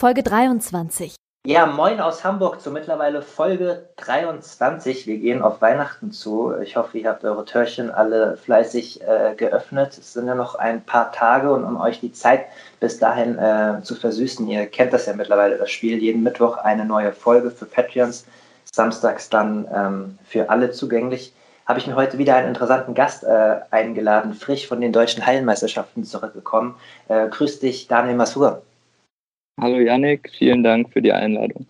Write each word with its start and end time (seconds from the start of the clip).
Folge 0.00 0.22
23. 0.22 1.14
Ja, 1.46 1.66
moin 1.66 2.00
aus 2.00 2.24
Hamburg 2.24 2.62
zu 2.62 2.70
mittlerweile 2.70 3.20
Folge 3.20 3.90
23. 3.98 5.06
Wir 5.06 5.18
gehen 5.18 5.42
auf 5.42 5.60
Weihnachten 5.60 6.10
zu. 6.10 6.54
Ich 6.62 6.76
hoffe, 6.76 6.96
ihr 6.96 7.10
habt 7.10 7.22
eure 7.22 7.44
Türchen 7.44 7.90
alle 7.90 8.38
fleißig 8.38 9.02
äh, 9.02 9.34
geöffnet. 9.36 9.98
Es 9.98 10.14
sind 10.14 10.26
ja 10.26 10.34
noch 10.34 10.54
ein 10.54 10.82
paar 10.82 11.12
Tage 11.12 11.52
und 11.52 11.64
um 11.64 11.78
euch 11.78 12.00
die 12.00 12.12
Zeit 12.12 12.46
bis 12.80 12.98
dahin 12.98 13.38
äh, 13.38 13.82
zu 13.82 13.94
versüßen, 13.94 14.48
ihr 14.48 14.64
kennt 14.68 14.94
das 14.94 15.04
ja 15.04 15.12
mittlerweile, 15.12 15.58
das 15.58 15.70
Spiel. 15.70 15.98
Jeden 15.98 16.22
Mittwoch 16.22 16.56
eine 16.56 16.86
neue 16.86 17.12
Folge 17.12 17.50
für 17.50 17.66
Patreons, 17.66 18.24
samstags 18.72 19.28
dann 19.28 19.68
ähm, 19.70 20.18
für 20.24 20.48
alle 20.48 20.70
zugänglich. 20.70 21.34
Habe 21.66 21.78
ich 21.78 21.86
mir 21.86 21.96
heute 21.96 22.16
wieder 22.16 22.36
einen 22.36 22.48
interessanten 22.48 22.94
Gast 22.94 23.22
äh, 23.22 23.56
eingeladen, 23.70 24.32
frisch 24.32 24.66
von 24.66 24.80
den 24.80 24.94
deutschen 24.94 25.26
Hallenmeisterschaften 25.26 26.04
zurückgekommen. 26.04 26.76
Äh, 27.08 27.28
grüß 27.28 27.60
dich, 27.60 27.86
Daniel 27.86 28.16
Masur. 28.16 28.62
Hallo 29.60 29.78
Yannick, 29.78 30.30
vielen 30.38 30.62
Dank 30.62 30.90
für 30.90 31.02
die 31.02 31.12
Einladung. 31.12 31.66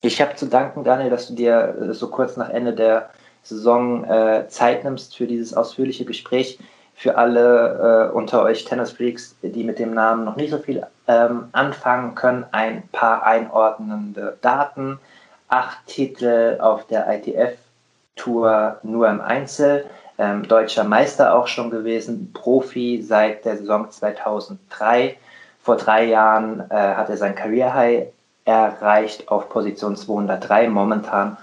Ich 0.00 0.20
habe 0.20 0.36
zu 0.36 0.46
danken, 0.46 0.84
Daniel, 0.84 1.10
dass 1.10 1.26
du 1.26 1.34
dir 1.34 1.76
äh, 1.80 1.92
so 1.92 2.08
kurz 2.08 2.36
nach 2.36 2.50
Ende 2.50 2.72
der 2.72 3.10
Saison 3.42 4.04
äh, 4.04 4.46
Zeit 4.46 4.84
nimmst 4.84 5.16
für 5.16 5.26
dieses 5.26 5.52
ausführliche 5.52 6.04
Gespräch. 6.04 6.60
Für 6.94 7.16
alle 7.16 8.10
äh, 8.12 8.14
unter 8.14 8.44
euch 8.44 8.64
Tennisfreaks, 8.64 9.34
die 9.42 9.64
mit 9.64 9.80
dem 9.80 9.92
Namen 9.92 10.24
noch 10.24 10.36
nicht 10.36 10.50
so 10.50 10.58
viel 10.58 10.86
ähm, 11.08 11.48
anfangen 11.50 12.14
können, 12.14 12.44
ein 12.52 12.84
paar 12.92 13.24
einordnende 13.24 14.38
Daten. 14.40 15.00
Acht 15.48 15.84
Titel 15.86 16.58
auf 16.60 16.86
der 16.86 17.08
ITF-Tour 17.12 18.78
nur 18.84 19.08
im 19.08 19.20
Einzel. 19.20 19.86
Ähm, 20.16 20.46
deutscher 20.46 20.84
Meister 20.84 21.34
auch 21.34 21.48
schon 21.48 21.70
gewesen, 21.70 22.32
Profi 22.32 23.02
seit 23.02 23.44
der 23.44 23.56
Saison 23.56 23.90
2003 23.90 25.16
vor 25.62 25.76
drei 25.76 26.04
Jahren 26.04 26.60
äh, 26.70 26.74
hat 26.74 27.08
er 27.08 27.16
sein 27.16 27.34
Career 27.34 27.72
High 27.74 28.06
erreicht 28.44 29.28
auf 29.28 29.48
Position 29.48 29.96
203. 29.96 30.68
Momentan, 30.68 31.36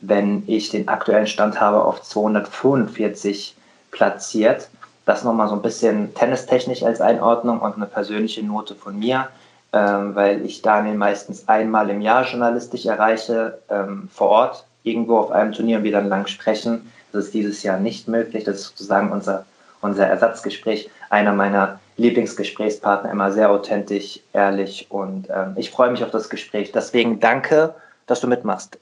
wenn 0.00 0.42
ich 0.46 0.68
den 0.68 0.88
aktuellen 0.88 1.26
Stand 1.26 1.60
habe, 1.60 1.82
auf 1.82 2.02
245 2.02 3.56
platziert. 3.90 4.68
Das 5.06 5.24
nochmal 5.24 5.48
so 5.48 5.54
ein 5.54 5.62
bisschen 5.62 6.14
tennistechnisch 6.14 6.82
als 6.82 7.00
Einordnung 7.00 7.60
und 7.60 7.74
eine 7.76 7.86
persönliche 7.86 8.44
Note 8.44 8.74
von 8.74 8.98
mir, 8.98 9.28
ähm, 9.72 10.14
weil 10.14 10.44
ich 10.44 10.62
Daniel 10.62 10.94
meistens 10.94 11.48
einmal 11.48 11.90
im 11.90 12.00
Jahr 12.00 12.24
journalistisch 12.24 12.86
erreiche, 12.86 13.58
ähm, 13.68 14.08
vor 14.12 14.28
Ort, 14.28 14.66
irgendwo 14.84 15.18
auf 15.18 15.30
einem 15.30 15.52
Turnier 15.52 15.78
und 15.78 15.84
wir 15.84 15.92
dann 15.92 16.08
lang 16.08 16.26
sprechen. 16.26 16.92
Das 17.12 17.26
ist 17.26 17.34
dieses 17.34 17.62
Jahr 17.62 17.78
nicht 17.78 18.06
möglich. 18.06 18.44
Das 18.44 18.56
ist 18.56 18.68
sozusagen 18.68 19.10
unser, 19.10 19.44
unser 19.80 20.06
Ersatzgespräch. 20.06 20.88
Einer 21.10 21.32
meiner 21.32 21.80
Lieblingsgesprächspartner, 21.96 23.10
immer 23.10 23.32
sehr 23.32 23.50
authentisch, 23.50 24.20
ehrlich 24.32 24.86
und 24.90 25.28
ähm, 25.30 25.54
ich 25.56 25.70
freue 25.70 25.90
mich 25.90 26.02
auf 26.02 26.10
das 26.10 26.28
Gespräch. 26.28 26.72
Deswegen 26.72 27.20
danke, 27.20 27.74
dass 28.06 28.20
du 28.20 28.28
mitmachst. 28.28 28.78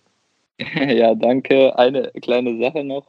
Ja, 0.76 1.14
danke. 1.14 1.78
Eine 1.78 2.10
kleine 2.20 2.58
Sache 2.58 2.84
noch. 2.84 3.06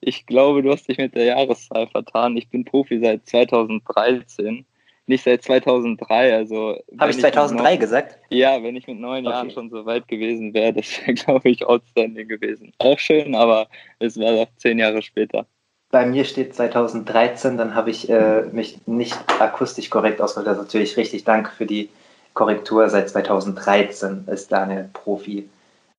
Ich 0.00 0.26
glaube, 0.26 0.62
du 0.62 0.72
hast 0.72 0.88
dich 0.88 0.98
mit 0.98 1.14
der 1.14 1.24
Jahreszahl 1.24 1.88
vertan. 1.88 2.36
Ich 2.36 2.48
bin 2.48 2.64
Profi 2.64 3.00
seit 3.00 3.26
2013, 3.26 4.64
nicht 5.06 5.24
seit 5.24 5.42
2003. 5.42 6.34
Also 6.34 6.78
habe 6.98 7.10
ich 7.10 7.18
2003 7.18 7.74
ich 7.74 7.80
gesagt? 7.80 8.18
Ja, 8.30 8.62
wenn 8.62 8.76
ich 8.76 8.86
mit 8.86 8.98
neun 8.98 9.26
okay. 9.26 9.34
Jahren 9.34 9.50
schon 9.50 9.70
so 9.70 9.84
weit 9.84 10.08
gewesen 10.08 10.54
wäre, 10.54 10.72
das 10.74 11.00
wäre, 11.00 11.14
glaube 11.14 11.48
ich, 11.50 11.66
outstanding 11.66 12.28
gewesen. 12.28 12.72
Auch 12.78 12.98
schön, 12.98 13.34
aber 13.34 13.68
es 13.98 14.18
war 14.18 14.32
auch 14.34 14.48
zehn 14.56 14.78
Jahre 14.78 15.02
später. 15.02 15.46
Bei 15.90 16.04
mir 16.04 16.24
steht 16.24 16.54
2013, 16.54 17.56
dann 17.56 17.74
habe 17.74 17.90
ich 17.90 18.10
äh, 18.10 18.42
mich 18.52 18.78
nicht 18.86 19.16
akustisch 19.40 19.88
korrekt 19.88 20.20
ausgedrückt. 20.20 20.48
Also 20.48 20.62
natürlich 20.62 20.96
richtig 20.96 21.24
Dank 21.24 21.50
für 21.50 21.64
die 21.64 21.90
Korrektur. 22.34 22.88
Seit 22.88 23.08
2013 23.08 24.24
ist 24.26 24.50
Daniel 24.50 24.88
Profi. 24.92 25.48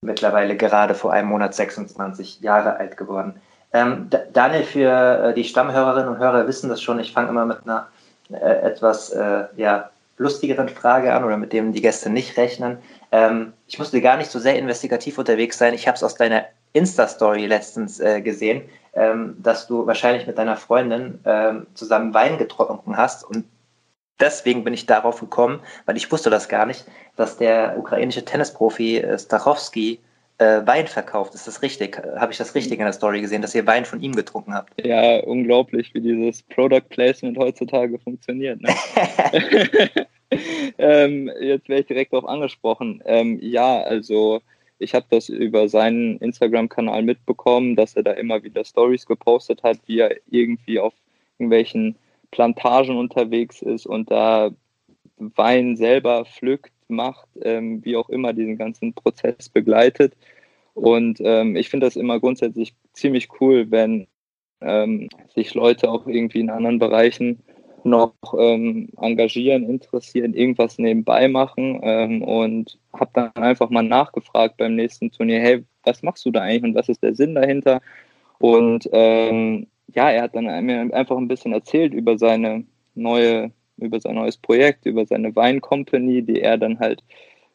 Mittlerweile 0.02 0.58
gerade 0.58 0.94
vor 0.94 1.14
einem 1.14 1.30
Monat 1.30 1.56
26 1.56 2.42
Jahre 2.42 2.76
alt 2.78 2.98
geworden. 2.98 3.40
Ähm, 3.74 4.10
Daniel, 4.34 4.64
für 4.64 5.30
äh, 5.30 5.34
die 5.34 5.44
Stammhörerinnen 5.44 6.10
und 6.10 6.20
Hörer 6.20 6.48
wissen 6.48 6.70
das 6.70 6.82
schon. 6.82 7.00
Ich 7.00 7.14
fange 7.14 7.30
immer 7.30 7.46
mit 7.46 7.60
einer 7.64 7.88
äh, 8.30 8.36
etwas 8.36 9.10
äh, 9.12 9.46
ja, 9.56 9.90
lustigeren 10.18 10.70
Frage 10.70 11.14
an 11.14 11.24
oder 11.24 11.38
mit 11.38 11.54
dem 11.54 11.74
die 11.74 11.82
Gäste 11.82 12.10
nicht 12.10 12.38
rechnen. 12.38 12.78
Ähm, 13.12 13.54
ich 13.68 13.80
musste 13.80 14.02
gar 14.02 14.18
nicht 14.18 14.32
so 14.32 14.40
sehr 14.40 14.58
investigativ 14.58 15.18
unterwegs 15.18 15.58
sein. 15.58 15.74
Ich 15.74 15.88
habe 15.88 15.96
es 15.96 16.04
aus 16.04 16.16
deiner 16.16 16.46
Insta-Story 16.74 17.46
letztens 17.46 18.00
äh, 18.00 18.22
gesehen 18.22 18.62
ähm, 18.98 19.36
dass 19.40 19.68
du 19.68 19.86
wahrscheinlich 19.86 20.28
mit 20.28 20.38
deiner 20.38 20.58
Freundin 20.58 21.20
ähm, 21.26 21.68
zusammen 21.74 22.14
Wein 22.14 22.38
getrunken 22.38 22.98
hast 22.98 23.24
und 23.24 23.46
deswegen 24.20 24.64
bin 24.64 24.74
ich 24.74 24.86
darauf 24.86 25.20
gekommen, 25.20 25.60
weil 25.86 25.98
ich 25.98 26.12
wusste 26.12 26.30
das 26.30 26.50
gar 26.50 26.66
nicht, 26.66 26.86
dass 27.16 27.38
der 27.38 27.78
ukrainische 27.78 28.26
Tennisprofi 28.26 28.98
äh, 28.98 29.18
Stachowski 29.18 30.00
äh, 30.40 30.62
Wein 30.66 30.88
verkauft. 30.88 31.36
Ist 31.36 31.48
das 31.48 31.62
richtig? 31.62 32.02
Habe 32.18 32.32
ich 32.32 32.38
das 32.38 32.56
richtig 32.56 32.80
in 32.80 32.86
der 32.86 32.94
Story 32.94 33.22
gesehen, 33.22 33.42
dass 33.42 33.56
ihr 33.56 33.66
Wein 33.66 33.86
von 33.86 34.02
ihm 34.02 34.14
getrunken 34.14 34.54
habt? 34.54 34.74
Ja, 34.84 35.20
unglaublich, 35.20 35.94
wie 35.94 36.02
dieses 36.02 36.44
Product 36.44 36.90
Placement 36.90 37.38
heutzutage 37.38 37.98
funktioniert. 38.00 38.62
Ne? 38.62 38.70
ähm, 40.78 41.32
jetzt 41.40 41.70
wäre 41.70 41.82
ich 41.82 41.88
direkt 41.88 42.14
darauf 42.14 42.28
angesprochen. 42.28 43.02
Ähm, 43.06 43.40
ja, 43.42 43.82
also 43.82 44.42
ich 44.80 44.94
habe 44.94 45.06
das 45.10 45.30
über 45.30 45.70
seinen 45.70 46.18
Instagram-Kanal 46.18 47.04
mitbekommen, 47.04 47.76
dass 47.76 47.96
er 47.96 48.04
da 48.04 48.12
immer 48.12 48.44
wieder 48.44 48.64
Stories 48.64 49.06
gepostet 49.06 49.64
hat, 49.64 49.80
wie 49.88 50.00
er 50.00 50.16
irgendwie 50.30 50.80
auf 50.80 50.94
irgendwelchen 51.38 51.96
Plantagen 52.32 52.98
unterwegs 52.98 53.62
ist 53.62 53.86
und 53.86 54.12
da 54.12 54.52
Wein 55.18 55.76
selber 55.78 56.26
pflückt, 56.26 56.72
macht, 56.88 57.28
ähm, 57.42 57.84
wie 57.84 57.96
auch 57.96 58.10
immer 58.10 58.34
diesen 58.34 58.58
ganzen 58.58 58.94
Prozess 58.94 59.50
begleitet. 59.50 60.14
Und 60.74 61.20
ähm, 61.22 61.56
ich 61.56 61.70
finde 61.70 61.88
das 61.88 61.96
immer 61.96 62.20
grundsätzlich 62.20 62.76
ziemlich 62.94 63.30
cool, 63.42 63.72
wenn 63.72 64.08
ähm, 64.62 65.10
sich 65.34 65.54
Leute 65.54 65.90
auch 65.90 66.08
irgendwie 66.08 66.40
in 66.40 66.50
anderen 66.50 66.80
Bereichen 66.80 67.42
noch 67.88 68.14
ähm, 68.38 68.90
engagieren, 69.02 69.70
interessieren, 69.70 70.34
irgendwas 70.34 70.78
nebenbei 70.78 71.28
machen 71.28 71.80
ähm, 71.84 72.22
und 72.22 72.78
habe 72.94 73.12
dann 73.14 73.32
einfach 73.36 73.70
mal 73.70 73.84
nachgefragt 73.84 74.58
beim 74.58 74.76
nächsten 74.76 75.12
Turnier, 75.12 75.40
hey, 75.40 75.64
was 75.84 76.04
machst 76.04 76.26
du 76.26 76.32
da 76.32 76.42
eigentlich 76.42 76.64
und 76.64 76.76
was 76.76 76.90
ist 76.90 77.04
der 77.04 77.16
Sinn 77.16 77.36
dahinter? 77.36 77.82
Und 78.40 78.90
ähm, 78.92 79.68
ja, 79.94 80.12
er 80.12 80.24
hat 80.24 80.36
dann 80.36 80.66
mir 80.66 80.94
einfach 80.94 81.18
ein 81.18 81.28
bisschen 81.28 81.54
erzählt 81.54 81.94
über 81.94 82.18
seine 82.18 82.66
neue, 82.96 83.52
über 83.78 84.00
sein 84.00 84.16
neues 84.16 84.38
Projekt, 84.38 84.86
über 84.86 85.06
seine 85.06 85.36
Weincompany, 85.36 86.24
die 86.24 86.42
er 86.42 86.58
dann 86.58 86.80
halt 86.80 87.04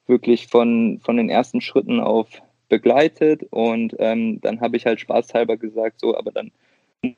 wirklich 0.06 0.48
von, 0.48 1.00
von 1.02 1.16
den 1.16 1.30
ersten 1.30 1.60
Schritten 1.60 2.00
auf 2.00 2.28
begleitet. 2.68 3.46
Und 3.50 3.94
ähm, 3.98 4.40
dann 4.40 4.60
habe 4.60 4.76
ich 4.76 4.86
halt 4.86 5.00
spaßhalber 5.00 5.56
gesagt, 5.56 6.00
so, 6.00 6.16
aber 6.16 6.32
dann 6.32 6.50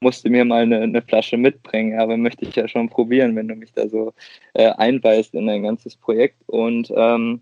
musste 0.01 0.31
mir 0.31 0.45
mal 0.45 0.63
eine, 0.63 0.81
eine, 0.81 1.03
Flasche 1.03 1.37
mitbringen, 1.37 1.99
aber 1.99 2.17
möchte 2.17 2.45
ich 2.47 2.57
ja 2.57 2.67
schon 2.69 2.89
probieren, 2.89 3.37
wenn 3.37 3.49
du 3.49 3.55
mich 3.55 3.73
da 3.73 3.89
so 3.89 4.15
äh, 4.55 4.71
einweist 4.71 5.35
in 5.35 5.47
dein 5.47 5.63
ganzes 5.63 5.97
Projekt. 5.97 6.37
Und 6.47 6.93
ähm, 6.97 7.41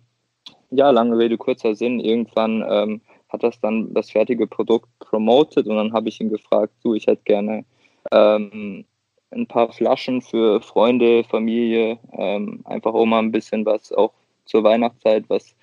ja, 0.70 0.90
lange 0.90 1.16
Rede, 1.18 1.38
kurzer 1.38 1.74
Sinn, 1.74 2.00
irgendwann 2.00 2.64
ähm, 2.68 3.00
hat 3.28 3.42
das 3.42 3.60
dann 3.60 3.94
das 3.94 4.10
fertige 4.10 4.46
Produkt 4.46 4.88
promoted 4.98 5.66
und 5.66 5.76
dann 5.76 5.92
habe 5.92 6.08
ich 6.08 6.20
ihn 6.20 6.30
gefragt, 6.30 6.72
du, 6.82 6.94
ich 6.94 7.06
hätte 7.06 7.22
gerne 7.24 7.64
ähm, 8.10 8.84
ein 9.30 9.46
paar 9.46 9.72
Flaschen 9.72 10.20
für 10.20 10.60
Freunde, 10.60 11.24
Familie, 11.24 11.98
ähm, 12.12 12.60
einfach 12.64 12.92
um 12.92 13.10
mal 13.10 13.20
ein 13.20 13.32
bisschen 13.32 13.64
was 13.64 13.92
auch 13.92 14.12
zur 14.44 14.64
Weihnachtszeit 14.64 15.24
was 15.28 15.54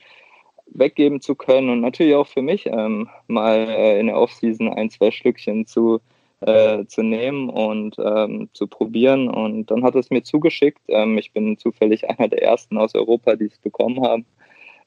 weggeben 0.68 1.22
zu 1.22 1.36
können. 1.36 1.70
Und 1.70 1.82
natürlich 1.82 2.16
auch 2.16 2.28
für 2.28 2.42
mich 2.42 2.66
ähm, 2.66 3.10
mal 3.28 3.68
äh, 3.70 4.00
in 4.00 4.08
der 4.08 4.18
Offseason 4.18 4.72
ein, 4.74 4.90
zwei 4.90 5.12
Schlückchen 5.12 5.66
zu 5.66 6.00
äh, 6.42 6.86
zu 6.86 7.04
nehmen 7.04 7.50
und 7.50 7.96
ähm, 8.00 8.50
zu 8.54 8.68
probieren. 8.68 9.30
Und 9.30 9.68
dann 9.72 9.84
hat 9.84 9.96
es 9.96 10.10
mir 10.10 10.24
zugeschickt. 10.24 10.82
Ähm, 10.88 11.18
ich 11.18 11.34
bin 11.34 11.58
zufällig 11.58 12.10
einer 12.10 12.28
der 12.28 12.44
ersten 12.44 12.78
aus 12.78 12.96
Europa, 12.96 13.36
die 13.36 13.46
es 13.46 13.58
bekommen 13.58 14.02
haben. 14.02 14.26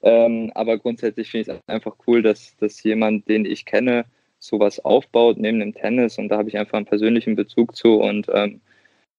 Ähm, 0.03 0.51
aber 0.55 0.79
grundsätzlich 0.79 1.31
finde 1.31 1.53
ich 1.53 1.57
es 1.57 1.69
einfach 1.69 1.97
cool, 2.07 2.23
dass, 2.23 2.57
dass 2.57 2.83
jemand, 2.83 3.29
den 3.29 3.45
ich 3.45 3.65
kenne, 3.65 4.05
sowas 4.39 4.85
aufbaut 4.85 5.39
neben 5.39 5.61
dem 5.61 5.75
Tennis. 5.75 6.19
Und 6.19 6.29
da 6.29 6.39
habe 6.39 6.49
ich 6.49 6.59
einfach 6.59 6.77
einen 6.77 6.87
persönlichen 6.87 7.37
Bezug 7.37 7.77
zu. 7.77 8.01
Und 8.01 8.27
ähm, 8.33 8.61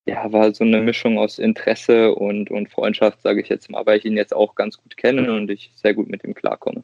ja, 0.06 0.31
war 0.33 0.53
so 0.53 0.63
eine 0.63 0.81
Mischung 0.81 1.18
aus 1.18 1.39
Interesse 1.39 2.13
und, 2.13 2.51
und 2.51 2.69
Freundschaft, 2.69 3.21
sage 3.21 3.41
ich 3.41 3.47
jetzt 3.47 3.69
mal, 3.69 3.86
weil 3.86 4.00
ich 4.00 4.06
ihn 4.06 4.18
jetzt 4.18 4.36
auch 4.36 4.56
ganz 4.56 4.77
gut 4.77 4.97
kenne 4.97 5.33
und 5.33 5.50
ich 5.50 5.71
sehr 5.75 5.94
gut 5.94 6.09
mit 6.09 6.24
ihm 6.24 6.33
klarkomme. 6.33 6.83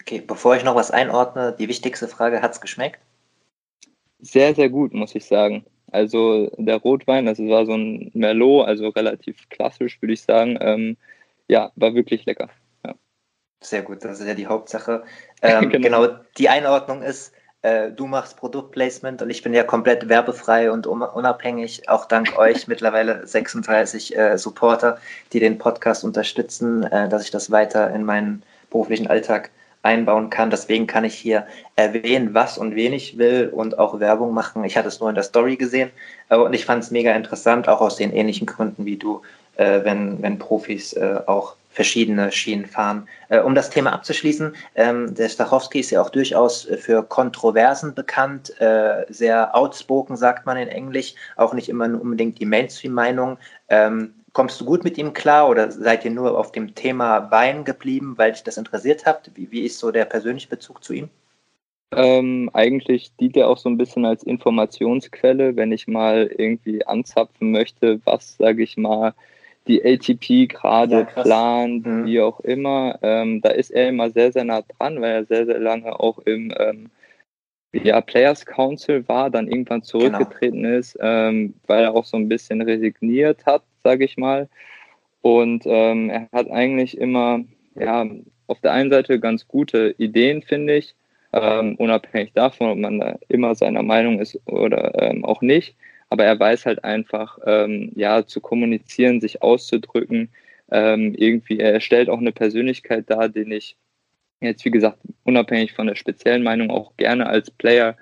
Okay, 0.00 0.22
bevor 0.24 0.56
ich 0.56 0.64
noch 0.64 0.76
was 0.76 0.90
einordne, 0.90 1.54
die 1.58 1.68
wichtigste 1.68 2.06
Frage, 2.06 2.42
hat 2.42 2.52
es 2.52 2.60
geschmeckt? 2.60 3.00
Sehr, 4.22 4.54
sehr 4.54 4.68
gut, 4.68 4.92
muss 4.92 5.14
ich 5.14 5.24
sagen. 5.24 5.64
Also 5.92 6.50
der 6.56 6.76
Rotwein, 6.76 7.26
das 7.26 7.38
war 7.38 7.66
so 7.66 7.74
ein 7.74 8.10
Merlot, 8.14 8.66
also 8.66 8.88
relativ 8.88 9.48
klassisch, 9.48 10.00
würde 10.00 10.12
ich 10.12 10.22
sagen. 10.22 10.58
Ähm, 10.60 10.96
ja, 11.48 11.72
war 11.76 11.94
wirklich 11.94 12.24
lecker. 12.26 12.48
Ja. 12.84 12.94
Sehr 13.60 13.82
gut, 13.82 14.04
das 14.04 14.20
ist 14.20 14.26
ja 14.26 14.34
die 14.34 14.46
Hauptsache. 14.46 15.02
Ähm, 15.42 15.70
genau. 15.70 16.02
genau. 16.02 16.18
die 16.36 16.50
Einordnung 16.50 17.00
ist, 17.00 17.32
äh, 17.62 17.90
du 17.92 18.06
machst 18.06 18.36
Produktplacement 18.36 19.22
und 19.22 19.30
ich 19.30 19.42
bin 19.42 19.54
ja 19.54 19.64
komplett 19.64 20.06
werbefrei 20.10 20.70
und 20.70 20.86
unabhängig, 20.86 21.88
auch 21.88 22.04
dank 22.04 22.38
euch 22.38 22.68
mittlerweile 22.68 23.26
36 23.26 24.16
äh, 24.18 24.36
Supporter, 24.36 24.98
die 25.32 25.40
den 25.40 25.56
Podcast 25.56 26.04
unterstützen, 26.04 26.82
äh, 26.84 27.08
dass 27.08 27.24
ich 27.24 27.30
das 27.30 27.50
weiter 27.50 27.90
in 27.94 28.04
meinen 28.04 28.42
beruflichen 28.68 29.06
Alltag 29.06 29.50
einbauen 29.82 30.30
kann. 30.30 30.50
Deswegen 30.50 30.86
kann 30.86 31.04
ich 31.04 31.14
hier 31.14 31.46
erwähnen, 31.76 32.34
was 32.34 32.58
und 32.58 32.74
wen 32.74 32.92
ich 32.92 33.18
will 33.18 33.50
und 33.52 33.78
auch 33.78 34.00
Werbung 34.00 34.34
machen. 34.34 34.64
Ich 34.64 34.76
hatte 34.76 34.88
es 34.88 35.00
nur 35.00 35.08
in 35.08 35.14
der 35.14 35.24
Story 35.24 35.56
gesehen 35.56 35.90
äh, 36.28 36.36
und 36.36 36.52
ich 36.54 36.64
fand 36.64 36.82
es 36.82 36.90
mega 36.90 37.12
interessant, 37.12 37.68
auch 37.68 37.80
aus 37.80 37.96
den 37.96 38.12
ähnlichen 38.12 38.46
Gründen 38.46 38.84
wie 38.84 38.96
du, 38.96 39.22
äh, 39.56 39.80
wenn, 39.84 40.22
wenn 40.22 40.38
Profis 40.38 40.92
äh, 40.92 41.20
auch 41.26 41.56
verschiedene 41.72 42.32
Schienen 42.32 42.66
fahren. 42.66 43.06
um 43.44 43.54
das 43.54 43.70
Thema 43.70 43.92
abzuschließen, 43.92 44.56
ähm, 44.74 45.14
der 45.14 45.28
Stachowski 45.28 45.78
ist 45.78 45.92
ja 45.92 46.02
auch 46.02 46.10
durchaus 46.10 46.68
für 46.80 47.04
Kontroversen 47.04 47.94
bekannt, 47.94 48.52
sehr 49.08 49.54
outspoken, 49.54 50.16
sagt 50.16 50.46
man 50.46 50.56
in 50.56 50.66
Englisch, 50.66 51.14
auch 51.36 51.54
nicht 51.54 51.68
immer 51.68 51.84
unbedingt 51.84 52.40
die 52.40 52.44
Mainstream-Meinung. 52.44 53.38
Kommst 54.32 54.60
du 54.60 54.64
gut 54.64 54.84
mit 54.84 54.96
ihm 54.96 55.12
klar 55.12 55.48
oder 55.48 55.70
seid 55.70 56.04
ihr 56.04 56.10
nur 56.10 56.38
auf 56.38 56.52
dem 56.52 56.74
Thema 56.74 57.30
Wein 57.30 57.64
geblieben, 57.64 58.14
weil 58.16 58.32
dich 58.32 58.44
das 58.44 58.56
interessiert 58.56 59.06
habt? 59.06 59.30
Wie, 59.34 59.50
wie 59.50 59.62
ist 59.62 59.78
so 59.78 59.90
der 59.90 60.04
persönliche 60.04 60.48
Bezug 60.48 60.84
zu 60.84 60.92
ihm? 60.92 61.08
Ähm, 61.92 62.48
eigentlich 62.52 63.16
dient 63.16 63.36
er 63.36 63.48
auch 63.48 63.58
so 63.58 63.68
ein 63.68 63.76
bisschen 63.76 64.04
als 64.04 64.22
Informationsquelle, 64.22 65.56
wenn 65.56 65.72
ich 65.72 65.88
mal 65.88 66.30
irgendwie 66.38 66.86
anzapfen 66.86 67.50
möchte, 67.50 68.00
was, 68.04 68.36
sage 68.36 68.62
ich 68.62 68.76
mal, 68.76 69.14
die 69.66 69.84
ATP 69.84 70.48
gerade 70.48 71.00
ja, 71.00 71.22
plant, 71.22 71.84
mhm. 71.84 72.06
wie 72.06 72.20
auch 72.20 72.40
immer. 72.40 72.98
Ähm, 73.02 73.40
da 73.40 73.50
ist 73.50 73.70
er 73.70 73.88
immer 73.88 74.10
sehr, 74.10 74.30
sehr 74.32 74.44
nah 74.44 74.62
dran, 74.62 75.00
weil 75.00 75.10
er 75.10 75.24
sehr, 75.24 75.46
sehr 75.46 75.58
lange 75.58 75.98
auch 75.98 76.18
im 76.18 76.52
ähm, 76.56 76.90
ja, 77.72 78.00
Players 78.00 78.44
Council 78.46 79.06
war, 79.08 79.30
dann 79.30 79.48
irgendwann 79.48 79.80
genau. 79.80 79.90
zurückgetreten 79.90 80.62
genau. 80.62 80.78
ist, 80.78 80.98
ähm, 81.00 81.54
weil 81.66 81.84
er 81.84 81.94
auch 81.94 82.04
so 82.04 82.16
ein 82.16 82.28
bisschen 82.28 82.62
resigniert 82.62 83.46
hat, 83.46 83.62
sage 83.84 84.04
ich 84.04 84.16
mal. 84.16 84.48
Und 85.22 85.64
ähm, 85.66 86.10
er 86.10 86.28
hat 86.32 86.50
eigentlich 86.50 86.98
immer, 86.98 87.40
ja, 87.74 88.06
auf 88.46 88.60
der 88.60 88.72
einen 88.72 88.90
Seite 88.90 89.20
ganz 89.20 89.46
gute 89.46 89.94
Ideen, 89.98 90.42
finde 90.42 90.76
ich, 90.76 90.94
ähm, 91.32 91.76
unabhängig 91.76 92.32
davon, 92.32 92.70
ob 92.70 92.78
man 92.78 92.98
da 92.98 93.16
immer 93.28 93.54
seiner 93.54 93.82
Meinung 93.82 94.18
ist 94.18 94.40
oder 94.46 95.00
ähm, 95.00 95.24
auch 95.24 95.42
nicht. 95.42 95.76
Aber 96.08 96.24
er 96.24 96.38
weiß 96.38 96.66
halt 96.66 96.82
einfach, 96.82 97.38
ähm, 97.46 97.92
ja, 97.94 98.26
zu 98.26 98.40
kommunizieren, 98.40 99.20
sich 99.20 99.42
auszudrücken. 99.42 100.30
Ähm, 100.72 101.14
irgendwie, 101.16 101.60
er 101.60 101.80
stellt 101.80 102.08
auch 102.08 102.18
eine 102.18 102.32
Persönlichkeit 102.32 103.08
dar, 103.08 103.28
den 103.28 103.52
ich 103.52 103.76
jetzt, 104.40 104.64
wie 104.64 104.70
gesagt, 104.70 104.98
unabhängig 105.24 105.72
von 105.72 105.86
der 105.86 105.94
speziellen 105.94 106.42
Meinung 106.42 106.70
auch 106.70 106.96
gerne 106.96 107.26
als 107.26 107.50
Player 107.50 107.96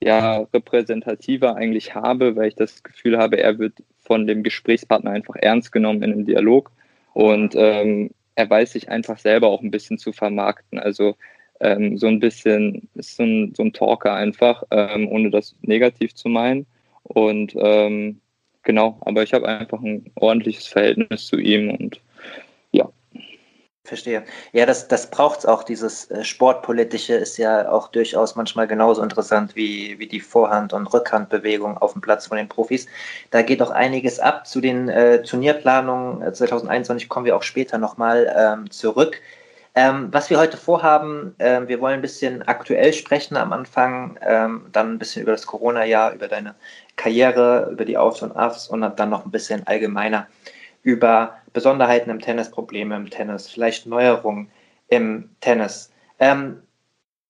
ja 0.00 0.46
repräsentativer 0.54 1.56
eigentlich 1.56 1.94
habe, 1.94 2.36
weil 2.36 2.48
ich 2.48 2.54
das 2.54 2.82
Gefühl 2.82 3.18
habe, 3.18 3.38
er 3.38 3.58
wird 3.58 3.74
von 3.98 4.26
dem 4.26 4.42
Gesprächspartner 4.42 5.10
einfach 5.10 5.36
ernst 5.36 5.72
genommen 5.72 6.02
in 6.02 6.12
einem 6.12 6.26
Dialog 6.26 6.70
und 7.14 7.54
ähm, 7.56 8.10
er 8.36 8.48
weiß 8.48 8.72
sich 8.72 8.88
einfach 8.88 9.18
selber 9.18 9.48
auch 9.48 9.62
ein 9.62 9.72
bisschen 9.72 9.98
zu 9.98 10.12
vermarkten. 10.12 10.78
Also 10.78 11.16
ähm, 11.60 11.98
so 11.98 12.06
ein 12.06 12.20
bisschen 12.20 12.88
ist 12.94 13.16
so 13.16 13.24
ein, 13.24 13.52
so 13.56 13.64
ein 13.64 13.72
Talker 13.72 14.14
einfach, 14.14 14.62
ähm, 14.70 15.08
ohne 15.08 15.30
das 15.30 15.56
negativ 15.62 16.14
zu 16.14 16.28
meinen. 16.28 16.66
Und 17.02 17.54
ähm, 17.58 18.20
genau, 18.62 18.98
aber 19.00 19.24
ich 19.24 19.34
habe 19.34 19.48
einfach 19.48 19.82
ein 19.82 20.12
ordentliches 20.14 20.68
Verhältnis 20.68 21.26
zu 21.26 21.38
ihm 21.38 21.70
und 21.70 22.00
ja. 22.70 22.88
Verstehe. 23.88 24.22
Ja, 24.52 24.66
das, 24.66 24.86
das 24.86 25.10
braucht 25.10 25.40
es 25.40 25.46
auch. 25.46 25.62
Dieses 25.62 26.10
äh, 26.10 26.22
Sportpolitische 26.22 27.14
ist 27.14 27.38
ja 27.38 27.72
auch 27.72 27.88
durchaus 27.88 28.36
manchmal 28.36 28.68
genauso 28.68 29.02
interessant 29.02 29.56
wie, 29.56 29.98
wie 29.98 30.06
die 30.06 30.20
Vorhand- 30.20 30.74
und 30.74 30.86
Rückhandbewegung 30.92 31.78
auf 31.78 31.94
dem 31.94 32.02
Platz 32.02 32.26
von 32.26 32.36
den 32.36 32.48
Profis. 32.48 32.86
Da 33.30 33.40
geht 33.40 33.62
auch 33.62 33.70
einiges 33.70 34.20
ab. 34.20 34.46
Zu 34.46 34.60
den 34.60 34.90
äh, 34.90 35.22
Turnierplanungen 35.22 36.34
2021 36.34 37.06
äh, 37.06 37.08
kommen 37.08 37.24
wir 37.24 37.34
auch 37.34 37.42
später 37.42 37.78
nochmal 37.78 38.30
ähm, 38.36 38.70
zurück. 38.70 39.20
Ähm, 39.74 40.08
was 40.12 40.28
wir 40.28 40.38
heute 40.38 40.58
vorhaben, 40.58 41.34
äh, 41.38 41.66
wir 41.66 41.80
wollen 41.80 41.94
ein 41.94 42.02
bisschen 42.02 42.42
aktuell 42.42 42.92
sprechen 42.92 43.36
am 43.36 43.52
Anfang, 43.54 44.18
ähm, 44.20 44.66
dann 44.72 44.94
ein 44.94 44.98
bisschen 44.98 45.22
über 45.22 45.32
das 45.32 45.46
Corona-Jahr, 45.46 46.12
über 46.12 46.28
deine 46.28 46.56
Karriere, 46.96 47.70
über 47.72 47.84
die 47.86 47.96
Aufs 47.96 48.20
und 48.20 48.32
Abs 48.32 48.68
und 48.68 48.80
dann 48.80 49.08
noch 49.08 49.24
ein 49.24 49.30
bisschen 49.30 49.66
allgemeiner 49.66 50.26
über 50.82 51.36
Besonderheiten 51.52 52.10
im 52.10 52.20
Tennis, 52.20 52.50
Probleme 52.50 52.96
im 52.96 53.10
Tennis, 53.10 53.48
vielleicht 53.48 53.86
Neuerungen 53.86 54.50
im 54.88 55.30
Tennis. 55.40 55.92
Ähm, 56.18 56.62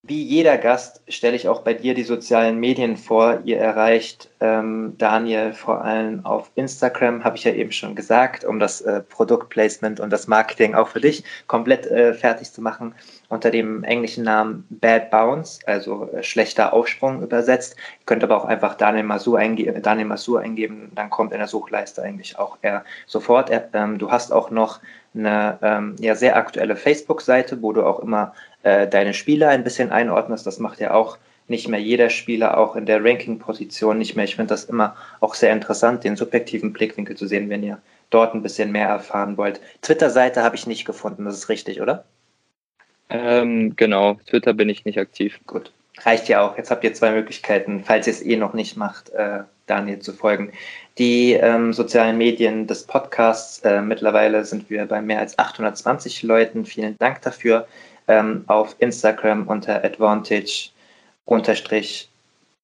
wie 0.05 0.23
jeder 0.23 0.59
Gast 0.59 1.03
stelle 1.09 1.35
ich 1.35 1.49
auch 1.49 1.63
bei 1.63 1.75
dir 1.75 1.93
die 1.93 2.05
sozialen 2.05 2.61
Medien 2.61 2.97
vor. 2.97 3.41
Ihr 3.45 3.59
erreicht 3.59 4.31
ähm, 4.39 4.95
Daniel 4.97 5.53
vor 5.53 5.85
allem 5.85 6.25
auf 6.25 6.51
Instagram, 6.55 7.25
habe 7.25 7.37
ich 7.37 7.43
ja 7.43 7.53
eben 7.53 7.73
schon 7.73 7.97
gesagt, 7.97 8.45
um 8.45 8.61
das 8.61 8.81
äh, 8.81 9.01
Produktplacement 9.01 9.99
und 9.99 10.11
das 10.11 10.29
Marketing 10.29 10.77
auch 10.77 10.89
für 10.89 11.01
dich 11.01 11.25
komplett 11.49 11.87
äh, 11.87 12.15
fertig 12.15 12.53
zu 12.53 12.63
machen, 12.63 12.95
unter 13.29 13.51
dem 13.51 13.83
englischen 13.83 14.23
Namen 14.23 14.65
Bad 14.71 15.11
Bounce, 15.11 15.61
also 15.67 16.09
äh, 16.13 16.23
schlechter 16.23 16.73
Aufsprung 16.73 17.21
übersetzt. 17.21 17.75
Ihr 17.77 18.07
könnt 18.07 18.23
aber 18.23 18.37
auch 18.37 18.45
einfach 18.45 18.77
Daniel 18.77 19.05
Masur, 19.05 19.39
einge 19.39 19.81
Daniel 19.81 20.07
Masur 20.07 20.41
eingeben, 20.41 20.93
dann 20.95 21.11
kommt 21.11 21.33
in 21.33 21.39
der 21.39 21.49
Suchleiste 21.49 22.03
eigentlich 22.03 22.39
auch 22.39 22.57
er 22.63 22.85
sofort. 23.07 23.51
Ähm, 23.73 23.99
du 23.99 24.13
hast 24.13 24.33
auch 24.33 24.51
noch 24.51 24.81
eine 25.15 25.59
ähm, 25.63 25.97
ja, 25.99 26.15
sehr 26.15 26.37
aktuelle 26.37 26.77
Facebook-Seite, 26.77 27.63
wo 27.63 27.73
du 27.73 27.85
auch 27.85 28.01
immer 28.01 28.35
äh, 28.63 28.87
deine 28.89 29.15
Spieler 29.15 29.49
ein 29.49 29.65
bisschen 29.65 29.91
einordnest. 29.91 30.47
Das 30.47 30.59
macht 30.59 30.81
ja 30.81 30.93
auch 30.93 31.19
nicht 31.49 31.69
mehr 31.69 31.81
jeder 31.81 32.11
Spieler, 32.11 32.59
auch 32.59 32.77
in 32.77 32.87
der 32.87 33.03
Ranking-Position 33.03 33.99
nicht 33.99 34.17
mehr. 34.17 34.25
Ich 34.25 34.37
finde 34.37 34.51
das 34.51 34.65
immer 34.65 34.97
auch 35.21 35.35
sehr 35.35 35.53
interessant, 35.53 36.05
den 36.05 36.17
subjektiven 36.17 36.73
Blickwinkel 36.73 37.17
zu 37.17 37.27
sehen, 37.27 37.49
wenn 37.49 37.63
ihr 37.63 37.79
dort 38.11 38.35
ein 38.35 38.43
bisschen 38.43 38.71
mehr 38.71 38.89
erfahren 38.89 39.37
wollt. 39.37 39.61
Twitter-Seite 39.83 40.43
habe 40.43 40.57
ich 40.57 40.67
nicht 40.67 40.85
gefunden, 40.85 41.25
das 41.25 41.37
ist 41.37 41.49
richtig, 41.49 41.81
oder? 41.81 42.05
Ähm, 43.11 43.75
genau, 43.77 44.15
Twitter 44.27 44.53
bin 44.53 44.69
ich 44.69 44.85
nicht 44.85 44.99
aktiv. 44.99 45.41
Gut, 45.47 45.73
reicht 46.03 46.29
ja 46.29 46.43
auch. 46.43 46.57
Jetzt 46.59 46.71
habt 46.71 46.85
ihr 46.85 46.93
zwei 46.93 47.13
Möglichkeiten, 47.13 47.83
falls 47.85 48.07
ihr 48.07 48.13
es 48.13 48.23
eh 48.23 48.37
noch 48.37 48.53
nicht 48.53 48.77
macht, 48.77 49.11
äh, 49.11 49.41
Daniel 49.67 49.99
zu 50.01 50.13
folgen. 50.13 50.53
Die 50.99 51.33
ähm, 51.33 51.73
sozialen 51.73 52.19
Medien 52.19 52.67
des 52.67 52.85
Podcasts, 52.85 53.61
äh, 53.61 53.81
mittlerweile 53.81 54.45
sind 54.45 54.69
wir 54.69 54.85
bei 54.87 55.01
mehr 55.01 55.21
als 55.21 55.39
820 55.39 56.23
Leuten. 56.23 56.67
Vielen 56.67 56.97
Dank 56.99 57.23
dafür 57.23 57.67
ähm, 58.09 58.45
auf 58.47 58.75
Instagram 58.79 59.47
unter 59.47 59.85
Advantage 59.85 60.71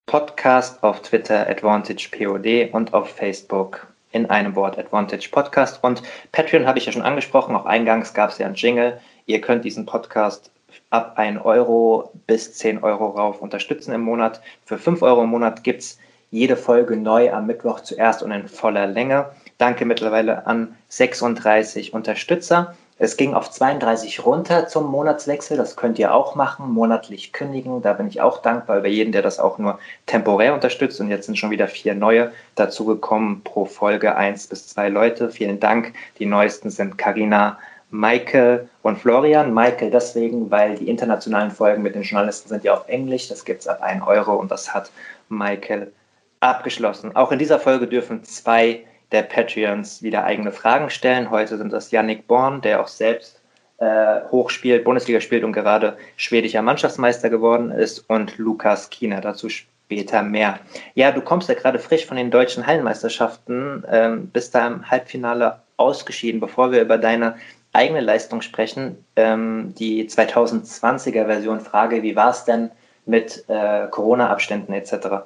Podcast, 0.06 0.82
auf 0.82 1.02
Twitter 1.02 1.48
Advantage 1.48 2.08
POD 2.10 2.72
und 2.72 2.92
auf 2.92 3.10
Facebook 3.10 3.86
in 4.12 4.30
einem 4.30 4.54
Wort 4.54 4.78
Advantage 4.78 5.28
Podcast. 5.30 5.82
Und 5.82 6.02
Patreon 6.32 6.66
habe 6.66 6.78
ich 6.78 6.86
ja 6.86 6.92
schon 6.92 7.02
angesprochen, 7.02 7.56
auch 7.56 7.66
eingangs 7.66 8.14
gab 8.14 8.30
es 8.30 8.38
ja 8.38 8.46
einen 8.46 8.54
Jingle. 8.54 9.00
Ihr 9.26 9.40
könnt 9.40 9.64
diesen 9.64 9.86
Podcast 9.86 10.50
ab 10.90 11.14
1 11.16 11.44
Euro 11.44 12.12
bis 12.26 12.54
10 12.54 12.82
Euro 12.82 13.08
rauf 13.08 13.40
unterstützen 13.40 13.92
im 13.92 14.02
Monat. 14.02 14.40
Für 14.64 14.78
5 14.78 15.02
Euro 15.02 15.24
im 15.24 15.30
Monat 15.30 15.64
gibt 15.64 15.80
es 15.80 15.98
jede 16.30 16.56
Folge 16.56 16.96
neu 16.96 17.32
am 17.32 17.46
Mittwoch 17.46 17.80
zuerst 17.80 18.22
und 18.22 18.30
in 18.30 18.48
voller 18.48 18.86
Länge. 18.86 19.30
Danke 19.58 19.84
mittlerweile 19.84 20.46
an 20.46 20.76
36 20.88 21.92
Unterstützer. 21.94 22.74
Es 22.96 23.16
ging 23.16 23.34
auf 23.34 23.50
32 23.50 24.24
runter 24.24 24.68
zum 24.68 24.86
Monatswechsel. 24.90 25.56
Das 25.56 25.74
könnt 25.74 25.98
ihr 25.98 26.14
auch 26.14 26.36
machen, 26.36 26.72
monatlich 26.72 27.32
kündigen. 27.32 27.82
Da 27.82 27.92
bin 27.92 28.06
ich 28.06 28.20
auch 28.20 28.40
dankbar 28.40 28.78
über 28.78 28.86
jeden, 28.86 29.10
der 29.10 29.22
das 29.22 29.40
auch 29.40 29.58
nur 29.58 29.80
temporär 30.06 30.54
unterstützt. 30.54 31.00
Und 31.00 31.10
jetzt 31.10 31.26
sind 31.26 31.36
schon 31.36 31.50
wieder 31.50 31.66
vier 31.66 31.94
neue 31.94 32.32
dazugekommen 32.54 33.42
pro 33.42 33.64
Folge, 33.64 34.14
eins 34.14 34.46
bis 34.46 34.68
zwei 34.68 34.88
Leute. 34.88 35.30
Vielen 35.30 35.58
Dank. 35.58 35.92
Die 36.20 36.26
neuesten 36.26 36.70
sind 36.70 36.96
Karina, 36.96 37.58
Michael 37.90 38.68
und 38.82 38.98
Florian. 38.98 39.52
Michael 39.52 39.90
deswegen, 39.90 40.50
weil 40.52 40.76
die 40.76 40.88
internationalen 40.88 41.50
Folgen 41.50 41.82
mit 41.82 41.96
den 41.96 42.02
Journalisten 42.02 42.48
sind 42.48 42.62
ja 42.62 42.74
auf 42.74 42.88
Englisch. 42.88 43.28
Das 43.28 43.44
gibt 43.44 43.62
es 43.62 43.68
ab 43.68 43.82
1 43.82 44.06
Euro 44.06 44.36
und 44.36 44.52
das 44.52 44.72
hat 44.72 44.92
Michael 45.28 45.92
abgeschlossen. 46.38 47.16
Auch 47.16 47.32
in 47.32 47.40
dieser 47.40 47.58
Folge 47.58 47.88
dürfen 47.88 48.22
zwei 48.22 48.84
der 49.12 49.22
Patreons 49.22 50.02
wieder 50.02 50.24
eigene 50.24 50.52
Fragen 50.52 50.90
stellen. 50.90 51.30
Heute 51.30 51.56
sind 51.56 51.72
das 51.72 51.90
Yannick 51.90 52.26
Born, 52.26 52.60
der 52.60 52.80
auch 52.80 52.88
selbst 52.88 53.40
äh, 53.78 54.20
hochspielt, 54.30 54.84
Bundesliga 54.84 55.20
spielt 55.20 55.44
und 55.44 55.52
gerade 55.52 55.96
schwedischer 56.16 56.62
Mannschaftsmeister 56.62 57.30
geworden 57.30 57.70
ist, 57.70 57.98
und 58.08 58.38
Lukas 58.38 58.90
Kiener. 58.90 59.20
Dazu 59.20 59.48
später 59.48 60.22
mehr. 60.22 60.58
Ja, 60.94 61.12
du 61.12 61.20
kommst 61.20 61.48
ja 61.48 61.54
gerade 61.54 61.78
frisch 61.78 62.06
von 62.06 62.16
den 62.16 62.30
deutschen 62.30 62.66
Hallenmeisterschaften, 62.66 63.84
ähm, 63.90 64.28
bist 64.28 64.54
da 64.54 64.66
im 64.66 64.90
Halbfinale 64.90 65.60
ausgeschieden. 65.76 66.40
Bevor 66.40 66.72
wir 66.72 66.80
über 66.80 66.98
deine 66.98 67.36
eigene 67.72 68.00
Leistung 68.00 68.40
sprechen, 68.40 69.04
ähm, 69.16 69.74
die 69.76 70.08
2020er 70.08 71.26
Version 71.26 71.60
Frage, 71.60 72.02
wie 72.02 72.16
war 72.16 72.30
es 72.30 72.44
denn 72.44 72.70
mit 73.06 73.44
äh, 73.48 73.86
Corona-Abständen 73.88 74.72
etc.? 74.72 75.24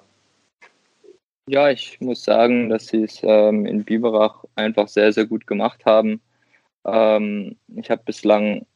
Ja, 1.49 1.71
ich 1.71 1.99
muss 2.00 2.25
sagen, 2.25 2.69
dass 2.69 2.88
sie 2.88 3.05
es 3.05 3.21
ähm, 3.23 3.64
in 3.64 3.83
Biberach 3.83 4.45
einfach 4.55 4.87
sehr, 4.87 5.12
sehr 5.14 5.25
gut 5.25 5.47
gemacht 5.47 5.87
haben. 5.87 6.21
Ähm, 6.85 7.57
ich 7.75 7.90
habe 7.90 8.02
bislang 8.05 8.67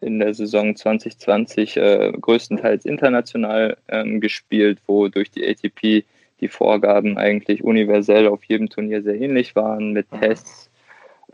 in 0.00 0.20
der 0.20 0.32
Saison 0.32 0.74
2020 0.74 1.76
äh, 1.76 2.12
größtenteils 2.18 2.86
international 2.86 3.76
ähm, 3.88 4.22
gespielt, 4.22 4.80
wo 4.86 5.08
durch 5.08 5.30
die 5.30 5.46
ATP 5.46 6.06
die 6.40 6.48
Vorgaben 6.48 7.18
eigentlich 7.18 7.62
universell 7.62 8.26
auf 8.28 8.42
jedem 8.44 8.70
Turnier 8.70 9.02
sehr 9.02 9.20
ähnlich 9.20 9.54
waren 9.54 9.92
mit 9.92 10.10
mhm. 10.10 10.20
Tests 10.20 10.70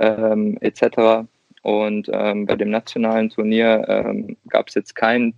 ähm, 0.01 0.59
etc. 0.61 1.29
Und 1.63 2.11
ähm, 2.13 2.47
bei 2.47 2.57
dem 2.57 2.71
nationalen 2.71 3.31
Turnier 3.31 3.85
ähm, 3.89 4.37
gab 4.49 4.67
es 4.67 4.75
jetzt 4.75 4.97
keinen 4.97 5.35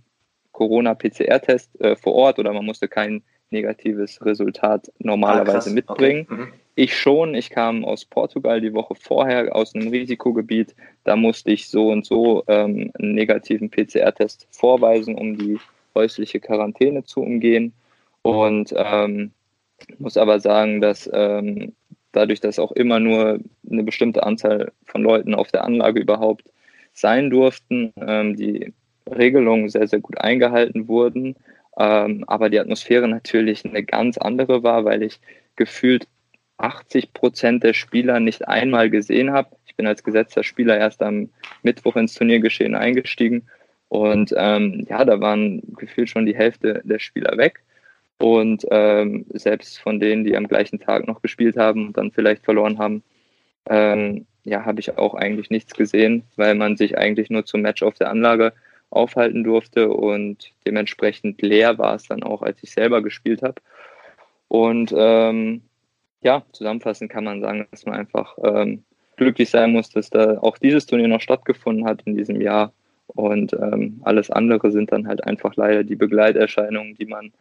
Corona-PCR-Test 0.51 1.79
äh, 1.79 1.95
vor 1.95 2.13
Ort 2.15 2.39
oder 2.39 2.53
man 2.53 2.65
musste 2.65 2.87
kein 2.87 3.21
negatives 3.53 4.23
Resultat 4.25 4.91
normalerweise 4.99 5.69
ah, 5.69 5.73
mitbringen. 5.73 6.27
Okay. 6.29 6.41
Mhm. 6.41 6.53
Ich 6.75 6.97
schon, 6.97 7.35
ich 7.35 7.51
kam 7.51 7.85
aus 7.85 8.03
Portugal 8.03 8.59
die 8.59 8.73
Woche 8.73 8.95
vorher 8.95 9.55
aus 9.55 9.75
einem 9.75 9.89
Risikogebiet. 9.89 10.75
Da 11.03 11.15
musste 11.15 11.51
ich 11.51 11.69
so 11.69 11.89
und 11.89 12.05
so 12.05 12.43
ähm, 12.47 12.91
einen 12.97 13.13
negativen 13.13 13.69
PCR-Test 13.69 14.47
vorweisen, 14.49 15.15
um 15.15 15.37
die 15.37 15.59
häusliche 15.93 16.39
Quarantäne 16.39 17.03
zu 17.03 17.21
umgehen. 17.21 17.73
Und 18.23 18.73
ähm, 18.75 19.31
muss 19.99 20.17
aber 20.17 20.39
sagen, 20.39 20.81
dass 20.81 21.09
ähm, 21.13 21.73
dadurch, 22.11 22.39
dass 22.39 22.57
auch 22.57 22.71
immer 22.71 22.99
nur 22.99 23.39
eine 23.69 23.83
bestimmte 23.83 24.23
Anzahl 24.23 24.71
von 24.85 25.03
Leuten 25.03 25.35
auf 25.35 25.51
der 25.51 25.63
Anlage 25.63 25.99
überhaupt 25.99 26.45
sein 26.93 27.29
durften, 27.29 27.93
ähm, 27.97 28.35
die 28.35 28.73
Regelungen 29.09 29.69
sehr, 29.69 29.87
sehr 29.87 29.99
gut 29.99 30.17
eingehalten 30.19 30.87
wurden. 30.87 31.35
Ähm, 31.77 32.23
aber 32.27 32.49
die 32.49 32.59
Atmosphäre 32.59 33.07
natürlich 33.07 33.65
eine 33.65 33.83
ganz 33.83 34.17
andere 34.17 34.63
war, 34.63 34.85
weil 34.85 35.03
ich 35.03 35.19
gefühlt 35.55 36.07
80 36.57 37.13
Prozent 37.13 37.63
der 37.63 37.73
Spieler 37.73 38.19
nicht 38.19 38.47
einmal 38.47 38.89
gesehen 38.89 39.31
habe. 39.31 39.55
Ich 39.65 39.75
bin 39.75 39.87
als 39.87 40.03
gesetzter 40.03 40.43
Spieler 40.43 40.77
erst 40.77 41.01
am 41.01 41.29
Mittwoch 41.63 41.95
ins 41.95 42.13
Turniergeschehen 42.13 42.75
eingestiegen 42.75 43.47
und 43.93 44.33
ähm, 44.35 44.87
ja, 44.89 45.05
da 45.05 45.21
waren 45.21 45.61
gefühlt 45.77 46.09
schon 46.09 46.25
die 46.25 46.35
Hälfte 46.35 46.81
der 46.83 46.97
Spieler 46.97 47.37
weg. 47.37 47.61
Und 48.17 48.65
ähm, 48.71 49.27
selbst 49.33 49.79
von 49.79 49.99
denen, 49.99 50.23
die 50.23 50.35
am 50.35 50.47
gleichen 50.47 50.79
Tag 50.79 51.05
noch 51.05 51.21
gespielt 51.21 51.57
haben 51.57 51.87
und 51.87 51.97
dann 51.97 52.11
vielleicht 52.11 52.43
verloren 52.43 52.79
haben, 52.79 53.03
ähm, 53.69 54.25
ja, 54.45 54.65
habe 54.65 54.79
ich 54.79 54.97
auch 54.97 55.13
eigentlich 55.13 55.51
nichts 55.51 55.75
gesehen, 55.75 56.23
weil 56.37 56.55
man 56.55 56.75
sich 56.75 56.97
eigentlich 56.97 57.29
nur 57.29 57.45
zum 57.45 57.61
Match 57.61 57.83
auf 57.83 57.93
der 57.93 58.09
Anlage 58.09 58.53
aufhalten 58.93 59.43
durfte 59.43 59.89
und 59.89 60.51
dementsprechend 60.65 61.41
leer 61.41 61.77
war 61.77 61.95
es 61.95 62.03
dann 62.03 62.23
auch, 62.23 62.41
als 62.41 62.61
ich 62.63 62.71
selber 62.71 63.01
gespielt 63.01 63.41
habe. 63.41 63.61
Und 64.47 64.93
ähm, 64.95 65.61
ja, 66.21 66.43
zusammenfassend 66.51 67.11
kann 67.11 67.23
man 67.23 67.41
sagen, 67.41 67.67
dass 67.71 67.85
man 67.85 67.95
einfach 67.95 68.37
ähm, 68.43 68.83
glücklich 69.17 69.49
sein 69.49 69.71
muss, 69.71 69.89
dass 69.89 70.09
da 70.09 70.39
auch 70.39 70.57
dieses 70.57 70.85
Turnier 70.85 71.07
noch 71.07 71.21
stattgefunden 71.21 71.85
hat 71.85 72.01
in 72.05 72.15
diesem 72.15 72.41
Jahr. 72.41 72.73
Und 73.07 73.53
ähm, 73.53 74.01
alles 74.03 74.31
andere 74.31 74.71
sind 74.71 74.91
dann 74.91 75.07
halt 75.07 75.23
einfach 75.23 75.55
leider 75.55 75.83
die 75.83 75.95
Begleiterscheinungen, 75.95 76.95
die 76.95 77.05
man 77.05 77.33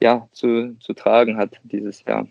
ja 0.00 0.28
zu, 0.32 0.76
zu 0.80 0.92
tragen 0.94 1.36
hat 1.36 1.60
dieses 1.64 2.04
Jahr. 2.04 2.26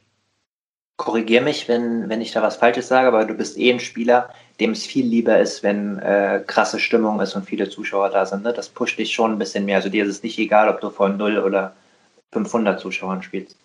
Korrigier 1.03 1.41
mich, 1.41 1.67
wenn, 1.67 2.07
wenn 2.07 2.21
ich 2.21 2.31
da 2.31 2.41
was 2.41 2.55
Falsches 2.55 2.87
sage, 2.87 3.09
aber 3.09 3.25
du 3.25 3.33
bist 3.33 3.57
eh 3.57 3.71
ein 3.73 3.81
Spieler, 3.81 4.29
dem 4.61 4.71
es 4.71 4.85
viel 4.85 5.05
lieber 5.05 5.37
ist, 5.37 5.61
wenn 5.61 5.99
äh, 5.99 6.41
krasse 6.47 6.79
Stimmung 6.79 7.19
ist 7.19 7.35
und 7.35 7.45
viele 7.45 7.67
Zuschauer 7.67 8.09
da 8.09 8.25
sind. 8.25 8.43
Ne? 8.43 8.53
Das 8.53 8.69
pusht 8.69 8.97
dich 8.97 9.13
schon 9.13 9.33
ein 9.33 9.37
bisschen 9.37 9.65
mehr. 9.65 9.75
Also 9.75 9.89
dir 9.89 10.05
ist 10.05 10.09
es 10.09 10.23
nicht 10.23 10.39
egal, 10.39 10.69
ob 10.69 10.79
du 10.79 10.89
von 10.89 11.17
0 11.17 11.39
oder 11.39 11.75
500 12.31 12.79
Zuschauern 12.79 13.21
spielst. 13.21 13.57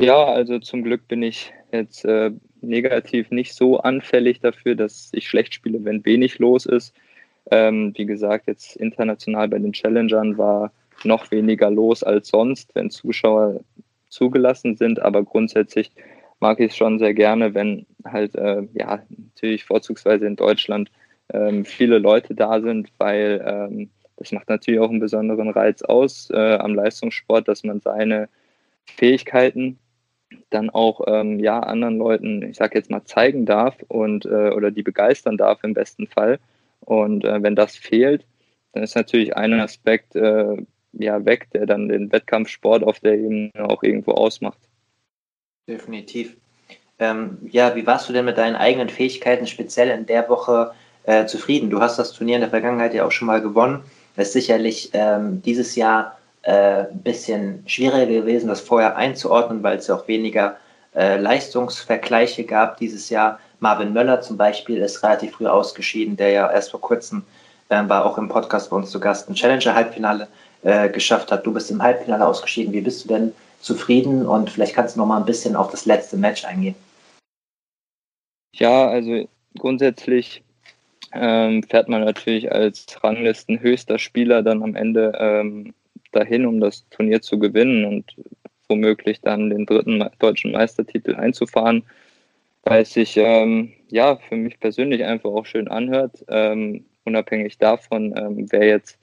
Ja, 0.00 0.26
also 0.26 0.60
zum 0.60 0.84
Glück 0.84 1.08
bin 1.08 1.24
ich 1.24 1.52
jetzt 1.72 2.04
äh, 2.04 2.30
negativ 2.60 3.32
nicht 3.32 3.54
so 3.54 3.78
anfällig 3.80 4.38
dafür, 4.38 4.76
dass 4.76 5.08
ich 5.12 5.28
schlecht 5.28 5.54
spiele, 5.54 5.84
wenn 5.84 6.04
wenig 6.04 6.38
los 6.38 6.66
ist. 6.66 6.94
Ähm, 7.50 7.92
wie 7.96 8.06
gesagt, 8.06 8.46
jetzt 8.46 8.76
international 8.76 9.48
bei 9.48 9.58
den 9.58 9.72
Challengern 9.72 10.38
war 10.38 10.70
noch 11.02 11.32
weniger 11.32 11.68
los 11.68 12.04
als 12.04 12.28
sonst, 12.28 12.72
wenn 12.76 12.90
Zuschauer 12.90 13.58
zugelassen 14.08 14.76
sind, 14.76 15.00
aber 15.00 15.24
grundsätzlich 15.24 15.90
mag 16.40 16.60
ich 16.60 16.72
es 16.72 16.76
schon 16.76 16.98
sehr 16.98 17.14
gerne, 17.14 17.54
wenn 17.54 17.86
halt, 18.04 18.34
äh, 18.34 18.62
ja, 18.72 19.02
natürlich 19.08 19.64
vorzugsweise 19.64 20.26
in 20.26 20.36
Deutschland 20.36 20.90
ähm, 21.32 21.64
viele 21.64 21.98
Leute 21.98 22.34
da 22.34 22.60
sind, 22.60 22.90
weil 22.98 23.44
ähm, 23.46 23.90
das 24.16 24.32
macht 24.32 24.48
natürlich 24.48 24.80
auch 24.80 24.90
einen 24.90 25.00
besonderen 25.00 25.50
Reiz 25.50 25.82
aus 25.82 26.30
äh, 26.30 26.56
am 26.56 26.74
Leistungssport, 26.74 27.46
dass 27.46 27.64
man 27.64 27.80
seine 27.80 28.28
Fähigkeiten 28.84 29.78
dann 30.50 30.70
auch 30.70 31.02
ähm, 31.06 31.38
ja 31.38 31.60
anderen 31.60 31.98
Leuten, 31.98 32.42
ich 32.42 32.56
sage 32.56 32.76
jetzt 32.78 32.90
mal, 32.90 33.04
zeigen 33.04 33.46
darf 33.46 33.76
und 33.88 34.26
äh, 34.26 34.50
oder 34.50 34.70
die 34.70 34.82
begeistern 34.82 35.36
darf 35.36 35.62
im 35.62 35.74
besten 35.74 36.06
Fall. 36.06 36.38
Und 36.80 37.24
äh, 37.24 37.42
wenn 37.42 37.54
das 37.54 37.76
fehlt, 37.76 38.26
dann 38.72 38.82
ist 38.82 38.96
natürlich 38.96 39.36
ein 39.36 39.54
Aspekt 39.54 40.16
äh, 40.16 40.56
ja 40.92 41.24
weg, 41.24 41.48
der 41.52 41.66
dann 41.66 41.88
den 41.88 42.10
Wettkampfsport 42.12 42.82
auf 42.82 43.00
der 43.00 43.14
Ebene 43.14 43.50
auch 43.58 43.82
irgendwo 43.82 44.12
ausmacht. 44.12 44.67
Definitiv. 45.68 46.34
Ähm, 46.98 47.38
ja, 47.50 47.76
wie 47.76 47.86
warst 47.86 48.08
du 48.08 48.12
denn 48.12 48.24
mit 48.24 48.38
deinen 48.38 48.56
eigenen 48.56 48.88
Fähigkeiten 48.88 49.46
speziell 49.46 49.90
in 49.90 50.06
der 50.06 50.28
Woche 50.28 50.72
äh, 51.04 51.26
zufrieden? 51.26 51.70
Du 51.70 51.80
hast 51.80 51.98
das 51.98 52.12
Turnier 52.12 52.36
in 52.36 52.40
der 52.40 52.50
Vergangenheit 52.50 52.94
ja 52.94 53.04
auch 53.04 53.12
schon 53.12 53.26
mal 53.26 53.42
gewonnen. 53.42 53.84
Das 54.16 54.28
ist 54.28 54.32
sicherlich 54.32 54.90
ähm, 54.94 55.42
dieses 55.42 55.76
Jahr 55.76 56.18
ein 56.42 56.54
äh, 56.54 56.86
bisschen 56.92 57.62
schwieriger 57.66 58.06
gewesen, 58.06 58.48
das 58.48 58.60
vorher 58.60 58.96
einzuordnen, 58.96 59.62
weil 59.62 59.76
es 59.76 59.86
ja 59.86 59.94
auch 59.94 60.08
weniger 60.08 60.56
äh, 60.94 61.18
Leistungsvergleiche 61.18 62.44
gab 62.44 62.78
dieses 62.78 63.10
Jahr. 63.10 63.38
Marvin 63.60 63.92
Möller 63.92 64.22
zum 64.22 64.36
Beispiel 64.36 64.78
ist 64.78 65.02
relativ 65.02 65.32
früh 65.32 65.46
ausgeschieden, 65.46 66.16
der 66.16 66.30
ja 66.30 66.50
erst 66.50 66.70
vor 66.70 66.80
kurzem 66.80 67.24
äh, 67.68 67.86
war 67.86 68.06
auch 68.06 68.16
im 68.16 68.28
Podcast 68.28 68.70
bei 68.70 68.76
uns 68.76 68.90
zu 68.90 68.98
Gast 68.98 69.28
ein 69.28 69.34
Challenger-Halbfinale 69.34 70.28
äh, 70.62 70.88
geschafft 70.88 71.30
hat. 71.30 71.44
Du 71.44 71.52
bist 71.52 71.70
im 71.70 71.82
Halbfinale 71.82 72.26
ausgeschieden. 72.26 72.72
Wie 72.72 72.80
bist 72.80 73.04
du 73.04 73.08
denn 73.08 73.34
zufrieden? 73.60 74.26
Und 74.26 74.50
vielleicht 74.50 74.74
kannst 74.74 74.96
du 74.96 75.00
noch 75.00 75.06
mal 75.06 75.18
ein 75.18 75.26
bisschen 75.26 75.56
auf 75.56 75.70
das 75.70 75.86
letzte 75.86 76.16
Match 76.16 76.44
eingehen. 76.44 76.74
Ja, 78.54 78.88
also 78.88 79.28
grundsätzlich 79.58 80.42
ähm, 81.12 81.62
fährt 81.62 81.88
man 81.88 82.04
natürlich 82.04 82.50
als 82.52 82.86
Ranglisten 83.02 83.60
höchster 83.60 83.98
Spieler 83.98 84.42
dann 84.42 84.62
am 84.62 84.74
Ende 84.74 85.12
ähm, 85.18 85.74
dahin, 86.12 86.46
um 86.46 86.60
das 86.60 86.88
Turnier 86.90 87.22
zu 87.22 87.38
gewinnen 87.38 87.84
und 87.84 88.16
womöglich 88.68 89.20
dann 89.20 89.50
den 89.50 89.66
dritten 89.66 90.04
deutschen 90.18 90.52
Meistertitel 90.52 91.14
einzufahren, 91.14 91.84
weil 92.64 92.82
es 92.82 92.92
sich 92.92 93.16
ähm, 93.16 93.72
ja 93.88 94.16
für 94.16 94.36
mich 94.36 94.60
persönlich 94.60 95.04
einfach 95.04 95.30
auch 95.30 95.46
schön 95.46 95.68
anhört, 95.68 96.24
ähm, 96.28 96.84
unabhängig 97.04 97.58
davon, 97.58 98.14
ähm, 98.16 98.46
wer 98.50 98.66
jetzt 98.66 98.98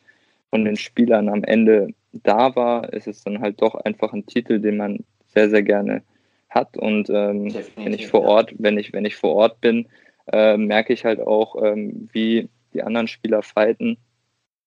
von 0.52 0.66
den 0.66 0.78
Spielern 0.78 1.30
am 1.30 1.44
Ende 1.44 1.90
da 2.24 2.56
war, 2.56 2.94
ist 2.94 3.08
es 3.08 3.24
dann 3.24 3.42
halt 3.42 3.62
doch 3.62 3.76
einfach 3.76 4.14
ein 4.14 4.26
Titel, 4.26 4.60
den 4.60 4.78
man 4.78 5.04
sehr, 5.28 5.50
sehr 5.50 5.64
gerne 5.64 6.04
hat. 6.50 6.78
Und 6.78 7.10
ähm, 7.10 7.54
wenn 7.76 7.94
ich 7.94 8.08
vor 8.08 8.24
Ort, 8.24 8.54
wenn 8.58 8.78
ich, 8.78 8.94
wenn 8.94 9.06
ich 9.06 9.16
vor 9.16 9.36
Ort 9.36 9.62
bin, 9.62 9.88
äh, 10.32 10.58
merke 10.58 10.94
ich 10.94 11.06
halt 11.06 11.20
auch, 11.20 11.62
ähm, 11.62 12.10
wie 12.12 12.50
die 12.74 12.84
anderen 12.84 13.08
Spieler 13.08 13.42
fighten 13.44 13.98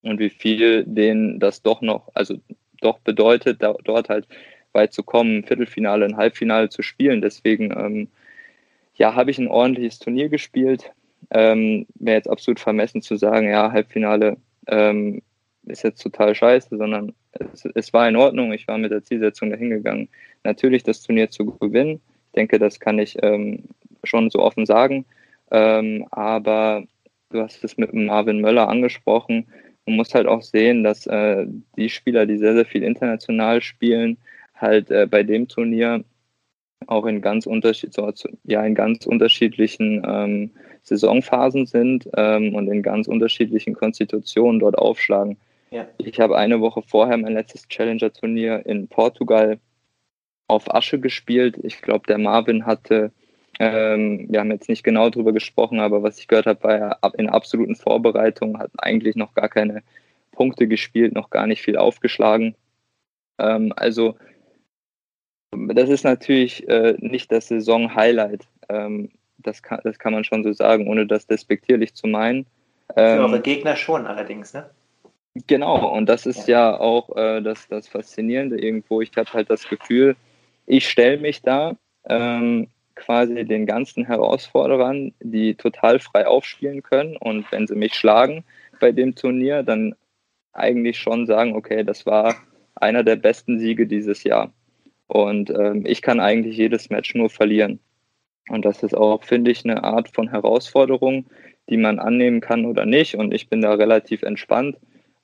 und 0.02 0.18
wie 0.18 0.30
viel 0.30 0.84
denen 0.84 1.40
das 1.40 1.62
doch 1.62 1.80
noch, 1.80 2.08
also 2.14 2.36
doch 2.80 2.98
bedeutet, 3.00 3.62
da, 3.62 3.74
dort 3.84 4.08
halt 4.08 4.28
weit 4.72 4.92
zu 4.92 5.02
kommen, 5.02 5.44
Viertelfinale, 5.44 6.04
ein 6.04 6.16
Halbfinale 6.16 6.68
zu 6.68 6.82
spielen. 6.82 7.20
Deswegen, 7.20 7.72
ähm, 7.72 8.08
ja, 8.94 9.14
habe 9.14 9.30
ich 9.30 9.38
ein 9.38 9.48
ordentliches 9.48 9.98
Turnier 9.98 10.28
gespielt. 10.28 10.92
Ähm, 11.30 11.86
Wäre 11.94 12.16
jetzt 12.16 12.30
absolut 12.30 12.60
vermessen 12.60 13.02
zu 13.02 13.16
sagen, 13.16 13.48
ja, 13.50 13.72
Halbfinale 13.72 14.36
ähm, 14.68 15.22
ist 15.68 15.82
jetzt 15.82 16.02
total 16.02 16.34
scheiße, 16.34 16.76
sondern 16.76 17.14
es, 17.32 17.64
es, 17.74 17.92
war 17.92 18.08
in 18.08 18.16
Ordnung. 18.16 18.52
Ich 18.52 18.66
war 18.68 18.78
mit 18.78 18.90
der 18.90 19.02
Zielsetzung 19.02 19.50
dahingegangen, 19.50 20.08
natürlich 20.44 20.82
das 20.82 21.02
Turnier 21.02 21.30
zu 21.30 21.46
gewinnen. 21.46 22.00
Ich 22.28 22.32
denke, 22.34 22.58
das 22.58 22.80
kann 22.80 22.98
ich 22.98 23.16
ähm, 23.22 23.64
schon 24.04 24.30
so 24.30 24.40
offen 24.40 24.66
sagen. 24.66 25.04
Ähm, 25.50 26.06
aber 26.10 26.84
du 27.30 27.40
hast 27.40 27.64
es 27.64 27.76
mit 27.76 27.92
Marvin 27.92 28.40
Möller 28.40 28.68
angesprochen. 28.68 29.46
Man 29.86 29.96
muss 29.96 30.14
halt 30.14 30.26
auch 30.26 30.42
sehen, 30.42 30.84
dass 30.84 31.06
äh, 31.06 31.46
die 31.76 31.88
Spieler, 31.88 32.26
die 32.26 32.38
sehr, 32.38 32.54
sehr 32.54 32.66
viel 32.66 32.82
international 32.82 33.62
spielen, 33.62 34.18
halt 34.54 34.90
äh, 34.90 35.06
bei 35.06 35.22
dem 35.22 35.48
Turnier 35.48 36.04
auch 36.86 37.06
in 37.06 37.20
ganz, 37.20 37.46
unterschied 37.46 37.96
ja, 38.44 38.64
in 38.64 38.74
ganz 38.74 39.06
unterschiedlichen 39.06 40.02
ähm, 40.06 40.50
Saisonphasen 40.82 41.66
sind 41.66 42.08
ähm, 42.16 42.54
und 42.54 42.68
in 42.68 42.82
ganz 42.82 43.08
unterschiedlichen 43.08 43.74
Konstitutionen 43.74 44.60
dort 44.60 44.78
aufschlagen. 44.78 45.36
Ja. 45.70 45.88
Ich 45.98 46.20
habe 46.20 46.36
eine 46.38 46.60
Woche 46.60 46.82
vorher 46.82 47.16
mein 47.16 47.34
letztes 47.34 47.68
Challenger-Turnier 47.68 48.64
in 48.66 48.88
Portugal 48.88 49.58
auf 50.46 50.74
Asche 50.74 50.98
gespielt. 50.98 51.58
Ich 51.62 51.82
glaube, 51.82 52.06
der 52.06 52.18
Marvin 52.18 52.64
hatte, 52.64 53.12
ähm, 53.60 54.26
wir 54.30 54.40
haben 54.40 54.50
jetzt 54.50 54.68
nicht 54.68 54.82
genau 54.82 55.10
drüber 55.10 55.32
gesprochen, 55.32 55.80
aber 55.80 56.02
was 56.02 56.18
ich 56.18 56.28
gehört 56.28 56.46
habe, 56.46 56.62
war 56.64 56.74
er 57.02 57.14
in 57.18 57.28
absoluten 57.28 57.76
Vorbereitungen, 57.76 58.58
hat 58.58 58.70
eigentlich 58.78 59.14
noch 59.14 59.34
gar 59.34 59.48
keine 59.48 59.82
Punkte 60.32 60.66
gespielt, 60.68 61.12
noch 61.12 61.30
gar 61.30 61.46
nicht 61.46 61.62
viel 61.62 61.76
aufgeschlagen. 61.76 62.54
Ähm, 63.38 63.72
also 63.76 64.16
das 65.52 65.88
ist 65.88 66.04
natürlich 66.04 66.68
äh, 66.68 66.96
nicht 66.98 67.32
das 67.32 67.48
Saison-Highlight. 67.48 68.46
Ähm, 68.68 69.10
das, 69.38 69.62
kann, 69.62 69.80
das 69.84 69.98
kann 69.98 70.12
man 70.12 70.24
schon 70.24 70.44
so 70.44 70.52
sagen, 70.52 70.88
ohne 70.88 71.06
das 71.06 71.26
despektierlich 71.26 71.94
zu 71.94 72.06
meinen. 72.06 72.46
Für 72.94 73.00
ähm, 73.00 73.20
eure 73.20 73.40
Gegner 73.40 73.76
schon 73.76 74.06
allerdings, 74.06 74.54
ne? 74.54 74.70
Genau, 75.46 75.94
und 75.94 76.08
das 76.08 76.26
ist 76.26 76.48
ja, 76.48 76.78
auch 76.78 77.14
äh, 77.16 77.42
das, 77.42 77.68
das 77.68 77.88
Faszinierende 77.88 78.60
irgendwo. 78.60 79.00
Ich 79.00 79.10
habe 79.16 79.32
halt 79.32 79.50
das 79.50 79.68
Gefühl, 79.68 80.16
ich 80.66 80.88
stelle 80.88 81.18
mich 81.18 81.42
da 81.42 81.76
ähm, 82.08 82.68
quasi 82.94 83.44
den 83.44 83.66
ganzen 83.66 84.04
Herausforderern, 84.04 85.12
die 85.20 85.54
total 85.54 85.98
frei 85.98 86.26
aufspielen 86.26 86.82
können. 86.82 87.16
Und 87.16 87.50
wenn 87.52 87.66
sie 87.66 87.74
mich 87.74 87.94
schlagen 87.94 88.44
bei 88.80 88.92
dem 88.92 89.14
Turnier, 89.14 89.62
dann 89.62 89.94
eigentlich 90.52 90.98
schon 90.98 91.26
sagen, 91.26 91.54
okay, 91.54 91.84
das 91.84 92.06
war 92.06 92.36
einer 92.74 93.04
der 93.04 93.16
besten 93.16 93.58
Siege 93.58 93.86
dieses 93.86 94.24
Jahr. 94.24 94.52
Und 95.06 95.50
ähm, 95.50 95.84
ich 95.86 96.02
kann 96.02 96.20
eigentlich 96.20 96.56
jedes 96.56 96.90
Match 96.90 97.14
nur 97.14 97.30
verlieren. 97.30 97.80
Und 98.48 98.64
das 98.64 98.82
ist 98.82 98.94
auch, 98.94 99.22
finde 99.24 99.50
ich, 99.50 99.64
eine 99.64 99.84
Art 99.84 100.08
von 100.08 100.28
Herausforderung, 100.28 101.26
die 101.68 101.76
man 101.76 101.98
annehmen 101.98 102.40
kann 102.40 102.66
oder 102.66 102.86
nicht. 102.86 103.14
Und 103.14 103.32
ich 103.32 103.48
bin 103.48 103.60
da 103.60 103.74
relativ 103.74 104.22
entspannt, 104.22 104.76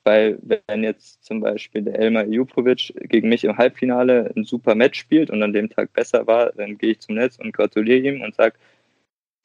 weil 0.05 0.39
wenn 0.43 0.85
jetzt 0.85 1.25
zum 1.25 1.41
Beispiel 1.41 1.83
der 1.83 1.99
Elmar 1.99 2.27
Jupovic 2.27 2.93
gegen 3.09 3.29
mich 3.29 3.45
im 3.45 3.57
Halbfinale 3.57 4.31
ein 4.37 4.45
super 4.45 4.75
Match 4.75 4.99
spielt 4.99 5.31
und 5.31 5.43
an 5.43 5.53
dem 5.53 5.71
Tag 5.71 5.93
besser 5.93 6.27
war, 6.27 6.53
dann 6.53 6.79
gehe 6.79 6.93
ich 6.93 7.01
zum 7.01 7.15
Netz 7.15 7.39
und 7.39 7.53
gratuliere 7.53 7.99
ihm 7.99 8.21
und 8.23 8.35
sage 8.35 8.57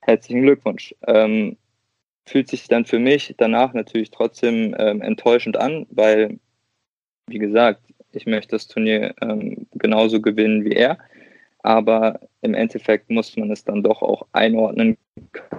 herzlichen 0.02 0.42
Glückwunsch. 0.42 0.94
Ähm, 1.08 1.58
fühlt 2.26 2.50
sich 2.50 2.68
dann 2.68 2.86
für 2.86 3.00
mich 3.00 3.36
danach 3.38 3.74
natürlich 3.74 4.12
trotzdem 4.12 4.76
ähm, 4.78 5.02
enttäuschend 5.02 5.58
an, 5.58 5.88
weil, 5.90 6.40
wie 7.28 7.40
gesagt, 7.40 7.82
ich 8.12 8.26
möchte 8.26 8.52
das 8.52 8.68
Turnier 8.68 9.16
ähm, 9.22 9.68
genauso 9.74 10.22
gewinnen 10.22 10.66
wie 10.66 10.74
er. 10.74 10.98
Aber 11.62 12.20
im 12.42 12.54
Endeffekt 12.54 13.10
muss 13.10 13.36
man 13.36 13.52
es 13.52 13.64
dann 13.64 13.84
doch 13.84 14.02
auch 14.02 14.28
einordnen 14.32 14.98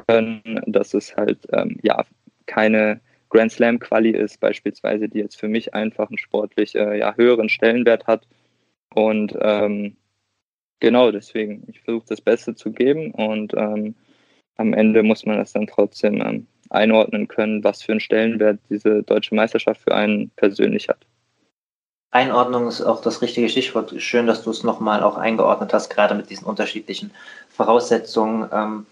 können, 0.06 0.62
dass 0.66 0.94
es 0.94 1.16
halt 1.16 1.46
ähm, 1.52 1.78
ja 1.82 2.04
keine 2.46 3.00
Grand 3.30 3.52
Slam 3.52 3.78
Quali 3.78 4.10
ist, 4.10 4.40
beispielsweise, 4.40 5.08
die 5.08 5.18
jetzt 5.18 5.38
für 5.38 5.48
mich 5.48 5.72
einfach 5.72 6.08
einen 6.08 6.18
sportlich 6.18 6.74
äh, 6.74 6.98
ja, 6.98 7.14
höheren 7.16 7.48
Stellenwert 7.48 8.06
hat. 8.06 8.26
Und 8.94 9.36
ähm, 9.40 9.96
genau 10.80 11.10
deswegen, 11.12 11.64
ich 11.68 11.80
versuche 11.80 12.06
das 12.08 12.20
Beste 12.20 12.54
zu 12.54 12.72
geben 12.72 13.12
und 13.12 13.54
ähm, 13.54 13.94
am 14.56 14.74
Ende 14.74 15.02
muss 15.02 15.24
man 15.24 15.38
das 15.38 15.52
dann 15.52 15.66
trotzdem 15.66 16.20
ähm, 16.20 16.46
einordnen 16.68 17.28
können, 17.28 17.64
was 17.64 17.82
für 17.82 17.92
einen 17.92 18.00
Stellenwert 18.00 18.58
diese 18.68 19.02
deutsche 19.02 19.34
Meisterschaft 19.34 19.80
für 19.82 19.94
einen 19.94 20.30
persönlich 20.30 20.88
hat. 20.88 21.06
Einordnung 22.12 22.66
ist 22.66 22.82
auch 22.82 23.00
das 23.00 23.22
richtige 23.22 23.48
Stichwort. 23.48 23.94
Schön, 24.02 24.26
dass 24.26 24.42
du 24.42 24.50
es 24.50 24.64
nochmal 24.64 25.02
auch 25.02 25.16
eingeordnet 25.16 25.72
hast, 25.72 25.90
gerade 25.90 26.16
mit 26.16 26.28
diesen 26.28 26.44
unterschiedlichen 26.44 27.12
Voraussetzungen. 27.48 28.48
Ähm, 28.52 28.86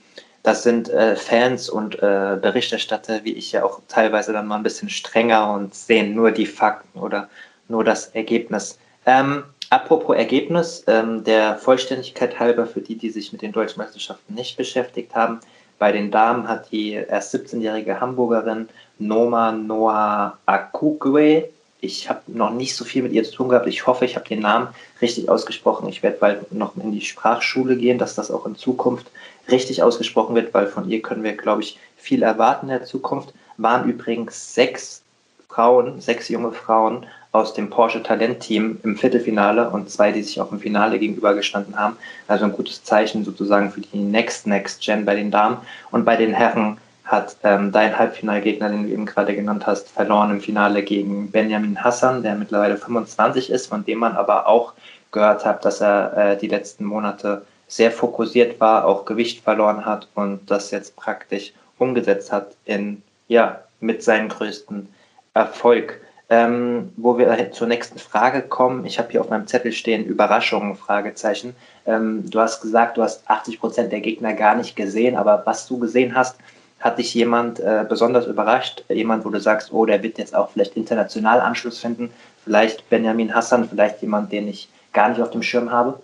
das 0.48 0.62
sind 0.62 0.88
äh, 0.88 1.14
Fans 1.14 1.68
und 1.68 1.96
äh, 1.96 2.38
Berichterstatter, 2.40 3.22
wie 3.22 3.34
ich 3.34 3.52
ja 3.52 3.64
auch 3.64 3.82
teilweise 3.86 4.32
dann 4.32 4.46
mal 4.46 4.56
ein 4.56 4.62
bisschen 4.62 4.88
strenger 4.88 5.52
und 5.52 5.74
sehen 5.74 6.14
nur 6.14 6.30
die 6.30 6.46
Fakten 6.46 6.98
oder 6.98 7.28
nur 7.68 7.84
das 7.84 8.06
Ergebnis. 8.14 8.78
Ähm, 9.04 9.44
apropos 9.68 10.16
Ergebnis, 10.16 10.84
ähm, 10.86 11.22
der 11.22 11.58
Vollständigkeit 11.58 12.40
halber 12.40 12.64
für 12.64 12.80
die, 12.80 12.96
die 12.96 13.10
sich 13.10 13.30
mit 13.30 13.42
den 13.42 13.52
deutschen 13.52 13.78
Meisterschaften 13.82 14.32
nicht 14.32 14.56
beschäftigt 14.56 15.14
haben, 15.14 15.40
bei 15.78 15.92
den 15.92 16.10
Damen 16.10 16.48
hat 16.48 16.72
die 16.72 16.92
erst 16.92 17.34
17-jährige 17.34 18.00
Hamburgerin 18.00 18.70
Noma 18.98 19.52
Noah 19.52 20.38
Akugwe 20.46 21.50
ich 21.80 22.08
habe 22.08 22.22
noch 22.26 22.50
nicht 22.50 22.74
so 22.74 22.84
viel 22.84 23.02
mit 23.02 23.12
ihr 23.12 23.24
zu 23.24 23.32
tun 23.32 23.48
gehabt. 23.48 23.66
Ich 23.66 23.86
hoffe, 23.86 24.04
ich 24.04 24.16
habe 24.16 24.28
den 24.28 24.40
Namen 24.40 24.68
richtig 25.00 25.28
ausgesprochen. 25.28 25.88
Ich 25.88 26.02
werde 26.02 26.18
bald 26.18 26.52
noch 26.52 26.76
in 26.76 26.92
die 26.92 27.00
Sprachschule 27.00 27.76
gehen, 27.76 27.98
dass 27.98 28.14
das 28.14 28.30
auch 28.30 28.46
in 28.46 28.56
Zukunft 28.56 29.06
richtig 29.50 29.82
ausgesprochen 29.82 30.34
wird, 30.34 30.52
weil 30.54 30.66
von 30.66 30.88
ihr 30.90 31.00
können 31.02 31.22
wir, 31.22 31.36
glaube 31.36 31.62
ich, 31.62 31.78
viel 31.96 32.22
erwarten 32.22 32.66
in 32.66 32.78
der 32.78 32.84
Zukunft. 32.84 33.32
Waren 33.56 33.88
übrigens 33.88 34.54
sechs 34.54 35.02
Frauen, 35.48 36.00
sechs 36.00 36.28
junge 36.28 36.52
Frauen 36.52 37.06
aus 37.32 37.54
dem 37.54 37.70
Porsche 37.70 38.02
Talent-Team 38.02 38.80
im 38.82 38.96
Viertelfinale 38.96 39.70
und 39.70 39.90
zwei, 39.90 40.12
die 40.12 40.22
sich 40.22 40.40
auch 40.40 40.50
im 40.50 40.60
Finale 40.60 40.98
gegenübergestanden 40.98 41.76
haben. 41.76 41.96
Also 42.26 42.44
ein 42.44 42.52
gutes 42.52 42.82
Zeichen 42.82 43.24
sozusagen 43.24 43.70
für 43.70 43.80
die 43.80 43.98
Next 43.98 44.46
Next 44.46 44.80
Gen 44.82 45.04
bei 45.04 45.14
den 45.14 45.30
Damen. 45.30 45.58
Und 45.90 46.04
bei 46.04 46.16
den 46.16 46.32
Herren 46.32 46.78
hat 47.08 47.36
ähm, 47.42 47.72
dein 47.72 47.98
Halbfinalgegner, 47.98 48.68
den 48.68 48.82
du 48.84 48.90
eben 48.90 49.06
gerade 49.06 49.34
genannt 49.34 49.66
hast, 49.66 49.88
verloren 49.88 50.30
im 50.30 50.40
Finale 50.42 50.82
gegen 50.82 51.30
Benjamin 51.30 51.82
Hassan, 51.82 52.22
der 52.22 52.34
mittlerweile 52.34 52.76
25 52.76 53.50
ist, 53.50 53.68
von 53.68 53.84
dem 53.84 53.98
man 53.98 54.12
aber 54.14 54.46
auch 54.46 54.74
gehört 55.10 55.46
hat, 55.46 55.64
dass 55.64 55.80
er 55.80 56.16
äh, 56.16 56.36
die 56.36 56.48
letzten 56.48 56.84
Monate 56.84 57.46
sehr 57.66 57.90
fokussiert 57.90 58.60
war, 58.60 58.84
auch 58.84 59.06
Gewicht 59.06 59.42
verloren 59.42 59.86
hat 59.86 60.06
und 60.14 60.50
das 60.50 60.70
jetzt 60.70 60.96
praktisch 60.96 61.54
umgesetzt 61.78 62.30
hat 62.30 62.48
in, 62.66 63.02
ja, 63.26 63.62
mit 63.80 64.02
seinem 64.02 64.28
größten 64.28 64.88
Erfolg. 65.32 66.00
Ähm, 66.30 66.92
wo 66.98 67.16
wir 67.16 67.52
zur 67.52 67.68
nächsten 67.68 67.98
Frage 67.98 68.42
kommen. 68.42 68.84
Ich 68.84 68.98
habe 68.98 69.10
hier 69.10 69.22
auf 69.22 69.30
meinem 69.30 69.46
Zettel 69.46 69.72
stehen 69.72 70.04
Überraschungen, 70.04 70.76
Fragezeichen. 70.76 71.56
Ähm, 71.86 72.28
du 72.28 72.38
hast 72.38 72.60
gesagt, 72.60 72.98
du 72.98 73.02
hast 73.02 73.22
80 73.30 73.58
Prozent 73.58 73.92
der 73.92 74.02
Gegner 74.02 74.34
gar 74.34 74.54
nicht 74.54 74.76
gesehen, 74.76 75.16
aber 75.16 75.40
was 75.46 75.66
du 75.66 75.78
gesehen 75.78 76.14
hast, 76.14 76.36
hat 76.80 76.98
dich 76.98 77.14
jemand 77.14 77.60
äh, 77.60 77.84
besonders 77.88 78.26
überrascht? 78.26 78.84
Jemand, 78.88 79.24
wo 79.24 79.30
du 79.30 79.40
sagst, 79.40 79.72
oh, 79.72 79.84
der 79.84 80.02
wird 80.02 80.18
jetzt 80.18 80.34
auch 80.34 80.50
vielleicht 80.50 80.76
international 80.76 81.40
Anschluss 81.40 81.78
finden? 81.78 82.10
Vielleicht 82.44 82.88
Benjamin 82.88 83.34
Hassan, 83.34 83.68
vielleicht 83.68 84.00
jemand, 84.00 84.32
den 84.32 84.48
ich 84.48 84.68
gar 84.92 85.08
nicht 85.08 85.20
auf 85.20 85.30
dem 85.30 85.42
Schirm 85.42 85.70
habe? 85.70 86.00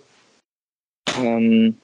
Ähm, 1.21 1.77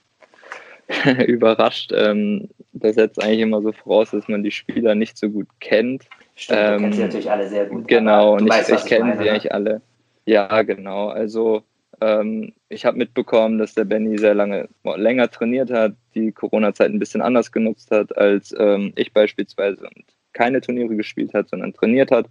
überrascht. 1.28 1.92
Ähm, 1.96 2.50
das 2.74 2.96
setzt 2.96 3.22
eigentlich 3.24 3.40
immer 3.40 3.62
so 3.62 3.72
voraus, 3.72 4.12
dass 4.12 4.28
man 4.28 4.44
die 4.44 4.52
Spieler 4.52 4.96
nicht 4.96 5.18
so 5.18 5.30
gut 5.30 5.48
kennt. 5.60 6.04
Stimmt, 6.36 6.60
ähm, 6.60 6.76
du 6.76 6.82
kennst 6.84 6.98
sie 6.98 7.04
natürlich 7.04 7.32
alle 7.32 7.48
sehr 7.48 7.66
gut. 7.66 7.88
Genau, 7.88 8.36
und 8.36 8.48
ich, 8.48 8.70
ich 8.70 8.86
kenne 8.86 9.18
sie 9.18 9.24
ne? 9.24 9.32
eigentlich 9.32 9.54
alle. 9.54 9.82
Ja, 10.26 10.62
genau. 10.64 11.10
Also 11.10 11.64
ähm, 12.02 12.54
ich 12.68 12.86
habe 12.86 12.98
mitbekommen, 12.98 13.60
dass 13.60 13.76
der 13.76 13.86
Benny 13.86 14.18
sehr 14.18 14.34
lange 14.34 14.68
länger 14.84 15.30
trainiert 15.30 15.72
hat, 15.72 15.94
die 16.16 16.32
Corona-Zeit 16.32 16.92
ein 16.92 17.00
bisschen 17.00 17.22
anders 17.22 17.52
genutzt 17.52 17.92
hat 17.92 18.18
als 18.18 18.54
ähm, 18.58 18.92
ich 18.96 19.14
beispielsweise 19.14 19.86
und 19.86 20.06
keine 20.34 20.62
Turniere 20.62 20.96
gespielt 20.96 21.34
hat, 21.34 21.50
sondern 21.50 21.74
trainiert 21.74 22.12
hat. 22.12 22.28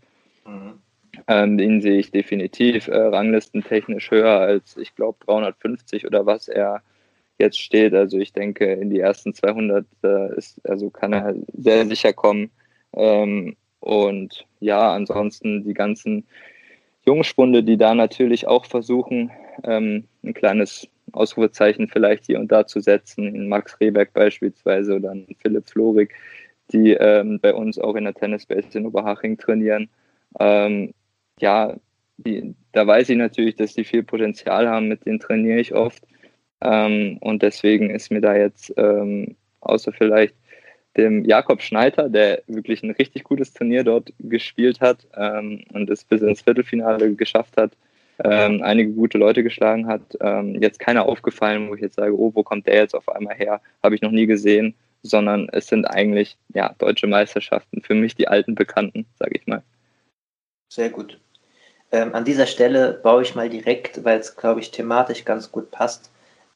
Mhm. 0.47 0.81
Ähm, 1.29 1.59
den 1.59 1.81
sehe 1.81 1.99
ich 1.99 2.11
definitiv 2.11 2.89
äh, 2.89 2.97
ranglistentechnisch 2.97 4.11
höher 4.11 4.39
als, 4.41 4.77
ich 4.77 4.95
glaube, 4.95 5.19
350 5.25 6.07
oder 6.07 6.27
was 6.27 6.49
er 6.49 6.83
jetzt 7.39 7.59
steht. 7.59 7.95
Also 7.95 8.19
ich 8.19 8.33
denke, 8.33 8.73
in 8.73 8.91
die 8.91 9.01
ersten 9.01 9.35
200 9.35 9.87
äh, 10.03 10.37
ist, 10.37 10.61
also 10.69 10.91
kann 10.91 11.13
er 11.13 11.35
sehr 11.53 11.87
sicher 11.87 12.13
kommen. 12.13 12.51
Ähm, 12.95 13.57
und 13.81 14.47
ja, 14.61 14.93
ansonsten 14.93 15.65
die 15.65 15.75
ganzen 15.75 16.27
Jungspunde, 17.07 17.63
die 17.63 17.77
da 17.77 17.95
natürlich 17.95 18.47
auch 18.47 18.67
versuchen, 18.67 19.31
ähm, 19.65 20.05
ein 20.23 20.35
kleines 20.35 20.89
Ausrufezeichen 21.13 21.89
vielleicht 21.89 22.27
hier 22.27 22.39
und 22.39 22.53
da 22.53 22.67
zu 22.67 22.81
setzen, 22.81 23.35
in 23.35 23.49
Max 23.49 23.79
Rehberg 23.81 24.13
beispielsweise 24.13 24.97
oder 24.97 25.13
in 25.13 25.27
Philipp 25.39 25.69
Florig, 25.69 26.15
die 26.73 26.93
ähm, 26.93 27.41
bei 27.41 27.55
uns 27.55 27.79
auch 27.79 27.95
in 27.97 28.05
der 28.05 28.15
Tennisbase 28.15 28.79
in 28.79 28.87
Oberhaching 28.87 29.39
trainieren. 29.39 29.89
Ähm, 30.39 30.95
ja, 31.41 31.77
die, 32.19 32.55
da 32.73 32.87
weiß 32.87 33.09
ich 33.09 33.17
natürlich, 33.17 33.57
dass 33.57 33.75
die 33.75 33.85
viel 33.85 34.03
Potenzial 34.03 34.69
haben, 34.69 34.89
mit 34.89 35.07
denen 35.07 35.21
trainiere 35.21 35.59
ich 35.59 35.75
oft. 35.75 36.05
Ähm, 36.61 37.19
und 37.21 37.43
deswegen 37.43 37.91
ist 37.91 38.11
mir 38.11 38.21
da 38.21 38.37
jetzt, 38.37 38.73
ähm, 38.77 39.37
außer 39.61 39.93
vielleicht 39.93 40.35
dem 40.97 41.25
Jakob 41.25 41.63
Schneider, 41.63 42.09
der 42.09 42.43
wirklich 42.47 42.83
ein 42.83 42.91
richtig 42.91 43.25
gutes 43.25 43.53
Turnier 43.53 43.85
dort 43.85 44.13
gespielt 44.19 44.81
hat 44.81 45.07
ähm, 45.17 45.65
und 45.73 45.89
es 45.89 46.05
bis 46.05 46.21
ins 46.23 46.43
Viertelfinale 46.43 47.15
geschafft 47.15 47.57
hat, 47.57 47.73
ähm, 48.25 48.63
einige 48.63 48.93
gute 48.93 49.19
Leute 49.19 49.43
geschlagen 49.43 49.87
hat. 49.87 50.03
Ähm, 50.21 50.61
jetzt 50.61 50.81
keiner 50.81 51.07
aufgefallen, 51.07 51.69
wo 51.69 51.75
ich 51.75 51.81
jetzt 51.81 51.97
sage, 51.97 52.19
oh, 52.19 52.33
wo 52.35 52.43
kommt 52.43 52.67
der 52.67 52.77
jetzt 52.77 52.95
auf 52.95 53.09
einmal 53.09 53.37
her? 53.37 53.61
Habe 53.83 53.95
ich 53.95 54.03
noch 54.03 54.11
nie 54.11 54.27
gesehen, 54.27 54.75
sondern 55.03 55.49
es 55.53 55.69
sind 55.69 55.87
eigentlich 55.87 56.37
ja 56.53 56.75
deutsche 56.79 57.07
Meisterschaften 57.07 57.81
für 57.83 57.95
mich 57.95 58.17
die 58.17 58.29
alten 58.29 58.55
Bekannten, 58.55 59.07
sage 59.19 59.37
ich 59.37 59.47
mal. 59.47 59.63
Sehr 60.69 60.91
gut. 60.91 61.19
Ähm, 61.93 62.15
an 62.15 62.25
dieser 62.25 62.47
Stelle 62.47 63.01
baue 63.03 63.23
ich 63.23 63.35
mal 63.35 63.49
direkt, 63.49 64.05
weil 64.05 64.21
es, 64.21 64.37
glaube 64.37 64.61
ich, 64.61 64.71
thematisch 64.71 65.25
ganz 65.25 65.51
gut 65.51 65.71
passt, 65.71 66.11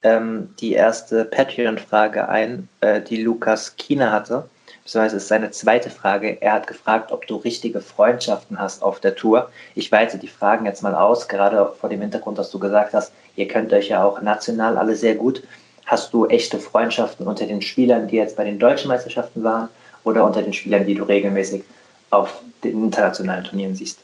ähm, 0.05 0.55
die 0.61 0.75
erste 0.75 1.25
Patreon-Frage 1.25 2.29
ein, 2.29 2.69
äh, 2.81 3.01
die 3.01 3.23
Lukas 3.23 3.77
Kiener 3.77 4.13
hatte. 4.13 4.49
beziehungsweise 4.85 5.17
ist 5.17 5.29
seine 5.29 5.51
zweite 5.51 5.91
Frage. 5.91 6.41
Er 6.41 6.53
hat 6.53 6.67
gefragt, 6.67 7.11
ob 7.11 7.27
du 7.27 7.37
richtige 7.37 7.81
Freundschaften 7.81 8.61
hast 8.61 8.83
auf 8.83 9.01
der 9.01 9.17
Tour. 9.17 9.51
Ich 9.75 9.91
weite 9.91 10.19
die 10.19 10.29
Fragen 10.29 10.67
jetzt 10.67 10.83
mal 10.83 10.95
aus, 10.95 11.27
gerade 11.27 11.73
vor 11.81 11.89
dem 11.89 12.03
Hintergrund, 12.03 12.39
dass 12.39 12.51
du 12.51 12.59
gesagt 12.59 12.93
hast, 12.93 13.13
ihr 13.35 13.49
könnt 13.49 13.73
euch 13.73 13.89
ja 13.89 14.05
auch 14.05 14.21
national 14.21 14.77
alle 14.77 14.95
sehr 14.95 15.15
gut. 15.15 15.43
Hast 15.87 16.13
du 16.13 16.27
echte 16.27 16.59
Freundschaften 16.59 17.27
unter 17.27 17.47
den 17.47 17.63
Spielern, 17.63 18.07
die 18.07 18.17
jetzt 18.17 18.37
bei 18.37 18.45
den 18.45 18.59
deutschen 18.59 18.89
Meisterschaften 18.89 19.43
waren 19.43 19.69
oder 20.05 20.25
unter 20.25 20.43
den 20.43 20.53
Spielern, 20.53 20.87
die 20.87 20.95
du 20.95 21.05
regelmäßig 21.05 21.65
auf 22.11 22.43
den 22.63 22.85
internationalen 22.85 23.45
Turnieren 23.45 23.75
siehst? 23.75 23.99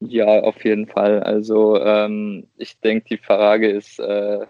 Ja, 0.00 0.26
auf 0.42 0.62
jeden 0.64 0.86
Fall. 0.86 1.22
Also 1.22 1.80
ähm, 1.80 2.46
ich 2.58 2.78
denke, 2.80 3.06
die 3.08 3.16
Frage 3.16 3.68
ist 3.70 3.98
äh, 3.98 4.46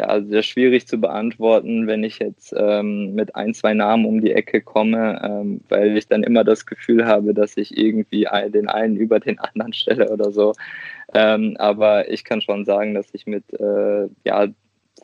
ja 0.00 0.22
sehr 0.22 0.42
schwierig 0.44 0.86
zu 0.86 1.00
beantworten, 1.00 1.88
wenn 1.88 2.04
ich 2.04 2.20
jetzt 2.20 2.54
ähm, 2.56 3.12
mit 3.14 3.34
ein, 3.34 3.54
zwei 3.54 3.74
Namen 3.74 4.06
um 4.06 4.20
die 4.20 4.30
Ecke 4.32 4.62
komme, 4.62 5.20
ähm, 5.24 5.60
weil 5.68 5.96
ich 5.96 6.06
dann 6.06 6.22
immer 6.22 6.44
das 6.44 6.64
Gefühl 6.64 7.06
habe, 7.06 7.34
dass 7.34 7.56
ich 7.56 7.76
irgendwie 7.76 8.28
den 8.52 8.68
einen 8.68 8.96
über 8.98 9.18
den 9.18 9.40
anderen 9.40 9.72
stelle 9.72 10.10
oder 10.12 10.30
so. 10.30 10.52
Ähm, 11.12 11.56
aber 11.58 12.08
ich 12.10 12.22
kann 12.24 12.40
schon 12.40 12.64
sagen, 12.64 12.94
dass 12.94 13.12
ich 13.12 13.26
mit 13.26 13.44
äh, 13.58 14.08
ja 14.24 14.46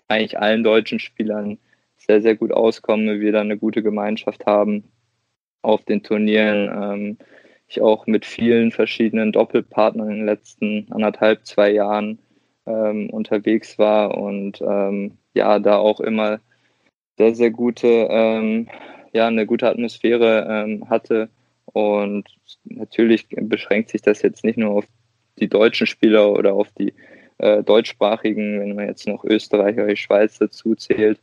eigentlich 0.09 0.39
allen 0.39 0.63
deutschen 0.63 1.01
Spielern 1.01 1.59
sehr, 1.97 2.21
sehr 2.23 2.37
gut 2.37 2.53
auskomme, 2.53 3.21
wir 3.21 3.33
da 3.33 3.41
eine 3.41 3.59
gute 3.59 3.83
Gemeinschaft 3.83 4.47
haben 4.47 4.85
auf 5.63 5.85
den 5.85 6.03
Turnieren. 6.03 7.19
Ich 7.75 7.81
auch 7.81 8.07
mit 8.07 8.25
vielen 8.25 8.71
verschiedenen 8.71 9.33
Doppelpartnern 9.33 10.09
in 10.09 10.17
den 10.19 10.27
letzten 10.27 10.87
anderthalb, 10.93 11.45
zwei 11.45 11.73
Jahren 11.73 12.21
ähm, 12.67 13.11
unterwegs 13.11 13.81
war 13.81 14.17
und 14.17 14.61
ähm, 14.61 15.19
ja, 15.35 15.59
da 15.59 15.79
auch 15.79 15.99
immer 15.99 16.39
sehr, 17.19 17.35
sehr 17.35 17.51
gute, 17.51 17.89
ähm, 17.89 18.69
ja, 19.13 19.27
eine 19.27 19.45
gute 19.45 19.69
Atmosphäre 19.69 20.47
ähm, 20.49 20.89
hatte. 20.89 21.31
Und 21.67 22.29
natürlich 22.63 23.27
beschränkt 23.29 23.91
sich 23.91 24.03
das 24.03 24.23
jetzt 24.23 24.45
nicht 24.45 24.57
nur 24.57 24.71
auf 24.71 24.85
die 25.41 25.49
deutschen 25.49 25.89
Spieler 25.89 26.33
oder 26.33 26.53
auf 26.55 26.71
die 26.79 26.95
äh, 27.39 27.65
deutschsprachigen, 27.65 28.61
wenn 28.61 28.77
man 28.77 28.87
jetzt 28.87 29.09
noch 29.09 29.25
Österreich 29.25 29.75
oder 29.75 29.89
die 29.89 29.97
Schweiz 29.97 30.39
dazu 30.39 30.77
zählt. 30.77 31.19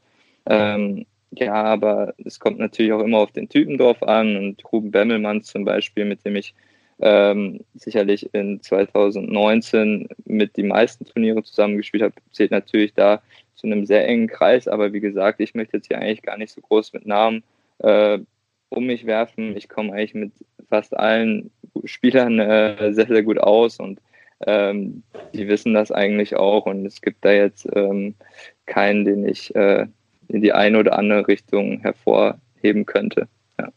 Ähm, 0.46 1.06
ja, 1.32 1.54
aber 1.54 2.14
es 2.24 2.40
kommt 2.40 2.60
natürlich 2.60 2.92
auch 2.92 3.02
immer 3.02 3.20
auf 3.20 3.32
den 3.32 3.50
Typen 3.50 3.78
drauf 3.78 4.04
an. 4.04 4.36
Und 4.36 4.64
Ruben 4.72 4.92
Bemmelmann 4.92 5.42
zum 5.42 5.66
Beispiel, 5.66 6.06
mit 6.06 6.26
dem 6.26 6.36
ich 6.36 6.54
ähm, 7.00 7.62
sicherlich 7.74 8.34
in 8.34 8.62
2019 8.62 10.10
mit 10.26 10.58
die 10.58 10.64
meisten 10.64 11.06
Turniere 11.06 11.42
zusammengespielt 11.44 12.04
habe, 12.04 12.14
zählt 12.32 12.52
natürlich 12.52 12.94
da 12.94 13.22
zu 13.56 13.68
einem 13.68 13.86
sehr 13.86 14.08
engen 14.08 14.28
Kreis. 14.28 14.68
Aber 14.68 14.94
wie 14.94 15.00
gesagt, 15.00 15.40
ich 15.40 15.56
möchte 15.56 15.78
jetzt 15.78 15.88
hier 15.88 16.00
eigentlich 16.00 16.22
gar 16.22 16.38
nicht 16.38 16.52
so 16.54 16.62
groß 16.62 16.94
mit 16.94 17.06
Namen 17.06 17.44
äh, 17.80 18.20
um 18.70 18.86
mich 18.86 19.06
werfen. 19.06 19.56
Ich 19.56 19.70
komme 19.70 19.94
eigentlich 19.94 20.14
mit 20.14 20.32
fast 20.70 20.96
allen 20.96 21.52
Spielern 21.86 22.40
äh, 22.40 22.94
sehr, 22.94 23.08
sehr 23.08 23.24
gut 23.24 23.40
aus 23.40 23.80
und 23.80 24.00
ähm, 24.48 25.04
die 25.34 25.48
wissen 25.48 25.74
das 25.74 25.92
eigentlich 25.92 26.36
auch. 26.36 26.66
Und 26.66 26.86
es 26.86 27.02
gibt 27.02 27.24
da 27.24 27.32
jetzt 27.32 27.68
ähm, 27.74 28.16
keinen, 28.66 29.06
den 29.06 29.28
ich 29.28 29.54
äh, 29.56 29.88
in 30.32 30.42
die 30.42 30.54
eine 30.54 30.80
oder 30.80 30.98
andere 30.98 31.28
Richtung 31.28 31.80
hervorheben 31.80 32.86
könnte. 32.86 33.28
Ja. 33.60 33.70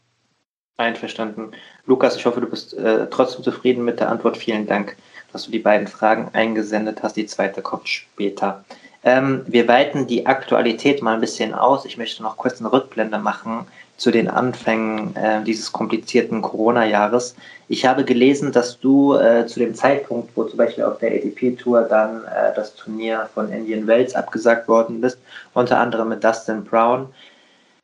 Einverstanden. 0.77 1.51
Lukas, 1.85 2.15
ich 2.15 2.25
hoffe, 2.25 2.41
du 2.41 2.49
bist 2.49 2.73
äh, 2.73 3.07
trotzdem 3.09 3.43
zufrieden 3.43 3.85
mit 3.85 3.99
der 3.99 4.09
Antwort. 4.09 4.37
Vielen 4.37 4.67
Dank, 4.67 4.95
dass 5.31 5.45
du 5.45 5.51
die 5.51 5.59
beiden 5.59 5.87
Fragen 5.87 6.29
eingesendet 6.33 7.03
hast. 7.03 7.17
Die 7.17 7.25
zweite 7.25 7.61
kommt 7.61 7.87
später. 7.89 8.63
Ähm, 9.03 9.43
wir 9.47 9.67
weiten 9.67 10.07
die 10.07 10.25
Aktualität 10.25 11.01
mal 11.01 11.13
ein 11.13 11.21
bisschen 11.21 11.53
aus. 11.53 11.85
Ich 11.85 11.97
möchte 11.97 12.23
noch 12.23 12.37
kurz 12.37 12.59
eine 12.59 12.71
Rückblende 12.71 13.19
machen 13.19 13.67
zu 13.97 14.11
den 14.11 14.29
Anfängen 14.29 15.15
äh, 15.15 15.43
dieses 15.43 15.71
komplizierten 15.71 16.41
Corona-Jahres. 16.41 17.35
Ich 17.67 17.85
habe 17.85 18.03
gelesen, 18.03 18.51
dass 18.51 18.79
du 18.79 19.15
äh, 19.15 19.47
zu 19.47 19.59
dem 19.59 19.73
Zeitpunkt, 19.73 20.31
wo 20.35 20.43
zum 20.43 20.57
Beispiel 20.57 20.83
auf 20.83 20.99
der 20.99 21.11
ATP-Tour 21.11 21.83
dann 21.83 22.25
äh, 22.25 22.53
das 22.55 22.75
Turnier 22.75 23.29
von 23.33 23.51
Indian 23.51 23.87
Wells 23.87 24.15
abgesagt 24.15 24.67
worden 24.67 25.01
bist, 25.01 25.17
unter 25.53 25.79
anderem 25.79 26.09
mit 26.09 26.23
Dustin 26.23 26.63
Brown, 26.63 27.07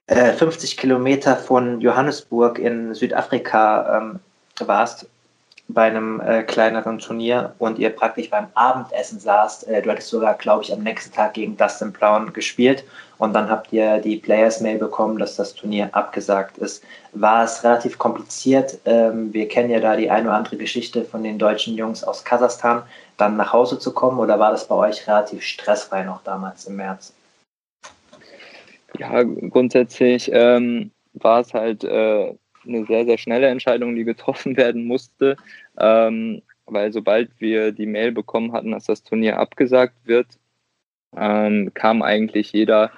50 0.07 0.73
äh, 0.73 0.81
Kilometer 0.81 1.37
von 1.37 1.79
Johannesburg 1.79 2.59
in 2.59 2.93
Südafrika 2.93 3.97
ähm, 3.97 4.19
warst 4.59 5.07
bei 5.73 5.83
einem 5.83 6.19
äh, 6.21 6.43
kleineren 6.43 6.99
Turnier 6.99 7.53
und 7.59 7.79
ihr 7.79 7.89
praktisch 7.89 8.29
beim 8.29 8.47
Abendessen 8.53 9.19
saßt. 9.19 9.67
Äh, 9.67 9.81
du 9.81 9.91
hattest 9.91 10.09
sogar, 10.09 10.35
glaube 10.35 10.63
ich, 10.63 10.73
am 10.73 10.83
nächsten 10.83 11.13
Tag 11.13 11.33
gegen 11.33 11.57
Dustin 11.57 11.91
Brown 11.91 12.33
gespielt 12.33 12.83
und 13.17 13.33
dann 13.33 13.49
habt 13.49 13.71
ihr 13.71 13.99
die 13.99 14.17
Players-Mail 14.17 14.79
bekommen, 14.79 15.19
dass 15.19 15.35
das 15.35 15.53
Turnier 15.53 15.89
abgesagt 15.91 16.57
ist. 16.57 16.83
War 17.13 17.43
es 17.43 17.63
relativ 17.63 17.97
kompliziert? 17.97 18.79
Ähm, 18.85 19.31
wir 19.33 19.47
kennen 19.47 19.69
ja 19.69 19.79
da 19.79 19.95
die 19.95 20.09
eine 20.09 20.27
oder 20.27 20.37
andere 20.37 20.57
Geschichte 20.57 21.05
von 21.05 21.23
den 21.23 21.37
deutschen 21.37 21.75
Jungs 21.75 22.03
aus 22.03 22.23
Kasachstan, 22.23 22.83
dann 23.17 23.37
nach 23.37 23.53
Hause 23.53 23.77
zu 23.77 23.93
kommen 23.93 24.19
oder 24.19 24.39
war 24.39 24.51
das 24.51 24.67
bei 24.67 24.75
euch 24.75 25.07
relativ 25.07 25.43
stressfrei 25.43 26.03
noch 26.03 26.23
damals 26.23 26.65
im 26.65 26.77
März? 26.77 27.13
Ja, 28.97 29.23
grundsätzlich 29.23 30.29
ähm, 30.33 30.91
war 31.13 31.41
es 31.41 31.53
halt 31.53 31.83
äh, 31.83 32.33
eine 32.65 32.85
sehr, 32.85 33.05
sehr 33.05 33.17
schnelle 33.17 33.47
Entscheidung, 33.47 33.95
die 33.95 34.03
getroffen 34.03 34.57
werden 34.57 34.85
musste, 34.85 35.37
ähm, 35.79 36.41
weil 36.65 36.93
sobald 36.93 37.29
wir 37.39 37.71
die 37.71 37.85
Mail 37.85 38.11
bekommen 38.11 38.53
hatten, 38.53 38.71
dass 38.71 38.85
das 38.85 39.03
Turnier 39.03 39.37
abgesagt 39.39 39.95
wird, 40.05 40.27
ähm, 41.17 41.71
kam 41.73 42.01
eigentlich 42.01 42.53
jeder 42.53 42.91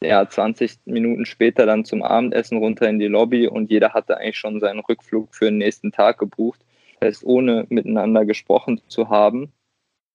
ja, 0.00 0.28
20 0.28 0.78
Minuten 0.86 1.26
später 1.26 1.66
dann 1.66 1.84
zum 1.84 2.02
Abendessen 2.02 2.58
runter 2.58 2.88
in 2.88 2.98
die 2.98 3.06
Lobby 3.06 3.46
und 3.46 3.70
jeder 3.70 3.92
hatte 3.92 4.16
eigentlich 4.16 4.38
schon 4.38 4.60
seinen 4.60 4.80
Rückflug 4.80 5.34
für 5.34 5.46
den 5.46 5.58
nächsten 5.58 5.92
Tag 5.92 6.18
gebucht. 6.18 6.60
Das 7.00 7.08
heißt, 7.08 7.24
ohne 7.24 7.66
miteinander 7.68 8.24
gesprochen 8.24 8.80
zu 8.88 9.08
haben, 9.08 9.52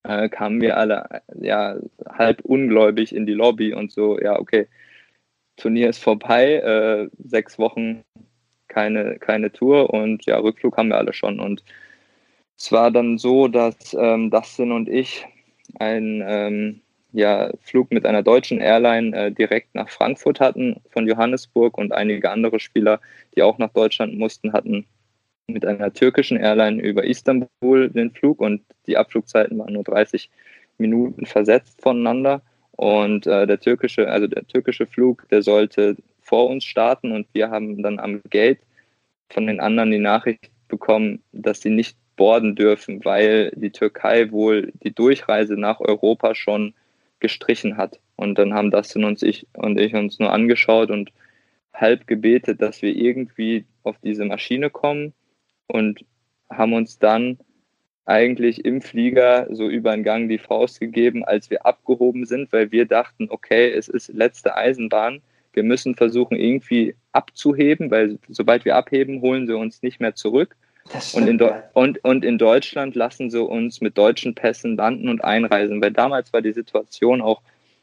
äh, 0.03 0.29
kamen 0.29 0.61
wir 0.61 0.77
alle 0.77 1.21
ja 1.39 1.77
halb 2.09 2.41
ungläubig 2.41 3.15
in 3.15 3.25
die 3.25 3.33
Lobby 3.33 3.73
und 3.73 3.91
so, 3.91 4.19
ja, 4.19 4.39
okay, 4.39 4.67
Turnier 5.55 5.89
ist 5.89 5.99
vorbei, 5.99 6.55
äh, 6.55 7.09
sechs 7.23 7.59
Wochen 7.59 8.03
keine, 8.73 9.19
keine 9.19 9.51
Tour 9.51 9.93
und 9.93 10.25
ja, 10.25 10.37
Rückflug 10.37 10.77
haben 10.77 10.89
wir 10.89 10.97
alle 10.97 11.13
schon. 11.13 11.39
Und 11.39 11.63
es 12.57 12.71
war 12.71 12.91
dann 12.91 13.17
so, 13.17 13.47
dass 13.47 13.93
ähm, 13.93 14.29
Dustin 14.29 14.71
und 14.71 14.89
ich 14.89 15.25
einen 15.79 16.23
ähm, 16.25 16.81
ja, 17.11 17.51
Flug 17.61 17.91
mit 17.91 18.05
einer 18.05 18.23
deutschen 18.23 18.59
Airline 18.59 19.15
äh, 19.15 19.31
direkt 19.31 19.75
nach 19.75 19.89
Frankfurt 19.89 20.39
hatten 20.39 20.81
von 20.89 21.07
Johannesburg 21.07 21.77
und 21.77 21.93
einige 21.93 22.31
andere 22.31 22.59
Spieler, 22.59 22.99
die 23.35 23.43
auch 23.43 23.57
nach 23.59 23.71
Deutschland 23.71 24.17
mussten, 24.17 24.53
hatten 24.53 24.85
mit 25.47 25.65
einer 25.65 25.93
türkischen 25.93 26.37
Airline 26.37 26.81
über 26.81 27.03
Istanbul 27.03 27.89
den 27.89 28.11
Flug 28.11 28.39
und 28.39 28.61
die 28.87 28.97
Abflugzeiten 28.97 29.57
waren 29.59 29.73
nur 29.73 29.83
30 29.83 30.29
Minuten 30.77 31.25
versetzt 31.25 31.81
voneinander. 31.81 32.41
Und 32.71 33.27
äh, 33.27 33.45
der 33.45 33.59
türkische, 33.59 34.09
also 34.09 34.25
der 34.25 34.47
türkische 34.47 34.87
Flug, 34.87 35.27
der 35.29 35.43
sollte 35.43 35.95
vor 36.33 36.49
uns 36.49 36.65
starten 36.65 37.11
und 37.11 37.27
wir 37.33 37.51
haben 37.51 37.83
dann 37.83 37.99
am 37.99 38.19
Gate 38.31 38.57
von 39.29 39.45
den 39.45 39.59
anderen 39.59 39.91
die 39.91 39.99
Nachricht 39.99 40.49
bekommen, 40.67 41.21
dass 41.31 41.61
sie 41.61 41.69
nicht 41.69 41.95
boarden 42.15 42.55
dürfen, 42.55 43.05
weil 43.05 43.51
die 43.53 43.69
Türkei 43.69 44.31
wohl 44.31 44.73
die 44.81 44.95
Durchreise 44.95 45.57
nach 45.57 45.79
Europa 45.79 46.33
schon 46.33 46.73
gestrichen 47.19 47.77
hat. 47.77 47.99
Und 48.15 48.39
dann 48.39 48.55
haben 48.55 48.71
Dustin 48.71 49.03
und 49.03 49.21
ich, 49.21 49.45
und 49.53 49.79
ich 49.79 49.93
uns 49.93 50.17
nur 50.17 50.33
angeschaut 50.33 50.89
und 50.89 51.11
halb 51.71 52.07
gebetet, 52.07 52.63
dass 52.63 52.81
wir 52.81 52.95
irgendwie 52.95 53.65
auf 53.83 53.97
diese 54.03 54.25
Maschine 54.25 54.71
kommen 54.71 55.13
und 55.67 56.03
haben 56.49 56.73
uns 56.73 56.97
dann 56.97 57.37
eigentlich 58.05 58.65
im 58.65 58.81
Flieger 58.81 59.49
so 59.51 59.69
über 59.69 59.91
den 59.91 60.03
Gang 60.03 60.29
die 60.29 60.39
Faust 60.39 60.79
gegeben, 60.79 61.23
als 61.23 61.51
wir 61.51 61.67
abgehoben 61.67 62.25
sind, 62.25 62.51
weil 62.51 62.71
wir 62.71 62.87
dachten, 62.87 63.27
okay, 63.29 63.71
es 63.71 63.87
ist 63.87 64.11
letzte 64.11 64.55
Eisenbahn, 64.55 65.21
wir 65.53 65.63
müssen 65.63 65.95
versuchen, 65.95 66.37
irgendwie 66.37 66.95
abzuheben, 67.11 67.91
weil 67.91 68.19
sobald 68.29 68.65
wir 68.65 68.75
abheben, 68.75 69.21
holen 69.21 69.47
sie 69.47 69.55
uns 69.55 69.81
nicht 69.81 69.99
mehr 69.99 70.15
zurück. 70.15 70.55
Und 71.13 71.27
in, 71.27 71.39
und, 71.73 72.03
und 72.03 72.25
in 72.25 72.37
Deutschland 72.37 72.95
lassen 72.95 73.29
sie 73.29 73.41
uns 73.41 73.79
mit 73.79 73.97
deutschen 73.97 74.35
Pässen 74.35 74.75
landen 74.75 75.07
und 75.07 75.23
einreisen, 75.23 75.81
weil 75.81 75.91
damals 75.91 76.33
war 76.33 76.41
die 76.41 76.51
Situation 76.51 77.21
auch, 77.21 77.41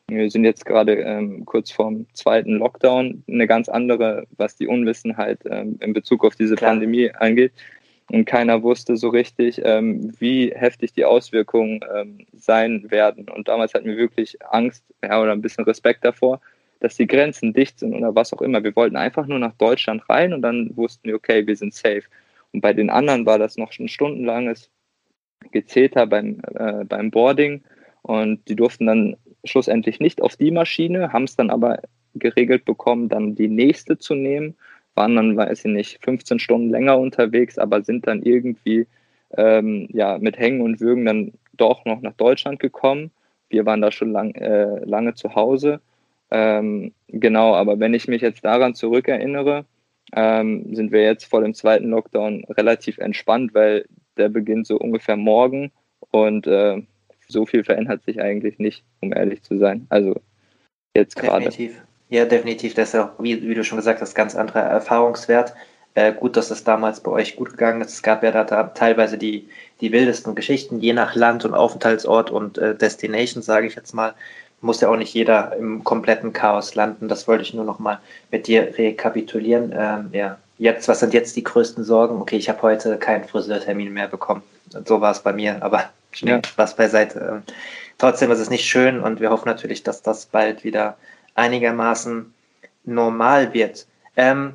wir 0.09 0.31
sind 0.31 0.45
jetzt 0.45 0.67
gerade 0.67 0.95
ähm, 0.97 1.45
kurz 1.47 1.71
vorm 1.71 2.07
zweiten 2.13 2.59
Lockdown, 2.59 3.23
eine 3.29 3.47
ganz 3.47 3.69
andere, 3.69 4.27
was 4.37 4.57
die 4.57 4.67
Unwissenheit 4.67 5.39
ähm, 5.49 5.79
in 5.81 5.93
Bezug 5.93 6.25
auf 6.25 6.35
diese 6.35 6.57
Klar. 6.57 6.73
Pandemie 6.73 7.11
angeht. 7.13 7.53
Und 8.11 8.25
keiner 8.25 8.63
wusste 8.65 8.97
so 8.97 9.09
richtig, 9.09 9.63
ähm, 9.65 10.13
wie 10.19 10.51
heftig 10.53 10.93
die 10.93 11.05
Auswirkungen 11.05 11.81
ähm, 11.95 12.27
sein 12.37 12.91
werden. 12.91 13.29
Und 13.29 13.47
damals 13.47 13.73
hatten 13.73 13.87
wir 13.87 13.97
wirklich 13.97 14.37
Angst 14.51 14.83
ja, 15.03 15.23
oder 15.23 15.31
ein 15.31 15.43
bisschen 15.43 15.65
Respekt 15.65 16.05
davor, 16.05 16.41
dass 16.81 16.97
die 16.97 17.07
Grenzen 17.07 17.53
dicht 17.53 17.79
sind 17.79 17.95
oder 17.95 18.15
was 18.15 18.33
auch 18.33 18.43
immer. 18.43 18.65
Wir 18.65 18.75
wollten 18.75 18.97
einfach 18.97 19.27
nur 19.27 19.39
nach 19.39 19.55
Deutschland 19.55 20.09
rein 20.09 20.33
und 20.33 20.43
dann 20.43 20.77
wussten 20.77 21.09
wir, 21.09 21.17
okay, 21.17 21.47
wir 21.47 21.57
sind 21.57 21.75
safe. 21.75 22.03
Und 22.53 22.63
bei 22.63 22.73
den 22.73 22.91
anderen 22.91 23.27
war 23.27 23.39
das 23.39 23.57
noch 23.57 23.71
ein 23.79 23.89
stundenlanges 23.89 24.71
Gezeter 25.53 26.07
beim, 26.07 26.41
äh, 26.55 26.85
beim 26.85 27.11
Boarding 27.11 27.63
und 28.03 28.49
die 28.49 28.57
durften 28.57 28.87
dann 28.87 29.17
schlussendlich 29.45 30.01
nicht 30.01 30.23
auf 30.23 30.37
die 30.37 30.51
Maschine, 30.51 31.13
haben 31.13 31.25
es 31.25 31.37
dann 31.37 31.51
aber 31.51 31.81
geregelt 32.15 32.65
bekommen, 32.65 33.09
dann 33.09 33.35
die 33.35 33.49
nächste 33.49 33.99
zu 33.99 34.15
nehmen, 34.15 34.57
waren 34.95 35.17
dann, 35.17 35.37
weiß 35.37 35.65
ich 35.65 35.73
nicht, 35.73 36.05
15 36.05 36.39
Stunden 36.39 36.71
länger 36.71 36.99
unterwegs, 36.99 37.59
aber 37.59 37.83
sind 37.83 38.07
dann 38.07 38.23
irgendwie 38.23 38.87
ähm, 39.37 39.89
ja, 39.93 40.19
mit 40.19 40.39
Hängen 40.39 40.61
und 40.61 40.81
Würgen 40.81 41.05
dann 41.05 41.33
doch 41.55 41.85
noch 41.85 42.01
nach 42.01 42.15
Deutschland 42.15 42.59
gekommen. 42.59 43.11
Wir 43.49 43.67
waren 43.67 43.81
da 43.81 43.93
schon 43.93 44.13
lang, 44.13 44.35
äh, 44.35 44.85
lange 44.85 45.15
zu 45.15 45.35
Hause. 45.35 45.81
Ähm, 46.31 46.93
genau, 47.09 47.55
aber 47.55 47.81
wenn 47.81 47.95
ich 47.95 48.09
mich 48.09 48.23
jetzt 48.23 48.45
daran 48.45 48.75
zurückerinnere, 48.75 49.65
ähm, 50.15 50.75
sind 50.75 50.93
wir 50.93 51.03
jetzt 51.03 51.25
vor 51.25 51.41
dem 51.41 51.55
zweiten 51.55 51.91
Lockdown 51.91 52.45
relativ 52.51 52.99
entspannt, 52.99 53.55
weil 53.55 53.87
der 54.17 54.29
beginnt 54.29 54.67
so 54.67 54.77
ungefähr 54.77 55.17
morgen 55.17 55.73
und 56.11 56.47
äh, 56.47 56.83
so 57.29 57.47
viel 57.47 57.65
verändert 57.65 58.03
sich 58.05 58.21
eigentlich 58.21 58.59
nicht, 58.59 58.85
um 59.01 59.13
ehrlich 59.13 59.43
zu 59.43 59.59
sein. 59.59 59.87
Also 59.89 60.21
jetzt 60.95 61.17
gerade. 61.17 61.45
Definitiv. 61.45 61.81
Ja, 62.09 62.25
definitiv. 62.25 62.75
Das 62.75 62.93
ist 62.93 63.01
auch, 63.01 63.11
wie, 63.21 63.49
wie, 63.49 63.55
du 63.55 63.63
schon 63.63 63.79
gesagt 63.79 64.01
hast, 64.01 64.15
ganz 64.15 64.35
anderer 64.35 64.63
Erfahrungswert. 64.63 65.55
Äh, 65.95 66.13
gut, 66.13 66.37
dass 66.37 66.51
es 66.51 66.65
damals 66.65 67.01
bei 67.01 67.11
euch 67.11 67.37
gut 67.37 67.51
gegangen 67.51 67.81
ist. 67.81 67.93
Es 67.93 68.03
gab 68.03 68.23
ja 68.23 68.33
da, 68.33 68.45
da 68.45 68.65
teilweise 68.65 69.17
die, 69.17 69.49
die 69.81 69.93
wildesten 69.93 70.35
Geschichten, 70.35 70.81
je 70.81 70.93
nach 70.93 71.15
Land 71.15 71.45
und 71.45 71.55
Aufenthaltsort 71.55 72.31
und 72.31 72.59
äh, 72.59 72.75
Destination, 72.75 73.43
sage 73.43 73.67
ich 73.69 73.77
jetzt 73.77 73.95
mal. 73.95 74.15
Muss 74.61 74.81
ja 74.81 74.89
auch 74.89 74.97
nicht 74.97 75.15
jeder 75.15 75.57
im 75.57 75.85
kompletten 75.85 76.33
Chaos 76.33 76.75
landen. 76.75 77.09
Das 77.09 77.27
wollte 77.27 77.43
ich 77.43 77.55
nur 77.55 77.65
noch 77.65 77.79
mal 77.79 77.99
mit 78.31 78.47
dir 78.47 78.77
rekapitulieren. 78.77 79.75
Ähm, 79.77 80.11
ja, 80.13 80.39
jetzt, 80.59 80.87
was 80.89 81.01
sind 81.01 81.15
jetzt 81.15 81.37
die 81.37 81.45
größten 81.45 81.85
Sorgen? 81.85 82.21
Okay, 82.21 82.37
ich 82.37 82.49
habe 82.49 82.61
heute 82.63 82.99
keinen 82.99 83.25
Friseurtermin 83.25 83.93
mehr 83.93 84.09
bekommen. 84.09 84.43
So 84.85 85.01
war 85.01 85.13
es 85.13 85.21
bei 85.21 85.33
mir, 85.33 85.63
aber 85.63 85.85
ja. 86.17 86.41
was 86.57 86.77
beiseite. 86.77 87.19
Ähm, 87.19 87.43
trotzdem 87.99 88.31
ist 88.31 88.41
es 88.41 88.51
nicht 88.51 88.67
schön 88.67 89.01
und 89.01 89.21
wir 89.21 89.31
hoffen 89.31 89.49
natürlich, 89.49 89.83
dass 89.83 90.03
das 90.03 90.27
bald 90.27 90.63
wieder 90.65 90.97
einigermaßen 91.35 92.33
normal 92.85 93.55
wird. 93.55 93.87
Ähm, 94.17 94.55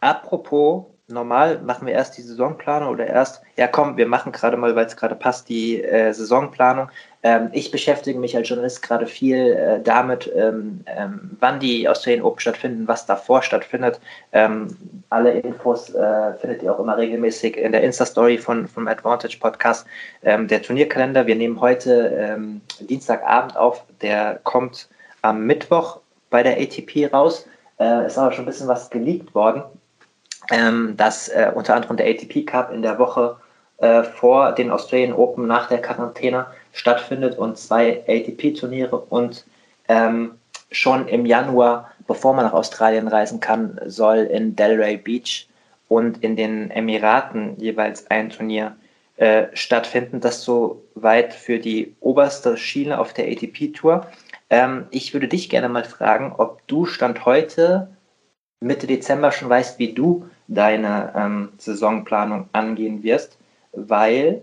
apropos 0.00 0.84
normal, 1.08 1.60
machen 1.60 1.86
wir 1.86 1.94
erst 1.94 2.16
die 2.16 2.22
Saisonplanung 2.22 2.88
oder 2.88 3.06
erst, 3.06 3.42
ja 3.56 3.66
komm, 3.66 3.96
wir 3.96 4.06
machen 4.06 4.32
gerade 4.32 4.56
mal, 4.56 4.74
weil 4.74 4.86
es 4.86 4.96
gerade 4.96 5.14
passt, 5.14 5.48
die 5.48 5.82
äh, 5.82 6.12
Saisonplanung. 6.12 6.88
Ähm, 7.24 7.48
ich 7.52 7.70
beschäftige 7.70 8.18
mich 8.18 8.36
als 8.36 8.50
Journalist 8.50 8.82
gerade 8.82 9.06
viel 9.06 9.54
äh, 9.54 9.80
damit, 9.82 10.30
ähm, 10.36 10.84
ähm, 10.84 11.30
wann 11.40 11.58
die 11.58 11.88
Australian 11.88 12.22
Open 12.22 12.38
stattfinden, 12.38 12.86
was 12.86 13.06
davor 13.06 13.42
stattfindet. 13.42 13.98
Ähm, 14.32 14.68
alle 15.08 15.32
Infos 15.32 15.88
äh, 15.94 16.34
findet 16.34 16.62
ihr 16.62 16.72
auch 16.72 16.78
immer 16.78 16.98
regelmäßig 16.98 17.56
in 17.56 17.72
der 17.72 17.82
Insta-Story 17.82 18.36
von, 18.36 18.68
vom 18.68 18.86
Advantage 18.86 19.38
Podcast. 19.40 19.86
Ähm, 20.22 20.48
der 20.48 20.60
Turnierkalender, 20.60 21.26
wir 21.26 21.34
nehmen 21.34 21.58
heute 21.58 22.14
ähm, 22.14 22.60
Dienstagabend 22.78 23.56
auf, 23.56 23.84
der 24.02 24.40
kommt 24.44 24.90
am 25.22 25.46
Mittwoch 25.46 26.00
bei 26.28 26.42
der 26.42 26.60
ATP 26.60 27.10
raus. 27.10 27.48
Äh, 27.80 28.06
ist 28.06 28.18
aber 28.18 28.32
schon 28.32 28.44
ein 28.44 28.48
bisschen 28.48 28.68
was 28.68 28.90
geleakt 28.90 29.34
worden, 29.34 29.62
dass 30.96 31.28
äh, 31.30 31.50
unter 31.54 31.74
anderem 31.74 31.96
der 31.96 32.06
ATP 32.06 32.44
Cup 32.44 32.70
in 32.70 32.82
der 32.82 32.98
Woche 32.98 33.36
äh, 33.78 34.02
vor 34.02 34.52
den 34.52 34.70
Australian 34.70 35.14
Open 35.14 35.46
nach 35.46 35.68
der 35.68 35.80
Quarantäne 35.80 36.46
stattfindet 36.74 37.38
und 37.38 37.56
zwei 37.56 38.02
ATP-Turniere 38.06 38.98
und 38.98 39.44
ähm, 39.88 40.32
schon 40.70 41.08
im 41.08 41.24
Januar, 41.24 41.90
bevor 42.06 42.34
man 42.34 42.44
nach 42.44 42.52
Australien 42.52 43.08
reisen 43.08 43.40
kann, 43.40 43.80
soll 43.86 44.18
in 44.18 44.56
Delray 44.56 44.96
Beach 44.96 45.48
und 45.88 46.22
in 46.22 46.36
den 46.36 46.70
Emiraten 46.70 47.58
jeweils 47.58 48.10
ein 48.10 48.28
Turnier 48.28 48.76
äh, 49.16 49.46
stattfinden. 49.54 50.20
Das 50.20 50.42
soweit 50.42 51.32
für 51.32 51.58
die 51.58 51.94
oberste 52.00 52.56
Schiene 52.56 52.98
auf 52.98 53.12
der 53.12 53.28
ATP-Tour. 53.28 54.06
Ähm, 54.50 54.86
ich 54.90 55.14
würde 55.14 55.28
dich 55.28 55.48
gerne 55.48 55.68
mal 55.68 55.84
fragen, 55.84 56.34
ob 56.36 56.66
du 56.66 56.86
Stand 56.86 57.24
heute 57.24 57.88
Mitte 58.60 58.86
Dezember 58.86 59.30
schon 59.30 59.48
weißt, 59.48 59.78
wie 59.78 59.92
du 59.92 60.28
deine 60.48 61.12
ähm, 61.14 61.52
Saisonplanung 61.58 62.48
angehen 62.52 63.02
wirst, 63.02 63.38
weil 63.72 64.42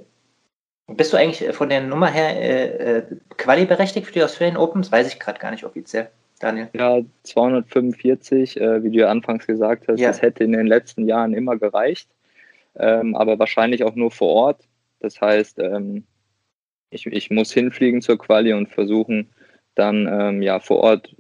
bist 0.95 1.13
du 1.13 1.17
eigentlich 1.17 1.56
von 1.56 1.69
der 1.69 1.82
Nummer 1.82 2.08
her 2.08 2.39
äh, 2.39 2.97
äh, 2.97 3.04
Quali 3.38 3.65
berechtigt 3.65 4.08
für 4.08 4.13
die 4.13 4.23
Australian 4.23 4.58
Open? 4.58 4.82
Das 4.82 4.91
weiß 4.91 5.08
ich 5.08 5.19
gerade 5.19 5.39
gar 5.39 5.51
nicht 5.51 5.63
offiziell. 5.63 6.10
Daniel. 6.39 6.69
Ja, 6.73 7.01
245, 7.23 8.60
äh, 8.60 8.84
wie 8.84 8.89
du 8.89 8.99
ja 8.99 9.10
anfangs 9.10 9.45
gesagt 9.45 9.88
hast, 9.88 9.99
ja. 9.99 10.08
das 10.08 10.21
hätte 10.21 10.43
in 10.43 10.54
den 10.54 10.65
letzten 10.65 11.08
Jahren 11.08 11.34
immer 11.34 11.58
gereicht, 11.58 12.10
ähm, 12.75 13.15
aber 13.15 13.38
wahrscheinlich 13.38 13.84
auch 13.84 13.95
nur 13.95 14.12
vor 14.12 14.30
Ort. 14.30 14.67
Das 14.99 15.21
heißt, 15.21 15.60
ähm, 15.60 16.04
ich, 16.89 17.06
ich 17.06 17.30
muss 17.30 17.51
hinfliegen 17.51 18.01
zur 18.01 18.17
Quali 18.17 18.54
und 18.54 18.69
versuchen, 18.69 19.30
dann 19.75 20.08
ähm, 20.12 20.41
ja 20.41 20.60
vor 20.60 20.77
Ort 20.77 21.15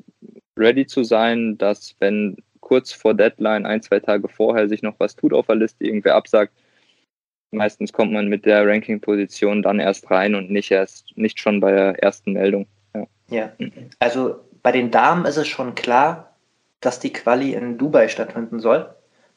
ready 0.57 0.85
zu 0.85 1.03
sein, 1.03 1.57
dass 1.57 1.95
wenn 1.99 2.37
kurz 2.59 2.91
vor 2.91 3.13
Deadline, 3.13 3.65
ein, 3.65 3.81
zwei 3.81 3.99
Tage 3.99 4.27
vorher, 4.27 4.69
sich 4.69 4.81
noch 4.81 4.95
was 4.99 5.15
tut 5.15 5.33
auf 5.33 5.47
der 5.47 5.55
Liste, 5.55 5.85
irgendwer 5.85 6.15
absagt, 6.15 6.53
meistens 7.51 7.93
kommt 7.93 8.11
man 8.11 8.27
mit 8.27 8.45
der 8.45 8.67
Ranking-Position 8.67 9.61
dann 9.61 9.79
erst 9.79 10.09
rein 10.09 10.35
und 10.35 10.49
nicht 10.49 10.71
erst, 10.71 11.15
nicht 11.17 11.39
schon 11.39 11.59
bei 11.59 11.71
der 11.71 12.01
ersten 12.01 12.33
Meldung. 12.33 12.65
Ja. 12.95 13.05
ja, 13.29 13.51
also 13.99 14.39
bei 14.63 14.71
den 14.71 14.91
Damen 14.91 15.25
ist 15.25 15.37
es 15.37 15.47
schon 15.47 15.75
klar, 15.75 16.33
dass 16.79 16.99
die 16.99 17.13
Quali 17.13 17.53
in 17.53 17.77
Dubai 17.77 18.07
stattfinden 18.07 18.59
soll. 18.59 18.89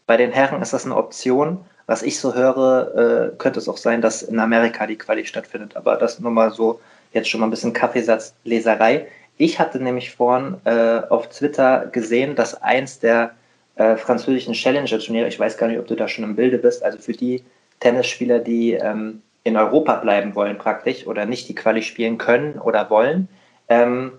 Bei 0.06 0.16
den 0.16 0.32
Herren 0.32 0.62
ist 0.62 0.72
das 0.72 0.84
eine 0.84 0.96
Option. 0.96 1.64
Was 1.86 2.02
ich 2.02 2.18
so 2.18 2.34
höre, 2.34 3.32
äh, 3.32 3.36
könnte 3.36 3.58
es 3.58 3.68
auch 3.68 3.76
sein, 3.76 4.00
dass 4.00 4.22
in 4.22 4.38
Amerika 4.38 4.86
die 4.86 4.96
Quali 4.96 5.26
stattfindet. 5.26 5.76
Aber 5.76 5.96
das 5.96 6.20
nur 6.20 6.30
mal 6.30 6.50
so 6.50 6.80
jetzt 7.12 7.28
schon 7.28 7.40
mal 7.40 7.46
ein 7.46 7.50
bisschen 7.50 7.72
Kaffeesatzleserei. 7.72 9.06
Ich 9.36 9.58
hatte 9.58 9.80
nämlich 9.80 10.14
vorhin 10.14 10.56
äh, 10.64 11.00
auf 11.08 11.28
Twitter 11.28 11.86
gesehen, 11.86 12.36
dass 12.36 12.60
eins 12.62 13.00
der 13.00 13.34
äh, 13.76 13.96
französischen 13.96 14.54
Challenger-Turniere, 14.54 15.28
ich 15.28 15.38
weiß 15.38 15.56
gar 15.56 15.68
nicht, 15.68 15.78
ob 15.78 15.86
du 15.86 15.96
da 15.96 16.08
schon 16.08 16.24
im 16.24 16.36
Bilde 16.36 16.58
bist, 16.58 16.82
also 16.82 16.98
für 16.98 17.12
die 17.12 17.42
Tennisspieler, 17.84 18.38
die 18.38 18.72
ähm, 18.72 19.20
in 19.42 19.58
Europa 19.58 19.96
bleiben 19.96 20.34
wollen 20.34 20.56
praktisch 20.56 21.06
oder 21.06 21.26
nicht 21.26 21.50
die 21.50 21.54
Quali 21.54 21.82
spielen 21.82 22.16
können 22.16 22.58
oder 22.58 22.88
wollen, 22.88 23.28
ähm, 23.68 24.12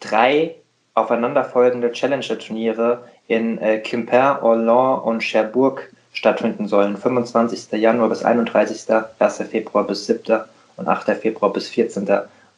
drei 0.00 0.56
aufeinanderfolgende 0.94 1.92
Challenger-Turniere 1.92 3.04
in 3.28 3.58
äh, 3.58 3.78
Quimper, 3.78 4.42
Orléans 4.42 5.02
und 5.02 5.22
Cherbourg 5.22 5.88
stattfinden 6.12 6.66
sollen. 6.66 6.96
25. 6.96 7.80
Januar 7.80 8.08
bis 8.08 8.24
31. 8.24 8.92
1. 9.18 9.36
Februar 9.48 9.86
bis 9.86 10.06
7. 10.06 10.40
und 10.76 10.88
8. 10.88 11.16
Februar 11.16 11.52
bis 11.52 11.68
14. 11.68 12.08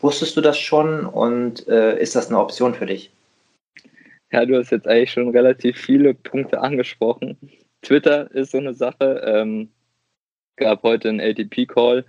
Wusstest 0.00 0.34
du 0.34 0.40
das 0.40 0.58
schon 0.58 1.04
und 1.04 1.68
äh, 1.68 2.00
ist 2.00 2.16
das 2.16 2.28
eine 2.28 2.38
Option 2.38 2.74
für 2.74 2.86
dich? 2.86 3.10
Ja, 4.32 4.46
du 4.46 4.56
hast 4.56 4.70
jetzt 4.70 4.88
eigentlich 4.88 5.12
schon 5.12 5.28
relativ 5.28 5.76
viele 5.76 6.14
Punkte 6.14 6.60
angesprochen. 6.60 7.36
Twitter 7.82 8.30
ist 8.32 8.52
so 8.52 8.58
eine 8.58 8.72
Sache. 8.74 9.22
Ähm, 9.26 9.68
gab 10.56 10.82
heute 10.82 11.08
einen 11.08 11.20
ATP-Call 11.20 12.04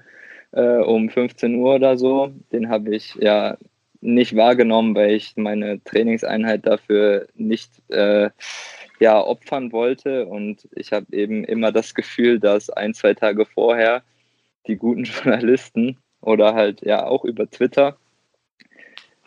äh, 0.52 0.78
um 0.78 1.10
15 1.10 1.56
Uhr 1.56 1.76
oder 1.76 1.98
so. 1.98 2.34
Den 2.52 2.70
habe 2.70 2.96
ich 2.96 3.16
ja 3.16 3.58
nicht 4.02 4.36
wahrgenommen, 4.36 4.96
weil 4.96 5.12
ich 5.16 5.36
meine 5.36 5.84
Trainingseinheit 5.84 6.66
dafür 6.66 7.28
nicht 7.36 7.72
äh, 7.90 8.30
ja, 9.00 9.22
opfern 9.22 9.72
wollte. 9.72 10.26
Und 10.26 10.68
ich 10.76 10.94
habe 10.94 11.06
eben 11.12 11.44
immer 11.44 11.72
das 11.72 11.94
Gefühl, 11.94 12.40
dass 12.40 12.70
ein, 12.70 12.94
zwei 12.94 13.14
Tage 13.14 13.46
vorher 13.46 14.04
die 14.68 14.76
guten 14.76 15.04
Journalisten 15.24 15.98
oder 16.22 16.54
halt 16.54 16.82
ja 16.82 17.06
auch 17.06 17.26
über 17.26 17.50
Twitter, 17.50 17.98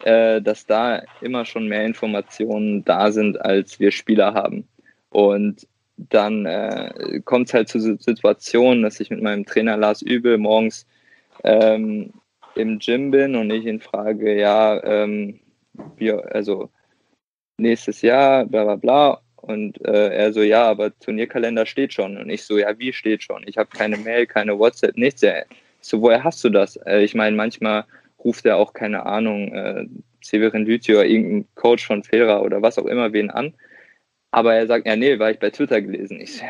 äh, 0.04 0.40
dass 0.40 0.66
da 0.66 1.02
immer 1.20 1.44
schon 1.44 1.68
mehr 1.68 1.84
Informationen 1.84 2.84
da 2.84 3.12
sind, 3.12 3.40
als 3.40 3.80
wir 3.80 3.90
Spieler 3.90 4.34
haben. 4.34 4.66
Und 5.10 5.66
dann 5.98 6.46
äh, 6.46 7.20
kommt 7.24 7.48
es 7.48 7.54
halt 7.54 7.68
zu 7.68 7.80
Situationen, 7.80 8.82
dass 8.82 9.00
ich 9.00 9.10
mit 9.10 9.22
meinem 9.22 9.44
Trainer 9.44 9.76
Lars 9.76 10.02
Übel 10.02 10.38
morgens 10.38 10.86
ähm, 11.44 12.12
im 12.54 12.78
Gym 12.78 13.10
bin 13.10 13.36
und 13.36 13.50
ich 13.50 13.66
ihn 13.66 13.80
frage, 13.80 14.38
ja, 14.38 14.82
ähm, 14.84 15.40
wie, 15.96 16.12
also 16.12 16.70
nächstes 17.58 18.02
Jahr, 18.02 18.46
bla 18.46 18.64
bla 18.64 18.76
bla. 18.76 19.20
Und 19.36 19.84
äh, 19.86 20.08
er 20.14 20.32
so, 20.32 20.42
ja, 20.42 20.64
aber 20.64 20.96
Turnierkalender 20.98 21.64
steht 21.64 21.92
schon. 21.92 22.16
Und 22.16 22.28
ich 22.28 22.44
so, 22.44 22.58
ja, 22.58 22.78
wie 22.78 22.92
steht 22.92 23.22
schon? 23.22 23.44
Ich 23.46 23.56
habe 23.56 23.70
keine 23.70 23.96
Mail, 23.96 24.26
keine 24.26 24.58
WhatsApp, 24.58 24.96
nichts. 24.96 25.22
Ja, 25.22 25.42
so, 25.80 26.02
woher 26.02 26.24
hast 26.24 26.42
du 26.44 26.50
das? 26.50 26.76
Äh, 26.86 27.02
ich 27.02 27.14
meine, 27.14 27.36
manchmal 27.36 27.84
ruft 28.22 28.46
er 28.46 28.56
auch, 28.56 28.72
keine 28.72 29.06
Ahnung, 29.06 29.52
äh, 29.52 29.86
Severin 30.20 30.66
Lüthi 30.66 30.94
oder 30.94 31.06
irgendein 31.06 31.46
Coach 31.54 31.86
von 31.86 32.02
Fera 32.02 32.40
oder 32.40 32.60
was 32.62 32.78
auch 32.78 32.86
immer 32.86 33.12
wen 33.12 33.30
an. 33.30 33.54
Aber 34.30 34.54
er 34.54 34.66
sagt, 34.66 34.86
ja, 34.86 34.96
nee, 34.96 35.18
war 35.18 35.30
ich 35.30 35.38
bei 35.38 35.50
Twitter 35.50 35.80
gelesen. 35.80 36.20
Ich 36.20 36.42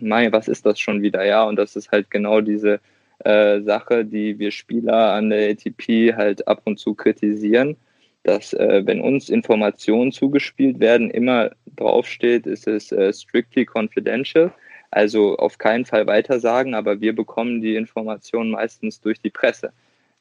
meine, 0.00 0.32
was 0.32 0.48
ist 0.48 0.64
das 0.64 0.80
schon 0.80 1.02
wieder? 1.02 1.24
Ja, 1.24 1.44
und 1.44 1.56
das 1.56 1.76
ist 1.76 1.90
halt 1.92 2.10
genau 2.10 2.40
diese 2.40 2.80
äh, 3.24 3.60
Sache, 3.60 4.04
die 4.04 4.38
wir 4.38 4.50
Spieler 4.50 5.12
an 5.12 5.30
der 5.30 5.50
ATP 5.50 6.14
halt 6.16 6.48
ab 6.48 6.62
und 6.64 6.78
zu 6.78 6.94
kritisieren, 6.94 7.76
dass 8.22 8.54
äh, 8.54 8.82
wenn 8.86 9.00
uns 9.00 9.28
Informationen 9.28 10.12
zugespielt 10.12 10.80
werden, 10.80 11.10
immer 11.10 11.50
draufsteht, 11.76 12.46
ist 12.46 12.66
es 12.66 12.90
äh, 12.92 13.12
strictly 13.12 13.66
confidential. 13.66 14.52
Also 14.90 15.36
auf 15.36 15.58
keinen 15.58 15.84
Fall 15.84 16.06
weitersagen, 16.06 16.74
aber 16.74 17.00
wir 17.00 17.14
bekommen 17.14 17.60
die 17.60 17.76
Informationen 17.76 18.52
meistens 18.52 19.00
durch 19.00 19.20
die 19.20 19.30
Presse. 19.30 19.72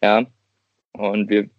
Ja. 0.03 0.25
Und 0.93 1.29
wir 1.29 1.49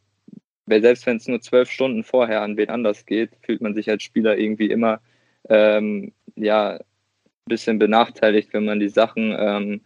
selbst 0.69 1.07
wenn 1.07 1.16
es 1.16 1.29
nur 1.29 1.40
zwölf 1.40 1.71
Stunden 1.71 2.03
vorher 2.03 2.42
an 2.42 2.57
wen 2.57 2.71
anders 2.71 3.07
geht, 3.07 3.31
fühlt 3.42 3.61
man 3.61 3.75
sich 3.75 3.88
als 3.88 4.03
Spieler 4.03 4.37
irgendwie 4.37 4.71
immer 4.71 5.01
ähm, 5.48 6.12
ja 6.35 6.74
ein 6.76 6.80
bisschen 7.48 7.78
benachteiligt, 7.78 8.52
wenn 8.52 8.64
man 8.64 8.80
die 8.80 8.88
Sachen 8.88 9.35
ähm, 9.38 9.80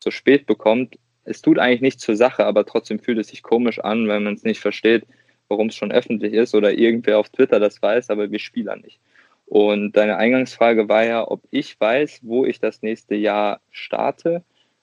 so 0.00 0.10
spät 0.10 0.46
bekommt. 0.46 0.98
Es 1.24 1.40
tut 1.40 1.58
eigentlich 1.58 1.80
nichts 1.80 2.02
zur 2.02 2.16
Sache, 2.16 2.44
aber 2.44 2.66
trotzdem 2.66 2.98
fühlt 2.98 3.18
es 3.18 3.28
sich 3.28 3.42
komisch 3.42 3.78
an, 3.78 4.08
wenn 4.08 4.24
man 4.24 4.34
es 4.34 4.44
nicht 4.44 4.60
versteht, 4.60 5.04
warum 5.48 5.68
es 5.68 5.76
schon 5.76 5.92
öffentlich 5.92 6.34
ist 6.34 6.54
oder 6.54 6.72
irgendwer 6.72 7.18
auf 7.18 7.30
Twitter 7.30 7.60
das 7.60 7.80
weiß, 7.80 8.10
aber 8.10 8.30
wir 8.30 8.38
Spieler 8.38 8.76
nicht. 8.76 9.00
Und 9.46 9.92
deine 9.92 10.16
Eingangsfrage 10.16 10.88
war 10.88 11.04
ja, 11.04 11.28
ob 11.28 11.42
ich 11.50 11.78
weiß, 11.78 12.20
wo 12.22 12.44
ich 12.44 12.60
das 12.60 12.82
nächste 12.82 13.14
Jahr 13.14 13.60
starte. 13.70 14.42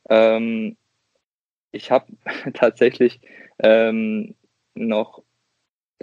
Ähm, 0.10 0.78
ich 1.72 1.92
habe 1.92 2.06
tatsächlich 2.54 3.20
ähm, 3.60 4.36
noch, 4.76 5.24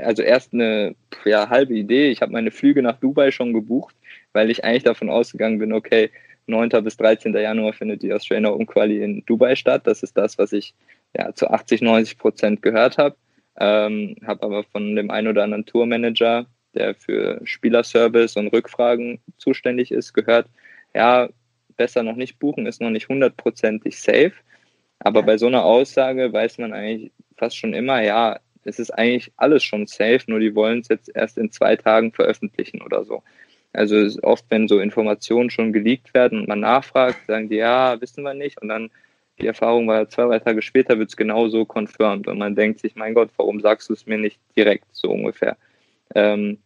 also 0.02 0.22
erst 0.22 0.52
eine 0.52 0.94
ja, 1.24 1.48
halbe 1.48 1.74
Idee. 1.74 2.10
Ich 2.10 2.22
habe 2.22 2.32
meine 2.32 2.50
Flüge 2.50 2.82
nach 2.82 2.98
Dubai 2.98 3.30
schon 3.30 3.52
gebucht, 3.52 3.94
weil 4.32 4.50
ich 4.50 4.64
eigentlich 4.64 4.84
davon 4.84 5.10
ausgegangen 5.10 5.58
bin, 5.58 5.72
okay, 5.72 6.10
9. 6.46 6.70
bis 6.82 6.96
13. 6.96 7.34
Januar 7.34 7.72
findet 7.72 8.02
die 8.02 8.12
Australian 8.12 8.46
Open 8.52 8.66
Quali 8.66 9.02
in 9.02 9.22
Dubai 9.26 9.54
statt. 9.54 9.86
Das 9.86 10.02
ist 10.02 10.16
das, 10.16 10.38
was 10.38 10.52
ich 10.52 10.74
ja, 11.16 11.34
zu 11.34 11.48
80, 11.50 11.82
90 11.82 12.18
Prozent 12.18 12.62
gehört 12.62 12.98
habe. 12.98 13.16
Ähm, 13.60 14.16
habe 14.26 14.42
aber 14.42 14.64
von 14.64 14.96
dem 14.96 15.10
einen 15.10 15.28
oder 15.28 15.44
anderen 15.44 15.66
Tourmanager, 15.66 16.46
der 16.74 16.94
für 16.94 17.40
Spielerservice 17.44 18.36
und 18.36 18.48
Rückfragen 18.48 19.20
zuständig 19.36 19.90
ist, 19.90 20.12
gehört, 20.14 20.48
ja, 20.94 21.28
besser 21.76 22.02
noch 22.02 22.16
nicht 22.16 22.38
buchen, 22.38 22.66
ist 22.66 22.80
noch 22.80 22.90
nicht 22.90 23.08
hundertprozentig 23.08 24.00
safe. 24.00 24.32
Aber 25.00 25.22
bei 25.22 25.38
so 25.38 25.46
einer 25.46 25.64
Aussage 25.64 26.32
weiß 26.32 26.58
man 26.58 26.72
eigentlich 26.72 27.12
fast 27.36 27.56
schon 27.56 27.72
immer, 27.72 28.02
ja, 28.02 28.40
es 28.64 28.78
ist 28.78 28.90
eigentlich 28.90 29.32
alles 29.36 29.64
schon 29.64 29.86
safe, 29.86 30.20
nur 30.26 30.40
die 30.40 30.54
wollen 30.54 30.80
es 30.80 30.88
jetzt 30.88 31.10
erst 31.14 31.38
in 31.38 31.50
zwei 31.50 31.76
Tagen 31.76 32.12
veröffentlichen 32.12 32.82
oder 32.82 33.04
so. 33.04 33.22
Also 33.72 33.96
oft, 34.22 34.44
wenn 34.48 34.68
so 34.68 34.80
Informationen 34.80 35.50
schon 35.50 35.72
geleakt 35.72 36.14
werden 36.14 36.40
und 36.40 36.48
man 36.48 36.60
nachfragt, 36.60 37.26
sagen 37.26 37.48
die, 37.48 37.56
ja, 37.56 38.00
wissen 38.00 38.24
wir 38.24 38.34
nicht. 38.34 38.60
Und 38.60 38.68
dann 38.68 38.90
die 39.40 39.46
Erfahrung 39.46 39.86
war, 39.86 40.08
zwei, 40.08 40.24
drei 40.24 40.38
Tage 40.38 40.62
später 40.62 40.98
wird 40.98 41.10
es 41.10 41.16
genauso 41.16 41.64
confirmed. 41.64 42.28
Und 42.28 42.38
man 42.38 42.56
denkt 42.56 42.80
sich, 42.80 42.96
mein 42.96 43.14
Gott, 43.14 43.30
warum 43.36 43.60
sagst 43.60 43.88
du 43.88 43.92
es 43.92 44.06
mir 44.06 44.18
nicht 44.18 44.40
direkt, 44.56 44.86
so 44.92 45.10
ungefähr. 45.10 45.56
Ähm, 46.14 46.58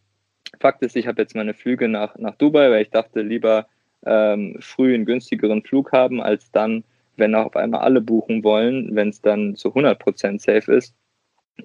Fakt 0.59 0.81
ist, 0.81 0.95
ich 0.95 1.07
habe 1.07 1.21
jetzt 1.21 1.35
meine 1.35 1.53
Flüge 1.53 1.87
nach, 1.87 2.17
nach 2.17 2.35
Dubai, 2.35 2.71
weil 2.71 2.83
ich 2.83 2.89
dachte, 2.89 3.21
lieber 3.21 3.67
ähm, 4.05 4.57
früh 4.59 4.93
einen 4.93 5.05
günstigeren 5.05 5.61
Flug 5.63 5.91
haben, 5.91 6.21
als 6.21 6.51
dann 6.51 6.83
wenn 7.17 7.35
auf 7.35 7.55
einmal 7.55 7.81
alle 7.81 8.01
buchen 8.01 8.43
wollen, 8.43 8.95
wenn 8.95 9.09
es 9.09 9.21
dann 9.21 9.55
zu 9.55 9.69
100% 9.69 10.39
safe 10.39 10.73
ist, 10.73 10.95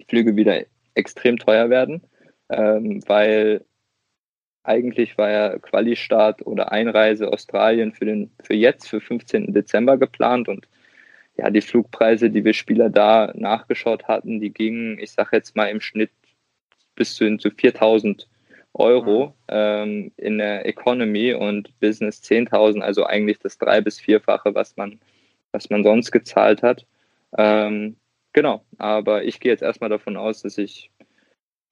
Flüge 0.08 0.36
wieder 0.36 0.64
extrem 0.94 1.38
teuer 1.38 1.70
werden, 1.70 2.02
ähm, 2.48 3.02
weil 3.06 3.64
eigentlich 4.64 5.16
war 5.16 5.30
ja 5.30 5.58
Quali-Start 5.58 6.46
oder 6.46 6.72
Einreise 6.72 7.32
Australien 7.32 7.92
für, 7.92 8.04
den, 8.04 8.30
für 8.42 8.54
jetzt, 8.54 8.88
für 8.88 9.00
15. 9.00 9.52
Dezember 9.52 9.96
geplant 9.96 10.48
und 10.48 10.68
ja, 11.36 11.50
die 11.50 11.60
Flugpreise, 11.60 12.30
die 12.30 12.44
wir 12.44 12.52
Spieler 12.52 12.90
da 12.90 13.32
nachgeschaut 13.34 14.08
hatten, 14.08 14.40
die 14.40 14.50
gingen, 14.50 14.98
ich 14.98 15.12
sage 15.12 15.36
jetzt 15.36 15.54
mal 15.54 15.66
im 15.66 15.80
Schnitt 15.80 16.10
bis 16.96 17.14
zu, 17.14 17.36
zu 17.38 17.50
4000 17.50 18.28
Euro 18.74 19.26
mhm. 19.26 19.32
ähm, 19.48 20.12
in 20.16 20.38
der 20.38 20.66
Economy 20.66 21.32
und 21.32 21.78
Business 21.80 22.20
10.000, 22.22 22.80
also 22.80 23.04
eigentlich 23.06 23.38
das 23.38 23.56
drei- 23.56 23.80
bis 23.80 24.00
vierfache, 24.00 24.54
was 24.54 24.76
man 24.76 24.98
was 25.52 25.70
man 25.70 25.82
sonst 25.82 26.10
gezahlt 26.10 26.62
hat. 26.62 26.86
Ähm, 27.36 27.96
genau, 28.38 28.62
aber 28.78 29.24
ich 29.24 29.40
gehe 29.40 29.50
jetzt 29.50 29.62
erstmal 29.62 29.90
davon 29.90 30.16
aus, 30.16 30.42
dass 30.42 30.58
ich 30.58 30.92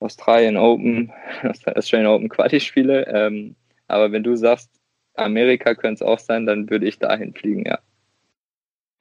Australien 0.00 0.57
Open, 0.57 1.12
Australian 1.76 2.12
Open 2.12 2.29
Quali 2.29 2.59
spiele. 2.59 3.07
Ähm, 3.07 3.55
aber 3.87 4.11
wenn 4.11 4.24
du 4.24 4.35
sagst, 4.35 4.68
Amerika 5.14 5.76
könnte 5.76 6.02
es 6.02 6.11
auch 6.11 6.18
sein, 6.18 6.44
dann 6.44 6.68
würde 6.68 6.87
ich 6.87 6.98
dahin 6.98 7.33
fliegen, 7.35 7.64
ja. 7.66 7.79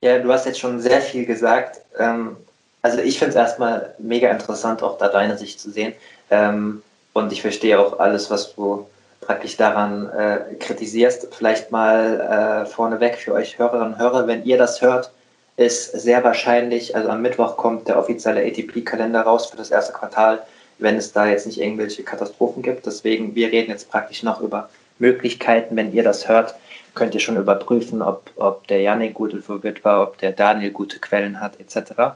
Ja, 0.04 0.20
du 0.20 0.32
hast 0.32 0.46
jetzt 0.46 0.60
schon 0.60 0.80
sehr 0.80 1.02
viel 1.02 1.26
gesagt. 1.26 1.82
Ähm, 1.98 2.38
also 2.84 3.00
ich 3.00 3.18
finde 3.18 3.32
es 3.32 3.36
erstmal 3.36 3.96
mega 3.98 4.30
interessant, 4.30 4.84
auch 4.84 5.00
da 5.00 5.08
deine 5.08 5.36
Sicht 5.36 5.60
zu 5.60 5.72
sehen. 5.72 5.94
Ähm, 6.30 6.84
und 7.14 7.34
ich 7.34 7.42
verstehe 7.42 7.80
auch 7.80 7.98
alles, 8.00 8.30
was 8.30 8.54
du 8.54 8.88
praktisch 9.22 9.58
daran 9.58 10.08
äh, 10.12 10.54
kritisierst. 10.60 11.34
Vielleicht 11.34 11.72
mal 11.72 12.62
äh, 12.62 12.66
vorneweg 12.68 13.16
für 13.16 13.34
euch 13.34 13.58
Hörerinnen 13.58 13.94
und 13.94 13.98
Hörer, 13.98 14.28
wenn 14.28 14.46
ihr 14.46 14.60
das 14.60 14.84
hört, 14.84 15.10
ist 15.58 15.92
sehr 15.94 16.24
wahrscheinlich, 16.24 16.96
also 16.96 17.10
am 17.10 17.22
Mittwoch 17.22 17.58
kommt 17.58 17.88
der 17.88 17.98
offizielle 17.98 18.46
ATP-Kalender 18.46 19.22
raus 19.22 19.48
für 19.48 19.58
das 19.58 19.72
erste 19.72 19.94
Quartal, 19.94 20.44
wenn 20.80 20.98
es 20.98 21.14
da 21.14 21.28
jetzt 21.28 21.46
nicht 21.46 21.62
irgendwelche 21.62 22.04
Katastrophen 22.04 22.62
gibt. 22.62 22.86
Deswegen, 22.86 23.36
wir 23.36 23.52
reden 23.52 23.72
jetzt 23.72 23.90
praktisch 23.90 24.24
noch 24.24 24.42
über 24.42 24.70
Möglichkeiten. 25.00 25.76
Wenn 25.76 25.94
ihr 25.94 26.04
das 26.04 26.28
hört, 26.28 26.56
könnt 26.94 27.14
ihr 27.14 27.22
schon 27.22 27.38
überprüfen, 27.38 28.02
ob, 28.02 28.30
ob 28.36 28.68
der 28.68 28.82
Janik 28.82 29.14
gut 29.14 29.34
informiert 29.34 29.84
war, 29.86 30.04
ob 30.04 30.18
der 30.18 30.34
Daniel 30.34 30.72
gute 30.72 31.00
Quellen 31.00 31.40
hat, 31.40 31.60
etc. 31.60 32.16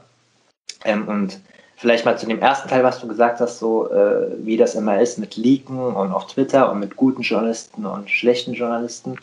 Ähm, 0.84 1.08
und 1.08 1.40
vielleicht 1.76 2.04
mal 2.04 2.18
zu 2.18 2.26
dem 2.26 2.40
ersten 2.40 2.68
Teil, 2.68 2.82
was 2.82 3.00
du 3.00 3.08
gesagt 3.08 3.40
hast, 3.40 3.58
so 3.58 3.90
äh, 3.90 4.26
wie 4.38 4.58
das 4.58 4.74
immer 4.74 5.00
ist 5.00 5.18
mit 5.18 5.36
Leaken 5.36 5.78
und 5.78 6.12
auf 6.12 6.26
Twitter 6.26 6.70
und 6.70 6.80
mit 6.80 6.96
guten 6.96 7.22
Journalisten 7.22 7.86
und 7.86 8.10
schlechten 8.10 8.52
Journalisten. 8.52 9.18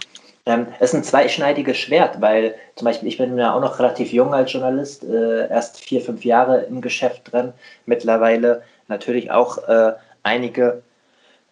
Ähm, 0.47 0.67
es 0.79 0.91
ist 0.91 0.95
ein 0.95 1.03
zweischneidiges 1.03 1.77
Schwert, 1.77 2.21
weil 2.21 2.55
zum 2.75 2.85
Beispiel 2.85 3.09
ich 3.09 3.17
bin 3.17 3.37
ja 3.37 3.53
auch 3.53 3.59
noch 3.59 3.79
relativ 3.79 4.13
jung 4.13 4.33
als 4.33 4.53
Journalist, 4.53 5.03
äh, 5.03 5.49
erst 5.49 5.81
vier, 5.81 5.99
fünf 5.99 6.23
Jahre 6.23 6.61
im 6.61 6.79
Geschäft 6.79 7.33
drin, 7.33 7.51
mittlerweile 7.85 8.63
natürlich 8.87 9.29
auch 9.29 9.57
äh, 9.67 9.93
einige 10.23 10.83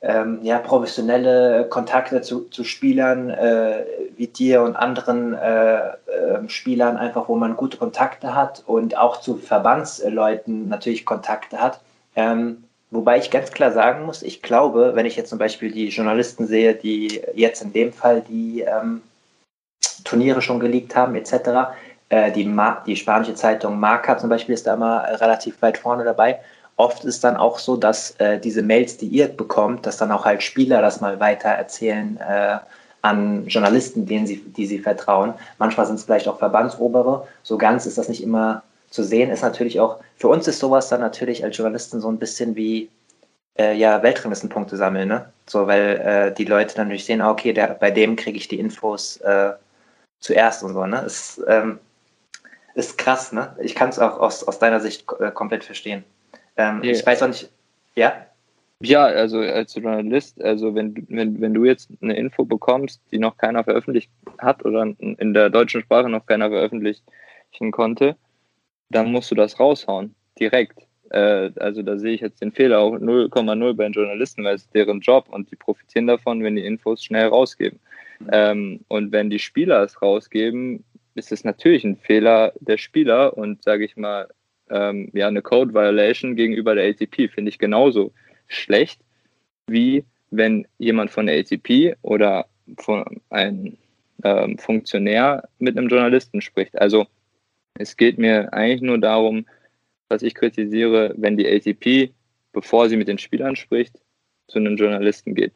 ähm, 0.02 0.40
ja, 0.44 0.60
professionelle 0.60 1.68
Kontakte 1.68 2.22
zu, 2.22 2.48
zu 2.50 2.64
Spielern 2.64 3.30
äh, 3.32 3.86
wie 4.16 4.28
dir 4.28 4.62
und 4.62 4.78
anderen 4.78 5.34
äh, 5.34 5.78
äh, 5.78 6.48
Spielern, 6.48 6.96
einfach 6.96 7.28
wo 7.28 7.36
man 7.36 7.58
gute 7.58 7.78
Kontakte 7.78 8.34
hat 8.34 8.64
und 8.66 8.98
auch 8.98 9.20
zu 9.20 9.36
Verbandsleuten 9.36 10.70
natürlich 10.70 11.06
Kontakte 11.06 11.60
hat. 11.60 11.82
Ähm, 12.16 12.65
wobei 12.96 13.18
ich 13.18 13.32
ganz 13.32 13.52
klar 13.52 13.72
sagen 13.72 14.06
muss, 14.06 14.24
ich 14.24 14.42
glaube, 14.42 14.92
wenn 14.96 15.06
ich 15.06 15.16
jetzt 15.16 15.30
zum 15.30 15.40
Beispiel 15.40 15.72
die 15.72 15.90
Journalisten 15.90 16.48
sehe, 16.48 16.74
die 16.74 17.22
jetzt 17.34 17.62
in 17.62 17.74
dem 17.74 17.94
Fall 17.94 18.22
die 18.22 18.62
ähm, 18.62 19.02
Turniere 20.04 20.42
schon 20.42 20.60
geleakt 20.60 20.96
haben, 20.96 21.16
etc., 21.16 21.76
äh, 22.10 22.32
die, 22.32 22.50
die 22.86 22.96
spanische 22.96 23.36
Zeitung 23.36 23.80
Marca 23.80 24.18
zum 24.18 24.30
Beispiel 24.30 24.56
ist 24.56 24.68
da 24.68 24.76
immer 24.76 25.04
relativ 25.20 25.62
weit 25.62 25.78
vorne 25.78 26.04
dabei 26.04 26.40
oft 26.78 27.06
ist 27.06 27.24
dann 27.24 27.38
auch 27.38 27.60
so, 27.60 27.78
dass 27.78 28.12
äh, 28.20 28.40
diese 28.40 28.62
Mails, 28.62 28.98
die 28.98 29.08
ihr 29.08 29.28
bekommt, 29.28 29.86
dass 29.86 29.98
dann 29.98 30.12
auch 30.12 30.26
halt 30.26 30.44
Spieler 30.44 30.82
das 30.82 31.02
mal 31.02 31.20
weiter 31.20 31.50
erzählen 31.50 32.18
äh, 32.18 32.58
an 33.02 33.48
Journalisten, 33.48 34.06
denen 34.06 34.28
sie, 34.28 34.38
die 34.38 34.66
sie 34.66 34.80
vertrauen. 34.80 35.34
Manchmal 35.58 35.86
sind 35.86 35.96
es 35.96 36.04
vielleicht 36.04 36.28
auch 36.28 36.40
Verbandsobere. 36.40 37.28
So 37.44 37.58
ganz 37.58 37.86
ist 37.86 37.98
das 37.98 38.10
nicht 38.10 38.24
immer 38.24 38.64
zu 38.96 39.04
sehen. 39.04 39.30
Ist 39.30 39.44
natürlich 39.44 39.80
auch, 39.80 40.00
für 40.16 40.30
uns 40.30 40.48
ist 40.48 40.60
sowas 40.60 40.90
dann 40.90 41.02
natürlich 41.02 41.44
als 41.44 41.58
Journalisten 41.58 42.02
so 42.02 42.10
ein 42.10 42.18
bisschen 42.18 42.56
wie 42.56 42.90
äh, 43.58 43.76
ja, 43.76 44.02
Weltranglistenpunkte 44.02 44.78
sammeln, 44.78 45.08
ne? 45.08 45.32
So, 45.48 45.68
weil 45.68 45.98
äh, 45.98 46.34
die 46.34 46.46
Leute 46.46 46.76
dann 46.76 46.88
natürlich 46.88 47.06
sehen, 47.06 47.22
ah, 47.22 47.32
okay, 47.32 47.54
der, 47.54 47.68
bei 47.76 47.92
dem 47.92 48.16
kriege 48.16 48.38
ich 48.38 48.48
die 48.48 48.60
Infos 48.60 49.18
äh, 49.18 49.52
zuerst 50.20 50.64
und 50.64 50.74
so, 50.74 50.86
ne? 50.86 51.02
Ist, 51.02 51.42
ähm, 51.48 51.80
ist 52.74 52.98
krass, 52.98 53.32
ne? 53.32 53.56
Ich 53.62 53.76
kann 53.76 53.90
es 53.90 54.00
auch 54.00 54.20
aus, 54.20 54.44
aus 54.44 54.60
deiner 54.60 54.80
Sicht 54.80 55.06
äh, 55.20 55.32
komplett 55.32 55.64
verstehen. 55.64 56.04
Ähm, 56.58 56.82
yeah. 56.84 56.94
Ich 56.94 57.06
weiß 57.06 57.24
auch 57.24 57.28
nicht, 57.28 57.50
ja? 57.96 58.14
Ja, 58.82 59.06
also 59.06 59.40
als 59.40 59.74
Journalist, 59.76 60.42
also 60.42 60.76
wenn, 60.76 61.06
wenn, 61.08 61.40
wenn 61.40 61.54
du 61.54 61.64
jetzt 61.64 61.90
eine 62.02 62.18
Info 62.18 62.44
bekommst, 62.44 63.02
die 63.12 63.20
noch 63.20 63.38
keiner 63.38 63.64
veröffentlicht 63.64 64.12
hat 64.38 64.66
oder 64.66 64.94
in 65.00 65.34
der 65.34 65.50
deutschen 65.50 65.82
Sprache 65.82 66.10
noch 66.10 66.26
keiner 66.26 66.50
veröffentlichen 66.50 67.72
konnte, 67.72 68.18
dann 68.90 69.12
musst 69.12 69.32
du 69.32 69.36
das 69.36 69.60
raushauen, 69.60 70.16
direkt. 70.40 70.80
Äh, 71.12 71.52
also 71.58 71.82
da 71.82 71.98
sehe 71.98 72.14
ich 72.14 72.22
jetzt 72.22 72.42
den 72.42 72.52
Fehler 72.52 72.80
auch 72.80 72.96
0,0 72.96 73.74
bei 73.74 73.84
den 73.84 73.94
Journalisten, 73.94 74.44
weil 74.44 74.56
es 74.56 74.64
ist 74.64 74.76
deren 74.76 75.02
Job 75.02 75.28
und 75.30 75.52
die 75.52 75.56
profitieren 75.56 76.08
davon, 76.08 76.44
wenn 76.44 76.56
die 76.56 76.66
Infos 76.66 77.04
schnell 77.04 77.28
rausgeben. 77.28 77.80
Ähm, 78.32 78.82
und 78.88 79.12
wenn 79.12 79.30
die 79.30 79.40
Spieler 79.40 79.84
es 79.84 80.02
rausgeben, 80.02 80.84
ist 81.16 81.32
es 81.32 81.44
natürlich 81.44 81.84
ein 81.84 81.98
Fehler 81.98 82.54
der 82.60 82.78
Spieler 82.78 83.38
und 83.38 83.64
sage 83.64 83.86
ich 83.86 83.96
mal, 83.98 84.28
ähm, 84.70 85.10
ja, 85.14 85.28
eine 85.28 85.42
Code 85.42 85.74
Violation 85.74 86.36
gegenüber 86.36 86.76
der 86.76 86.90
ATP 86.90 87.30
finde 87.30 87.50
ich 87.50 87.60
genauso 87.60 88.12
schlecht, 88.48 89.00
wie 89.68 90.04
wenn 90.32 90.68
jemand 90.78 91.12
von 91.12 91.28
der 91.28 91.40
ATP 91.40 91.96
oder 92.02 92.48
von 92.78 93.22
einem 93.30 93.78
ähm, 94.24 94.58
Funktionär 94.58 95.48
mit 95.60 95.78
einem 95.78 95.88
Journalisten 95.88 96.42
spricht. 96.42 96.78
Also 96.80 97.06
es 97.78 97.98
geht 97.98 98.18
mir 98.18 98.52
eigentlich 98.54 98.82
nur 98.82 98.98
darum, 98.98 99.46
was 100.10 100.22
ich 100.22 100.36
kritisiere, 100.36 101.14
wenn 101.18 101.38
die 101.38 101.48
ATP, 101.48 102.14
bevor 102.54 102.90
sie 102.90 102.98
mit 102.98 103.08
den 103.08 103.18
Spielern 103.18 103.56
spricht, 103.56 103.96
zu 104.48 104.60
einem 104.60 104.78
Journalisten 104.78 105.36
geht. 105.36 105.54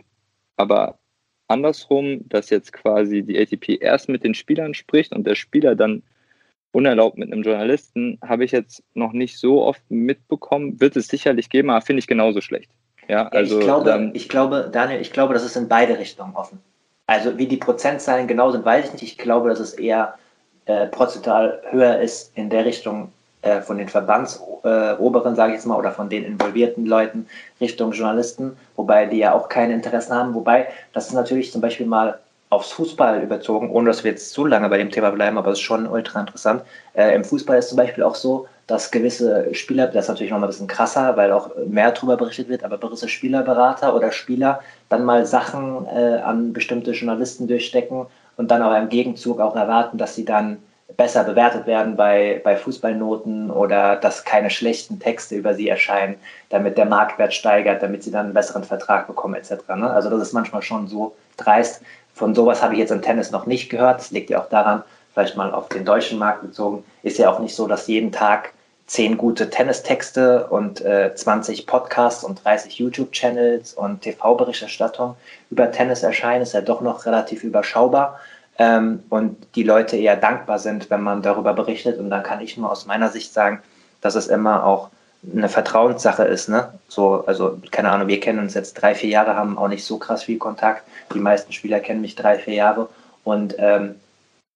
Aber 0.58 1.00
andersrum, 1.48 2.28
dass 2.28 2.50
jetzt 2.50 2.74
quasi 2.74 3.24
die 3.24 3.40
ATP 3.40 3.82
erst 3.82 4.10
mit 4.10 4.24
den 4.24 4.34
Spielern 4.34 4.74
spricht 4.74 5.14
und 5.14 5.26
der 5.26 5.36
Spieler 5.36 5.76
dann 5.76 6.04
unerlaubt 6.72 7.18
mit 7.18 7.32
einem 7.32 7.44
Journalisten, 7.44 8.20
habe 8.24 8.44
ich 8.44 8.52
jetzt 8.52 8.84
noch 8.94 9.14
nicht 9.14 9.38
so 9.38 9.64
oft 9.64 9.82
mitbekommen. 9.90 10.80
Wird 10.80 10.96
es 10.96 11.08
sicherlich 11.08 11.50
geben, 11.50 11.70
aber 11.70 11.82
finde 11.82 12.00
ich 12.00 12.08
genauso 12.08 12.42
schlecht. 12.42 12.70
Ja, 13.08 13.28
also 13.30 13.60
ich, 13.60 13.66
glaube, 13.66 13.86
dann, 13.86 14.14
ich 14.14 14.30
glaube, 14.30 14.70
Daniel, 14.72 15.02
ich 15.02 15.12
glaube, 15.12 15.34
das 15.34 15.44
ist 15.44 15.56
in 15.56 15.68
beide 15.68 15.98
Richtungen 15.98 16.36
offen. 16.36 16.60
Also 17.08 17.40
wie 17.40 17.48
die 17.48 17.58
Prozentzahlen 17.58 18.28
genau 18.28 18.52
sind, 18.52 18.66
weiß 18.66 18.88
ich 18.88 18.94
nicht. 18.94 19.04
Ich 19.04 19.18
glaube, 19.18 19.50
dass 19.50 19.60
es 19.60 19.74
eher 19.74 20.20
äh, 20.70 20.86
prozentual 20.86 21.60
höher 21.72 22.00
ist 22.00 22.32
in 22.36 22.50
der 22.52 22.64
Richtung 22.64 23.12
äh, 23.42 23.62
von 23.62 23.80
den 23.80 23.90
Verbandsoberen, 23.90 25.34
äh, 25.34 25.36
sage 25.36 25.52
ich 25.52 25.56
jetzt 25.56 25.66
mal, 25.66 25.80
oder 25.80 25.92
von 25.92 26.10
den 26.10 26.24
involvierten 26.24 26.86
Leuten 26.86 27.26
Richtung 27.60 27.92
Journalisten, 27.92 28.56
wobei 28.76 29.08
die 29.08 29.18
ja 29.18 29.34
auch 29.34 29.50
keine 29.50 29.74
Interessen 29.74 30.14
haben. 30.14 30.36
Wobei, 30.36 30.68
das 30.94 31.08
ist 31.08 31.14
natürlich 31.14 31.52
zum 31.52 31.62
Beispiel 31.62 31.88
mal 31.88 32.20
aufs 32.52 32.72
Fußball 32.72 33.22
überzogen, 33.24 33.72
ohne 33.72 33.90
dass 33.90 34.04
wir 34.04 34.12
jetzt 34.12 34.32
zu 34.32 34.46
lange 34.46 34.70
bei 34.70 34.78
dem 34.78 34.92
Thema 34.92 35.10
bleiben, 35.10 35.40
aber 35.40 35.52
es 35.52 35.58
ist 35.58 35.64
schon 35.64 35.88
ultra 35.88 36.20
interessant. 36.20 36.62
Äh, 36.94 37.16
Im 37.16 37.24
Fußball 37.24 37.58
ist 37.58 37.70
zum 37.70 37.78
Beispiel 37.78 38.04
auch 38.04 38.16
so, 38.16 38.48
dass 38.68 38.92
gewisse 38.92 39.52
Spieler, 39.56 39.88
das 39.88 40.06
ist 40.06 40.10
natürlich 40.10 40.32
noch 40.32 40.38
mal 40.38 40.46
ein 40.46 40.52
bisschen 40.52 40.68
krasser, 40.68 41.18
weil 41.18 41.32
auch 41.32 41.50
mehr 41.66 41.92
darüber 41.92 42.18
berichtet 42.18 42.48
wird, 42.48 42.64
aber 42.64 42.78
gewisse 42.78 43.10
Spielerberater 43.10 43.96
oder 43.96 44.12
Spieler 44.12 44.60
dann 44.90 45.04
mal 45.04 45.26
Sachen 45.26 45.88
äh, 45.88 46.20
an 46.24 46.54
bestimmte 46.54 46.92
Journalisten 46.92 47.48
durchstecken 47.48 48.06
und 48.40 48.50
dann 48.50 48.62
aber 48.62 48.80
im 48.80 48.88
Gegenzug 48.88 49.42
auch 49.42 49.58
erwarten, 49.58 49.98
dass 49.98 50.16
sie 50.16 50.24
dann 50.24 50.60
besser 50.96 51.26
bewertet 51.26 51.68
werden 51.68 51.98
bei, 51.98 52.40
bei 52.42 52.56
Fußballnoten 52.56 53.52
oder 53.52 53.98
dass 53.98 54.24
keine 54.24 54.50
schlechten 54.50 54.98
Texte 54.98 55.36
über 55.36 55.54
sie 55.54 55.68
erscheinen, 55.68 56.16
damit 56.48 56.78
der 56.78 56.86
Marktwert 56.86 57.34
steigert, 57.34 57.84
damit 57.84 58.02
sie 58.02 58.12
dann 58.12 58.28
einen 58.28 58.34
besseren 58.34 58.64
Vertrag 58.64 59.08
bekommen 59.08 59.36
etc. 59.36 59.52
Ne? 59.76 59.90
Also 59.90 60.10
das 60.10 60.22
ist 60.22 60.34
manchmal 60.34 60.62
schon 60.62 60.88
so 60.88 61.14
dreist. 61.36 61.82
Von 62.14 62.34
sowas 62.34 62.64
habe 62.64 62.76
ich 62.76 62.80
jetzt 62.80 62.92
im 62.92 63.02
Tennis 63.02 63.30
noch 63.32 63.46
nicht 63.46 63.70
gehört. 63.70 64.00
Das 64.00 64.12
liegt 64.12 64.30
ja 64.30 64.42
auch 64.42 64.48
daran, 64.48 64.84
vielleicht 65.14 65.36
mal 65.36 65.54
auf 65.54 65.68
den 65.68 65.84
deutschen 65.84 66.18
Markt 66.18 66.42
bezogen, 66.42 66.86
ist 67.04 67.18
ja 67.18 67.30
auch 67.30 67.40
nicht 67.40 67.54
so, 67.54 67.68
dass 67.68 67.88
jeden 67.88 68.14
Tag 68.14 68.54
zehn 68.90 69.18
gute 69.18 69.50
Tennistexte 69.52 70.48
und 70.48 70.82
äh, 70.82 71.14
20 71.14 71.68
Podcasts 71.68 72.24
und 72.24 72.44
30 72.44 72.80
YouTube-Channels 72.80 73.74
und 73.74 74.02
TV-Berichterstattung 74.02 75.16
über 75.52 75.72
Tennis 75.72 76.02
erscheinen, 76.02 76.42
ist 76.42 76.54
ja 76.54 76.62
doch 76.62 76.82
noch 76.82 77.06
relativ 77.06 77.44
überschaubar 77.44 78.20
ähm, 78.60 79.04
und 79.10 79.56
die 79.56 79.64
Leute 79.64 79.98
eher 79.98 80.18
dankbar 80.18 80.60
sind, 80.60 80.90
wenn 80.90 81.02
man 81.02 81.22
darüber 81.22 81.54
berichtet. 81.54 81.98
Und 81.98 82.10
dann 82.10 82.24
kann 82.24 82.42
ich 82.42 82.58
nur 82.58 82.70
aus 82.72 82.86
meiner 82.86 83.10
Sicht 83.10 83.34
sagen, 83.34 83.62
dass 84.02 84.16
es 84.16 84.28
immer 84.28 84.66
auch 84.66 84.90
eine 85.34 85.50
Vertrauenssache 85.50 86.24
ist, 86.24 86.48
ne? 86.48 86.74
So, 86.88 87.26
also, 87.26 87.58
keine 87.72 87.92
Ahnung, 87.92 88.08
wir 88.08 88.20
kennen 88.20 88.40
uns 88.40 88.54
jetzt 88.54 88.76
drei, 88.76 88.96
vier 88.96 89.10
Jahre, 89.10 89.36
haben 89.36 89.58
auch 89.58 89.68
nicht 89.68 89.84
so 89.84 89.98
krass 89.98 90.24
viel 90.24 90.38
Kontakt. 90.38 90.84
Die 91.14 91.20
meisten 91.20 91.52
Spieler 91.52 91.80
kennen 91.80 92.02
mich 92.02 92.16
drei, 92.16 92.38
vier 92.38 92.54
Jahre. 92.54 92.90
Und 93.24 93.56
ähm, 93.58 93.96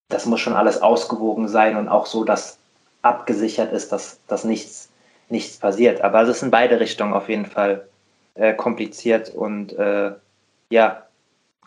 das 0.09 0.25
muss 0.25 0.39
schon 0.39 0.53
alles 0.53 0.81
ausgewogen 0.81 1.47
sein 1.47 1.75
und 1.75 1.89
auch 1.89 2.05
so, 2.05 2.23
dass 2.23 2.57
abgesichert 3.01 3.73
ist, 3.73 3.91
dass, 3.91 4.19
dass 4.27 4.43
nichts, 4.43 4.89
nichts 5.29 5.57
passiert. 5.57 6.01
Aber 6.01 6.21
es 6.21 6.29
ist 6.29 6.43
in 6.43 6.51
beide 6.51 6.79
Richtungen 6.79 7.13
auf 7.13 7.29
jeden 7.29 7.45
Fall 7.45 7.87
äh, 8.35 8.53
kompliziert 8.53 9.29
und 9.29 9.73
äh, 9.73 10.11
ja, 10.69 11.03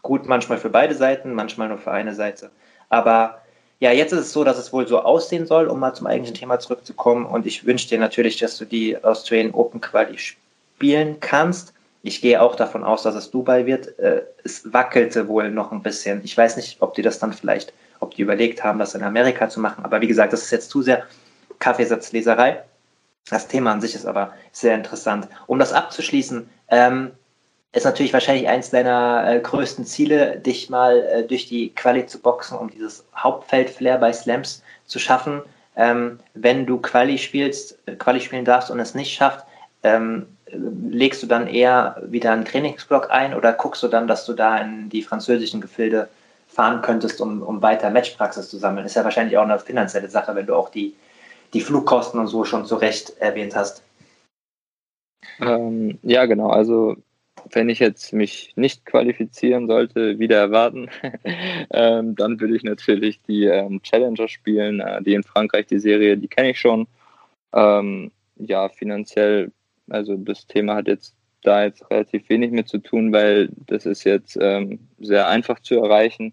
gut 0.07 0.26
manchmal 0.26 0.59
für 0.59 0.70
beide 0.70 0.94
Seiten, 0.94 1.34
manchmal 1.34 1.68
nur 1.68 1.78
für 1.78 1.90
eine 1.90 2.14
Seite. 2.14 2.50
Aber 2.88 3.42
ja, 3.80 3.90
jetzt 3.90 4.12
ist 4.12 4.20
es 4.20 4.32
so, 4.32 4.44
dass 4.44 4.57
es 4.57 4.72
wohl 4.72 4.86
so 4.86 5.00
aussehen 5.00 5.46
soll, 5.46 5.66
um 5.66 5.80
mal 5.80 5.94
zum 5.94 6.07
eigentlichen 6.07 6.36
Thema 6.36 6.61
zurückzukommen. 6.61 7.26
Und 7.26 7.44
ich 7.44 7.66
wünsche 7.66 7.88
dir 7.88 7.98
natürlich, 7.98 8.38
dass 8.38 8.57
du 8.57 8.64
die 8.64 8.96
Australian 9.02 9.52
Open 9.52 9.80
Quali 9.80 10.16
spielen 10.16 11.18
kannst. 11.20 11.74
Ich 12.04 12.20
gehe 12.20 12.40
auch 12.40 12.54
davon 12.54 12.84
aus, 12.84 13.02
dass 13.02 13.16
es 13.16 13.32
Dubai 13.32 13.66
wird. 13.66 13.98
Äh, 13.98 14.22
es 14.44 14.72
wackelte 14.72 15.26
wohl 15.26 15.50
noch 15.50 15.72
ein 15.72 15.82
bisschen. 15.82 16.20
Ich 16.24 16.38
weiß 16.38 16.57
nicht, 16.57 16.80
ob 16.80 16.94
die 16.94 17.02
das 17.02 17.18
dann 17.18 17.32
vielleicht, 17.32 17.72
ob 17.98 18.14
die 18.14 18.22
überlegt 18.22 18.62
haben, 18.62 18.78
das 18.78 18.94
in 18.94 19.02
Amerika 19.02 19.48
zu 19.48 19.59
machen. 19.59 19.84
Aber 19.84 20.00
wie 20.00 20.07
gesagt, 20.07 20.32
das 20.32 20.42
ist 20.42 20.52
jetzt 20.52 20.70
zu 20.70 20.82
sehr 20.82 21.02
Kaffeesatzleserei. 21.59 22.62
Das 23.28 23.48
Thema 23.48 23.72
an 23.72 23.80
sich 23.80 23.96
ist 23.96 24.07
aber 24.07 24.32
sehr 24.52 24.76
interessant. 24.76 25.26
Um 25.48 25.59
das 25.59 25.72
abzuschließen, 25.72 26.48
ähm, 26.68 27.11
ist 27.77 27.85
natürlich 27.85 28.14
wahrscheinlich 28.14 28.49
eins 28.49 28.70
deiner 28.70 29.24
äh, 29.29 29.39
größten 29.39 29.85
Ziele, 29.85 30.39
dich 30.39 30.70
mal 30.70 30.99
äh, 31.03 31.22
durch 31.24 31.47
die 31.47 31.74
Quali 31.74 32.07
zu 32.07 32.18
boxen, 32.18 32.57
um 32.57 32.70
dieses 32.70 33.05
Hauptfeld-Flair 33.14 33.99
bei 33.99 34.12
Slams 34.14 34.62
zu 34.87 34.99
schaffen. 34.99 35.43
Ähm, 35.77 36.18
wenn 36.33 36.64
du 36.64 36.79
Quali 36.79 37.18
spielst, 37.18 37.79
äh, 37.85 37.93
Quali 37.97 38.20
spielen 38.20 38.47
darfst 38.47 38.70
und 38.70 38.81
es 38.81 38.95
nicht 38.95 39.12
schafft, 39.12 39.45
ähm, 39.83 40.27
legst 40.91 41.22
du 41.22 41.27
dann 41.27 41.49
eher 41.49 42.01
wieder 42.07 42.33
einen 42.33 42.47
Trainingsblock 42.47 43.11
ein 43.11 43.35
oder 43.35 43.53
guckst 43.53 43.83
du 43.83 43.89
dann, 43.89 44.09
dass 44.09 44.24
du 44.24 44.33
da 44.33 44.57
in 44.57 44.89
die 44.89 45.03
französischen 45.03 45.61
Gefilde 45.61 46.09
fahren 46.49 46.81
könntest, 46.81 47.20
um, 47.20 47.43
um 47.43 47.61
weiter 47.61 47.91
Matchpraxis 47.91 48.49
zu 48.49 48.57
sammeln? 48.57 48.87
Ist 48.87 48.97
ja 48.97 49.05
wahrscheinlich 49.05 49.37
auch 49.37 49.43
eine 49.43 49.59
finanzielle 49.59 50.09
Sache, 50.09 50.35
wenn 50.35 50.47
du 50.47 50.55
auch 50.55 50.70
die, 50.70 50.95
die 51.53 51.61
Flugkosten 51.61 52.18
und 52.18 52.29
so 52.29 52.45
schon 52.45 52.64
zu 52.64 52.77
Recht 52.77 53.12
erwähnt 53.18 53.55
hast. 53.55 53.83
Ähm, 55.41 55.99
ja, 56.03 56.24
genau. 56.24 56.49
Also 56.49 56.97
wenn 57.53 57.68
ich 57.68 57.78
jetzt 57.78 58.12
mich 58.12 58.53
nicht 58.57 58.87
qualifizieren 58.87 59.66
sollte, 59.66 60.18
wieder 60.18 60.39
erwarten, 60.39 60.89
ähm, 61.70 62.14
dann 62.16 62.41
würde 62.41 62.57
ich 62.57 62.62
natürlich 62.62 63.22
die 63.22 63.45
ähm, 63.45 63.82
Challenger 63.82 64.28
spielen, 64.28 64.80
äh, 64.80 65.03
die 65.03 65.14
in 65.14 65.22
Frankreich, 65.22 65.66
die 65.66 65.78
Serie, 65.78 66.16
die 66.16 66.28
kenne 66.28 66.51
ich 66.51 66.61
schon. 66.61 66.87
Ähm, 67.53 68.11
ja, 68.37 68.68
finanziell, 68.68 69.53
also 69.89 70.16
das 70.16 70.47
Thema 70.47 70.76
hat 70.76 70.89
jetzt 70.89 71.14
da 71.43 71.64
jetzt 71.64 71.89
relativ 71.91 72.28
wenig 72.28 72.51
mit 72.51 72.68
zu 72.68 72.78
tun, 72.78 73.12
weil 73.12 73.49
das 73.66 73.87
ist 73.87 74.05
jetzt 74.05 74.37
ähm, 74.41 74.80
sehr 74.99 75.28
einfach 75.28 75.61
zu 75.61 75.76
erreichen. 75.76 76.32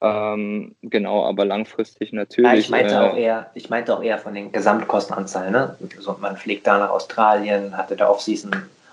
Ähm, 0.00 0.74
genau, 0.82 1.24
aber 1.24 1.44
langfristig 1.44 2.12
natürlich. 2.12 2.52
Ja, 2.52 2.58
ich, 2.58 2.70
meinte 2.70 2.94
äh, 2.94 2.98
auch 2.98 3.16
eher, 3.16 3.50
ich 3.54 3.70
meinte 3.70 3.96
auch 3.96 4.02
eher 4.02 4.18
von 4.18 4.34
den 4.34 4.50
Gesamtkostenanzahlen. 4.50 5.52
Ne? 5.52 5.76
Also 5.96 6.16
man 6.20 6.36
fliegt 6.36 6.66
da 6.66 6.78
nach 6.78 6.90
Australien, 6.90 7.76
hatte 7.76 7.94
da 7.94 8.08
Offseason 8.08 8.50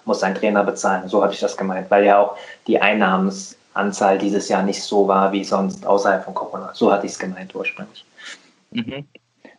muss 0.10 0.22
sein 0.22 0.34
Trainer 0.34 0.64
bezahlen. 0.64 1.07
So 1.07 1.24
hatte 1.24 1.36
ich 1.36 1.39
das 1.39 1.55
gemeint, 1.55 1.91
weil 1.91 2.03
ja 2.03 2.18
auch 2.20 2.36
die 2.66 2.82
Einnahmensanzahl 2.82 4.18
dieses 4.18 4.49
Jahr 4.49 4.64
nicht 4.64 4.82
so 4.82 5.07
war 5.07 5.32
wie 5.32 5.43
sonst 5.43 5.86
außerhalb 5.86 6.26
von 6.26 6.34
Corona. 6.34 6.72
So 6.74 6.91
hatte 6.91 7.05
ich 7.05 7.12
es 7.12 7.20
gemeint 7.20 7.53
ursprünglich. 7.53 8.03
Mhm. 8.72 9.05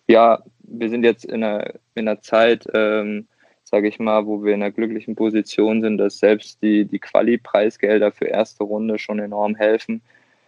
Ja, 0.08 0.42
wir 0.62 0.90
sind 0.90 1.04
jetzt 1.04 1.24
in 1.24 1.44
einer, 1.44 1.72
in 1.94 2.08
einer 2.08 2.20
Zeit, 2.20 2.66
ähm, 2.74 3.28
sage 3.62 3.86
ich 3.86 4.00
mal, 4.00 4.26
wo 4.26 4.42
wir 4.42 4.52
in 4.52 4.62
einer 4.62 4.72
glücklichen 4.72 5.14
Position 5.14 5.82
sind, 5.82 5.98
dass 5.98 6.18
selbst 6.18 6.60
die, 6.62 6.84
die 6.84 6.98
Quali-Preisgelder 6.98 8.10
für 8.10 8.26
erste 8.26 8.64
Runde 8.64 8.98
schon 8.98 9.20
enorm 9.20 9.54
helfen. 9.54 10.02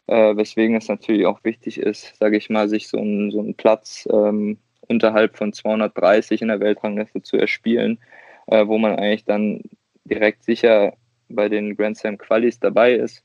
Äh, 0.09 0.37
weswegen 0.37 0.75
es 0.75 0.89
natürlich 0.89 1.27
auch 1.27 1.45
wichtig 1.45 1.79
ist, 1.79 2.17
sage 2.19 2.37
ich 2.37 2.51
mal, 2.51 2.69
sich 2.69 2.89
so 2.89 2.99
einen, 2.99 3.31
so 3.31 3.39
einen 3.39 3.55
Platz 3.55 4.09
ähm, 4.13 4.59
unterhalb 4.89 5.37
von 5.37 5.53
230 5.53 6.43
in 6.43 6.49
der 6.49 6.59
Weltrangliste 6.59 7.23
zu 7.23 7.37
erspielen, 7.37 8.01
äh, 8.49 8.67
wo 8.67 8.79
man 8.79 8.97
eigentlich 8.97 9.25
dann 9.25 9.63
direkt 10.05 10.45
sicher 10.45 10.95
bei 11.29 11.49
den 11.49 11.77
Grand 11.77 11.97
Slam 11.97 12.19
Qualis 12.19 12.59
dabei 12.59 12.95
ist, 12.95 13.23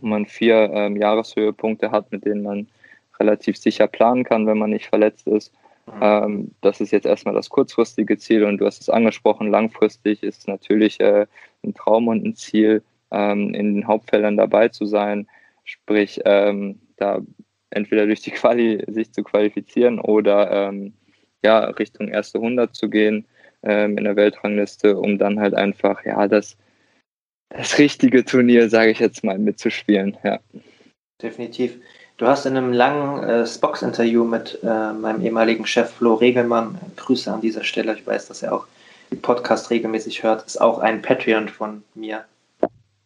wo 0.00 0.06
man 0.06 0.26
vier 0.26 0.70
ähm, 0.72 0.96
Jahreshöhepunkte 0.96 1.90
hat, 1.90 2.10
mit 2.12 2.24
denen 2.24 2.42
man 2.42 2.68
relativ 3.18 3.56
sicher 3.56 3.86
planen 3.86 4.24
kann, 4.24 4.46
wenn 4.46 4.58
man 4.58 4.70
nicht 4.70 4.86
verletzt 4.86 5.26
ist. 5.26 5.52
Mhm. 5.86 5.92
Ähm, 6.00 6.50
das 6.60 6.80
ist 6.80 6.92
jetzt 6.92 7.06
erstmal 7.06 7.34
das 7.34 7.48
kurzfristige 7.48 8.18
Ziel 8.18 8.44
und 8.44 8.58
du 8.58 8.66
hast 8.66 8.80
es 8.80 8.90
angesprochen, 8.90 9.50
langfristig 9.50 10.22
ist 10.22 10.48
natürlich 10.48 11.00
äh, 11.00 11.26
ein 11.64 11.74
Traum 11.74 12.08
und 12.08 12.24
ein 12.24 12.34
Ziel, 12.34 12.82
ähm, 13.10 13.54
in 13.54 13.74
den 13.74 13.86
Hauptfeldern 13.86 14.36
dabei 14.36 14.68
zu 14.68 14.86
sein, 14.86 15.28
sprich 15.64 16.20
ähm, 16.24 16.80
da 16.96 17.20
entweder 17.70 18.06
durch 18.06 18.20
die 18.22 18.30
Quali 18.30 18.84
sich 18.88 19.12
zu 19.12 19.22
qualifizieren 19.22 20.00
oder 20.00 20.50
ähm, 20.50 20.94
ja, 21.44 21.60
Richtung 21.64 22.08
erste 22.08 22.38
100 22.38 22.74
zu 22.74 22.88
gehen 22.88 23.26
ähm, 23.62 23.98
in 23.98 24.04
der 24.04 24.16
Weltrangliste, 24.16 24.96
um 24.96 25.18
dann 25.18 25.40
halt 25.40 25.54
einfach, 25.54 26.04
ja, 26.04 26.26
das, 26.28 26.56
das 27.50 27.78
richtige 27.78 28.24
Turnier, 28.24 28.68
sage 28.68 28.90
ich 28.90 28.98
jetzt 28.98 29.24
mal, 29.24 29.38
mitzuspielen. 29.38 30.16
Ja. 30.24 30.40
Definitiv. 31.20 31.78
Du 32.18 32.26
hast 32.26 32.46
in 32.46 32.56
einem 32.56 32.72
langen 32.72 33.22
äh, 33.24 33.46
Spox-Interview 33.46 34.24
mit 34.24 34.58
äh, 34.62 34.92
meinem 34.92 35.22
ehemaligen 35.22 35.66
Chef 35.66 35.90
Flo 35.90 36.14
Regelmann, 36.14 36.78
Grüße 36.96 37.32
an 37.32 37.40
dieser 37.40 37.64
Stelle, 37.64 37.94
ich 37.94 38.06
weiß, 38.06 38.28
dass 38.28 38.42
er 38.42 38.54
auch 38.54 38.66
den 39.10 39.20
Podcast 39.20 39.70
regelmäßig 39.70 40.22
hört, 40.22 40.46
ist 40.46 40.60
auch 40.60 40.78
ein 40.78 41.02
Patreon 41.02 41.48
von 41.48 41.82
mir. 41.94 42.24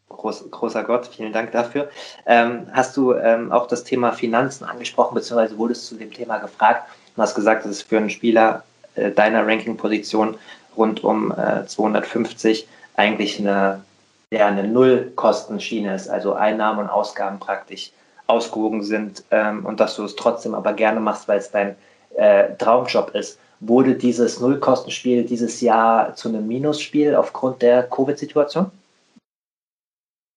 Groß, 0.08 0.50
großer 0.50 0.84
Gott, 0.84 1.06
vielen 1.06 1.32
Dank 1.32 1.52
dafür. 1.52 1.88
Ähm, 2.26 2.66
hast 2.72 2.96
du 2.96 3.14
ähm, 3.14 3.52
auch 3.52 3.66
das 3.68 3.84
Thema 3.84 4.12
Finanzen 4.12 4.64
angesprochen, 4.64 5.14
beziehungsweise 5.14 5.56
wurdest 5.56 5.86
zu 5.86 5.94
dem 5.94 6.12
Thema 6.12 6.38
gefragt 6.38 6.88
und 7.16 7.22
hast 7.22 7.34
gesagt, 7.34 7.64
dass 7.64 7.70
es 7.70 7.82
für 7.82 7.96
einen 7.96 8.10
Spieler 8.10 8.64
äh, 8.96 9.10
deiner 9.12 9.46
Ranking-Position 9.46 10.36
rund 10.76 11.04
um 11.04 11.32
äh, 11.32 11.66
250 11.66 12.66
eigentlich 12.94 13.38
eine, 13.38 13.82
ja, 14.30 14.46
eine 14.46 14.66
Nullkostenschiene 14.66 15.94
ist, 15.94 16.08
also 16.08 16.34
Einnahmen 16.34 16.80
und 16.80 16.90
Ausgaben 16.90 17.38
praktisch 17.38 17.92
ausgewogen 18.26 18.82
sind 18.82 19.22
ähm, 19.30 19.64
und 19.64 19.80
dass 19.80 19.96
du 19.96 20.04
es 20.04 20.16
trotzdem 20.16 20.54
aber 20.54 20.72
gerne 20.72 21.00
machst, 21.00 21.28
weil 21.28 21.38
es 21.38 21.50
dein 21.50 21.76
äh, 22.16 22.54
Traumjob 22.56 23.14
ist. 23.14 23.38
Wurde 23.60 23.94
dieses 23.94 24.40
Nullkostenspiel 24.40 25.24
dieses 25.24 25.60
Jahr 25.60 26.14
zu 26.14 26.28
einem 26.28 26.46
Minusspiel 26.46 27.14
aufgrund 27.14 27.62
der 27.62 27.84
Covid-Situation? 27.84 28.70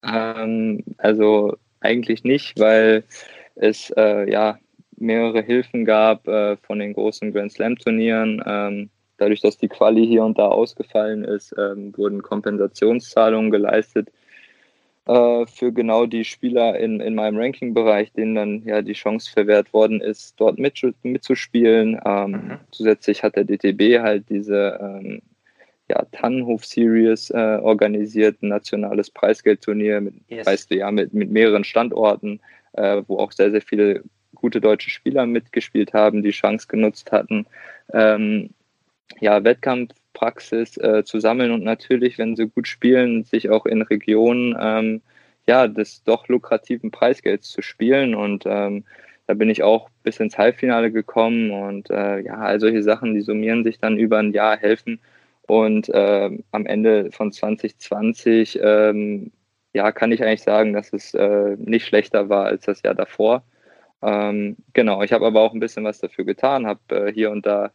Ähm, 0.06 0.84
also 0.98 1.58
eigentlich 1.82 2.24
nicht, 2.24 2.58
weil 2.60 3.04
es 3.56 3.92
äh, 3.98 4.30
ja 4.30 4.58
mehrere 5.00 5.42
Hilfen 5.42 5.86
gab 5.86 6.28
äh, 6.28 6.58
von 6.58 6.80
den 6.80 6.94
großen 6.94 7.32
Grand 7.32 7.52
Slam 7.52 7.78
Turnieren. 7.78 8.42
Ähm, 8.46 8.90
dadurch, 9.18 9.42
dass 9.42 9.58
die 9.58 9.68
Quali 9.68 10.06
hier 10.06 10.24
und 10.24 10.38
da 10.38 10.48
ausgefallen 10.48 11.24
ist, 11.24 11.54
ähm, 11.58 11.96
wurden 11.98 12.22
Kompensationszahlungen 12.22 13.52
geleistet 13.52 14.10
äh, 15.06 15.46
für 15.48 15.72
genau 15.72 16.06
die 16.06 16.24
Spieler 16.24 16.78
in, 16.80 17.00
in 17.00 17.16
meinem 17.16 17.38
Ranking-Bereich, 17.38 18.14
denen 18.14 18.36
dann 18.36 18.64
ja 18.64 18.82
die 18.82 18.94
Chance 18.94 19.32
verwehrt 19.32 19.74
worden 19.74 20.02
ist, 20.02 20.40
dort 20.40 20.60
mit, 20.60 20.80
mitzuspielen. 21.04 22.00
Ähm, 22.06 22.32
mhm. 22.32 22.60
Zusätzlich 22.72 23.24
hat 23.24 23.36
der 23.36 23.46
DTB 23.46 24.00
halt 24.02 24.30
diese 24.30 24.80
ähm, 24.82 25.22
ja, 25.90 26.06
Tannenhof 26.12 26.64
Series 26.64 27.32
äh, 27.32 27.60
organisiert, 27.62 28.42
ein 28.44 28.50
nationales 28.50 29.10
Preisgeldturnier 29.10 30.02
mit, 30.02 30.14
yes. 30.28 30.46
weißt 30.46 30.72
du, 30.72 30.78
ja, 30.78 30.92
mit, 30.92 31.14
mit 31.14 31.32
mehreren 31.32 31.64
Standorten, 31.64 32.40
äh, 32.74 33.02
wo 33.08 33.18
auch 33.18 33.32
sehr, 33.32 33.50
sehr 33.50 33.62
viele 33.62 34.04
gute 34.40 34.62
deutsche 34.62 34.90
Spieler 34.90 35.26
mitgespielt 35.26 35.94
haben, 35.94 36.24
die 36.24 36.32
Chance 36.32 36.68
genutzt 36.68 37.12
hatten, 37.12 37.46
ähm, 37.94 38.50
ja, 39.20 39.44
Wettkampfpraxis 39.44 40.78
äh, 40.78 41.04
zu 41.04 41.20
sammeln 41.20 41.52
und 41.52 41.64
natürlich, 41.64 42.18
wenn 42.18 42.36
sie 42.36 42.48
gut 42.48 42.68
spielen, 42.68 43.24
sich 43.24 43.50
auch 43.50 43.66
in 43.66 43.82
Regionen 43.82 44.56
ähm, 44.60 45.02
ja, 45.50 45.68
des 45.68 46.04
doch 46.04 46.28
lukrativen 46.28 46.92
Preisgelds 46.92 47.50
zu 47.50 47.64
spielen. 47.64 48.14
Und 48.14 48.44
ähm, 48.46 48.84
da 49.26 49.34
bin 49.34 49.50
ich 49.50 49.64
auch 49.64 49.90
bis 50.04 50.20
ins 50.20 50.38
Halbfinale 50.38 50.92
gekommen. 50.92 51.50
Und 51.50 51.90
äh, 51.90 52.20
ja, 52.20 52.36
all 52.36 52.60
solche 52.60 52.84
Sachen, 52.84 53.16
die 53.16 53.22
summieren 53.22 53.64
sich 53.64 53.80
dann 53.80 53.98
über 53.98 54.20
ein 54.20 54.32
Jahr, 54.32 54.58
helfen. 54.58 55.00
Und 55.48 55.90
äh, 55.90 56.30
am 56.52 56.66
Ende 56.68 57.12
von 57.12 57.32
2020 57.32 58.60
ähm, 58.62 59.32
ja, 59.74 59.92
kann 59.92 60.12
ich 60.12 60.24
eigentlich 60.24 60.44
sagen, 60.44 60.74
dass 60.74 60.94
es 60.94 61.16
äh, 61.16 61.56
nicht 61.58 61.88
schlechter 61.88 62.30
war 62.30 62.46
als 62.46 62.66
das 62.66 62.84
Jahr 62.84 62.96
davor. 62.96 63.44
Ähm, 64.02 64.56
genau, 64.74 65.04
ich 65.04 65.12
habe 65.12 65.26
aber 65.26 65.42
auch 65.42 65.54
ein 65.54 65.60
bisschen 65.60 65.84
was 65.84 66.00
dafür 66.00 66.26
getan, 66.26 66.66
habe 66.66 66.80
äh, 67.08 67.14
hier 67.14 67.32
und 67.32 67.46
da 67.46 67.72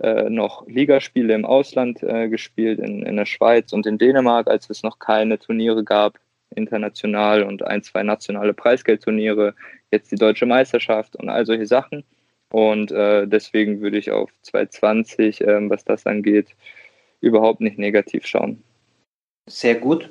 äh, 0.00 0.30
noch 0.30 0.66
Ligaspiele 0.68 1.34
im 1.34 1.44
Ausland 1.44 2.02
äh, 2.02 2.28
gespielt, 2.28 2.78
in, 2.78 3.04
in 3.04 3.16
der 3.16 3.26
Schweiz 3.26 3.72
und 3.72 3.86
in 3.86 3.98
Dänemark, 3.98 4.46
als 4.46 4.70
es 4.70 4.82
noch 4.82 4.98
keine 4.98 5.38
Turniere 5.38 5.82
gab, 5.82 6.18
international 6.54 7.42
und 7.42 7.64
ein, 7.64 7.82
zwei 7.82 8.02
nationale 8.02 8.54
Preisgeldturniere, 8.54 9.54
jetzt 9.90 10.12
die 10.12 10.16
deutsche 10.16 10.46
Meisterschaft 10.46 11.16
und 11.16 11.28
all 11.28 11.44
solche 11.44 11.66
Sachen. 11.66 12.04
Und 12.50 12.92
äh, 12.92 13.26
deswegen 13.26 13.80
würde 13.80 13.98
ich 13.98 14.10
auf 14.10 14.30
2020, 14.42 15.42
ähm, 15.42 15.68
was 15.68 15.84
das 15.84 16.06
angeht, 16.06 16.54
überhaupt 17.20 17.60
nicht 17.60 17.78
negativ 17.78 18.24
schauen. 18.24 18.62
Sehr 19.48 19.74
gut 19.74 20.10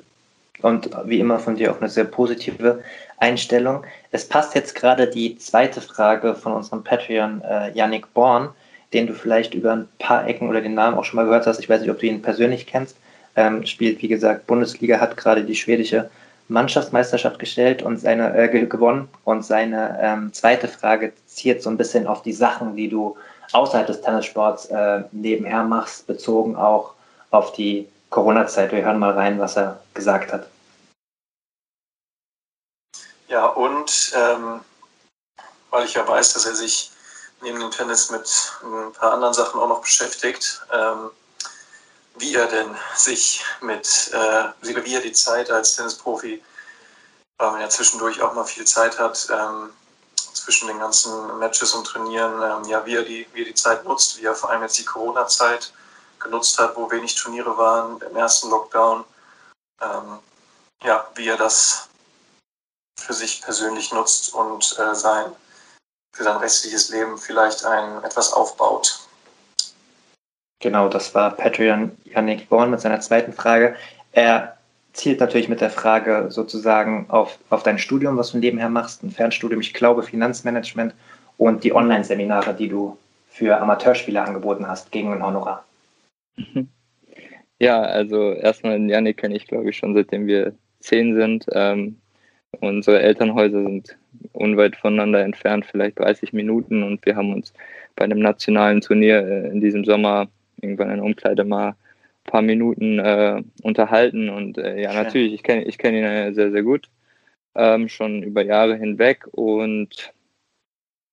und 0.62 0.90
wie 1.04 1.20
immer 1.20 1.38
von 1.38 1.56
dir 1.56 1.72
auch 1.72 1.80
eine 1.80 1.88
sehr 1.88 2.04
positive 2.04 2.82
Einstellung. 3.18 3.84
Es 4.10 4.28
passt 4.28 4.54
jetzt 4.54 4.74
gerade 4.74 5.08
die 5.08 5.38
zweite 5.38 5.80
Frage 5.80 6.34
von 6.34 6.52
unserem 6.52 6.84
Patreon 6.84 7.42
äh, 7.42 7.70
Yannick 7.72 8.12
Born, 8.14 8.50
den 8.92 9.06
du 9.06 9.14
vielleicht 9.14 9.54
über 9.54 9.72
ein 9.72 9.88
paar 9.98 10.26
Ecken 10.26 10.48
oder 10.48 10.60
den 10.60 10.74
Namen 10.74 10.96
auch 10.96 11.04
schon 11.04 11.16
mal 11.16 11.26
gehört 11.26 11.46
hast. 11.46 11.58
Ich 11.60 11.68
weiß 11.68 11.80
nicht, 11.80 11.90
ob 11.90 11.98
du 11.98 12.06
ihn 12.06 12.22
persönlich 12.22 12.66
kennst. 12.66 12.96
Ähm, 13.36 13.64
spielt, 13.66 14.02
wie 14.02 14.08
gesagt, 14.08 14.46
Bundesliga, 14.46 14.98
hat 14.98 15.16
gerade 15.16 15.44
die 15.44 15.54
schwedische 15.54 16.10
Mannschaftsmeisterschaft 16.48 17.38
gestellt 17.38 17.82
und 17.82 17.98
seine 17.98 18.36
äh, 18.36 18.48
gewonnen. 18.66 19.08
Und 19.24 19.44
seine 19.44 19.98
ähm, 20.00 20.32
zweite 20.32 20.68
Frage 20.68 21.12
zielt 21.26 21.62
so 21.62 21.70
ein 21.70 21.76
bisschen 21.76 22.06
auf 22.06 22.22
die 22.22 22.32
Sachen, 22.32 22.74
die 22.76 22.88
du 22.88 23.16
außerhalb 23.52 23.86
des 23.86 24.00
Tennissports 24.00 24.66
äh, 24.66 25.02
nebenher 25.12 25.64
machst, 25.64 26.06
bezogen 26.06 26.56
auch 26.56 26.94
auf 27.30 27.52
die 27.52 27.86
Corona-Zeit. 28.10 28.72
Wir 28.72 28.84
hören 28.84 28.98
mal 28.98 29.12
rein, 29.12 29.38
was 29.38 29.56
er 29.56 29.80
gesagt 29.94 30.32
hat. 30.32 30.46
Ja, 33.28 33.46
und 33.46 34.12
ähm, 34.14 34.60
weil 35.70 35.84
ich 35.84 35.94
ja 35.94 36.06
weiß, 36.06 36.32
dass 36.32 36.46
er 36.46 36.54
sich 36.54 36.90
neben 37.42 37.60
dem 37.60 37.70
Tennis 37.70 38.10
mit 38.10 38.28
ein 38.62 38.92
paar 38.92 39.12
anderen 39.12 39.34
Sachen 39.34 39.60
auch 39.60 39.68
noch 39.68 39.82
beschäftigt, 39.82 40.62
ähm, 40.72 41.10
wie 42.16 42.34
er 42.34 42.46
denn 42.46 42.74
sich 42.96 43.44
mit, 43.60 44.10
äh, 44.12 44.44
wie 44.62 44.94
er 44.94 45.00
die 45.00 45.12
Zeit 45.12 45.50
als 45.50 45.76
Tennisprofi, 45.76 46.42
weil 47.36 47.50
man 47.52 47.60
ja 47.60 47.68
zwischendurch 47.68 48.20
auch 48.22 48.34
mal 48.34 48.44
viel 48.44 48.66
Zeit 48.66 48.98
hat, 48.98 49.28
ähm, 49.30 49.70
zwischen 50.16 50.68
den 50.68 50.78
ganzen 50.78 51.38
Matches 51.38 51.74
und 51.74 51.86
Turnieren, 51.86 52.42
ähm, 52.42 52.68
ja, 52.68 52.84
wie 52.86 52.96
er, 52.96 53.02
die, 53.02 53.26
wie 53.32 53.42
er 53.42 53.46
die 53.46 53.54
Zeit 53.54 53.84
nutzt, 53.84 54.18
wie 54.18 54.24
er 54.24 54.34
vor 54.34 54.50
allem 54.50 54.62
jetzt 54.62 54.78
die 54.78 54.84
Corona-Zeit 54.84 55.72
genutzt 56.20 56.58
hat, 56.58 56.76
wo 56.76 56.90
wenig 56.90 57.14
Turniere 57.14 57.56
waren 57.56 58.00
im 58.00 58.16
ersten 58.16 58.50
Lockdown. 58.50 59.04
Ähm, 59.80 60.18
ja, 60.84 61.06
wie 61.14 61.28
er 61.28 61.36
das 61.36 61.88
für 62.98 63.12
sich 63.12 63.42
persönlich 63.42 63.92
nutzt 63.92 64.34
und 64.34 64.76
äh, 64.78 64.94
sein, 64.94 65.26
für 66.12 66.24
sein 66.24 66.36
restliches 66.38 66.90
Leben 66.90 67.16
vielleicht 67.18 67.64
ein, 67.64 68.02
etwas 68.04 68.32
aufbaut. 68.32 69.00
Genau, 70.60 70.88
das 70.88 71.14
war 71.14 71.30
Patreon 71.30 71.96
Yannick 72.04 72.48
Born 72.48 72.70
mit 72.70 72.80
seiner 72.80 73.00
zweiten 73.00 73.32
Frage. 73.32 73.76
Er 74.12 74.58
zielt 74.92 75.20
natürlich 75.20 75.48
mit 75.48 75.60
der 75.60 75.70
Frage 75.70 76.26
sozusagen 76.30 77.06
auf, 77.08 77.38
auf 77.50 77.62
dein 77.62 77.78
Studium, 77.78 78.16
was 78.16 78.32
du 78.32 78.38
nebenher 78.38 78.68
machst, 78.68 79.04
ein 79.04 79.12
Fernstudium, 79.12 79.60
ich 79.60 79.72
glaube 79.72 80.02
Finanzmanagement 80.02 80.92
und 81.36 81.62
die 81.62 81.72
Online-Seminare, 81.72 82.54
die 82.54 82.68
du 82.68 82.98
für 83.30 83.60
Amateurspieler 83.60 84.24
angeboten 84.24 84.66
hast, 84.66 84.90
gegen 84.90 85.12
ein 85.12 85.24
Honorar. 85.24 85.64
Ja, 87.60 87.82
also 87.82 88.34
erstmal 88.34 88.80
Janik 88.88 89.16
kenne 89.16 89.36
ich, 89.36 89.46
glaube 89.48 89.70
ich, 89.70 89.76
schon 89.76 89.94
seitdem 89.94 90.26
wir 90.26 90.54
zehn 90.80 91.14
sind. 91.16 91.46
Ähm, 91.52 91.96
unsere 92.60 93.00
Elternhäuser 93.02 93.62
sind 93.62 93.98
unweit 94.32 94.76
voneinander 94.76 95.20
entfernt, 95.24 95.66
vielleicht 95.66 95.98
30 95.98 96.32
Minuten. 96.32 96.82
Und 96.84 97.04
wir 97.04 97.16
haben 97.16 97.32
uns 97.32 97.52
bei 97.96 98.04
einem 98.04 98.20
nationalen 98.20 98.80
Turnier 98.80 99.26
äh, 99.26 99.48
in 99.48 99.60
diesem 99.60 99.84
Sommer 99.84 100.28
irgendwann 100.60 100.90
in 100.90 101.00
Umkleide 101.00 101.44
mal 101.44 101.70
ein 101.70 101.76
paar 102.24 102.42
Minuten 102.42 103.00
äh, 103.00 103.42
unterhalten. 103.62 104.28
Und 104.28 104.58
äh, 104.58 104.80
ja, 104.80 104.92
natürlich, 104.92 105.32
ich 105.32 105.42
kenne 105.42 105.64
ich 105.64 105.78
kenn 105.78 105.94
ihn 105.94 106.04
äh, 106.04 106.32
sehr, 106.32 106.52
sehr 106.52 106.62
gut, 106.62 106.88
ähm, 107.56 107.88
schon 107.88 108.22
über 108.22 108.42
Jahre 108.42 108.76
hinweg. 108.76 109.26
Und 109.32 110.12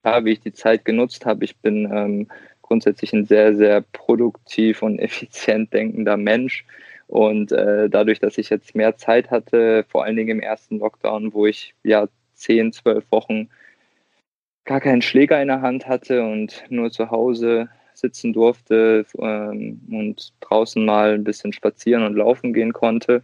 ja, 0.06 0.24
wie 0.24 0.34
ich 0.34 0.42
die 0.42 0.54
Zeit 0.54 0.86
genutzt 0.86 1.26
habe, 1.26 1.44
ich 1.44 1.58
bin 1.58 1.90
ähm, 1.92 2.28
grundsätzlich 2.66 3.14
ein 3.14 3.26
sehr, 3.26 3.56
sehr 3.56 3.82
produktiv 3.82 4.82
und 4.82 5.00
effizient 5.08 5.74
denkender 5.74 6.18
Mensch. 6.18 6.66
Und 7.08 7.52
äh, 7.52 7.90
dadurch, 7.90 8.20
dass 8.20 8.38
ich 8.38 8.50
jetzt 8.50 8.76
mehr 8.76 8.98
Zeit 8.98 9.30
hatte, 9.30 9.86
vor 9.90 10.04
allen 10.04 10.16
Dingen 10.16 10.40
im 10.40 10.40
ersten 10.40 10.80
Lockdown, 10.80 11.34
wo 11.34 11.46
ich 11.46 11.76
ja 11.84 12.08
zehn, 12.34 12.74
zwölf 12.74 13.06
Wochen 13.12 13.50
gar 14.66 14.82
keinen 14.82 15.04
Schläger 15.04 15.40
in 15.40 15.48
der 15.48 15.62
Hand 15.62 15.88
hatte 15.88 16.24
und 16.24 16.64
nur 16.70 16.92
zu 16.92 17.12
Hause 17.12 17.70
sitzen 17.94 18.34
durfte 18.34 19.06
ähm, 19.20 19.80
und 19.92 20.34
draußen 20.42 20.84
mal 20.84 21.14
ein 21.14 21.24
bisschen 21.24 21.54
spazieren 21.54 22.04
und 22.04 22.16
laufen 22.16 22.54
gehen 22.54 22.74
konnte, 22.74 23.24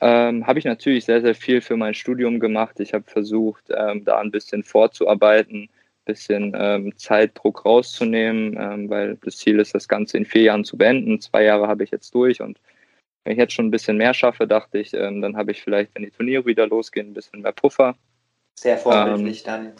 ähm, 0.00 0.46
habe 0.46 0.58
ich 0.58 0.64
natürlich 0.64 1.06
sehr, 1.06 1.22
sehr 1.22 1.34
viel 1.34 1.60
für 1.60 1.76
mein 1.76 1.94
Studium 1.94 2.38
gemacht. 2.38 2.78
Ich 2.80 2.94
habe 2.94 3.04
versucht, 3.06 3.64
ähm, 3.74 4.04
da 4.04 4.18
ein 4.18 4.30
bisschen 4.30 4.62
vorzuarbeiten, 4.62 5.68
bisschen 6.04 6.52
ähm, 6.56 6.96
Zeitdruck 6.96 7.64
rauszunehmen, 7.64 8.56
ähm, 8.58 8.90
weil 8.90 9.16
das 9.24 9.36
Ziel 9.36 9.58
ist, 9.60 9.74
das 9.74 9.88
Ganze 9.88 10.16
in 10.16 10.24
vier 10.24 10.42
Jahren 10.42 10.64
zu 10.64 10.76
beenden. 10.76 11.20
Zwei 11.20 11.44
Jahre 11.44 11.68
habe 11.68 11.84
ich 11.84 11.90
jetzt 11.90 12.14
durch 12.14 12.40
und 12.40 12.58
wenn 13.24 13.32
ich 13.32 13.38
jetzt 13.38 13.52
schon 13.52 13.66
ein 13.66 13.70
bisschen 13.70 13.98
mehr 13.98 14.14
schaffe, 14.14 14.46
dachte 14.46 14.78
ich, 14.78 14.94
ähm, 14.94 15.20
dann 15.20 15.36
habe 15.36 15.52
ich 15.52 15.62
vielleicht, 15.62 15.94
wenn 15.94 16.04
die 16.04 16.10
Turniere 16.10 16.46
wieder 16.46 16.66
losgehen, 16.66 17.08
ein 17.08 17.14
bisschen 17.14 17.42
mehr 17.42 17.52
Puffer. 17.52 17.94
Sehr 18.58 18.78
vorbildlich 18.78 19.40
ähm, 19.40 19.44
dann. 19.46 19.72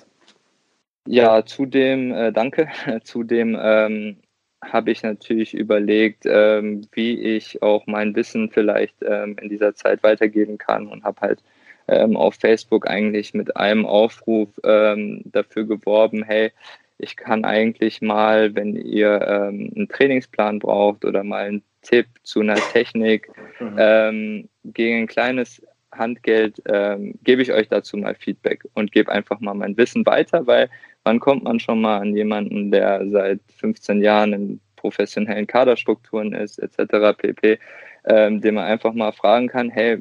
Ja, 1.08 1.44
zudem, 1.44 2.12
äh, 2.12 2.32
danke, 2.32 2.68
zudem 3.04 3.58
ähm, 3.60 4.18
habe 4.62 4.90
ich 4.90 5.02
natürlich 5.02 5.54
überlegt, 5.54 6.24
ähm, 6.26 6.86
wie 6.92 7.18
ich 7.18 7.62
auch 7.62 7.86
mein 7.86 8.14
Wissen 8.14 8.50
vielleicht 8.50 9.00
in 9.00 9.48
dieser 9.48 9.74
Zeit 9.74 10.02
weitergeben 10.02 10.58
kann 10.58 10.86
und 10.86 11.02
habe 11.02 11.22
halt 11.22 11.42
ähm, 11.90 12.16
auf 12.16 12.34
Facebook 12.36 12.88
eigentlich 12.88 13.34
mit 13.34 13.56
einem 13.56 13.84
Aufruf 13.86 14.48
ähm, 14.64 15.22
dafür 15.24 15.64
geworben, 15.64 16.22
hey, 16.22 16.52
ich 16.98 17.16
kann 17.16 17.44
eigentlich 17.44 18.02
mal, 18.02 18.54
wenn 18.54 18.76
ihr 18.76 19.20
ähm, 19.26 19.72
einen 19.74 19.88
Trainingsplan 19.88 20.58
braucht 20.58 21.04
oder 21.04 21.24
mal 21.24 21.46
einen 21.46 21.62
Tipp 21.82 22.06
zu 22.22 22.40
einer 22.40 22.56
Technik, 22.56 23.30
mhm. 23.58 23.76
ähm, 23.78 24.48
gegen 24.64 24.98
ein 24.98 25.06
kleines 25.06 25.62
Handgeld 25.92 26.62
ähm, 26.66 27.14
gebe 27.24 27.42
ich 27.42 27.52
euch 27.52 27.68
dazu 27.68 27.96
mal 27.96 28.14
Feedback 28.14 28.64
und 28.74 28.92
gebe 28.92 29.10
einfach 29.10 29.40
mal 29.40 29.54
mein 29.54 29.76
Wissen 29.76 30.06
weiter, 30.06 30.46
weil 30.46 30.68
wann 31.04 31.20
kommt 31.20 31.44
man 31.44 31.58
schon 31.58 31.80
mal 31.80 31.98
an 31.98 32.14
jemanden, 32.14 32.70
der 32.70 33.08
seit 33.08 33.40
15 33.56 34.02
Jahren 34.02 34.32
in 34.32 34.60
professionellen 34.76 35.46
Kaderstrukturen 35.46 36.32
ist, 36.32 36.58
etc. 36.58 37.16
pp., 37.16 37.58
ähm, 38.04 38.40
den 38.40 38.54
man 38.54 38.64
einfach 38.64 38.94
mal 38.94 39.12
fragen 39.12 39.48
kann, 39.48 39.68
hey, 39.68 39.98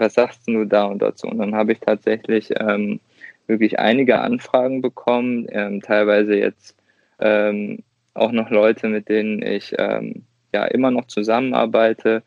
was 0.00 0.14
sagst 0.14 0.46
du 0.46 0.64
da 0.64 0.84
und 0.84 1.00
dazu? 1.00 1.26
Und 1.26 1.38
dann 1.38 1.54
habe 1.54 1.72
ich 1.72 1.80
tatsächlich 1.80 2.50
ähm, 2.58 3.00
wirklich 3.46 3.78
einige 3.78 4.20
Anfragen 4.20 4.80
bekommen, 4.80 5.46
ähm, 5.50 5.82
teilweise 5.82 6.36
jetzt 6.36 6.76
ähm, 7.20 7.82
auch 8.14 8.32
noch 8.32 8.50
Leute, 8.50 8.88
mit 8.88 9.08
denen 9.08 9.42
ich 9.42 9.74
ähm, 9.78 10.24
ja 10.52 10.64
immer 10.64 10.90
noch 10.90 11.06
zusammenarbeite 11.06 12.22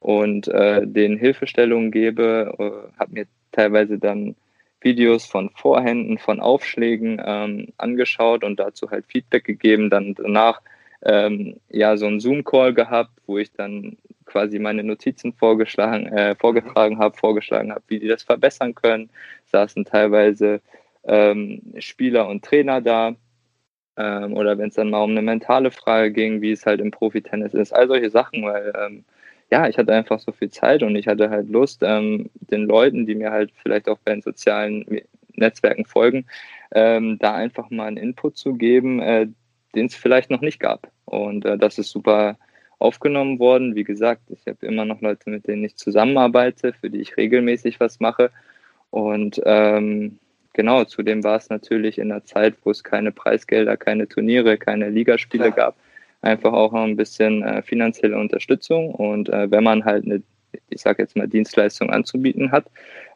und 0.00 0.48
äh, 0.48 0.86
denen 0.86 1.18
Hilfestellungen 1.18 1.90
gebe, 1.90 2.54
äh, 2.58 2.98
habe 2.98 3.12
mir 3.12 3.26
teilweise 3.52 3.98
dann 3.98 4.36
Videos 4.80 5.24
von 5.24 5.50
Vorhänden, 5.50 6.18
von 6.18 6.40
Aufschlägen 6.40 7.20
ähm, 7.24 7.68
angeschaut 7.78 8.44
und 8.44 8.60
dazu 8.60 8.90
halt 8.90 9.06
Feedback 9.06 9.44
gegeben. 9.44 9.88
Dann 9.88 10.14
danach 10.14 10.60
ähm, 11.04 11.60
ja 11.70 11.96
so 11.96 12.06
einen 12.06 12.20
Zoom-Call 12.20 12.74
gehabt, 12.74 13.12
wo 13.26 13.38
ich 13.38 13.52
dann 13.52 13.96
quasi 14.24 14.58
meine 14.58 14.82
Notizen 14.82 15.32
vorgeschlagen, 15.32 16.06
äh, 16.06 16.34
vorgetragen 16.34 16.98
habe, 16.98 17.16
vorgeschlagen 17.16 17.72
habe, 17.72 17.84
wie 17.88 17.98
die 18.00 18.08
das 18.08 18.22
verbessern 18.22 18.74
können. 18.74 19.10
Saßen 19.46 19.84
teilweise 19.84 20.60
ähm, 21.04 21.62
Spieler 21.78 22.28
und 22.28 22.44
Trainer 22.44 22.80
da. 22.80 23.14
Ähm, 23.96 24.34
oder 24.34 24.58
wenn 24.58 24.70
es 24.70 24.74
dann 24.74 24.90
mal 24.90 25.02
um 25.02 25.10
eine 25.10 25.22
mentale 25.22 25.70
Frage 25.70 26.10
ging, 26.10 26.40
wie 26.40 26.50
es 26.50 26.66
halt 26.66 26.80
im 26.80 26.90
Profitennis 26.90 27.54
ist. 27.54 27.72
All 27.72 27.86
solche 27.86 28.10
Sachen, 28.10 28.42
weil 28.42 28.72
ähm, 28.76 29.04
ja, 29.52 29.68
ich 29.68 29.78
hatte 29.78 29.92
einfach 29.92 30.18
so 30.18 30.32
viel 30.32 30.50
Zeit 30.50 30.82
und 30.82 30.96
ich 30.96 31.06
hatte 31.06 31.30
halt 31.30 31.48
Lust, 31.48 31.82
ähm, 31.84 32.30
den 32.50 32.64
Leuten, 32.64 33.06
die 33.06 33.14
mir 33.14 33.30
halt 33.30 33.52
vielleicht 33.62 33.88
auch 33.88 33.98
bei 34.04 34.12
den 34.12 34.22
sozialen 34.22 34.84
Netzwerken 35.34 35.84
folgen, 35.84 36.26
ähm, 36.72 37.18
da 37.20 37.34
einfach 37.34 37.70
mal 37.70 37.86
einen 37.86 37.96
Input 37.98 38.36
zu 38.36 38.54
geben, 38.54 39.00
äh, 39.00 39.28
den 39.74 39.86
es 39.86 39.94
vielleicht 39.94 40.30
noch 40.30 40.40
nicht 40.40 40.60
gab. 40.60 40.90
Und 41.04 41.44
äh, 41.44 41.58
das 41.58 41.78
ist 41.78 41.90
super 41.90 42.36
aufgenommen 42.78 43.38
worden. 43.38 43.74
Wie 43.74 43.84
gesagt, 43.84 44.22
ich 44.30 44.46
habe 44.46 44.66
immer 44.66 44.84
noch 44.84 45.00
Leute, 45.00 45.30
mit 45.30 45.46
denen 45.46 45.64
ich 45.64 45.76
zusammenarbeite, 45.76 46.72
für 46.72 46.90
die 46.90 47.00
ich 47.00 47.16
regelmäßig 47.16 47.80
was 47.80 48.00
mache. 48.00 48.30
Und 48.90 49.40
ähm, 49.44 50.18
genau, 50.52 50.84
zudem 50.84 51.24
war 51.24 51.36
es 51.36 51.50
natürlich 51.50 51.98
in 51.98 52.12
einer 52.12 52.24
Zeit, 52.24 52.54
wo 52.64 52.70
es 52.70 52.84
keine 52.84 53.12
Preisgelder, 53.12 53.76
keine 53.76 54.08
Turniere, 54.08 54.58
keine 54.58 54.90
Ligaspiele 54.90 55.52
Klar. 55.52 55.72
gab, 55.72 55.76
einfach 56.22 56.52
auch 56.52 56.72
ein 56.74 56.96
bisschen 56.96 57.42
äh, 57.42 57.62
finanzielle 57.62 58.18
Unterstützung. 58.18 58.94
Und 58.94 59.28
äh, 59.28 59.50
wenn 59.50 59.64
man 59.64 59.84
halt 59.84 60.04
eine, 60.04 60.22
ich 60.68 60.80
sage 60.80 61.02
jetzt 61.02 61.16
mal, 61.16 61.28
Dienstleistung 61.28 61.90
anzubieten 61.90 62.52
hat, 62.52 62.66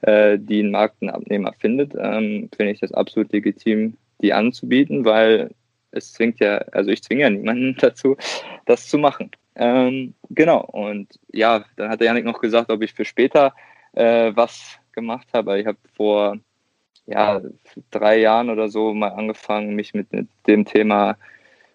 äh, 0.03 0.39
die 0.39 0.61
einen 0.61 0.71
Markt 0.71 0.97
einen 1.01 1.11
Abnehmer 1.11 1.53
findet, 1.59 1.95
ähm, 1.99 2.49
finde 2.57 2.73
ich 2.73 2.81
das 2.81 2.93
absolut 2.93 3.33
legitim, 3.33 3.97
die 4.21 4.33
anzubieten, 4.33 5.05
weil 5.05 5.51
es 5.91 6.13
zwingt 6.13 6.41
ja, 6.41 6.59
also 6.73 6.91
ich 6.91 7.03
zwinge 7.03 7.23
ja 7.23 7.31
niemanden 7.31 7.77
dazu, 7.81 8.17
das 8.67 8.89
zu 8.89 8.99
machen. 8.99 9.31
Ähm, 9.55 10.15
genau, 10.31 10.61
und 10.61 11.19
ja, 11.33 11.65
dann 11.77 11.91
hat 11.91 12.01
der 12.01 12.07
Janik 12.09 12.25
noch 12.25 12.41
gesagt, 12.41 12.71
ob 12.71 12.83
ich 12.83 12.95
für 12.95 13.05
später 13.05 13.55
äh, 13.93 14.33
was 14.35 14.79
gemacht 14.93 15.29
habe. 15.33 15.59
Ich 15.61 15.67
habe 15.67 15.79
vor 15.95 16.39
ja, 17.07 17.41
drei 17.91 18.19
Jahren 18.19 18.51
oder 18.51 18.69
so 18.69 18.93
mal 18.93 19.09
angefangen, 19.09 19.75
mich 19.75 19.95
mit, 19.95 20.09
dem 20.47 20.65
Thema 20.65 21.17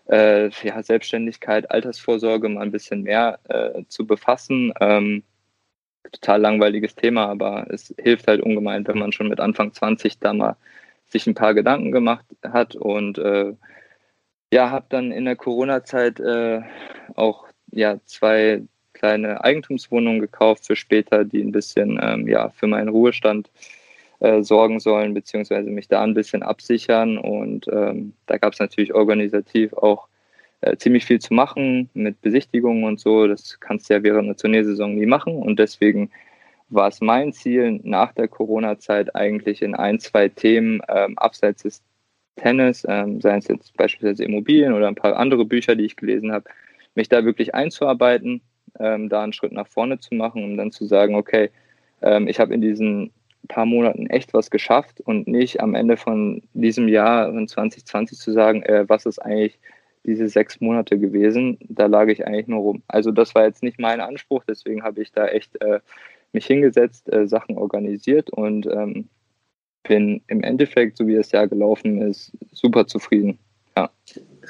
äh, 0.10 0.50
ja, 0.64 0.84
Selbstständigkeit, 0.84 1.72
Altersvorsorge 1.72 2.50
mal 2.50 2.62
ein 2.62 2.72
bisschen 2.72 3.04
mehr 3.04 3.40
äh, 3.50 3.84
zu 3.88 4.06
befassen. 4.06 4.74
Ähm, 4.80 5.24
total 6.12 6.42
langweiliges 6.42 6.96
Thema, 6.96 7.28
aber 7.28 7.68
es 7.70 7.94
hilft 7.98 8.28
halt 8.28 8.42
ungemein, 8.42 8.88
wenn 8.88 9.00
man 9.00 9.12
schon 9.12 9.30
mit 9.30 9.40
Anfang 9.40 9.74
20 9.74 10.20
da 10.20 10.34
mal 10.34 10.56
sich 11.08 11.26
ein 11.28 11.36
paar 11.36 11.54
Gedanken 11.54 11.92
gemacht 11.92 12.26
hat 12.44 12.76
und 12.76 13.18
äh, 13.18 13.54
ja, 14.54 14.70
habe 14.70 14.86
dann 14.90 15.12
in 15.12 15.26
der 15.26 15.36
Corona-Zeit 15.36 16.20
äh, 16.20 16.62
auch 17.16 17.46
ja 17.72 17.98
zwei 18.06 18.62
kleine 18.94 19.44
Eigentumswohnungen 19.44 20.22
gekauft 20.22 20.68
für 20.68 20.76
später, 20.76 21.26
die 21.26 21.42
ein 21.42 21.52
bisschen 21.52 22.00
ähm, 22.02 22.28
ja 22.28 22.50
für 22.50 22.68
meinen 22.68 22.90
Ruhestand 22.90 23.50
äh, 24.20 24.44
sorgen 24.44 24.80
sollen, 24.80 25.16
beziehungsweise 25.16 25.72
mich 25.72 25.88
da 25.88 26.04
ein 26.04 26.14
bisschen 26.14 26.44
absichern. 26.44 27.18
Und 27.18 27.68
ähm, 27.68 28.14
da 28.28 28.38
gab 28.38 28.54
es 28.54 28.60
natürlich 28.60 28.94
organisativ 28.94 29.74
auch 29.74 30.08
äh, 30.62 30.78
ziemlich 30.78 31.06
viel 31.06 31.20
zu 31.20 31.34
machen 31.34 31.90
mit 31.96 32.22
Besichtigungen 32.22 32.84
und 32.84 33.00
so. 33.00 33.26
Das 33.28 33.60
kannst 33.60 33.90
du 33.90 33.96
ja 33.96 34.04
während 34.04 34.28
der 34.28 34.38
Turniersaison 34.38 34.94
nie 34.94 35.08
machen. 35.08 35.36
Und 35.36 35.58
deswegen 35.58 36.12
war 36.70 36.90
es 36.90 37.02
mein 37.02 37.34
Ziel, 37.34 37.80
nach 37.84 38.14
der 38.14 38.28
Corona-Zeit 38.28 39.16
eigentlich 39.16 39.64
in 39.64 39.74
ein, 39.74 40.00
zwei 40.00 40.30
Themen 40.30 40.82
ähm, 40.90 41.18
abseits 41.18 41.64
des 41.64 41.82
Tennis, 42.36 42.86
ähm, 42.88 43.22
seien 43.22 43.40
es 43.40 43.48
jetzt 43.48 43.76
beispielsweise 43.78 44.24
Immobilien 44.24 44.74
oder 44.74 44.88
ein 44.88 44.96
paar 44.96 45.16
andere 45.16 45.46
Bücher, 45.46 45.76
die 45.76 45.86
ich 45.86 45.96
gelesen 45.96 46.32
habe, 46.32 46.46
mich 46.96 47.10
da 47.10 47.26
wirklich 47.26 47.56
einzuarbeiten, 47.56 48.42
ähm, 48.80 49.10
da 49.10 49.24
einen 49.24 49.34
Schritt 49.34 49.52
nach 49.52 49.68
vorne 49.68 50.00
zu 50.00 50.16
machen, 50.16 50.44
um 50.44 50.58
dann 50.58 50.72
zu 50.72 50.86
sagen, 50.86 51.16
okay, 51.16 51.50
ähm, 52.02 52.28
ich 52.28 52.40
habe 52.40 52.54
in 52.54 52.62
diesen 52.62 53.12
paar 53.48 53.66
Monaten 53.66 54.08
echt 54.08 54.34
was 54.34 54.50
geschafft 54.50 55.02
und 55.02 55.28
nicht 55.28 55.62
am 55.62 55.76
Ende 55.76 55.98
von 55.98 56.42
diesem 56.54 56.88
Jahr 56.88 57.30
in 57.30 57.48
2020 57.48 58.18
zu 58.18 58.32
sagen, 58.32 58.64
äh, 58.64 58.86
was 58.88 59.06
ist 59.06 59.20
eigentlich 59.20 59.60
diese 60.06 60.28
sechs 60.28 60.60
Monate 60.60 61.00
gewesen, 61.00 61.58
da 61.70 61.86
lag 61.86 62.08
ich 62.08 62.26
eigentlich 62.28 62.48
nur 62.48 62.60
rum. 62.60 62.84
Also 62.88 63.12
das 63.12 63.36
war 63.36 63.46
jetzt 63.46 63.64
nicht 63.64 63.80
mein 63.80 64.02
Anspruch, 64.02 64.44
deswegen 64.48 64.84
habe 64.84 65.02
ich 65.02 65.12
da 65.12 65.28
echt 65.28 65.62
äh, 65.62 65.80
mich 66.34 66.46
hingesetzt, 66.46 67.12
äh, 67.12 67.28
Sachen 67.28 67.58
organisiert 67.58 68.30
und 68.30 68.66
ähm, 68.66 69.10
bin 69.84 70.22
im 70.28 70.44
Endeffekt, 70.44 70.98
so 70.98 71.08
wie 71.08 71.16
das 71.16 71.32
Jahr 71.32 71.48
gelaufen 71.48 72.02
ist, 72.02 72.32
super 72.52 72.88
zufrieden. 72.88 73.38
Ja. 73.76 73.90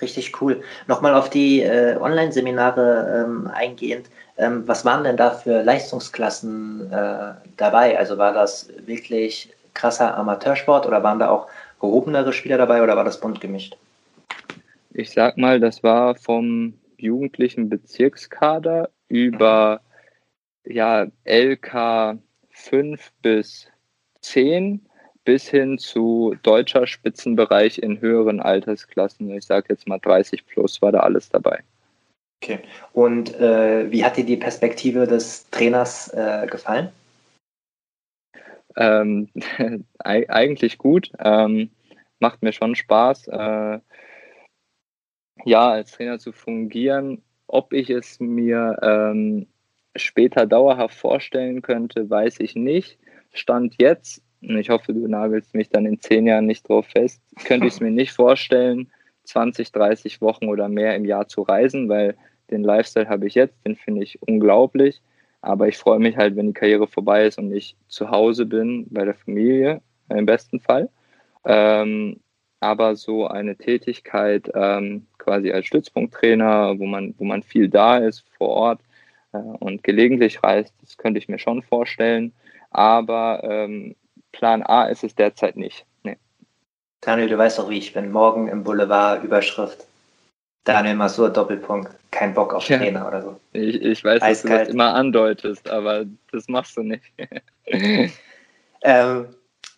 Richtig 0.02 0.42
cool. 0.42 0.62
Nochmal 0.88 1.14
auf 1.14 1.30
die 1.30 1.62
äh, 1.62 1.98
Online-Seminare 2.00 3.26
ähm, 3.26 3.48
eingehend. 3.48 4.10
Ähm, 4.38 4.68
was 4.68 4.86
waren 4.86 5.04
denn 5.04 5.18
da 5.18 5.32
für 5.32 5.62
Leistungsklassen 5.62 6.92
äh, 6.92 7.34
dabei? 7.58 7.98
Also 7.98 8.18
war 8.18 8.34
das 8.34 8.70
wirklich 8.86 9.54
krasser 9.74 10.18
Amateursport 10.18 10.86
oder 10.86 11.04
waren 11.04 11.20
da 11.20 11.30
auch 11.30 11.48
gehobenere 11.80 12.34
Spieler 12.34 12.58
dabei 12.58 12.82
oder 12.82 12.96
war 12.96 13.04
das 13.04 13.20
bunt 13.20 13.42
gemischt? 13.42 13.78
Ich 14.94 15.12
sag 15.12 15.38
mal, 15.38 15.60
das 15.60 15.84
war 15.84 16.16
vom 16.16 16.74
jugendlichen 16.98 17.70
Bezirkskader 17.70 18.90
über 19.08 19.82
ja, 20.66 21.08
LK 21.26 22.20
5 22.52 23.12
bis 23.22 23.68
10 24.22 24.82
bis 25.26 25.48
hin 25.48 25.78
zu 25.78 26.36
deutscher 26.44 26.88
Spitzenbereich 26.88 27.80
in 27.80 28.02
höheren 28.02 28.40
Altersklassen. 28.40 29.30
Ich 29.32 29.46
sage 29.46 29.68
jetzt 29.70 29.88
mal 29.88 30.00
30 30.00 30.46
plus 30.46 30.82
war 30.82 30.92
da 30.92 31.00
alles 31.00 31.30
dabei. 31.30 31.64
Okay. 32.44 32.60
Und 32.92 33.40
äh, 33.40 33.90
wie 33.90 34.04
hat 34.04 34.18
dir 34.18 34.26
die 34.26 34.38
Perspektive 34.38 35.08
des 35.08 35.50
Trainers 35.50 36.10
äh, 36.14 36.46
gefallen? 36.48 36.90
Ähm, 38.76 39.30
eigentlich 40.00 40.78
gut. 40.78 41.12
Ähm, 41.20 41.70
macht 42.20 42.42
mir 42.42 42.54
schon 42.54 42.76
Spaß, 42.76 43.28
äh, 43.28 43.80
ja, 45.46 45.72
als 45.72 45.92
Trainer 45.92 46.20
zu 46.20 46.32
fungieren. 46.32 47.22
Ob 47.48 47.74
ich 47.74 47.90
es 47.90 48.20
mir 48.20 48.78
ähm, 48.82 49.48
später 49.96 50.46
dauerhaft 50.46 50.98
vorstellen 50.98 51.62
könnte, 51.62 52.10
weiß 52.10 52.40
ich 52.40 52.56
nicht. 52.56 52.98
Stand 53.34 53.76
jetzt, 53.80 54.24
ich 54.44 54.70
hoffe, 54.70 54.94
du 54.94 55.08
nagelst 55.08 55.54
mich 55.54 55.70
dann 55.70 55.86
in 55.86 56.00
zehn 56.00 56.28
Jahren 56.28 56.46
nicht 56.46 56.68
drauf 56.68 56.88
fest, 56.88 57.22
könnte 57.46 57.68
ich 57.68 57.74
es 57.74 57.80
mir 57.80 57.92
nicht 57.92 58.12
vorstellen, 58.12 58.92
20, 59.26 59.72
30 59.72 60.22
Wochen 60.22 60.48
oder 60.48 60.68
mehr 60.70 60.96
im 60.96 61.06
Jahr 61.06 61.28
zu 61.28 61.42
reisen, 61.42 61.88
weil 61.90 62.16
den 62.52 62.64
Lifestyle 62.64 63.08
habe 63.08 63.28
ich 63.28 63.36
jetzt, 63.36 63.56
den 63.66 63.76
finde 63.76 64.04
ich 64.04 64.22
unglaublich. 64.22 65.02
Aber 65.42 65.68
ich 65.68 65.78
freue 65.78 66.00
mich 66.00 66.16
halt, 66.18 66.36
wenn 66.36 66.48
die 66.48 66.54
Karriere 66.54 66.88
vorbei 66.88 67.26
ist 67.26 67.38
und 67.38 67.54
ich 67.54 67.76
zu 67.88 68.10
Hause 68.10 68.46
bin 68.46 68.88
bei 68.90 69.04
der 69.04 69.14
Familie, 69.14 69.82
im 70.10 70.26
besten 70.26 70.60
Fall. 70.60 70.90
Ähm, 71.46 72.20
aber 72.60 72.96
so 72.96 73.28
eine 73.28 73.58
Tätigkeit 73.58 74.50
ähm, 74.56 75.06
quasi 75.18 75.52
als 75.52 75.66
Stützpunkttrainer, 75.66 76.80
wo 76.80 76.86
man, 76.86 77.14
wo 77.18 77.26
man 77.26 77.44
viel 77.44 77.68
da 77.68 77.98
ist 77.98 78.24
vor 78.38 78.50
Ort 78.50 78.82
äh, 79.34 79.38
und 79.38 79.84
gelegentlich 79.84 80.42
reist, 80.44 80.74
das 80.80 80.98
könnte 80.98 81.18
ich 81.18 81.28
mir 81.28 81.40
schon 81.40 81.62
vorstellen. 81.62 82.32
Aber 82.72 83.42
ähm, 83.44 83.96
Plan 84.34 84.64
A 84.64 84.86
ist 84.86 85.04
es 85.04 85.16
derzeit 85.16 85.56
nicht. 85.56 85.86
Nee. 86.04 86.18
Daniel, 87.02 87.30
du 87.30 87.38
weißt 87.38 87.60
doch, 87.60 87.70
wie 87.70 87.78
ich 87.78 87.94
bin. 87.94 88.12
Morgen 88.12 88.50
im 88.50 88.64
Boulevard 88.64 89.24
Überschrift. 89.24 89.86
Daniel 90.66 90.96
Masur, 90.96 91.30
Doppelpunkt, 91.30 91.92
kein 92.12 92.34
Bock 92.34 92.54
auf 92.54 92.66
Trainer 92.66 93.02
ja, 93.02 93.08
oder 93.08 93.22
so. 93.22 93.40
Ich, 93.52 93.82
ich 93.82 94.04
weiß, 94.04 94.22
Eiskalt. 94.22 94.34
dass 94.34 94.42
du 94.44 94.66
das 94.66 94.68
immer 94.70 94.94
andeutest, 94.94 95.70
aber 95.70 96.06
das 96.32 96.48
machst 96.48 96.78
du 96.78 96.84
nicht. 96.84 97.04
ähm, 98.82 99.28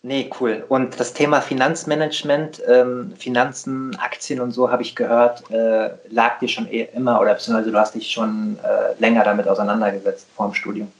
nee, 0.02 0.30
cool. 0.40 0.64
Und 0.68 0.98
das 1.00 1.12
Thema 1.12 1.40
Finanzmanagement, 1.40 2.62
ähm, 2.68 3.12
Finanzen, 3.18 3.96
Aktien 3.96 4.40
und 4.40 4.52
so, 4.52 4.70
habe 4.70 4.82
ich 4.82 4.94
gehört, 4.94 5.50
äh, 5.50 5.90
lag 6.08 6.38
dir 6.38 6.48
schon 6.48 6.68
eh 6.68 6.88
immer 6.94 7.20
oder 7.20 7.34
beziehungsweise 7.34 7.72
du 7.72 7.78
hast 7.78 7.96
dich 7.96 8.08
schon 8.08 8.56
äh, 8.62 9.00
länger 9.00 9.24
damit 9.24 9.48
auseinandergesetzt 9.48 10.28
vor 10.36 10.46
dem 10.46 10.54
Studium. 10.54 10.92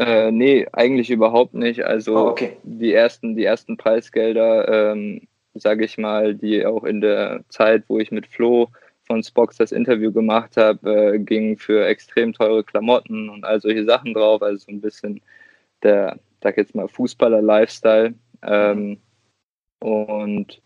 Äh, 0.00 0.32
nee, 0.32 0.66
eigentlich 0.72 1.10
überhaupt 1.10 1.54
nicht. 1.54 1.84
Also 1.84 2.16
oh, 2.16 2.28
okay. 2.28 2.56
die 2.62 2.92
ersten, 2.92 3.36
die 3.36 3.44
ersten 3.44 3.76
Preisgelder 3.76 4.92
ähm, 4.92 5.28
sage 5.54 5.84
ich 5.84 5.98
mal, 5.98 6.34
die 6.34 6.64
auch 6.64 6.84
in 6.84 7.00
der 7.00 7.42
Zeit, 7.48 7.84
wo 7.88 7.98
ich 7.98 8.10
mit 8.10 8.26
Flo 8.26 8.68
von 9.06 9.22
Spox 9.22 9.56
das 9.56 9.72
Interview 9.72 10.12
gemacht 10.12 10.56
habe, 10.56 11.14
äh, 11.14 11.18
ging 11.18 11.58
für 11.58 11.86
extrem 11.86 12.32
teure 12.32 12.62
Klamotten 12.62 13.28
und 13.28 13.44
all 13.44 13.60
solche 13.60 13.84
Sachen 13.84 14.14
drauf. 14.14 14.42
Also 14.42 14.66
so 14.66 14.72
ein 14.72 14.80
bisschen 14.80 15.20
der, 15.82 16.18
sag 16.42 16.56
jetzt 16.56 16.74
mal, 16.74 16.88
Fußballer-Lifestyle. 16.88 18.14
Ähm, 18.42 18.98
und 19.80 20.62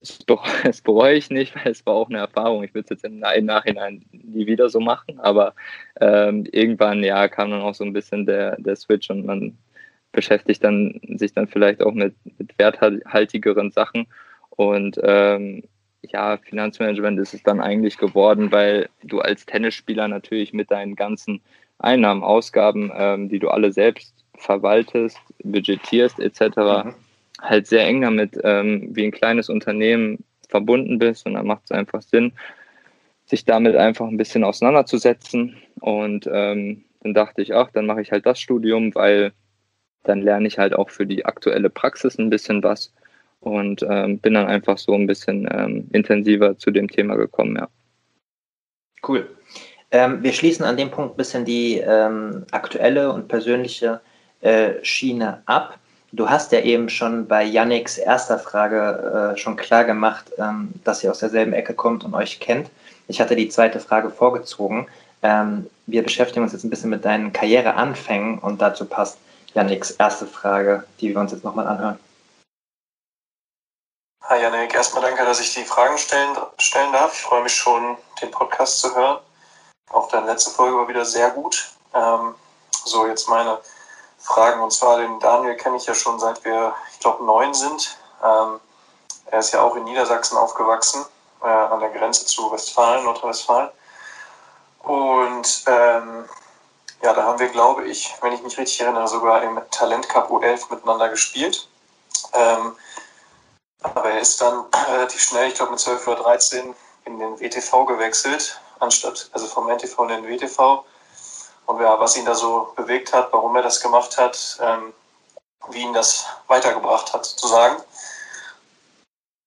das 0.00 0.18
bereue, 0.24 0.72
bereue 0.84 1.16
ich 1.16 1.30
nicht, 1.30 1.54
weil 1.56 1.72
es 1.72 1.84
war 1.86 1.94
auch 1.94 2.08
eine 2.08 2.18
Erfahrung. 2.18 2.64
Ich 2.64 2.74
würde 2.74 2.84
es 2.84 3.02
jetzt 3.02 3.04
im 3.04 3.18
Nachhinein 3.18 4.04
nie 4.12 4.46
wieder 4.46 4.68
so 4.68 4.80
machen, 4.80 5.18
aber 5.20 5.54
ähm, 6.00 6.46
irgendwann 6.50 7.02
ja 7.02 7.28
kam 7.28 7.50
dann 7.50 7.62
auch 7.62 7.74
so 7.74 7.84
ein 7.84 7.92
bisschen 7.92 8.26
der, 8.26 8.56
der 8.60 8.76
Switch 8.76 9.10
und 9.10 9.24
man 9.24 9.56
beschäftigt 10.12 10.64
dann 10.64 11.00
sich 11.16 11.32
dann 11.32 11.46
vielleicht 11.46 11.82
auch 11.82 11.92
mit, 11.92 12.14
mit 12.38 12.58
werthaltigeren 12.58 13.70
Sachen. 13.70 14.06
Und 14.50 14.98
ähm, 15.02 15.64
ja, 16.02 16.38
Finanzmanagement 16.38 17.18
ist 17.20 17.34
es 17.34 17.42
dann 17.42 17.60
eigentlich 17.60 17.98
geworden, 17.98 18.50
weil 18.52 18.88
du 19.02 19.20
als 19.20 19.44
Tennisspieler 19.44 20.08
natürlich 20.08 20.52
mit 20.52 20.70
deinen 20.70 20.96
ganzen 20.96 21.42
Einnahmen, 21.78 22.22
Ausgaben, 22.22 22.90
ähm, 22.94 23.28
die 23.28 23.38
du 23.38 23.48
alle 23.48 23.72
selbst 23.72 24.14
verwaltest, 24.38 25.18
budgetierst 25.42 26.18
etc., 26.18 26.56
mhm. 26.56 26.94
Halt 27.40 27.66
sehr 27.66 27.86
eng 27.86 28.00
damit 28.00 28.38
ähm, 28.42 28.88
wie 28.94 29.04
ein 29.04 29.12
kleines 29.12 29.48
Unternehmen 29.48 30.24
verbunden 30.48 30.98
bist. 30.98 31.26
Und 31.26 31.34
dann 31.34 31.46
macht 31.46 31.64
es 31.64 31.70
einfach 31.72 32.02
Sinn, 32.02 32.32
sich 33.26 33.44
damit 33.44 33.76
einfach 33.76 34.06
ein 34.06 34.16
bisschen 34.16 34.44
auseinanderzusetzen. 34.44 35.56
Und 35.80 36.28
ähm, 36.32 36.84
dann 37.02 37.14
dachte 37.14 37.42
ich, 37.42 37.54
ach, 37.54 37.70
dann 37.72 37.86
mache 37.86 38.02
ich 38.02 38.12
halt 38.12 38.26
das 38.26 38.40
Studium, 38.40 38.94
weil 38.94 39.32
dann 40.04 40.22
lerne 40.22 40.46
ich 40.46 40.58
halt 40.58 40.74
auch 40.74 40.90
für 40.90 41.06
die 41.06 41.24
aktuelle 41.24 41.70
Praxis 41.70 42.18
ein 42.18 42.30
bisschen 42.30 42.62
was 42.62 42.92
und 43.40 43.84
ähm, 43.88 44.18
bin 44.18 44.34
dann 44.34 44.46
einfach 44.46 44.78
so 44.78 44.94
ein 44.94 45.06
bisschen 45.06 45.48
ähm, 45.52 45.88
intensiver 45.92 46.56
zu 46.58 46.70
dem 46.70 46.88
Thema 46.88 47.16
gekommen, 47.16 47.56
ja. 47.56 47.68
Cool. 49.06 49.28
Ähm, 49.90 50.22
wir 50.22 50.32
schließen 50.32 50.64
an 50.64 50.76
dem 50.76 50.90
Punkt 50.90 51.14
ein 51.14 51.16
bisschen 51.16 51.44
die 51.44 51.78
ähm, 51.78 52.44
aktuelle 52.50 53.12
und 53.12 53.28
persönliche 53.28 54.00
äh, 54.40 54.74
Schiene 54.82 55.42
ab. 55.46 55.78
Du 56.12 56.30
hast 56.30 56.52
ja 56.52 56.60
eben 56.60 56.88
schon 56.88 57.26
bei 57.26 57.42
Yannicks 57.42 57.98
erster 57.98 58.38
Frage 58.38 59.34
äh, 59.34 59.38
schon 59.38 59.56
klar 59.56 59.84
gemacht, 59.84 60.30
ähm, 60.38 60.72
dass 60.84 61.02
ihr 61.02 61.10
aus 61.10 61.18
derselben 61.18 61.52
Ecke 61.52 61.74
kommt 61.74 62.04
und 62.04 62.14
euch 62.14 62.38
kennt. 62.38 62.70
Ich 63.08 63.20
hatte 63.20 63.34
die 63.34 63.48
zweite 63.48 63.80
Frage 63.80 64.10
vorgezogen. 64.10 64.86
Ähm, 65.22 65.68
wir 65.86 66.02
beschäftigen 66.02 66.42
uns 66.42 66.52
jetzt 66.52 66.64
ein 66.64 66.70
bisschen 66.70 66.90
mit 66.90 67.04
deinen 67.04 67.32
Karriereanfängen 67.32 68.38
und 68.38 68.62
dazu 68.62 68.84
passt 68.84 69.18
Yannicks 69.54 69.90
erste 69.92 70.26
Frage, 70.26 70.84
die 71.00 71.08
wir 71.10 71.20
uns 71.20 71.32
jetzt 71.32 71.44
nochmal 71.44 71.66
anhören. 71.66 71.98
Hi 74.24 74.42
Janik, 74.42 74.74
erstmal 74.74 75.02
danke, 75.02 75.24
dass 75.24 75.40
ich 75.40 75.54
die 75.54 75.64
Fragen 75.64 75.96
stellen, 75.98 76.36
stellen 76.58 76.92
darf. 76.92 77.14
Ich 77.14 77.20
freue 77.20 77.42
mich 77.42 77.54
schon, 77.54 77.96
den 78.20 78.30
Podcast 78.30 78.80
zu 78.80 78.94
hören. 78.94 79.18
Auch 79.90 80.08
deine 80.08 80.26
letzte 80.26 80.50
Folge 80.50 80.76
war 80.76 80.88
wieder 80.88 81.04
sehr 81.04 81.30
gut. 81.30 81.70
Ähm, 81.94 82.34
so, 82.70 83.06
jetzt 83.06 83.28
meine 83.28 83.58
Fragen. 84.26 84.60
Und 84.60 84.72
zwar 84.72 84.98
den 84.98 85.18
Daniel 85.20 85.56
kenne 85.56 85.76
ich 85.76 85.86
ja 85.86 85.94
schon 85.94 86.18
seit 86.18 86.44
wir, 86.44 86.74
ich 86.92 87.00
glaube, 87.00 87.24
neun 87.24 87.54
sind. 87.54 87.96
Ähm, 88.22 88.60
er 89.26 89.38
ist 89.38 89.52
ja 89.52 89.62
auch 89.62 89.76
in 89.76 89.84
Niedersachsen 89.84 90.36
aufgewachsen, 90.36 91.04
äh, 91.42 91.46
an 91.46 91.80
der 91.80 91.90
Grenze 91.90 92.26
zu 92.26 92.50
Westfalen, 92.50 93.04
Nordrhein-Westfalen. 93.04 93.70
Und 94.82 95.64
ähm, 95.66 96.28
ja, 97.02 97.12
da 97.12 97.22
haben 97.22 97.38
wir, 97.38 97.48
glaube 97.48 97.84
ich, 97.84 98.14
wenn 98.20 98.32
ich 98.32 98.42
mich 98.42 98.58
richtig 98.58 98.80
erinnere, 98.80 99.08
sogar 99.08 99.42
im 99.42 99.60
Talent 99.70 100.08
Cup 100.08 100.30
U11 100.30 100.70
miteinander 100.70 101.08
gespielt. 101.08 101.68
Ähm, 102.32 102.76
aber 103.82 104.10
er 104.10 104.20
ist 104.20 104.40
dann 104.40 104.64
relativ 104.88 105.20
schnell, 105.22 105.48
ich 105.48 105.54
glaube 105.54 105.72
mit 105.72 105.80
12 105.80 106.06
oder 106.06 106.22
13, 106.22 106.74
in 107.04 107.18
den 107.18 107.38
WTV 107.38 107.84
gewechselt, 107.86 108.60
anstatt, 108.80 109.30
also 109.32 109.46
vom 109.46 109.68
NTV 109.68 110.02
in 110.02 110.08
den 110.08 110.28
WTV. 110.28 110.84
Und 111.66 111.80
ja, 111.80 111.98
was 111.98 112.16
ihn 112.16 112.24
da 112.24 112.34
so 112.34 112.72
bewegt 112.76 113.12
hat, 113.12 113.32
warum 113.32 113.56
er 113.56 113.62
das 113.62 113.80
gemacht 113.80 114.16
hat, 114.16 114.58
ähm, 114.62 114.92
wie 115.70 115.82
ihn 115.82 115.92
das 115.92 116.26
weitergebracht 116.46 117.12
hat, 117.12 117.24
sozusagen. 117.24 117.82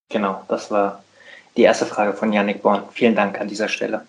Genau, 0.09 0.43
das 0.47 0.70
war 0.70 1.03
die 1.55 1.63
erste 1.63 1.86
Frage 1.86 2.13
von 2.13 2.34
Yannick 2.34 2.61
Born. 2.61 2.84
Vielen 2.91 3.15
Dank 3.15 3.39
an 3.39 3.47
dieser 3.47 3.67
Stelle. 3.67 4.05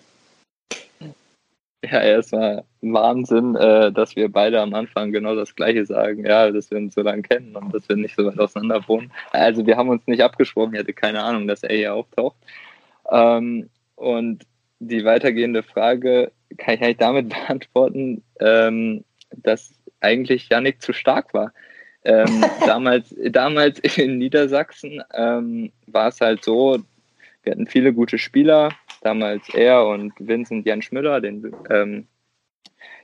Ja, 1.83 1.99
erstmal 1.99 2.63
Wahnsinn, 2.81 3.55
äh, 3.55 3.91
dass 3.91 4.15
wir 4.15 4.31
beide 4.31 4.61
am 4.61 4.73
Anfang 4.73 5.11
genau 5.11 5.35
das 5.35 5.55
Gleiche 5.55 5.85
sagen, 5.85 6.25
ja, 6.25 6.51
dass 6.51 6.69
wir 6.69 6.77
uns 6.77 6.93
so 6.93 7.01
lange 7.01 7.23
kennen 7.23 7.55
und 7.55 7.73
dass 7.73 7.89
wir 7.89 7.95
nicht 7.95 8.15
so 8.15 8.25
weit 8.25 8.39
auseinander 8.39 8.87
wohnen. 8.87 9.11
Also 9.31 9.65
wir 9.65 9.77
haben 9.77 9.89
uns 9.89 10.05
nicht 10.05 10.21
abgesprochen, 10.21 10.73
ich 10.73 10.79
hatte 10.79 10.93
keine 10.93 11.23
Ahnung, 11.23 11.47
dass 11.47 11.63
er 11.63 11.75
hier 11.75 11.95
auftaucht. 11.95 12.35
Ähm, 13.09 13.69
und 13.95 14.45
die 14.81 15.05
weitergehende 15.05 15.63
Frage 15.63 16.31
kann 16.57 16.75
ich 16.75 16.81
eigentlich 16.81 16.97
damit 16.97 17.29
beantworten, 17.47 18.23
ähm, 18.39 19.03
dass 19.31 19.73
eigentlich 20.01 20.49
Yannick 20.49 20.81
zu 20.81 20.91
stark 20.91 21.33
war. 21.33 21.53
Ähm, 22.03 22.43
damals, 22.65 23.15
damals 23.29 23.79
in 23.79 24.17
Niedersachsen 24.17 25.01
ähm, 25.13 25.71
war 25.85 26.07
es 26.07 26.19
halt 26.19 26.43
so, 26.43 26.79
wir 27.43 27.51
hatten 27.51 27.67
viele 27.67 27.93
gute 27.93 28.17
Spieler, 28.17 28.69
damals 29.01 29.49
er 29.53 29.85
und 29.85 30.13
Vincent 30.19 30.65
Jan 30.65 30.81
Schmüller, 30.81 31.21
den, 31.21 31.55
ähm, 31.69 32.07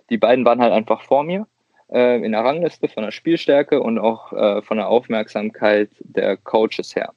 die 0.09 0.17
beiden 0.17 0.45
waren 0.45 0.61
halt 0.61 0.73
einfach 0.73 1.01
vor 1.01 1.23
mir 1.23 1.47
äh, 1.91 2.23
in 2.23 2.31
der 2.31 2.43
Rangliste 2.43 2.87
von 2.87 3.03
der 3.03 3.11
Spielstärke 3.11 3.81
und 3.81 3.99
auch 3.99 4.33
äh, 4.33 4.61
von 4.63 4.77
der 4.77 4.87
Aufmerksamkeit 4.87 5.89
der 5.99 6.37
Coaches 6.37 6.95
her. 6.95 7.13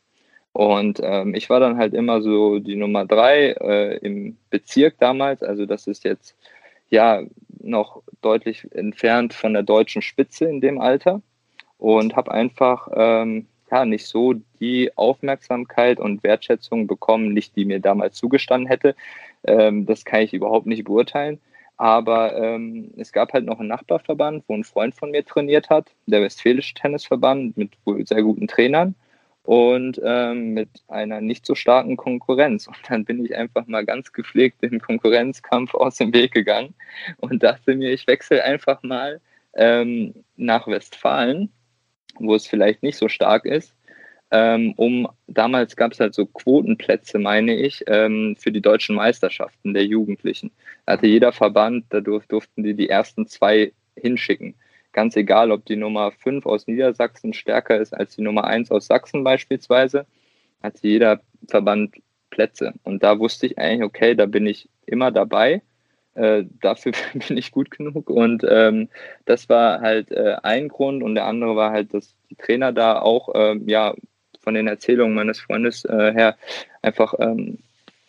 Und 0.53 1.01
ähm, 1.03 1.35
ich 1.35 1.49
war 1.49 1.61
dann 1.61 1.77
halt 1.77 1.95
immer 1.95 2.23
so 2.23 2.59
die 2.59 2.77
Nummer 2.77 3.05
drei 3.07 3.51
äh, 3.53 3.97
im 3.99 4.37
Bezirk 4.51 4.97
damals. 4.99 5.43
Also 5.43 5.65
das 5.65 5.87
ist 5.87 6.05
jetzt 6.05 6.37
ja 6.89 7.23
noch 7.61 8.03
deutlich 8.21 8.67
entfernt 8.73 9.33
von 9.33 9.53
der 9.53 9.63
deutschen 9.63 10.03
Spitze 10.03 10.47
in 10.47 10.61
dem 10.61 10.81
Alter 10.81 11.23
und 11.79 12.17
habe 12.17 12.33
einfach 12.33 12.89
ähm, 12.93 13.47
ja 13.71 13.85
nicht 13.85 14.07
so 14.07 14.35
die 14.59 14.91
Aufmerksamkeit 14.97 16.01
und 16.01 16.25
Wertschätzung 16.25 16.87
bekommen, 16.89 17.33
nicht 17.33 17.55
die 17.55 17.65
mir 17.65 17.79
damals 17.79 18.17
zugestanden 18.17 18.69
hätte. 18.69 18.97
Ähm, 19.45 19.87
das 19.87 20.05
kann 20.05 20.23
ich 20.23 20.33
überhaupt 20.33 20.67
nicht 20.67 20.85
beurteilen. 20.85 21.41
Aber 21.77 22.37
ähm, 22.37 22.93
es 22.99 23.13
gab 23.13 23.33
halt 23.33 23.47
noch 23.47 23.59
einen 23.59 23.69
Nachbarverband, 23.69 24.45
wo 24.49 24.55
ein 24.55 24.65
Freund 24.65 24.95
von 24.95 25.13
mir 25.13 25.25
trainiert 25.25 25.71
hat, 25.71 25.87
der 26.07 26.21
Westfälische 26.21 26.75
Tennisverband 26.75 27.57
mit 27.57 27.71
sehr 28.07 28.23
guten 28.23 28.49
Trainern 28.49 28.95
und 29.51 30.01
ähm, 30.05 30.55
mit 30.55 30.69
einer 30.87 31.21
nicht 31.21 31.45
so 31.45 31.57
starken 31.57 31.97
Konkurrenz. 31.97 32.69
Und 32.69 32.77
dann 32.89 33.05
bin 33.05 33.25
ich 33.25 33.35
einfach 33.35 33.67
mal 33.67 33.85
ganz 33.85 34.13
gepflegt 34.13 34.63
im 34.63 34.81
Konkurrenzkampf 34.81 35.75
aus 35.75 35.97
dem 35.97 36.15
Weg 36.15 36.33
gegangen 36.33 36.75
und 37.19 37.43
dachte 37.43 37.75
mir, 37.75 37.91
ich 37.91 38.07
wechsle 38.07 38.45
einfach 38.45 38.83
mal 38.85 39.21
ähm, 39.55 40.15
nach 40.37 40.69
Westfalen 40.69 41.51
wo 42.19 42.35
es 42.35 42.47
vielleicht 42.47 42.83
nicht 42.83 42.97
so 42.97 43.09
stark 43.09 43.45
ist. 43.45 43.75
Ähm, 44.33 44.75
um 44.77 45.09
damals 45.27 45.75
gab 45.75 45.93
es 45.93 46.01
halt 46.01 46.15
so 46.15 46.27
Quotenplätze, 46.27 47.19
meine 47.19 47.57
ich, 47.57 47.83
ähm, 47.89 48.37
für 48.39 48.53
die 48.53 48.61
deutschen 48.61 48.95
Meisterschaften 48.95 49.75
der 49.75 49.85
Jugendlichen. 49.85 50.53
Da 50.87 50.93
hatte 50.93 51.09
jeder 51.09 51.33
Verband, 51.33 51.87
da 51.89 52.01
durf, 52.01 52.27
durften 52.27 52.63
die 52.63 52.75
die 52.75 52.89
ersten 52.89 53.27
zwei 53.27 53.73
hinschicken. 53.97 54.55
Ganz 54.93 55.17
egal, 55.17 55.53
ob 55.53 55.65
die 55.65 55.77
Nummer 55.77 56.11
5 56.11 56.47
aus 56.47 56.67
Niedersachsen 56.67 57.33
stärker 57.33 57.79
ist 57.79 57.95
als 57.95 58.17
die 58.17 58.23
Nummer 58.23 58.45
1 58.45 58.71
aus 58.71 58.87
Sachsen 58.87 59.23
beispielsweise, 59.23 60.07
hatte 60.63 60.89
jeder 60.89 61.21
Verband 61.49 61.97
Plätze. 62.31 62.75
Und 62.83 63.03
da 63.03 63.19
wusste 63.19 63.47
ich 63.47 63.59
eigentlich, 63.59 63.85
okay, 63.85 64.15
da 64.15 64.27
bin 64.27 64.47
ich 64.47 64.69
immer 64.87 65.11
dabei 65.11 65.63
äh, 66.15 66.45
dafür 66.61 66.93
bin 67.29 67.37
ich 67.37 67.51
gut 67.53 67.71
genug. 67.71 68.11
Und 68.11 68.45
ähm, 68.49 68.89
das 69.25 69.49
war 69.49 69.81
halt 69.81 70.11
äh, 70.11 70.37
ein 70.43 70.69
Grund. 70.69 71.03
Und 71.03 71.15
der 71.15 71.27
andere 71.27 71.57
war 71.57 71.73
halt, 71.73 71.95
dass 71.95 72.15
die 72.31 72.37
Trainer 72.37 72.73
da 72.73 73.01
auch, 73.01 73.35
äh, 73.35 73.57
ja, 73.67 73.95
von 74.41 74.55
den 74.55 74.69
Erzählungen 74.69 75.15
meines 75.15 75.41
Freundes 75.41 75.85
äh, 75.85 76.13
her 76.13 76.37
einfach 76.81 77.15
ähm, 77.19 77.59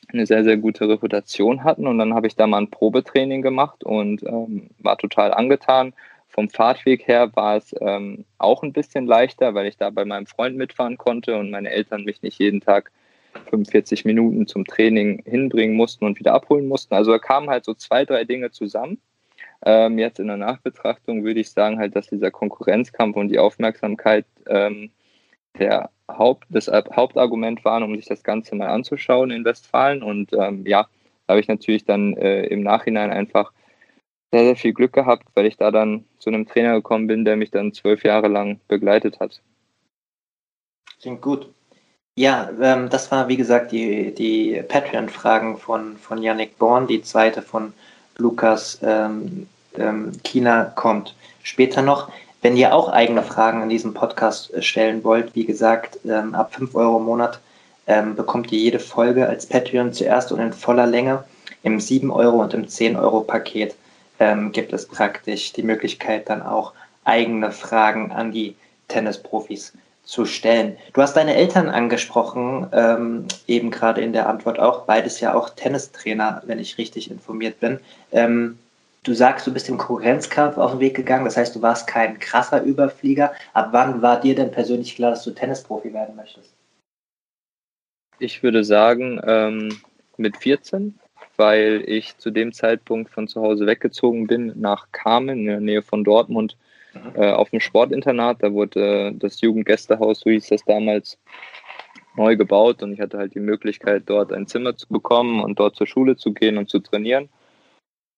eine 0.08 0.26
sehr, 0.26 0.44
sehr 0.44 0.58
gute 0.58 0.88
Reputation 0.88 1.64
hatten. 1.64 1.88
Und 1.88 1.98
dann 1.98 2.14
habe 2.14 2.28
ich 2.28 2.36
da 2.36 2.48
mal 2.48 2.60
ein 2.60 2.70
Probetraining 2.70 3.42
gemacht 3.42 3.84
und 3.84 4.24
ähm, 4.24 4.70
war 4.80 4.98
total 4.98 5.34
angetan. 5.34 5.94
Vom 6.32 6.50
Fahrtweg 6.50 7.08
her 7.08 7.36
war 7.36 7.58
es 7.58 7.76
ähm, 7.82 8.26
auch 8.38 8.64
ein 8.64 8.74
bisschen 8.74 9.06
leichter, 9.06 9.54
weil 9.54 9.68
ich 9.68 9.78
da 9.78 9.90
bei 9.90 10.06
meinem 10.06 10.26
Freund 10.26 10.56
mitfahren 10.56 10.98
konnte 10.98 11.38
und 11.38 11.52
meine 11.52 11.70
Eltern 11.70 12.06
mich 12.06 12.22
nicht 12.22 12.40
jeden 12.40 12.62
Tag 12.62 12.92
45 13.50 14.06
Minuten 14.06 14.48
zum 14.48 14.66
Training 14.66 15.24
hinbringen 15.26 15.76
mussten 15.76 16.06
und 16.06 16.20
wieder 16.20 16.34
abholen 16.34 16.68
mussten. 16.68 16.94
Also 16.94 17.12
da 17.12 17.20
kamen 17.20 17.50
halt 17.50 17.66
so 17.66 17.74
zwei, 17.74 18.06
drei 18.06 18.24
Dinge 18.24 18.52
zusammen. 18.52 19.02
Ähm, 19.64 20.00
jetzt 20.00 20.20
in 20.20 20.28
der 20.28 20.38
Nachbetrachtung 20.38 21.24
würde 21.24 21.42
ich 21.42 21.52
sagen 21.52 21.78
halt, 21.78 21.96
dass 21.96 22.08
dieser 22.08 22.32
Konkurrenzkampf 22.32 23.16
und 23.16 23.28
die 23.28 23.40
Aufmerksamkeit 23.40 24.26
ähm, 24.48 24.90
der 25.60 25.90
Haupt, 26.10 26.48
das 26.50 26.68
Hauptargument 26.68 27.64
waren, 27.66 27.84
um 27.84 27.96
sich 27.96 28.06
das 28.06 28.24
Ganze 28.24 28.56
mal 28.56 28.70
anzuschauen 28.70 29.32
in 29.32 29.46
Westfalen. 29.46 30.02
Und 30.02 30.34
ähm, 30.34 30.66
ja, 30.66 30.88
da 31.28 31.34
habe 31.34 31.42
ich 31.42 31.48
natürlich 31.48 31.86
dann 31.86 32.16
äh, 32.18 32.46
im 32.46 32.64
Nachhinein 32.64 33.12
einfach 33.12 33.52
sehr, 34.32 34.46
sehr 34.46 34.56
viel 34.56 34.74
Glück 34.74 34.94
gehabt, 34.94 35.28
weil 35.36 35.46
ich 35.46 35.58
da 35.58 35.72
dann 35.72 36.06
zu 36.20 36.30
einem 36.30 36.48
Trainer 36.48 36.74
gekommen 36.76 37.08
bin, 37.08 37.26
der 37.26 37.36
mich 37.36 37.52
dann 37.52 37.74
zwölf 37.74 38.04
Jahre 38.04 38.28
lang 38.28 38.60
begleitet 38.68 39.20
hat. 39.20 39.42
Klingt 41.02 41.22
gut. 41.22 41.50
Ja, 42.16 42.50
ähm, 42.62 42.90
das 42.90 43.12
war 43.12 43.28
wie 43.28 43.38
gesagt 43.38 43.72
die, 43.72 44.14
die 44.14 44.62
Patreon-Fragen 44.68 45.58
von, 45.58 45.98
von 45.98 46.22
Yannick 46.22 46.58
Born. 46.58 46.88
Die 46.88 47.02
zweite 47.02 47.42
von 47.42 47.74
Lukas 48.18 48.80
ähm, 48.84 49.48
ähm, 49.78 50.12
Kina 50.24 50.66
kommt 50.66 51.16
später 51.44 51.82
noch. 51.82 52.12
Wenn 52.42 52.58
ihr 52.58 52.74
auch 52.74 52.90
eigene 52.90 53.24
Fragen 53.24 53.62
in 53.62 53.70
diesem 53.70 53.94
Podcast 53.94 54.54
äh, 54.54 54.62
stellen 54.62 55.04
wollt, 55.04 55.36
wie 55.36 55.46
gesagt, 55.46 56.00
ähm, 56.06 56.36
ab 56.36 56.54
5 56.54 56.76
Euro 56.76 56.98
im 56.98 57.06
Monat 57.06 57.40
ähm, 57.88 58.16
bekommt 58.16 58.52
ihr 58.52 58.60
jede 58.60 58.80
Folge 58.80 59.28
als 59.28 59.46
Patreon 59.46 59.94
zuerst 59.94 60.32
und 60.32 60.40
in 60.40 60.54
voller 60.54 60.88
Länge. 60.88 61.24
Im 61.64 61.80
7 61.80 62.12
Euro 62.12 62.42
und 62.42 62.54
im 62.54 62.68
10 62.68 62.96
Euro 62.96 63.22
Paket 63.22 63.76
ähm, 64.22 64.52
gibt 64.52 64.72
es 64.72 64.86
praktisch 64.86 65.52
die 65.52 65.64
Möglichkeit, 65.64 66.30
dann 66.30 66.44
auch 66.44 66.74
eigene 67.04 67.52
Fragen 67.52 68.12
an 68.12 68.32
die 68.32 68.56
Tennisprofis 68.88 69.74
zu 70.04 70.26
stellen. 70.26 70.78
Du 70.94 71.02
hast 71.02 71.16
deine 71.16 71.34
Eltern 71.34 71.70
angesprochen, 71.70 72.68
ähm, 72.72 73.26
eben 73.48 73.72
gerade 73.72 74.02
in 74.02 74.14
der 74.14 74.30
Antwort 74.30 74.60
auch, 74.60 74.86
beides 74.86 75.20
ja 75.22 75.34
auch 75.34 75.50
Tennistrainer, 75.50 76.44
wenn 76.46 76.60
ich 76.60 76.78
richtig 76.78 77.10
informiert 77.10 77.60
bin. 77.60 77.80
Ähm, 78.12 78.60
du 79.04 79.16
sagst, 79.16 79.48
du 79.48 79.54
bist 79.54 79.70
im 79.70 79.80
Konkurrenzkampf 79.80 80.58
auf 80.58 80.72
den 80.72 80.80
Weg 80.82 80.96
gegangen, 80.96 81.26
das 81.26 81.38
heißt, 81.38 81.56
du 81.56 81.62
warst 81.64 81.88
kein 81.88 82.20
krasser 82.20 82.62
Überflieger. 82.62 83.34
Ab 83.54 83.70
wann 83.72 84.04
war 84.04 84.22
dir 84.22 84.36
denn 84.36 84.52
persönlich 84.52 84.96
klar, 84.96 85.12
dass 85.12 85.24
du 85.24 85.32
Tennisprofi 85.32 85.94
werden 85.94 86.16
möchtest? 86.16 86.52
Ich 88.20 88.44
würde 88.44 88.64
sagen, 88.64 89.20
ähm, 89.26 89.82
mit 90.18 90.38
14, 90.38 91.00
weil 91.42 91.84
ich 91.88 92.16
zu 92.18 92.30
dem 92.30 92.54
Zeitpunkt 92.54 93.10
von 93.10 93.28
zu 93.28 93.42
Hause 93.42 93.66
weggezogen 93.66 94.28
bin 94.28 94.54
nach 94.56 94.92
Kamen 94.92 95.40
in 95.40 95.46
der 95.48 95.60
Nähe 95.60 95.82
von 95.82 96.04
Dortmund 96.04 96.56
mhm. 96.94 97.20
äh, 97.20 97.32
auf 97.32 97.50
dem 97.50 97.60
Sportinternat. 97.60 98.44
Da 98.44 98.54
wurde 98.54 99.08
äh, 99.08 99.12
das 99.16 99.42
Jugendgästehaus, 99.42 100.20
so 100.20 100.30
hieß 100.30 100.50
das 100.50 100.64
damals, 100.66 101.18
neu 102.16 102.36
gebaut 102.36 102.84
und 102.84 102.94
ich 102.94 103.00
hatte 103.00 103.18
halt 103.18 103.34
die 103.34 103.40
Möglichkeit, 103.40 104.04
dort 104.06 104.32
ein 104.34 104.46
Zimmer 104.46 104.76
zu 104.76 104.88
bekommen 104.88 105.42
und 105.42 105.58
dort 105.58 105.76
zur 105.76 105.88
Schule 105.88 106.16
zu 106.16 106.32
gehen 106.32 106.60
und 106.60 106.70
zu 106.70 106.78
trainieren. 106.80 107.30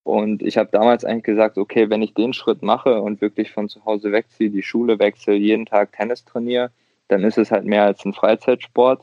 Und 0.02 0.42
ich 0.42 0.58
habe 0.58 0.68
damals 0.70 1.06
eigentlich 1.06 1.22
gesagt, 1.22 1.56
okay, 1.56 1.88
wenn 1.88 2.02
ich 2.02 2.12
den 2.12 2.34
Schritt 2.34 2.62
mache 2.62 3.00
und 3.00 3.22
wirklich 3.22 3.52
von 3.52 3.70
zu 3.70 3.86
Hause 3.86 4.12
wegziehe, 4.12 4.50
die 4.50 4.62
Schule 4.62 4.98
wechsle, 4.98 5.34
jeden 5.34 5.64
Tag 5.64 5.92
Tennis 5.92 6.26
trainiere, 6.26 6.70
dann 7.08 7.24
ist 7.24 7.38
es 7.38 7.50
halt 7.50 7.64
mehr 7.64 7.84
als 7.84 8.04
ein 8.04 8.12
Freizeitsport. 8.12 9.02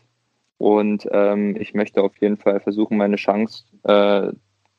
Und 0.62 1.10
ähm, 1.12 1.56
ich 1.60 1.74
möchte 1.74 2.04
auf 2.04 2.16
jeden 2.18 2.38
Fall 2.38 2.60
versuchen, 2.60 2.96
meine 2.96 3.16
Chance 3.16 3.64
äh, 3.82 4.32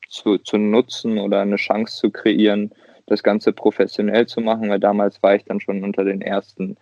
zu, 0.07 0.37
zu 0.37 0.57
nutzen 0.57 1.17
oder 1.17 1.41
eine 1.41 1.57
Chance 1.57 1.97
zu 1.97 2.09
kreieren, 2.09 2.71
das 3.05 3.21
Ganze 3.21 3.51
professionell 3.51 4.25
zu 4.25 4.39
machen, 4.39 4.69
weil 4.69 4.79
damals 4.79 5.21
war 5.21 5.35
ich 5.35 5.43
dann 5.43 5.59
schon 5.59 5.83
unter 5.83 6.05
den 6.05 6.21
ersten 6.21 6.77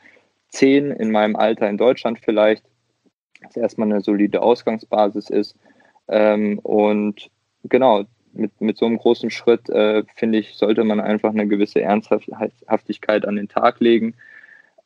zehn 0.49 0.91
in 0.91 1.09
meinem 1.09 1.35
Alter 1.35 1.67
in 1.67 1.79
Deutschland 1.79 2.19
vielleicht, 2.19 2.63
was 3.41 3.57
erstmal 3.57 3.91
eine 3.91 4.01
solide 4.01 4.43
Ausgangsbasis 4.43 5.31
ist. 5.31 5.55
Ähm, 6.07 6.59
und 6.59 7.31
genau, 7.63 8.03
mit, 8.33 8.61
mit 8.61 8.77
so 8.77 8.85
einem 8.85 8.99
großen 8.99 9.31
Schritt, 9.31 9.67
äh, 9.69 10.03
finde 10.13 10.37
ich, 10.37 10.53
sollte 10.53 10.83
man 10.83 10.99
einfach 10.99 11.31
eine 11.31 11.47
gewisse 11.47 11.81
Ernsthaftigkeit 11.81 13.25
an 13.25 13.35
den 13.35 13.49
Tag 13.49 13.79
legen. 13.79 14.13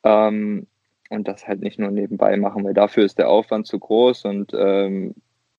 Ähm, 0.04 0.68
und 1.10 1.28
das 1.28 1.46
halt 1.46 1.60
nicht 1.60 1.78
nur 1.78 1.90
nebenbei 1.90 2.36
machen, 2.36 2.64
weil 2.64 2.74
dafür 2.74 3.04
ist 3.04 3.18
der 3.18 3.28
Aufwand 3.28 3.66
zu 3.66 3.78
groß 3.78 4.24
und 4.24 4.52
ähm, 4.54 5.14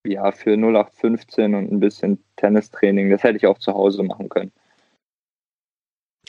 ja, 0.06 0.32
für 0.32 0.54
0815 0.54 1.54
und 1.56 1.72
ein 1.72 1.80
bisschen 1.80 2.24
Tennistraining, 2.38 3.10
das 3.10 3.24
hätte 3.24 3.38
ich 3.38 3.48
auch 3.48 3.58
zu 3.58 3.74
Hause 3.74 4.04
machen 4.04 4.30
können. 4.30 4.52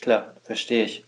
Klar, 0.01 0.35
verstehe 0.43 0.85
ich. 0.85 1.05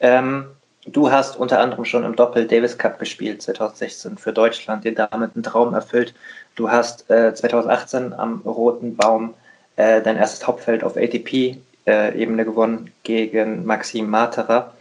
Ähm, 0.00 0.46
du 0.86 1.10
hast 1.10 1.36
unter 1.36 1.60
anderem 1.60 1.84
schon 1.84 2.04
im 2.04 2.16
Doppel 2.16 2.46
Davis 2.46 2.76
Cup 2.76 2.98
gespielt, 2.98 3.42
2016 3.42 4.18
für 4.18 4.32
Deutschland, 4.32 4.84
dir 4.84 4.94
damit 4.94 5.34
einen 5.34 5.42
Traum 5.42 5.74
erfüllt. 5.74 6.14
Du 6.56 6.70
hast 6.70 7.08
äh, 7.10 7.34
2018 7.34 8.12
am 8.12 8.40
Roten 8.40 8.96
Baum 8.96 9.34
äh, 9.76 10.02
dein 10.02 10.16
erstes 10.16 10.46
Hauptfeld 10.46 10.84
auf 10.84 10.96
ATP-Ebene 10.96 12.42
äh, 12.42 12.44
gewonnen 12.44 12.90
gegen 13.04 13.64
Maxim 13.64 14.10
Materer. 14.10 14.74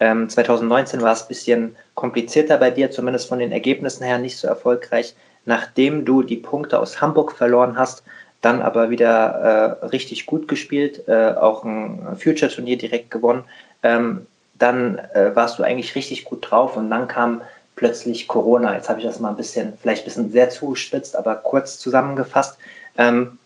Ähm, 0.00 0.28
2019 0.28 1.02
war 1.02 1.12
es 1.12 1.22
ein 1.22 1.28
bisschen 1.28 1.76
komplizierter 1.94 2.58
bei 2.58 2.70
dir, 2.70 2.90
zumindest 2.90 3.28
von 3.28 3.38
den 3.38 3.52
Ergebnissen 3.52 4.04
her 4.04 4.18
nicht 4.18 4.38
so 4.38 4.46
erfolgreich. 4.46 5.14
Nachdem 5.44 6.04
du 6.04 6.22
die 6.22 6.36
Punkte 6.36 6.78
aus 6.78 7.00
Hamburg 7.00 7.32
verloren 7.32 7.76
hast, 7.76 8.02
dann 8.40 8.62
aber 8.62 8.90
wieder 8.90 9.80
äh, 9.82 9.86
richtig 9.86 10.26
gut 10.26 10.46
gespielt, 10.46 11.08
äh, 11.08 11.32
auch 11.32 11.64
ein 11.64 12.16
Future-Turnier 12.16 12.78
direkt 12.78 13.10
gewonnen. 13.10 13.44
Ähm, 13.82 14.26
dann 14.58 14.98
äh, 14.98 15.34
warst 15.34 15.58
du 15.58 15.62
eigentlich 15.62 15.94
richtig 15.94 16.24
gut 16.24 16.48
drauf 16.48 16.76
und 16.76 16.90
dann 16.90 17.08
kam 17.08 17.42
plötzlich 17.76 18.28
Corona. 18.28 18.74
Jetzt 18.74 18.88
habe 18.88 19.00
ich 19.00 19.06
das 19.06 19.20
mal 19.20 19.30
ein 19.30 19.36
bisschen, 19.36 19.72
vielleicht 19.80 20.02
ein 20.02 20.04
bisschen 20.04 20.32
sehr 20.32 20.50
zugespitzt, 20.50 21.16
aber 21.16 21.36
kurz 21.36 21.78
zusammengefasst. 21.78 22.58
Ähm, 22.96 23.38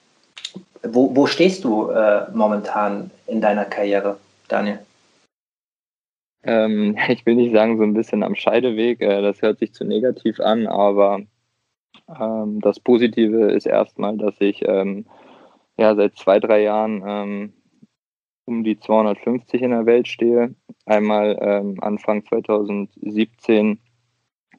wo, 0.83 1.15
wo 1.15 1.27
stehst 1.27 1.65
du 1.65 1.91
äh, 1.91 2.31
momentan 2.33 3.11
in 3.27 3.41
deiner 3.41 3.65
Karriere, 3.65 4.19
Daniel? 4.49 4.81
Ähm, 6.43 6.97
ich 7.09 7.25
will 7.27 7.37
nicht 7.37 7.53
sagen, 7.53 7.79
so 7.79 7.85
ein 7.85 7.95
bisschen 7.95 8.23
am 8.23 8.35
Scheideweg. 8.35 9.01
Äh, 9.01 9.23
das 9.23 9.43
hört 9.43 9.59
sich 9.59 9.73
zu 9.73 9.85
negativ 9.85 10.41
an, 10.41 10.67
aber 10.67 11.21
ähm, 12.09 12.61
das 12.61 12.81
Positive 12.81 13.53
ist 13.53 13.67
erstmal, 13.67 14.17
dass 14.17 14.41
ich 14.41 14.63
ähm, 14.67 15.07
ja 15.77 15.95
seit 15.95 16.17
zwei, 16.17 16.41
drei 16.41 16.63
Jahren 16.63 17.03
ähm, 17.07 17.53
um 18.45 18.65
die 18.65 18.79
250 18.79 19.63
in 19.63 19.71
der 19.71 19.87
Welt 19.87 20.09
stehe. 20.09 20.55
Einmal 20.85 21.39
ähm, 21.41 21.77
Anfang 21.81 22.25
2017 22.25 23.79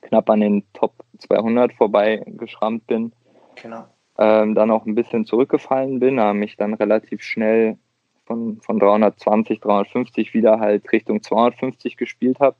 knapp 0.01 0.29
an 0.29 0.39
den 0.39 0.63
Top 0.73 1.03
200 1.19 1.73
vorbeigeschrammt 1.73 2.87
bin. 2.87 3.13
Genau. 3.61 3.85
Ähm, 4.17 4.55
dann 4.55 4.71
auch 4.71 4.85
ein 4.85 4.95
bisschen 4.95 5.25
zurückgefallen 5.25 5.99
bin, 5.99 6.19
aber 6.19 6.33
mich 6.33 6.55
dann 6.55 6.73
relativ 6.75 7.23
schnell 7.23 7.77
von, 8.25 8.61
von 8.61 8.79
320, 8.79 9.59
350 9.59 10.33
wieder 10.33 10.59
halt 10.59 10.91
Richtung 10.91 11.21
250 11.21 11.97
gespielt 11.97 12.39
habe. 12.39 12.55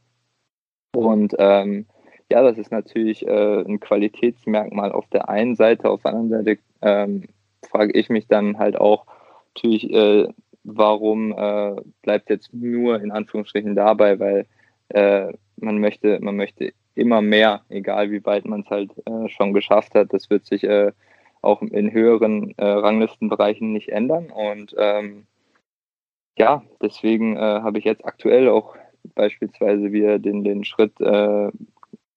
Und 0.95 1.35
ähm, 1.39 1.85
ja, 2.31 2.41
das 2.41 2.57
ist 2.57 2.71
natürlich 2.71 3.25
äh, 3.27 3.61
ein 3.61 3.79
Qualitätsmerkmal 3.79 4.91
auf 4.91 5.07
der 5.07 5.29
einen 5.29 5.55
Seite. 5.55 5.89
Auf 5.89 6.01
der 6.01 6.13
anderen 6.13 6.29
Seite 6.29 6.61
ähm, 6.81 7.23
frage 7.67 7.93
ich 7.93 8.09
mich 8.09 8.27
dann 8.27 8.57
halt 8.57 8.75
auch 8.75 9.05
natürlich, 9.55 9.91
äh, 9.93 10.27
warum 10.63 11.31
äh, 11.31 11.75
bleibt 12.01 12.29
jetzt 12.29 12.53
nur 12.53 13.01
in 13.01 13.11
Anführungsstrichen 13.11 13.75
dabei, 13.75 14.19
weil 14.19 14.45
äh, 14.89 15.33
man 15.57 15.79
möchte, 15.79 16.19
man 16.21 16.35
möchte 16.35 16.73
immer 16.95 17.21
mehr, 17.21 17.61
egal 17.69 18.11
wie 18.11 18.23
weit 18.25 18.45
man 18.45 18.61
es 18.61 18.69
halt 18.69 18.91
äh, 19.05 19.29
schon 19.29 19.53
geschafft 19.53 19.95
hat. 19.95 20.13
Das 20.13 20.29
wird 20.29 20.45
sich 20.45 20.63
äh, 20.63 20.91
auch 21.41 21.61
in 21.61 21.91
höheren 21.91 22.53
Ranglistenbereichen 22.57 23.73
nicht 23.73 23.89
ändern. 23.89 24.31
Und 24.31 24.73
ähm, 24.77 25.27
ja, 26.37 26.63
deswegen 26.81 27.35
äh, 27.37 27.39
habe 27.39 27.79
ich 27.79 27.85
jetzt 27.85 28.05
aktuell 28.05 28.49
auch 28.49 28.75
beispielsweise 29.15 29.91
wieder 29.91 30.19
den, 30.19 30.43
den 30.43 30.63
Schritt 30.63 30.99
äh, 30.99 31.51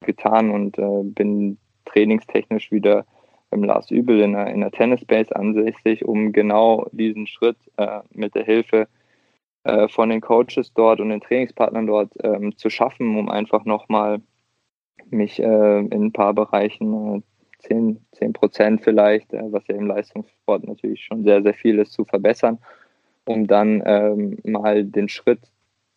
getan 0.00 0.50
und 0.50 0.78
äh, 0.78 1.02
bin 1.02 1.58
trainingstechnisch 1.84 2.70
wieder 2.70 3.04
beim 3.50 3.64
Lars 3.64 3.90
Übel 3.90 4.20
in 4.20 4.32
der, 4.32 4.48
in 4.48 4.60
der 4.60 4.70
Tennisbase 4.70 5.34
ansässig, 5.34 6.04
um 6.04 6.32
genau 6.32 6.86
diesen 6.92 7.26
Schritt 7.26 7.58
äh, 7.76 8.00
mit 8.12 8.34
der 8.34 8.44
Hilfe 8.44 8.88
äh, 9.64 9.88
von 9.88 10.10
den 10.10 10.20
Coaches 10.20 10.72
dort 10.74 11.00
und 11.00 11.10
den 11.10 11.20
Trainingspartnern 11.20 11.86
dort 11.86 12.12
ähm, 12.22 12.56
zu 12.56 12.70
schaffen, 12.70 13.16
um 13.18 13.28
einfach 13.28 13.64
nochmal 13.64 14.20
mich 15.10 15.40
äh, 15.40 15.78
in 15.78 16.06
ein 16.06 16.12
paar 16.12 16.34
Bereichen, 16.34 17.22
10, 17.60 18.04
10 18.12 18.32
Prozent 18.32 18.82
vielleicht, 18.82 19.32
was 19.32 19.66
ja 19.66 19.76
im 19.76 19.86
Leistungssport 19.86 20.64
natürlich 20.66 21.04
schon 21.04 21.24
sehr, 21.24 21.42
sehr 21.42 21.54
viel 21.54 21.78
ist, 21.78 21.92
zu 21.92 22.04
verbessern 22.04 22.58
um 23.26 23.46
dann 23.46 23.82
ähm, 23.84 24.38
mal 24.44 24.84
den 24.84 25.08
Schritt 25.08 25.40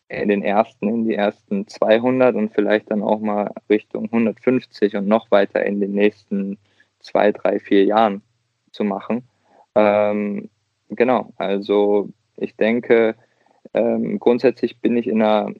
in 0.08 0.28
den 0.28 0.42
ersten, 0.42 0.88
in 0.88 1.04
die 1.04 1.14
ersten 1.14 1.66
200 1.68 2.34
und 2.34 2.52
vielleicht 2.52 2.90
dann 2.90 3.02
auch 3.02 3.20
mal 3.20 3.52
Richtung 3.68 4.06
150 4.06 4.96
und 4.96 5.06
noch 5.06 5.30
weiter 5.30 5.64
in 5.64 5.80
den 5.80 5.92
nächsten 5.92 6.58
zwei, 6.98 7.32
drei, 7.32 7.60
vier 7.60 7.84
Jahren 7.84 8.22
zu 8.72 8.84
machen. 8.84 9.28
Ähm, 9.74 10.50
genau, 10.88 11.32
also 11.36 12.08
ich 12.36 12.56
denke, 12.56 13.14
ähm, 13.72 14.18
grundsätzlich 14.18 14.80
bin 14.80 14.96
ich 14.96 15.06
in 15.06 15.22
einer 15.22 15.52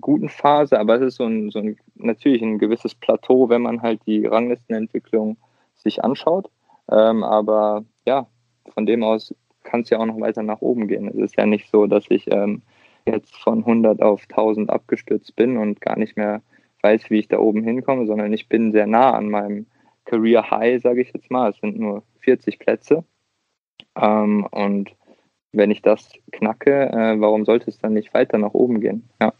guten 0.00 0.28
Phase, 0.28 0.78
aber 0.78 0.96
es 0.96 1.02
ist 1.02 1.16
so 1.16 1.24
ein, 1.24 1.50
so 1.50 1.60
ein 1.60 1.76
natürlich 1.94 2.42
ein 2.42 2.58
gewisses 2.58 2.94
Plateau, 2.94 3.48
wenn 3.48 3.62
man 3.62 3.82
halt 3.82 4.00
die 4.06 4.26
Ranglistenentwicklung 4.26 5.36
sich 5.74 6.02
anschaut. 6.02 6.50
Ähm, 6.90 7.22
aber 7.22 7.84
ja, 8.06 8.26
von 8.72 8.86
dem 8.86 9.04
aus 9.04 9.34
kann 9.64 9.80
es 9.80 9.90
ja 9.90 9.98
auch 9.98 10.06
noch 10.06 10.20
weiter 10.20 10.42
nach 10.42 10.60
oben 10.60 10.86
gehen. 10.86 11.08
Es 11.08 11.16
ist 11.16 11.36
ja 11.36 11.46
nicht 11.46 11.70
so, 11.70 11.86
dass 11.86 12.04
ich 12.08 12.30
ähm, 12.30 12.62
jetzt 13.06 13.36
von 13.36 13.58
100 13.58 14.00
auf 14.02 14.22
1000 14.28 14.70
abgestürzt 14.70 15.34
bin 15.36 15.56
und 15.56 15.80
gar 15.80 15.98
nicht 15.98 16.16
mehr 16.16 16.42
weiß, 16.82 17.10
wie 17.10 17.18
ich 17.18 17.28
da 17.28 17.38
oben 17.38 17.64
hinkomme, 17.64 18.06
sondern 18.06 18.32
ich 18.32 18.48
bin 18.48 18.72
sehr 18.72 18.86
nah 18.86 19.12
an 19.12 19.30
meinem 19.30 19.66
Career 20.04 20.50
High, 20.50 20.82
sage 20.82 21.00
ich 21.00 21.12
jetzt 21.12 21.30
mal. 21.30 21.50
Es 21.50 21.58
sind 21.58 21.78
nur 21.78 22.02
40 22.20 22.58
Plätze. 22.58 23.04
Ähm, 23.96 24.46
und 24.50 24.94
wenn 25.52 25.70
ich 25.70 25.82
das 25.82 26.12
knacke, 26.32 26.90
äh, 26.90 27.20
warum 27.20 27.44
sollte 27.44 27.70
es 27.70 27.78
dann 27.78 27.94
nicht 27.94 28.12
weiter 28.12 28.38
nach 28.38 28.54
oben 28.54 28.80
gehen? 28.80 29.08
Ja. 29.20 29.32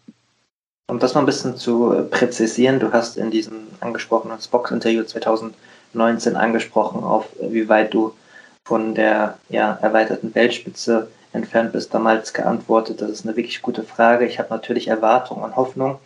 Um 0.87 0.99
das 0.99 1.15
mal 1.15 1.21
ein 1.21 1.27
bisschen 1.27 1.57
zu 1.57 1.93
äh, 1.93 2.03
präzisieren, 2.03 2.79
du 2.79 2.93
hast 2.93 3.17
in 3.17 3.31
diesem 3.31 3.67
angesprochenen 3.81 4.39
Box-Interview 4.51 5.03
2019 5.03 6.37
angesprochen, 6.37 7.03
auf 7.03 7.29
äh, 7.41 7.53
wie 7.53 7.69
weit 7.69 7.93
du 7.95 8.15
von 8.65 8.95
der 8.95 9.39
ja, 9.51 9.79
erweiterten 9.83 10.35
Weltspitze 10.35 11.09
entfernt 11.33 11.73
bist, 11.73 11.93
damals 11.93 12.33
geantwortet. 12.33 13.01
Das 13.03 13.11
ist 13.11 13.27
eine 13.27 13.37
wirklich 13.37 13.61
gute 13.61 13.83
Frage. 13.83 14.25
Ich 14.25 14.39
habe 14.39 14.49
natürlich 14.51 14.89
Erwartungen 14.89 15.43
und 15.43 15.57
Hoffnung. 15.57 15.99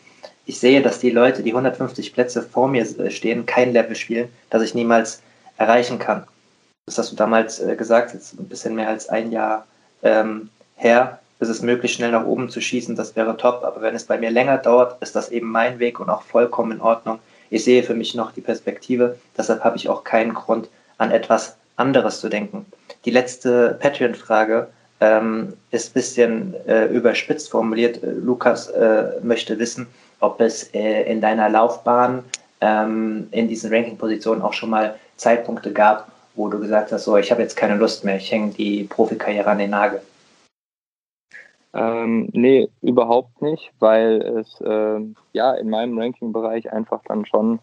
Ich 0.45 0.59
sehe, 0.59 0.83
dass 0.83 0.99
die 0.99 1.11
Leute, 1.11 1.43
die 1.43 1.53
150 1.53 2.13
Plätze 2.13 2.43
vor 2.43 2.69
mir 2.69 2.83
äh, 2.83 3.11
stehen, 3.11 3.47
kein 3.47 3.73
Level 3.73 3.95
spielen, 3.95 4.29
das 4.51 4.63
ich 4.63 4.75
niemals 4.75 5.23
erreichen 5.57 5.99
kann. 5.99 6.27
Das 6.87 6.99
hast 6.99 7.13
du 7.13 7.17
damals 7.17 7.61
äh, 7.61 7.77
gesagt, 7.77 8.15
jetzt 8.15 8.39
ein 8.39 8.49
bisschen 8.49 8.75
mehr 8.75 8.89
als 8.89 9.09
ein 9.09 9.31
Jahr 9.31 9.67
ähm, 10.03 10.49
her. 10.77 11.21
ist 11.39 11.51
es 11.51 11.63
möglich, 11.63 11.93
schnell 11.93 12.13
nach 12.13 12.25
oben 12.25 12.49
zu 12.49 12.61
schießen, 12.61 12.97
das 12.97 13.15
wäre 13.15 13.37
top. 13.37 13.63
Aber 13.63 13.83
wenn 13.83 13.95
es 13.95 14.05
bei 14.05 14.19
mir 14.19 14.31
länger 14.31 14.59
dauert, 14.59 15.01
ist 15.03 15.15
das 15.15 15.29
eben 15.31 15.51
mein 15.51 15.79
Weg 15.79 16.01
und 16.01 16.09
auch 16.09 16.23
vollkommen 16.23 16.73
in 16.73 16.81
Ordnung. 16.81 17.21
Ich 17.51 17.63
sehe 17.63 17.83
für 17.83 17.95
mich 17.95 18.15
noch 18.15 18.33
die 18.33 18.41
Perspektive, 18.41 19.19
deshalb 19.37 19.63
habe 19.63 19.77
ich 19.77 19.89
auch 19.89 20.03
keinen 20.03 20.35
Grund, 20.35 20.69
an 20.97 21.13
etwas 21.13 21.57
anderes 21.79 22.21
zu 22.21 22.29
denken. 22.29 22.67
Die 23.05 23.11
letzte 23.11 23.79
Patreon-Frage 23.81 24.69
ähm, 25.01 25.55
ist 25.71 25.91
ein 25.91 25.95
bisschen 25.95 26.55
äh, 26.67 26.87
überspitzt 26.87 27.51
formuliert. 27.51 28.03
Äh, 28.03 28.11
Lukas 28.11 28.69
äh, 28.69 29.13
möchte 29.23 29.59
wissen, 29.59 29.87
ob 30.21 30.41
es 30.41 30.75
äh, 30.75 31.03
in 31.11 31.21
deiner 31.21 31.49
Laufbahn 31.49 32.25
ähm, 32.61 33.29
in 33.31 33.49
diesen 33.49 33.73
Ranking-Positionen 33.73 34.43
auch 34.43 34.53
schon 34.53 34.71
mal 34.71 34.97
Zeitpunkte 35.17 35.73
gab, 35.73 36.11
wo 36.35 36.49
du 36.49 36.59
gesagt 36.59 36.93
hast, 36.93 37.05
so, 37.05 37.17
ich 37.17 37.31
habe 37.31 37.43
jetzt 37.43 37.57
keine 37.57 37.77
Lust 37.77 38.05
mehr, 38.05 38.17
ich 38.17 38.31
hänge 38.31 38.51
die 38.53 38.85
Profikarriere 38.85 39.49
an 39.49 39.59
den 39.59 39.71
Nagel. 39.71 40.01
Ähm, 41.75 42.29
nee, 42.33 42.69
überhaupt 42.83 43.43
nicht, 43.43 43.71
weil 43.79 44.23
es 44.23 44.61
äh, 44.63 45.01
ja 45.33 45.55
in 45.55 45.69
meinem 45.71 45.99
Ranking-Bereich 45.99 46.73
einfach 46.73 47.03
dann 47.07 47.27
schon 47.27 47.61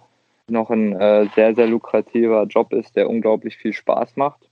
noch 0.49 0.69
ein 0.69 0.93
äh, 0.93 1.27
sehr, 1.35 1.55
sehr 1.55 1.67
lukrativer 1.67 2.43
Job 2.43 2.73
ist, 2.73 2.95
der 2.95 3.09
unglaublich 3.09 3.57
viel 3.57 3.73
Spaß 3.73 4.15
macht. 4.15 4.49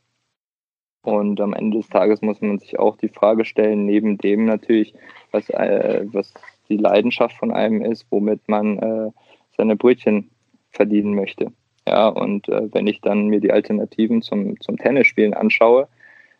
Und 1.03 1.41
am 1.41 1.53
Ende 1.53 1.77
des 1.77 1.89
Tages 1.89 2.21
muss 2.21 2.41
man 2.41 2.59
sich 2.59 2.79
auch 2.79 2.95
die 2.97 3.09
Frage 3.09 3.45
stellen, 3.45 3.85
neben 3.85 4.17
dem 4.17 4.45
natürlich, 4.45 4.93
was, 5.31 5.49
äh, 5.49 6.05
was 6.05 6.33
die 6.69 6.77
Leidenschaft 6.77 7.35
von 7.35 7.51
einem 7.51 7.81
ist, 7.83 8.05
womit 8.09 8.47
man 8.47 8.79
äh, 8.79 9.11
seine 9.57 9.75
Brötchen 9.75 10.29
verdienen 10.71 11.13
möchte. 11.13 11.51
Ja, 11.85 12.07
und 12.07 12.47
äh, 12.47 12.73
wenn 12.73 12.87
ich 12.87 13.01
dann 13.01 13.27
mir 13.27 13.41
die 13.41 13.51
Alternativen 13.51 14.21
zum, 14.21 14.59
zum 14.61 14.77
Tennisspielen 14.77 15.33
anschaue, 15.33 15.89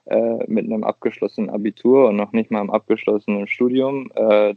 äh, 0.05 0.45
mit 0.47 0.65
einem 0.65 0.83
abgeschlossenen 0.83 1.49
Abitur 1.49 2.09
und 2.09 2.15
noch 2.15 2.31
nicht 2.31 2.49
mal 2.49 2.61
einem 2.61 2.69
abgeschlossenen 2.69 3.47
Studium, 3.47 4.11
äh, 4.15 4.55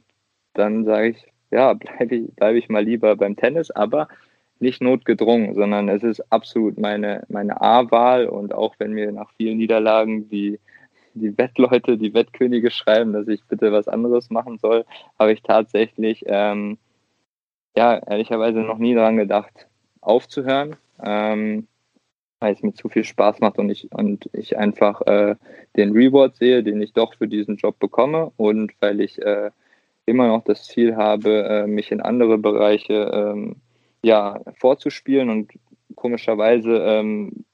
dann 0.55 0.84
sage 0.84 1.09
ich, 1.09 1.26
ja, 1.51 1.72
bleibe 1.74 2.14
ich, 2.14 2.34
bleib 2.36 2.55
ich 2.55 2.68
mal 2.68 2.84
lieber 2.84 3.16
beim 3.16 3.36
Tennis, 3.36 3.72
aber 3.72 4.09
nicht 4.59 4.80
notgedrungen, 4.82 5.54
sondern 5.54 5.88
es 5.88 6.02
ist 6.02 6.20
absolut 6.32 6.78
meine, 6.78 7.24
meine 7.28 7.61
A-Wahl. 7.61 8.26
Und 8.26 8.54
auch 8.54 8.74
wenn 8.78 8.92
mir 8.92 9.12
nach 9.12 9.30
vielen 9.36 9.59
Niederlagen 9.59 10.28
die, 10.28 10.59
die 11.14 11.36
Wettleute, 11.36 11.98
die 11.98 12.14
Wettkönige 12.14 12.70
schreiben, 12.70 13.12
dass 13.12 13.28
ich 13.28 13.44
bitte 13.44 13.72
was 13.72 13.88
anderes 13.88 14.30
machen 14.30 14.59
soll, 14.59 14.84
habe 15.18 15.32
ich 15.32 15.42
tatsächlich, 15.42 16.24
ähm, 16.26 16.78
ja, 17.76 17.98
ehrlicherweise 17.98 18.61
noch 18.61 18.78
nie 18.78 18.94
daran 18.94 19.16
gedacht, 19.16 19.68
aufzuhören, 20.00 20.76
ähm, 21.02 21.66
weil 22.40 22.54
es 22.54 22.62
mir 22.62 22.72
zu 22.74 22.88
viel 22.88 23.04
Spaß 23.04 23.40
macht 23.40 23.59
und 23.59 23.70
ich, 23.70 23.90
und 23.92 24.28
ich 24.32 24.57
einfach 24.57 25.02
äh, 25.02 25.36
den 25.76 25.92
Reward 25.92 26.36
sehe, 26.36 26.62
den 26.62 26.80
ich 26.80 26.92
doch 26.92 27.14
für 27.14 27.28
diesen 27.28 27.57
Job 27.57 27.78
bekomme. 27.78 28.32
Und 28.36 28.72
weil 28.80 29.00
ich 29.00 29.20
äh, 29.20 29.50
immer 30.07 30.28
noch 30.28 30.44
das 30.44 30.64
Ziel 30.64 30.96
habe, 30.96 31.44
äh, 31.44 31.66
mich 31.66 31.92
in 31.92 32.00
andere 32.00 32.38
Bereiche 32.38 33.11
ähm, 33.12 33.57
ja, 34.07 34.40
vorzuspielen 34.61 35.30
und 35.30 35.52
komischerweise 35.96 36.78
ähm, 36.78 37.44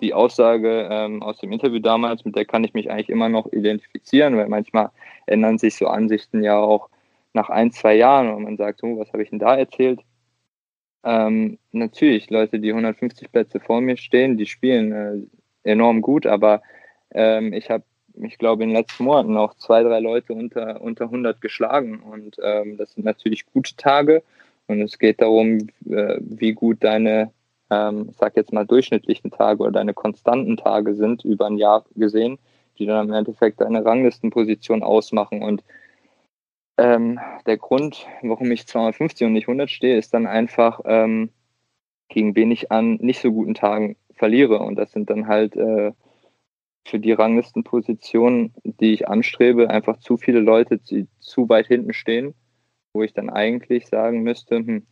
die 0.00 0.14
Aussage 0.14 0.88
ähm, 0.90 1.22
aus 1.22 1.36
dem 1.38 1.52
Interview 1.52 1.80
damals, 1.80 2.24
mit 2.24 2.34
der 2.34 2.46
kann 2.46 2.64
ich 2.64 2.72
mich 2.72 2.90
eigentlich 2.90 3.10
immer 3.10 3.28
noch 3.28 3.52
identifizieren, 3.52 4.34
weil 4.38 4.48
manchmal 4.48 4.90
ändern 5.26 5.58
sich 5.58 5.76
so 5.76 5.86
Ansichten 5.86 6.42
ja 6.42 6.58
auch 6.58 6.88
nach 7.34 7.50
ein, 7.50 7.72
zwei 7.72 7.94
Jahren 7.94 8.32
und 8.32 8.44
man 8.44 8.56
sagt, 8.56 8.82
oh, 8.82 8.98
was 8.98 9.12
habe 9.12 9.22
ich 9.22 9.28
denn 9.28 9.38
da 9.38 9.54
erzählt? 9.54 10.00
Ähm, 11.04 11.58
natürlich, 11.72 12.30
Leute, 12.30 12.58
die 12.58 12.70
150 12.70 13.30
Plätze 13.30 13.60
vor 13.60 13.82
mir 13.82 13.98
stehen, 13.98 14.38
die 14.38 14.46
spielen 14.46 14.92
äh, 14.92 15.70
enorm 15.70 16.00
gut, 16.00 16.24
aber 16.24 16.62
ähm, 17.10 17.52
ich 17.52 17.68
habe, 17.68 17.84
ich 18.22 18.38
glaube, 18.38 18.62
in 18.62 18.70
den 18.70 18.78
letzten 18.78 19.04
Monaten 19.04 19.36
auch 19.36 19.52
zwei, 19.54 19.82
drei 19.82 20.00
Leute 20.00 20.32
unter, 20.32 20.80
unter 20.80 21.04
100 21.04 21.42
geschlagen 21.42 22.00
und 22.00 22.38
ähm, 22.42 22.78
das 22.78 22.94
sind 22.94 23.04
natürlich 23.04 23.44
gute 23.44 23.76
Tage 23.76 24.22
und 24.68 24.82
es 24.82 24.98
geht 24.98 25.20
darum, 25.20 25.68
äh, 25.88 26.18
wie 26.20 26.52
gut 26.52 26.84
deine, 26.84 27.32
ähm, 27.70 28.10
sag 28.18 28.36
jetzt 28.36 28.52
mal, 28.52 28.66
durchschnittlichen 28.66 29.30
Tage 29.30 29.62
oder 29.62 29.72
deine 29.72 29.94
konstanten 29.94 30.56
Tage 30.56 30.94
sind 30.94 31.24
über 31.24 31.46
ein 31.46 31.56
Jahr 31.56 31.84
gesehen, 31.96 32.38
die 32.78 32.86
dann 32.86 33.08
im 33.08 33.14
Endeffekt 33.14 33.60
deine 33.60 33.84
Ranglistenposition 33.84 34.82
ausmachen. 34.82 35.42
Und 35.42 35.64
ähm, 36.76 37.18
der 37.46 37.56
Grund, 37.56 38.06
warum 38.22 38.50
ich 38.52 38.66
250 38.66 39.26
und 39.26 39.32
nicht 39.32 39.48
100 39.48 39.70
stehe, 39.70 39.96
ist 39.96 40.12
dann 40.12 40.26
einfach, 40.26 40.80
ähm, 40.84 41.30
gegen 42.08 42.36
wen 42.36 42.50
ich 42.50 42.70
an 42.70 42.96
nicht 42.96 43.20
so 43.20 43.32
guten 43.32 43.54
Tagen 43.54 43.96
verliere. 44.12 44.58
Und 44.60 44.76
das 44.76 44.92
sind 44.92 45.08
dann 45.08 45.28
halt 45.28 45.56
äh, 45.56 45.92
für 46.86 46.98
die 46.98 47.12
Ranglistenpositionen, 47.12 48.52
die 48.64 48.92
ich 48.92 49.08
anstrebe, 49.08 49.70
einfach 49.70 49.98
zu 49.98 50.18
viele 50.18 50.40
Leute, 50.40 50.78
die 50.78 51.06
zu 51.20 51.48
weit 51.48 51.66
hinten 51.66 51.94
stehen 51.94 52.34
wo 52.98 53.04
ich 53.04 53.12
dann 53.12 53.30
eigentlich 53.30 53.86
sagen 53.86 54.22
müsste, 54.22 54.56
hm, 54.56 54.82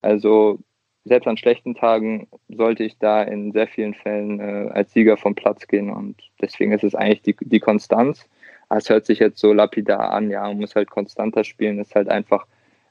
also 0.00 0.60
selbst 1.04 1.26
an 1.26 1.36
schlechten 1.36 1.74
Tagen 1.74 2.28
sollte 2.48 2.84
ich 2.84 2.98
da 2.98 3.22
in 3.22 3.50
sehr 3.50 3.66
vielen 3.66 3.94
Fällen 3.94 4.38
äh, 4.38 4.70
als 4.70 4.92
Sieger 4.92 5.16
vom 5.16 5.34
Platz 5.34 5.66
gehen 5.66 5.90
und 5.90 6.16
deswegen 6.40 6.70
ist 6.70 6.84
es 6.84 6.94
eigentlich 6.94 7.22
die, 7.22 7.36
die 7.40 7.60
Konstanz. 7.60 8.28
Es 8.70 8.88
hört 8.88 9.06
sich 9.06 9.18
jetzt 9.18 9.40
so 9.40 9.52
lapidar 9.52 10.12
an, 10.12 10.30
ja, 10.30 10.42
man 10.42 10.58
muss 10.58 10.76
halt 10.76 10.88
konstanter 10.88 11.42
spielen, 11.42 11.80
ist 11.80 11.94
halt 11.96 12.08
einfach 12.08 12.46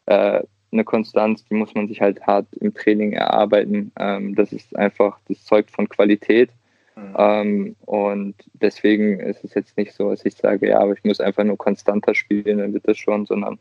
äh, 0.07 0.41
eine 0.71 0.83
Konstanz, 0.83 1.45
die 1.45 1.53
muss 1.53 1.73
man 1.75 1.87
sich 1.87 2.01
halt 2.01 2.21
hart 2.27 2.47
im 2.59 2.73
Training 2.73 3.13
erarbeiten. 3.13 3.93
Ähm, 3.97 4.35
das 4.35 4.51
ist 4.51 4.75
einfach, 4.75 5.19
das 5.29 5.45
zeugt 5.45 5.71
von 5.71 5.87
Qualität. 5.87 6.49
Mhm. 6.97 7.15
Ähm, 7.17 7.75
und 7.85 8.35
deswegen 8.53 9.19
ist 9.19 9.45
es 9.45 9.53
jetzt 9.53 9.77
nicht 9.77 9.93
so, 9.93 10.09
dass 10.09 10.25
ich 10.25 10.35
sage, 10.35 10.67
ja, 10.67 10.79
aber 10.79 10.93
ich 10.93 11.03
muss 11.03 11.21
einfach 11.21 11.43
nur 11.43 11.57
konstanter 11.57 12.15
spielen, 12.15 12.57
dann 12.57 12.73
wird 12.73 12.87
das 12.87 12.97
schon, 12.97 13.25
sondern 13.25 13.59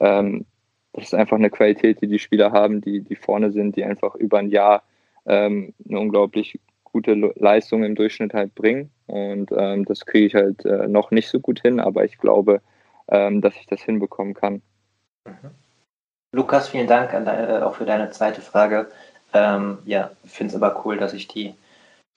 ähm, 0.00 0.46
das 0.92 1.04
ist 1.04 1.14
einfach 1.14 1.36
eine 1.36 1.50
Qualität, 1.50 2.00
die 2.00 2.08
die 2.08 2.18
Spieler 2.18 2.52
haben, 2.52 2.80
die, 2.80 3.00
die 3.00 3.16
vorne 3.16 3.52
sind, 3.52 3.76
die 3.76 3.84
einfach 3.84 4.14
über 4.14 4.38
ein 4.38 4.48
Jahr 4.48 4.82
ähm, 5.26 5.74
eine 5.88 6.00
unglaublich 6.00 6.58
gute 6.84 7.14
Leistung 7.36 7.84
im 7.84 7.94
Durchschnitt 7.94 8.34
halt 8.34 8.54
bringen. 8.54 8.90
Und 9.06 9.52
ähm, 9.52 9.84
das 9.84 10.06
kriege 10.06 10.26
ich 10.26 10.34
halt 10.34 10.64
äh, 10.64 10.88
noch 10.88 11.10
nicht 11.10 11.28
so 11.28 11.38
gut 11.40 11.60
hin, 11.60 11.80
aber 11.80 12.04
ich 12.04 12.18
glaube, 12.18 12.60
ähm, 13.08 13.40
dass 13.40 13.54
ich 13.56 13.66
das 13.66 13.82
hinbekommen 13.82 14.34
kann. 14.34 14.62
Mhm. 15.26 15.50
Lukas, 16.32 16.68
vielen 16.68 16.86
Dank 16.86 17.12
deine, 17.12 17.66
auch 17.66 17.74
für 17.74 17.86
deine 17.86 18.10
zweite 18.10 18.40
Frage. 18.40 18.88
Ähm, 19.32 19.78
ja, 19.84 20.10
finde 20.24 20.54
es 20.54 20.62
aber 20.62 20.84
cool, 20.84 20.96
dass 20.96 21.14
ich 21.14 21.28
die 21.28 21.54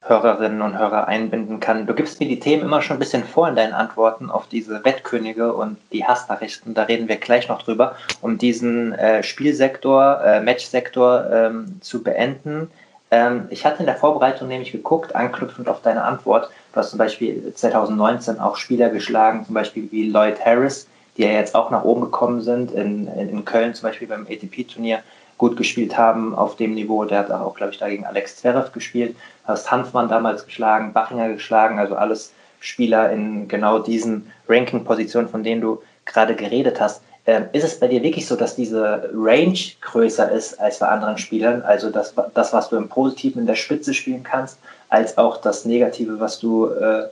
Hörerinnen 0.04 0.62
und 0.62 0.78
Hörer 0.78 1.08
einbinden 1.08 1.60
kann. 1.60 1.86
Du 1.86 1.94
gibst 1.94 2.20
mir 2.20 2.28
die 2.28 2.40
Themen 2.40 2.64
immer 2.64 2.82
schon 2.82 2.98
ein 2.98 3.00
bisschen 3.00 3.24
vor 3.24 3.48
in 3.48 3.56
deinen 3.56 3.74
Antworten 3.74 4.32
auf 4.32 4.48
diese 4.48 4.84
Wettkönige 4.84 5.54
und 5.54 5.78
die 5.92 6.06
Hassnachrichten. 6.06 6.74
Da 6.74 6.84
reden 6.84 7.08
wir 7.08 7.18
gleich 7.18 7.48
noch 7.48 7.62
drüber. 7.62 7.96
Um 8.20 8.40
diesen 8.40 8.94
äh, 8.94 9.22
Spielsektor, 9.22 10.22
äh, 10.24 10.42
Matchsektor 10.42 11.30
ähm, 11.32 11.78
zu 11.82 12.02
beenden. 12.02 12.72
Ähm, 13.12 13.48
ich 13.52 13.66
hatte 13.66 13.82
in 13.82 13.86
der 13.86 13.96
Vorbereitung 13.96 14.48
nämlich 14.48 14.72
geguckt, 14.72 15.16
anknüpfend 15.16 15.68
auf 15.68 15.82
deine 15.82 16.04
Antwort. 16.04 16.50
Du 16.74 16.80
hast 16.80 16.90
zum 16.90 16.98
Beispiel 16.98 17.54
2019 17.54 18.40
auch 18.40 18.56
Spieler 18.56 18.90
geschlagen, 18.90 19.46
zum 19.46 19.54
Beispiel 19.54 19.88
wie 19.92 20.10
Lloyd 20.10 20.44
Harris, 20.44 20.88
die 21.18 21.24
ja 21.24 21.32
jetzt 21.32 21.54
auch 21.54 21.70
nach 21.70 21.84
oben 21.84 22.02
gekommen 22.02 22.42
sind, 22.42 22.72
in, 22.72 23.08
in, 23.08 23.46
Köln 23.46 23.76
zum 23.76 23.90
Beispiel 23.90 24.08
beim 24.08 24.26
ATP-Turnier 24.26 25.04
gut 25.38 25.58
gespielt 25.58 25.98
haben 25.98 26.34
auf 26.34 26.56
dem 26.56 26.74
Niveau. 26.74 27.04
Der 27.04 27.20
hat 27.20 27.32
auch, 27.32 27.56
glaube 27.56 27.74
ich, 27.74 27.80
da 27.80 27.90
gegen 27.90 28.06
Alex 28.06 28.38
Zverev 28.38 28.72
gespielt. 28.72 29.16
Hast 29.52 29.72
Hanfmann 29.72 30.10
damals 30.10 30.46
geschlagen, 30.46 30.94
Bachinger 30.94 31.30
geschlagen, 31.30 31.80
also 31.80 31.96
alles 31.96 32.34
Spieler 32.60 33.12
in 33.12 33.48
genau 33.48 33.80
diesen 33.80 34.32
Ranking-Positionen, 34.48 35.30
von 35.30 35.44
denen 35.44 35.62
du 35.62 35.82
gerade 36.06 36.36
geredet 36.36 36.80
hast. 36.80 37.02
Ähm, 37.26 37.46
ist 37.54 37.64
es 37.64 37.80
bei 37.80 37.88
dir 37.88 38.02
wirklich 38.02 38.28
so, 38.28 38.36
dass 38.36 38.56
diese 38.56 39.10
Range 39.14 39.58
größer 39.82 40.32
ist 40.32 40.60
als 40.60 40.80
bei 40.80 40.88
anderen 40.88 41.18
Spielern? 41.18 41.62
Also 41.62 41.90
das, 41.92 42.14
das 42.34 42.54
was 42.54 42.70
du 42.70 42.78
im 42.78 42.90
Positiven 42.90 43.42
in 43.42 43.48
der 43.48 43.56
Spitze 43.56 43.94
spielen 43.94 44.24
kannst, 44.24 44.58
als 44.90 45.18
auch 45.18 45.38
das 45.38 45.66
Negative, 45.66 46.20
was 46.20 46.40
du 46.40 46.68
äh, 46.68 47.08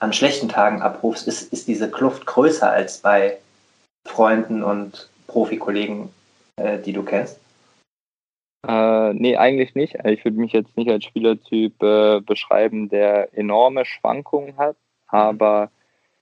an 0.00 0.12
schlechten 0.12 0.48
Tagen 0.48 0.82
abrufst, 0.82 1.26
ist, 1.26 1.52
ist 1.52 1.66
diese 1.66 1.90
Kluft 1.90 2.26
größer 2.26 2.70
als 2.70 2.98
bei 2.98 3.38
Freunden 4.06 4.62
und 4.62 5.08
Profikollegen, 5.26 6.10
äh, 6.56 6.78
die 6.78 6.92
du 6.92 7.02
kennst? 7.02 7.38
Äh, 8.66 9.12
nee, 9.14 9.36
eigentlich 9.36 9.74
nicht. 9.74 9.96
Ich 10.04 10.24
würde 10.24 10.38
mich 10.38 10.52
jetzt 10.52 10.76
nicht 10.76 10.90
als 10.90 11.04
Spielertyp 11.04 11.82
äh, 11.82 12.20
beschreiben, 12.20 12.88
der 12.88 13.36
enorme 13.36 13.84
Schwankungen 13.84 14.56
hat, 14.56 14.76
aber 15.06 15.70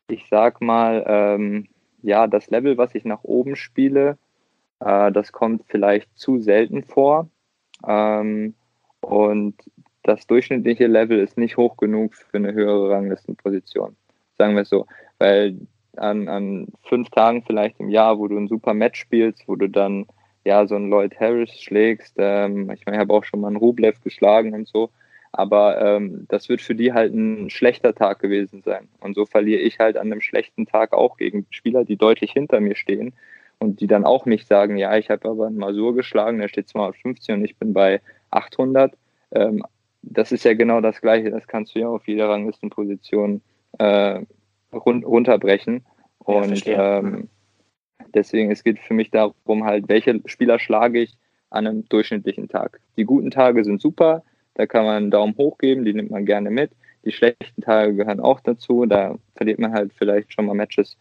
ich 0.09 0.27
sag 0.29 0.61
mal, 0.61 1.05
ähm, 1.07 1.69
ja, 2.03 2.27
das 2.27 2.51
Level, 2.51 2.77
was 2.79 2.95
ich 2.95 3.05
nach 3.05 3.23
oben 3.23 3.55
spiele, 3.57 4.19
äh, 4.81 5.13
das 5.13 5.33
kommt 5.33 5.65
vielleicht 5.69 6.17
zu 6.19 6.41
selten 6.41 6.83
vor. 6.83 7.29
Ähm, 7.87 8.55
und 9.01 9.55
das 10.03 10.27
durchschnittliche 10.27 10.87
Level 10.87 11.21
ist 11.21 11.39
nicht 11.39 11.57
hoch 11.57 11.77
genug 11.77 12.15
für 12.15 12.37
eine 12.37 12.53
höhere 12.53 12.91
Ranglistenposition. 12.91 13.97
Sagen 14.37 14.55
wir 14.55 14.63
es 14.63 14.69
so. 14.69 14.87
Weil 15.19 15.57
an, 15.97 16.29
an 16.29 16.69
fünf 16.83 17.11
Tagen 17.11 17.43
vielleicht 17.43 17.79
im 17.79 17.89
Jahr, 17.89 18.19
wo 18.19 18.27
du 18.27 18.37
ein 18.37 18.49
super 18.49 18.75
Match 18.75 18.99
spielst, 18.99 19.47
wo 19.47 19.57
du 19.57 19.69
dann 19.69 20.07
ja, 20.45 20.67
so 20.67 20.75
einen 20.75 20.91
Lloyd 20.91 21.19
Harris 21.21 21.61
schlägst. 21.61 22.15
Ähm, 22.19 22.71
ich 22.71 22.85
meine, 22.87 22.97
ich 22.97 23.01
habe 23.01 23.15
auch 23.15 23.25
schon 23.25 23.41
mal 23.41 23.49
einen 23.49 23.57
Rublev 23.57 24.01
geschlagen 24.03 24.55
und 24.55 24.69
so. 24.69 24.91
Aber 25.33 25.81
ähm, 25.81 26.27
das 26.29 26.49
wird 26.49 26.61
für 26.61 26.75
die 26.75 26.93
halt 26.93 27.15
ein 27.15 27.49
schlechter 27.49 27.95
Tag 27.95 28.19
gewesen 28.19 28.63
sein. 28.63 28.89
Und 29.01 29.15
so 29.15 29.25
verliere 29.25 29.61
ich 29.61 29.79
halt 29.79 29.97
an 29.97 30.13
einem 30.13 30.21
schlechten 30.21 30.67
Tag 30.67 30.93
auch 30.93 31.17
gegen 31.17 31.47
Spieler, 31.51 31.85
die 31.85 31.97
deutlich 31.97 32.33
hinter 32.33 32.61
mir 32.61 32.77
stehen 32.77 33.15
und 33.59 33.81
die 33.81 33.87
dann 33.87 34.05
auch 34.05 34.27
nicht 34.27 34.47
sagen, 34.47 34.77
ja, 34.77 34.97
ich 34.97 35.09
habe 35.09 35.29
aber 35.31 35.47
einen 35.47 35.57
Masur 35.57 35.95
geschlagen, 35.95 36.39
der 36.39 36.49
steht 36.49 36.69
250 36.69 37.35
und 37.35 37.45
ich 37.45 37.57
bin 37.57 37.73
bei 37.73 38.03
800. 38.31 38.93
Ähm, 39.31 39.65
das 40.03 40.33
ist 40.33 40.45
ja 40.45 40.53
genau 40.53 40.81
das 40.81 41.01
Gleiche. 41.01 41.31
Das 41.31 41.47
kannst 41.47 41.75
du 41.75 41.79
ja 41.79 41.89
auf 41.89 42.07
jeder 42.07 42.29
Ranglistenposition 42.29 43.41
äh, 43.79 44.21
run 44.73 45.05
runterbrechen. 45.05 45.87
Und 46.19 46.65
ja, 46.67 46.99
ähm, 46.99 47.29
deswegen, 48.15 48.51
es 48.51 48.65
geht 48.65 48.79
für 48.79 48.95
mich 48.95 49.11
darum, 49.11 49.65
halt, 49.65 49.89
welche 49.89 50.21
Spieler 50.27 50.59
schlage 50.59 51.01
ich 51.01 51.17
an 51.51 51.67
einem 51.67 51.89
durchschnittlichen 51.89 52.49
Tag. 52.49 52.81
Die 52.97 53.05
guten 53.05 53.31
Tage 53.31 53.65
sind 53.65 53.81
super, 53.81 54.23
da 54.55 54.67
kann 54.67 54.85
man 54.85 54.97
einen 54.97 55.11
Daumen 55.11 55.37
hoch 55.37 55.59
geben, 55.59 55.85
die 55.85 55.95
nimmt 55.95 56.11
man 56.11 56.27
gerne 56.27 56.51
mit. 56.51 56.71
Die 57.05 57.13
schlechten 57.13 57.63
Tage 57.63 57.95
gehören 57.95 58.21
auch 58.21 58.41
dazu, 58.41 58.87
da 58.87 59.17
verliert 59.35 59.59
man 59.59 59.73
halt 59.73 59.93
vielleicht 59.93 60.33
schon 60.33 60.47
mal 60.47 60.55
Matches, 60.55 60.97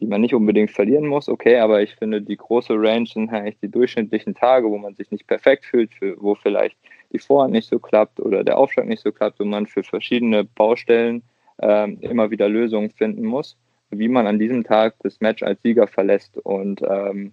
die 0.00 0.06
man 0.06 0.20
nicht 0.20 0.34
unbedingt 0.34 0.70
verlieren 0.70 1.06
muss, 1.06 1.28
okay, 1.28 1.58
aber 1.58 1.82
ich 1.82 1.94
finde, 1.96 2.22
die 2.22 2.36
große 2.36 2.72
Range 2.74 3.06
sind 3.06 3.30
halt 3.30 3.56
die 3.62 3.68
durchschnittlichen 3.68 4.34
Tage, 4.34 4.70
wo 4.70 4.78
man 4.78 4.94
sich 4.94 5.10
nicht 5.10 5.26
perfekt 5.26 5.66
fühlt, 5.66 5.90
wo 6.16 6.34
vielleicht 6.34 6.76
die 7.12 7.18
Vorhand 7.18 7.52
nicht 7.52 7.68
so 7.68 7.78
klappt 7.78 8.20
oder 8.20 8.44
der 8.44 8.56
Aufschlag 8.56 8.86
nicht 8.86 9.02
so 9.02 9.12
klappt, 9.12 9.40
wo 9.40 9.44
man 9.44 9.66
für 9.66 9.82
verschiedene 9.82 10.44
Baustellen 10.44 11.22
ähm, 11.60 11.98
immer 12.00 12.30
wieder 12.30 12.48
Lösungen 12.48 12.90
finden 12.90 13.24
muss, 13.24 13.56
wie 13.90 14.08
man 14.08 14.26
an 14.26 14.38
diesem 14.38 14.64
Tag 14.64 14.94
das 15.00 15.20
Match 15.20 15.42
als 15.42 15.60
Sieger 15.62 15.86
verlässt. 15.86 16.38
Und 16.38 16.82
ähm, 16.82 17.32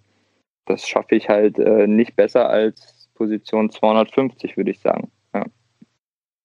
das 0.66 0.88
schaffe 0.88 1.16
ich 1.16 1.30
halt 1.30 1.60
äh, 1.60 1.88
nicht 1.88 2.16
besser 2.16 2.50
als 2.50 3.10
Position 3.16 3.70
250, 3.70 4.58
würde 4.58 4.72
ich 4.72 4.80
sagen. 4.80 5.12
Ja. 5.34 5.46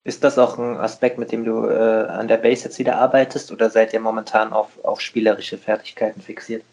Ist 0.05 0.25
das 0.25 0.39
auch 0.39 0.59
ein 0.59 0.77
Aspekt, 0.77 1.19
mit 1.19 1.33
dem 1.33 1.45
du 1.45 1.67
äh, 1.67 2.07
an 2.09 2.29
der 2.29 2.39
Base 2.39 2.65
jetzt 2.65 2.79
wieder 2.79 2.97
arbeitest 2.97 3.53
oder 3.53 3.71
seid 3.71 3.93
ihr 3.93 4.01
momentan 4.01 4.53
auf, 4.53 4.85
auf 4.85 5.01
spielerische 5.01 5.59
Fertigkeiten 5.59 6.21
fixiert? 6.21 6.65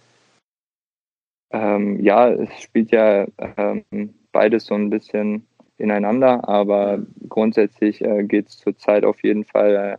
Ähm, 1.52 2.00
ja, 2.02 2.30
es 2.30 2.50
spielt 2.62 2.92
ja 2.92 3.26
ähm, 3.38 4.14
beides 4.32 4.66
so 4.66 4.76
ein 4.76 4.90
bisschen 4.90 5.48
ineinander, 5.78 6.48
aber 6.48 7.00
grundsätzlich 7.28 8.02
äh, 8.02 8.24
geht 8.24 8.50
es 8.50 8.58
zurzeit 8.58 9.04
auf 9.04 9.24
jeden 9.24 9.46
Fall 9.46 9.76
äh, 9.76 9.98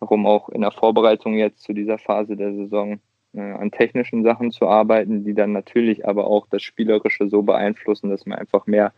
darum, 0.00 0.26
auch 0.26 0.48
in 0.48 0.62
der 0.62 0.72
Vorbereitung 0.72 1.34
jetzt 1.34 1.62
zu 1.62 1.72
dieser 1.72 1.98
Phase 1.98 2.36
der 2.36 2.52
Saison 2.54 3.00
äh, 3.34 3.40
an 3.40 3.70
technischen 3.70 4.24
Sachen 4.24 4.50
zu 4.50 4.66
arbeiten, 4.66 5.24
die 5.24 5.34
dann 5.34 5.52
natürlich 5.52 6.06
aber 6.06 6.26
auch 6.26 6.46
das 6.50 6.62
Spielerische 6.62 7.28
so 7.28 7.42
beeinflussen, 7.42 8.10
dass 8.10 8.26
man 8.26 8.38
einfach 8.38 8.66
mehr 8.66 8.92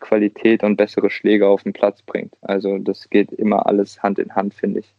Qualität 0.00 0.62
und 0.62 0.76
bessere 0.76 1.10
Schläge 1.10 1.48
auf 1.48 1.62
den 1.62 1.72
Platz 1.72 2.02
bringt. 2.02 2.34
Also 2.42 2.78
das 2.78 3.08
geht 3.10 3.32
immer 3.32 3.66
alles 3.66 4.02
Hand 4.02 4.18
in 4.18 4.34
Hand, 4.34 4.54
finde 4.54 4.80
ich. 4.80 4.94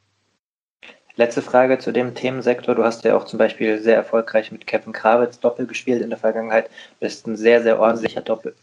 Letzte 1.15 1.41
Frage 1.41 1.79
zu 1.79 1.91
dem 1.91 2.13
Themensektor. 2.13 2.75
Du 2.75 2.83
hast 2.83 3.03
ja 3.03 3.17
auch 3.17 3.25
zum 3.25 3.39
Beispiel 3.39 3.79
sehr 3.79 3.95
erfolgreich 3.95 4.51
mit 4.51 4.67
Kevin 4.67 4.93
Krawitz 4.93 5.39
Doppel 5.39 5.65
gespielt 5.65 6.01
in 6.03 6.09
der 6.09 6.19
Vergangenheit. 6.19 6.69
Bist 6.99 7.25
ein 7.25 7.35
sehr, 7.35 7.63
sehr 7.63 7.79
ordentlicher 7.79 8.21
Doppel, 8.21 8.53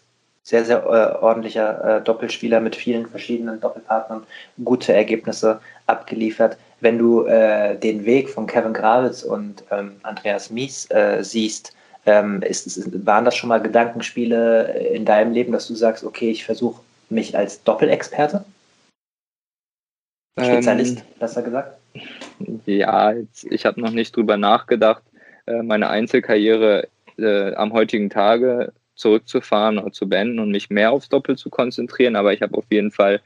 sehr, 0.44 0.64
sehr 0.64 0.84
äh, 0.84 1.22
ordentlicher 1.22 1.98
äh, 1.98 2.04
Doppelspieler 2.04 2.60
mit 2.60 2.76
vielen 2.76 3.06
verschiedenen 3.06 3.60
Doppelpartnern, 3.60 4.22
gute 4.64 4.92
Ergebnisse 4.92 5.60
abgeliefert. 5.86 6.56
Wenn 6.84 6.98
du 6.98 7.24
äh, 7.24 7.78
den 7.78 8.04
Weg 8.04 8.28
von 8.28 8.46
Kevin 8.46 8.74
Gravitz 8.74 9.22
und 9.22 9.64
ähm, 9.70 9.92
Andreas 10.02 10.50
Mies 10.50 10.84
äh, 10.90 11.24
siehst, 11.24 11.74
ähm, 12.04 12.42
ist, 12.42 12.66
ist, 12.66 13.06
waren 13.06 13.24
das 13.24 13.34
schon 13.34 13.48
mal 13.48 13.62
Gedankenspiele 13.62 14.90
in 14.92 15.06
deinem 15.06 15.32
Leben, 15.32 15.52
dass 15.52 15.66
du 15.66 15.74
sagst, 15.74 16.04
okay, 16.04 16.30
ich 16.30 16.44
versuche 16.44 16.82
mich 17.08 17.34
als 17.38 17.64
Doppelexperte? 17.64 18.44
Spezialist, 20.38 20.98
ähm, 20.98 21.04
besser 21.18 21.40
gesagt? 21.40 21.78
Ja, 22.66 23.12
jetzt, 23.12 23.44
ich 23.44 23.64
habe 23.64 23.80
noch 23.80 23.92
nicht 23.92 24.14
drüber 24.14 24.36
nachgedacht, 24.36 25.02
äh, 25.46 25.62
meine 25.62 25.88
Einzelkarriere 25.88 26.88
äh, 27.16 27.54
am 27.54 27.72
heutigen 27.72 28.10
Tage 28.10 28.74
zurückzufahren 28.94 29.78
oder 29.78 29.92
zu 29.92 30.06
beenden 30.06 30.38
und 30.38 30.50
mich 30.50 30.68
mehr 30.68 30.92
aufs 30.92 31.08
Doppel 31.08 31.38
zu 31.38 31.48
konzentrieren. 31.48 32.14
Aber 32.14 32.34
ich 32.34 32.42
habe 32.42 32.58
auf 32.58 32.66
jeden 32.70 32.90
Fall 32.90 33.22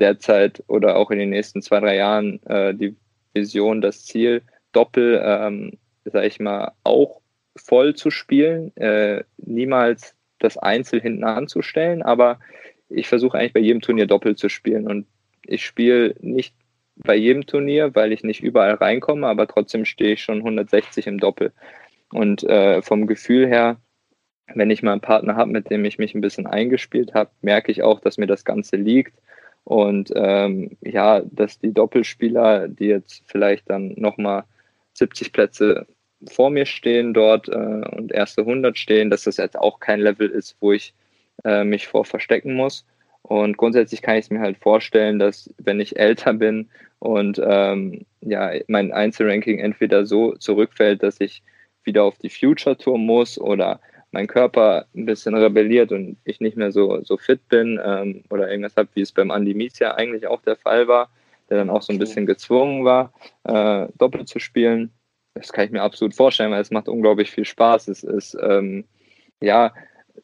derzeit 0.00 0.62
oder 0.66 0.96
auch 0.96 1.10
in 1.10 1.18
den 1.18 1.30
nächsten 1.30 1.62
zwei, 1.62 1.80
drei 1.80 1.96
Jahren 1.96 2.42
äh, 2.46 2.74
die 2.74 2.96
Vision, 3.34 3.80
das 3.80 4.04
Ziel, 4.04 4.42
Doppel, 4.72 5.20
ähm, 5.24 5.78
sage 6.04 6.26
ich 6.26 6.40
mal, 6.40 6.72
auch 6.84 7.20
voll 7.56 7.94
zu 7.94 8.10
spielen, 8.10 8.76
äh, 8.76 9.24
niemals 9.38 10.14
das 10.38 10.56
Einzel 10.56 11.00
hinten 11.00 11.24
anzustellen, 11.24 12.02
aber 12.02 12.38
ich 12.88 13.08
versuche 13.08 13.38
eigentlich 13.38 13.52
bei 13.52 13.60
jedem 13.60 13.82
Turnier 13.82 14.06
Doppel 14.06 14.36
zu 14.36 14.48
spielen 14.48 14.86
und 14.86 15.06
ich 15.44 15.64
spiele 15.64 16.14
nicht 16.20 16.54
bei 16.96 17.14
jedem 17.14 17.46
Turnier, 17.46 17.94
weil 17.94 18.12
ich 18.12 18.24
nicht 18.24 18.42
überall 18.42 18.74
reinkomme, 18.74 19.26
aber 19.26 19.46
trotzdem 19.46 19.84
stehe 19.84 20.14
ich 20.14 20.22
schon 20.22 20.38
160 20.38 21.06
im 21.06 21.18
Doppel. 21.18 21.52
Und 22.12 22.42
äh, 22.44 22.82
vom 22.82 23.06
Gefühl 23.06 23.46
her 23.46 23.78
wenn 24.54 24.70
ich 24.70 24.82
mal 24.82 24.92
einen 24.92 25.00
Partner 25.00 25.36
habe, 25.36 25.50
mit 25.50 25.70
dem 25.70 25.84
ich 25.84 25.98
mich 25.98 26.14
ein 26.14 26.20
bisschen 26.20 26.46
eingespielt 26.46 27.14
habe, 27.14 27.30
merke 27.40 27.70
ich 27.70 27.82
auch, 27.82 28.00
dass 28.00 28.18
mir 28.18 28.26
das 28.26 28.44
Ganze 28.44 28.76
liegt. 28.76 29.14
Und 29.70 30.12
ähm, 30.16 30.76
ja, 30.80 31.22
dass 31.30 31.60
die 31.60 31.72
Doppelspieler, 31.72 32.66
die 32.66 32.86
jetzt 32.86 33.22
vielleicht 33.26 33.70
dann 33.70 33.94
nochmal 33.96 34.42
70 34.94 35.32
Plätze 35.32 35.86
vor 36.28 36.50
mir 36.50 36.66
stehen 36.66 37.14
dort 37.14 37.48
äh, 37.48 37.52
und 37.52 38.10
erste 38.10 38.40
100 38.40 38.76
stehen, 38.76 39.10
dass 39.10 39.22
das 39.22 39.36
jetzt 39.36 39.56
auch 39.56 39.78
kein 39.78 40.00
Level 40.00 40.28
ist, 40.28 40.56
wo 40.58 40.72
ich 40.72 40.92
äh, 41.44 41.62
mich 41.62 41.86
vor 41.86 42.04
verstecken 42.04 42.54
muss. 42.54 42.84
Und 43.22 43.58
grundsätzlich 43.58 44.02
kann 44.02 44.16
ich 44.16 44.24
es 44.24 44.30
mir 44.30 44.40
halt 44.40 44.58
vorstellen, 44.58 45.20
dass 45.20 45.54
wenn 45.58 45.78
ich 45.78 45.96
älter 45.96 46.34
bin 46.34 46.68
und 46.98 47.40
ähm, 47.40 48.04
ja, 48.22 48.50
mein 48.66 48.90
Einzelranking 48.90 49.60
entweder 49.60 50.04
so 50.04 50.32
zurückfällt, 50.32 51.04
dass 51.04 51.20
ich 51.20 51.44
wieder 51.84 52.02
auf 52.02 52.18
die 52.18 52.28
Future 52.28 52.76
Tour 52.76 52.98
muss 52.98 53.40
oder 53.40 53.80
mein 54.12 54.26
Körper 54.26 54.86
ein 54.94 55.06
bisschen 55.06 55.34
rebelliert 55.34 55.92
und 55.92 56.16
ich 56.24 56.40
nicht 56.40 56.56
mehr 56.56 56.72
so, 56.72 57.02
so 57.02 57.16
fit 57.16 57.48
bin 57.48 57.80
ähm, 57.82 58.24
oder 58.30 58.50
irgendwas 58.50 58.76
habe, 58.76 58.88
wie 58.94 59.02
es 59.02 59.12
beim 59.12 59.30
Andy 59.30 59.54
Mies 59.54 59.78
ja 59.78 59.94
eigentlich 59.94 60.26
auch 60.26 60.42
der 60.42 60.56
Fall 60.56 60.88
war, 60.88 61.10
der 61.48 61.58
dann 61.58 61.70
auch 61.70 61.82
so 61.82 61.92
ein 61.92 61.98
bisschen 61.98 62.26
gezwungen 62.26 62.84
war, 62.84 63.12
äh, 63.44 63.86
doppelt 63.98 64.28
zu 64.28 64.38
spielen. 64.38 64.90
Das 65.34 65.52
kann 65.52 65.66
ich 65.66 65.70
mir 65.70 65.82
absolut 65.82 66.14
vorstellen, 66.14 66.50
weil 66.50 66.60
es 66.60 66.72
macht 66.72 66.88
unglaublich 66.88 67.30
viel 67.30 67.44
Spaß. 67.44 67.88
Es 67.88 68.02
ist 68.02 68.36
ähm, 68.40 68.84
ja 69.40 69.72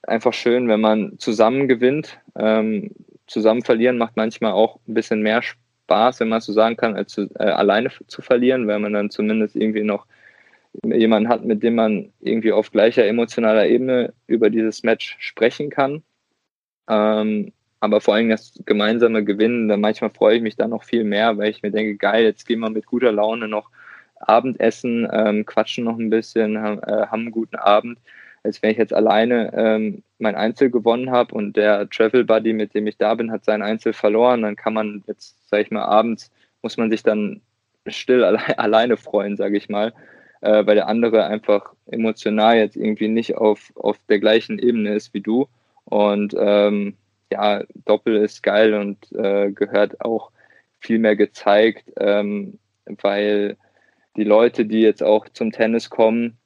einfach 0.02 0.32
schön, 0.32 0.68
wenn 0.68 0.80
man 0.80 1.18
zusammen 1.18 1.68
gewinnt. 1.68 2.18
Ähm, 2.36 2.90
zusammen 3.26 3.62
verlieren 3.62 3.98
macht 3.98 4.16
manchmal 4.16 4.52
auch 4.52 4.80
ein 4.88 4.94
bisschen 4.94 5.22
mehr 5.22 5.42
Spaß, 5.42 6.20
wenn 6.20 6.28
man 6.28 6.40
so 6.40 6.52
sagen 6.52 6.76
kann, 6.76 6.96
als 6.96 7.12
zu, 7.12 7.30
äh, 7.38 7.44
alleine 7.44 7.90
zu 8.08 8.20
verlieren, 8.20 8.66
weil 8.66 8.80
man 8.80 8.92
dann 8.92 9.10
zumindest 9.10 9.54
irgendwie 9.54 9.84
noch 9.84 10.06
jemanden 10.84 11.28
hat, 11.28 11.44
mit 11.44 11.62
dem 11.62 11.74
man 11.74 12.12
irgendwie 12.20 12.52
auf 12.52 12.70
gleicher 12.70 13.06
emotionaler 13.06 13.66
Ebene 13.66 14.12
über 14.26 14.50
dieses 14.50 14.82
Match 14.82 15.16
sprechen 15.18 15.70
kann. 15.70 16.02
Ähm, 16.88 17.52
aber 17.80 18.00
vor 18.00 18.14
allem 18.14 18.30
das 18.30 18.60
gemeinsame 18.64 19.24
Gewinnen, 19.24 19.68
da 19.68 19.76
manchmal 19.76 20.10
freue 20.10 20.36
ich 20.36 20.42
mich 20.42 20.56
da 20.56 20.66
noch 20.66 20.84
viel 20.84 21.04
mehr, 21.04 21.36
weil 21.36 21.50
ich 21.50 21.62
mir 21.62 21.70
denke, 21.70 21.96
geil, 21.96 22.24
jetzt 22.24 22.46
gehen 22.46 22.60
wir 22.60 22.70
mit 22.70 22.86
guter 22.86 23.12
Laune 23.12 23.48
noch 23.48 23.70
Abendessen, 24.18 25.06
ähm, 25.12 25.44
quatschen 25.44 25.84
noch 25.84 25.98
ein 25.98 26.10
bisschen, 26.10 26.58
haben, 26.58 26.82
äh, 26.82 27.06
haben 27.06 27.22
einen 27.22 27.30
guten 27.32 27.56
Abend, 27.56 27.98
als 28.42 28.62
wenn 28.62 28.70
ich 28.70 28.78
jetzt 28.78 28.94
alleine 28.94 29.52
ähm, 29.54 30.02
mein 30.18 30.36
Einzel 30.36 30.70
gewonnen 30.70 31.10
habe 31.10 31.34
und 31.34 31.56
der 31.56 31.88
Travel 31.90 32.24
Buddy, 32.24 32.54
mit 32.54 32.74
dem 32.74 32.86
ich 32.86 32.96
da 32.96 33.14
bin, 33.14 33.30
hat 33.30 33.44
sein 33.44 33.62
Einzel 33.62 33.92
verloren, 33.92 34.42
dann 34.42 34.56
kann 34.56 34.72
man 34.72 35.04
jetzt, 35.06 35.36
sag 35.50 35.60
ich 35.60 35.70
mal, 35.70 35.84
abends 35.84 36.30
muss 36.62 36.76
man 36.78 36.90
sich 36.90 37.02
dann 37.02 37.42
still 37.86 38.24
alle 38.24 38.40
alleine 38.58 38.96
freuen, 38.96 39.36
sage 39.36 39.58
ich 39.58 39.68
mal 39.68 39.92
äh, 40.46 40.64
weil 40.64 40.76
der 40.76 40.86
andere 40.86 41.24
einfach 41.26 41.72
emotional 41.86 42.56
jetzt 42.56 42.76
irgendwie 42.76 43.08
nicht 43.08 43.36
auf, 43.36 43.72
auf 43.74 43.98
der 44.08 44.20
gleichen 44.20 44.58
Ebene 44.60 44.94
ist 44.94 45.12
wie 45.12 45.20
du. 45.20 45.48
Und 45.84 46.34
ähm, 46.38 46.94
ja, 47.32 47.64
Doppel 47.84 48.16
ist 48.16 48.44
geil 48.44 48.74
und 48.74 49.12
äh, 49.12 49.50
gehört 49.50 50.00
auch 50.00 50.30
viel 50.78 51.00
mehr 51.00 51.16
gezeigt, 51.16 51.92
ähm, 51.98 52.58
weil 53.02 53.56
die 54.16 54.24
Leute, 54.24 54.66
die 54.66 54.82
jetzt 54.82 55.02
auch 55.02 55.28
zum 55.28 55.50
Tennis 55.50 55.90
kommen 55.90 56.38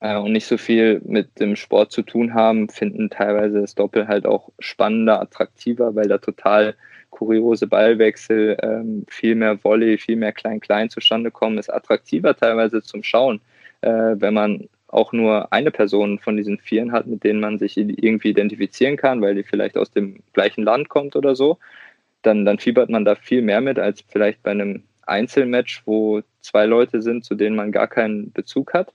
äh, 0.00 0.16
und 0.16 0.32
nicht 0.32 0.46
so 0.46 0.56
viel 0.56 1.02
mit 1.04 1.38
dem 1.38 1.54
Sport 1.54 1.92
zu 1.92 2.02
tun 2.02 2.32
haben, 2.32 2.70
finden 2.70 3.10
teilweise 3.10 3.60
das 3.60 3.74
Doppel 3.74 4.08
halt 4.08 4.26
auch 4.26 4.50
spannender, 4.58 5.20
attraktiver, 5.20 5.94
weil 5.94 6.08
da 6.08 6.16
total 6.16 6.76
kuriose 7.18 7.66
Ballwechsel, 7.66 8.56
ähm, 8.62 9.04
viel 9.08 9.34
mehr 9.34 9.62
Volley, 9.64 9.98
viel 9.98 10.14
mehr 10.14 10.32
Klein-Klein 10.32 10.88
zustande 10.88 11.32
kommen, 11.32 11.58
ist 11.58 11.68
attraktiver 11.68 12.36
teilweise 12.36 12.80
zum 12.80 13.02
Schauen, 13.02 13.40
äh, 13.80 14.14
wenn 14.14 14.34
man 14.34 14.68
auch 14.86 15.12
nur 15.12 15.52
eine 15.52 15.72
Person 15.72 16.20
von 16.20 16.36
diesen 16.36 16.58
Vieren 16.58 16.92
hat, 16.92 17.08
mit 17.08 17.24
denen 17.24 17.40
man 17.40 17.58
sich 17.58 17.76
irgendwie 17.76 18.30
identifizieren 18.30 18.96
kann, 18.96 19.20
weil 19.20 19.34
die 19.34 19.42
vielleicht 19.42 19.76
aus 19.76 19.90
dem 19.90 20.20
gleichen 20.32 20.62
Land 20.62 20.88
kommt 20.88 21.16
oder 21.16 21.34
so, 21.34 21.58
dann, 22.22 22.44
dann 22.44 22.58
fiebert 22.58 22.88
man 22.88 23.04
da 23.04 23.16
viel 23.16 23.42
mehr 23.42 23.60
mit 23.60 23.78
als 23.78 24.04
vielleicht 24.08 24.42
bei 24.44 24.52
einem 24.52 24.84
Einzelmatch, 25.02 25.82
wo 25.86 26.22
zwei 26.40 26.66
Leute 26.66 27.02
sind, 27.02 27.24
zu 27.24 27.34
denen 27.34 27.56
man 27.56 27.72
gar 27.72 27.88
keinen 27.88 28.32
Bezug 28.32 28.74
hat. 28.74 28.94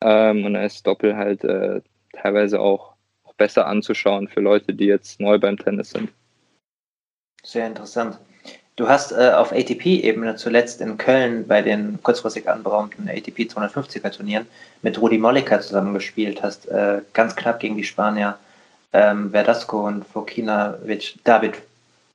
Ähm, 0.00 0.44
und 0.44 0.54
da 0.54 0.62
ist 0.62 0.86
Doppel 0.86 1.16
halt 1.16 1.42
äh, 1.42 1.80
teilweise 2.12 2.60
auch, 2.60 2.94
auch 3.24 3.34
besser 3.34 3.66
anzuschauen 3.66 4.28
für 4.28 4.40
Leute, 4.40 4.72
die 4.72 4.86
jetzt 4.86 5.20
neu 5.20 5.38
beim 5.38 5.56
Tennis 5.56 5.90
sind. 5.90 6.10
Sehr 7.46 7.68
interessant. 7.68 8.18
Du 8.74 8.88
hast 8.88 9.12
äh, 9.12 9.30
auf 9.30 9.52
ATP-Ebene 9.52 10.34
zuletzt 10.34 10.80
in 10.80 10.98
Köln 10.98 11.46
bei 11.46 11.62
den 11.62 12.02
kurzfristig 12.02 12.48
anberaumten 12.48 13.08
ATP 13.08 13.42
250er 13.42 14.10
Turnieren 14.10 14.48
mit 14.82 15.00
Rudi 15.00 15.16
Mollica 15.16 15.60
zusammengespielt, 15.60 16.42
hast 16.42 16.66
äh, 16.66 17.02
ganz 17.12 17.36
knapp 17.36 17.60
gegen 17.60 17.76
die 17.76 17.84
Spanier 17.84 18.36
ähm, 18.92 19.30
Verdasco 19.30 19.86
und 19.86 20.04
Fokinovic, 20.04 21.14
David, 21.22 21.54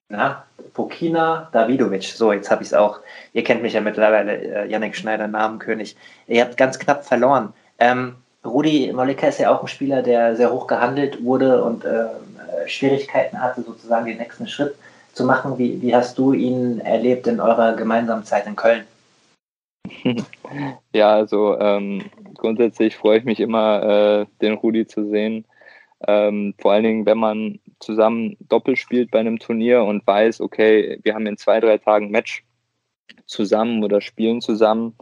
na, 0.09 0.43
Fokina 0.73 1.47
Davidovic, 1.53 2.03
so 2.03 2.33
jetzt 2.33 2.51
habe 2.51 2.63
ich 2.63 2.67
es 2.67 2.73
auch, 2.73 2.99
ihr 3.31 3.45
kennt 3.45 3.61
mich 3.61 3.71
ja 3.71 3.79
mittlerweile, 3.79 4.33
äh, 4.33 4.69
Yannick 4.69 4.97
Schneider, 4.97 5.29
Namenkönig, 5.29 5.95
ihr 6.27 6.41
habt 6.43 6.57
ganz 6.57 6.77
knapp 6.77 7.05
verloren. 7.05 7.53
Ähm, 7.79 8.15
Rudi 8.43 8.91
Mollica 8.91 9.27
ist 9.27 9.39
ja 9.39 9.49
auch 9.49 9.61
ein 9.61 9.69
Spieler, 9.69 10.03
der 10.03 10.35
sehr 10.35 10.51
hoch 10.51 10.67
gehandelt 10.67 11.23
wurde 11.23 11.63
und 11.63 11.85
äh, 11.85 12.07
Schwierigkeiten 12.67 13.41
hatte, 13.41 13.61
sozusagen 13.61 14.07
den 14.07 14.17
nächsten 14.17 14.45
Schritt 14.45 14.75
zu 15.13 15.25
machen. 15.25 15.57
Wie, 15.57 15.81
wie 15.81 15.95
hast 15.95 16.17
du 16.17 16.33
ihn 16.33 16.79
erlebt 16.79 17.27
in 17.27 17.39
eurer 17.39 17.75
gemeinsamen 17.75 18.23
Zeit 18.23 18.47
in 18.47 18.55
Köln? 18.55 18.85
Ja, 20.93 21.13
also 21.13 21.57
ähm, 21.59 22.03
grundsätzlich 22.35 22.97
freue 22.97 23.19
ich 23.19 23.23
mich 23.23 23.39
immer, 23.39 23.83
äh, 23.83 24.25
den 24.41 24.55
Rudi 24.55 24.85
zu 24.85 25.09
sehen. 25.09 25.45
Ähm, 26.07 26.53
vor 26.57 26.73
allen 26.73 26.83
Dingen, 26.83 27.05
wenn 27.05 27.19
man 27.19 27.59
zusammen 27.79 28.35
Doppel 28.49 28.75
spielt 28.75 29.11
bei 29.11 29.19
einem 29.19 29.39
Turnier 29.39 29.83
und 29.83 30.05
weiß, 30.05 30.41
okay, 30.41 30.99
wir 31.03 31.13
haben 31.13 31.27
in 31.27 31.37
zwei, 31.37 31.61
drei 31.61 31.77
Tagen 31.77 32.11
Match 32.11 32.43
zusammen 33.25 33.83
oder 33.83 34.01
spielen 34.01 34.41
zusammen, 34.41 34.95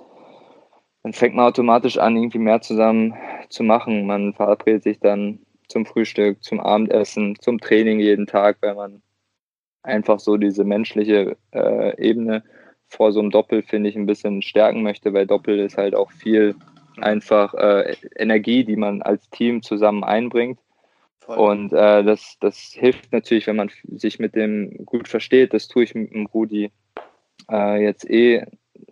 dann 1.03 1.14
fängt 1.14 1.36
man 1.36 1.45
automatisch 1.45 1.98
an, 1.98 2.15
irgendwie 2.15 2.40
mehr 2.40 2.61
zusammen 2.61 3.15
zu 3.49 3.64
machen. 3.64 4.06
Man 4.06 4.34
verabredet 4.34 4.84
sich 4.84 4.99
dann 4.99 5.40
zum 5.68 5.86
Frühstück, 5.86 6.44
zum 6.44 6.60
Abendessen, 6.60 7.36
zum 7.40 7.60
Training 7.60 7.99
jeden 7.99 8.27
Tag, 8.27 8.57
weil 8.61 8.76
man 8.76 9.02
einfach 9.84 10.20
so 10.20 10.38
diese 10.38 10.64
menschliche 10.64 11.38
äh, 11.52 12.02
Ebene 12.02 12.44
vor 12.88 13.12
so 13.12 13.20
einem 13.20 13.30
Doppel, 13.30 13.62
finde 13.64 13.90
ich, 13.90 13.96
ein 13.96 14.06
bisschen 14.06 14.42
stärken 14.42 14.82
möchte, 14.82 15.14
weil 15.14 15.28
Doppel 15.28 15.60
ist 15.60 15.78
halt 15.78 15.96
auch 15.96 16.12
viel 16.12 16.56
einfach 16.98 17.54
äh, 17.54 17.96
Energie, 18.16 18.64
die 18.64 18.76
man 18.76 19.02
als 19.02 19.30
Team 19.30 19.62
zusammen 19.62 20.04
einbringt. 20.04 20.60
Voll. 21.20 21.38
Und 21.38 21.74
äh, 21.74 22.04
das, 22.04 22.38
das 22.40 22.58
hilft 22.74 23.12
natürlich, 23.12 23.48
wenn 23.48 23.56
man 23.56 23.70
sich 23.84 24.20
mit 24.20 24.36
dem 24.36 24.86
gut 24.86 25.08
versteht. 25.08 25.54
Das 25.54 25.68
tue 25.68 25.84
ich 25.84 25.96
mit 25.96 26.12
dem 26.12 26.26
Rudi 26.26 26.72
äh, 27.50 27.84
jetzt 27.84 28.10
eh 28.10 28.46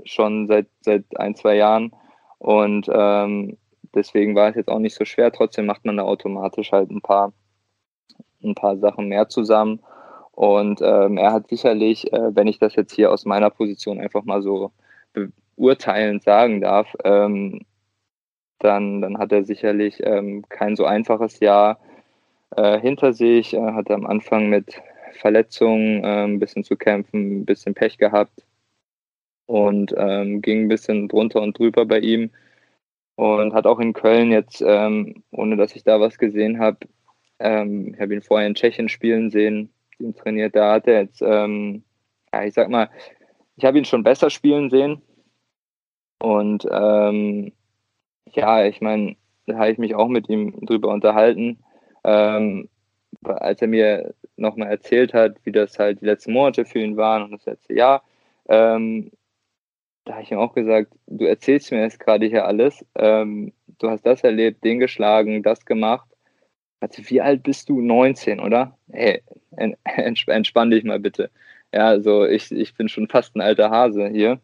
schon 0.06 0.48
seit, 0.48 0.68
seit 0.82 1.04
ein, 1.20 1.36
zwei 1.36 1.56
Jahren. 1.56 1.92
Und 2.38 2.88
ähm, 2.94 3.58
deswegen 3.96 4.36
war 4.36 4.50
es 4.50 4.56
jetzt 4.56 4.70
auch 4.70 4.80
nicht 4.80 4.96
so 4.96 5.06
schwer. 5.06 5.32
Trotzdem 5.32 5.66
macht 5.66 5.86
man 5.86 5.98
da 5.98 6.04
automatisch 6.04 6.72
halt 6.72 6.92
ein 6.92 7.02
paar, 7.02 7.34
ein 8.44 8.56
paar 8.56 8.78
Sachen 8.78 9.08
mehr 9.08 9.30
zusammen. 9.30 9.82
Und 10.38 10.82
ähm, 10.84 11.18
er 11.18 11.34
hat 11.34 11.48
sicherlich, 11.48 12.14
äh, 12.14 12.36
wenn 12.36 12.46
ich 12.46 12.60
das 12.60 12.76
jetzt 12.76 12.94
hier 12.94 13.12
aus 13.12 13.26
meiner 13.26 13.50
Position 13.50 14.00
einfach 14.00 14.24
mal 14.24 14.44
so 14.44 14.72
beurteilend 15.56 16.22
sagen 16.22 16.62
darf, 16.62 16.96
ähm, 17.04 17.66
dann, 18.60 19.02
dann 19.02 19.18
hat 19.18 19.32
er 19.32 19.44
sicherlich 19.44 20.00
ähm, 20.06 20.46
kein 20.48 20.76
so 20.76 20.86
einfaches 20.86 21.40
Jahr 21.40 21.80
äh, 22.56 22.80
hinter 22.80 23.14
sich. 23.14 23.56
Er 23.56 23.74
hatte 23.74 23.96
am 23.96 24.06
Anfang 24.06 24.48
mit 24.48 24.80
Verletzungen 25.14 26.04
äh, 26.04 26.26
ein 26.26 26.38
bisschen 26.38 26.64
zu 26.64 26.76
kämpfen, 26.76 27.40
ein 27.40 27.46
bisschen 27.46 27.74
Pech 27.74 27.98
gehabt 27.98 28.46
und 29.48 29.92
ähm, 29.98 30.44
ging 30.44 30.66
ein 30.66 30.68
bisschen 30.68 31.08
drunter 31.08 31.42
und 31.42 31.58
drüber 31.58 31.88
bei 31.88 31.98
ihm. 31.98 32.30
Und 33.16 33.56
hat 33.56 33.66
auch 33.66 33.80
in 33.80 33.94
Köln 33.94 34.32
jetzt, 34.32 34.64
ähm, 34.64 35.24
ohne 35.32 35.58
dass 35.58 35.76
ich 35.76 35.84
da 35.84 36.00
was 36.00 36.20
gesehen 36.20 36.60
habe, 36.60 36.78
ähm, 37.40 37.96
ich 37.96 38.00
habe 38.00 38.14
ihn 38.14 38.22
vorher 38.22 38.46
in 38.46 38.54
Tschechien 38.54 38.88
spielen 38.88 39.32
sehen, 39.32 39.72
ihn 40.00 40.16
trainiert, 40.16 40.56
da 40.56 40.74
hat 40.74 40.88
er 40.88 41.02
jetzt, 41.02 41.22
ähm, 41.22 41.84
ja, 42.34 42.44
ich 42.44 42.54
sag 42.54 42.70
mal, 42.70 42.90
ich 43.56 43.66
habe 43.66 43.78
ihn 43.78 43.86
schon 43.86 44.04
besser 44.04 44.30
spielen 44.30 44.70
sehen. 44.70 45.02
Und 46.20 46.68
ähm, 46.72 47.52
ja, 48.34 48.66
ich 48.66 48.82
meine, 48.82 49.16
da 49.46 49.56
habe 49.58 49.72
ich 49.72 49.78
mich 49.78 49.96
auch 49.96 50.08
mit 50.08 50.30
ihm 50.30 50.66
drüber 50.66 50.90
unterhalten, 50.90 51.60
ähm, 52.04 52.70
als 53.24 53.62
er 53.62 53.68
mir 53.68 54.14
nochmal 54.36 54.70
erzählt 54.70 55.14
hat, 55.14 55.38
wie 55.44 55.52
das 55.52 55.80
halt 55.80 56.02
die 56.02 56.06
letzten 56.06 56.34
Monate 56.34 56.66
für 56.66 56.80
ihn 56.80 56.98
waren 56.98 57.24
und 57.24 57.32
das 57.32 57.46
letzte 57.46 57.74
Jahr. 57.74 58.04
Ähm, 58.50 59.12
da 60.06 60.14
habe 60.14 60.24
ich 60.24 60.32
ihm 60.32 60.40
auch 60.40 60.54
gesagt, 60.54 60.94
du 61.08 61.26
erzählst 61.26 61.72
mir 61.72 61.82
jetzt 61.82 62.00
gerade 62.00 62.28
hier 62.28 62.46
alles. 62.46 62.86
Ähm, 62.96 63.54
du 63.80 63.90
hast 63.90 64.06
das 64.06 64.24
erlebt, 64.24 64.64
den 64.64 64.80
geschlagen, 64.80 65.44
das 65.44 65.66
gemacht. 65.66 66.08
Also 66.80 67.04
wie 67.10 67.22
alt 67.22 67.44
bist 67.44 67.70
du? 67.70 67.82
19, 67.82 68.40
oder? 68.40 68.78
Hey, 68.92 69.24
entspann 70.28 70.72
dich 70.72 70.84
mal 70.84 71.00
bitte. 71.00 71.32
Ja, 71.74 71.88
also 71.88 72.26
ich, 72.26 72.52
ich 72.52 72.76
bin 72.76 72.88
schon 72.90 73.08
fast 73.08 73.36
ein 73.36 73.42
alter 73.42 73.70
Hase 73.72 74.10
hier. 74.10 74.40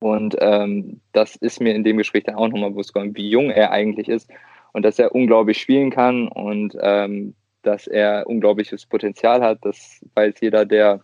Und 0.00 0.36
ähm, 0.40 1.00
das 1.12 1.36
ist 1.36 1.60
mir 1.60 1.74
in 1.74 1.84
dem 1.84 1.96
Gespräch 1.96 2.24
dann 2.24 2.34
auch 2.34 2.48
nochmal 2.48 2.70
bewusst 2.70 2.92
geworden, 2.92 3.16
wie 3.16 3.30
jung 3.30 3.50
er 3.50 3.70
eigentlich 3.70 4.08
ist 4.08 4.30
und 4.72 4.84
dass 4.84 4.98
er 4.98 5.14
unglaublich 5.14 5.58
spielen 5.58 5.90
kann 5.90 6.28
und 6.28 6.76
ähm, 6.80 7.34
dass 7.62 7.86
er 7.86 8.26
unglaubliches 8.26 8.84
Potenzial 8.86 9.40
hat. 9.40 9.58
Das 9.62 10.04
weiß 10.14 10.34
jeder, 10.40 10.66
der 10.66 11.00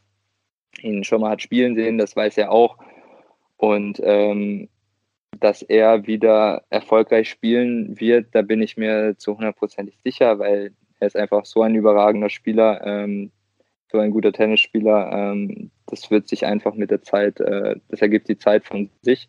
ihn 0.83 1.05
schon 1.05 1.23
mal 1.23 1.31
hat 1.31 1.41
spielen 1.41 1.75
sehen, 1.77 1.97
das 1.97 2.15
weiß 2.15 2.37
er 2.37 2.53
auch. 2.53 2.77
Und 3.57 4.01
ähm, 4.03 4.69
dass 5.39 5.63
er 5.63 6.07
wieder 6.07 6.65
erfolgreich 6.71 7.31
spielen 7.31 7.99
wird, 8.01 8.29
da 8.33 8.43
bin 8.43 8.61
ich 8.61 8.77
mir 8.77 9.17
zu 9.17 9.37
hundertprozentig 9.37 9.99
sicher, 10.05 10.39
weil 10.39 10.73
er 10.99 11.07
ist 11.07 11.17
einfach 11.17 11.45
so 11.45 11.63
ein 11.63 11.75
überragender 11.75 12.29
Spieler, 12.29 12.81
ähm, 12.85 13.31
so 13.91 13.99
ein 13.99 14.11
guter 14.11 14.33
Tennisspieler. 14.33 15.11
Ähm, 15.13 15.71
das 15.87 16.11
wird 16.11 16.29
sich 16.29 16.47
einfach 16.47 16.75
mit 16.75 16.91
der 16.91 17.03
Zeit, 17.03 17.41
äh, 17.41 17.77
das 17.89 18.03
ergibt 18.03 18.29
die 18.29 18.39
Zeit 18.39 18.65
von 18.65 18.91
sich. 19.03 19.29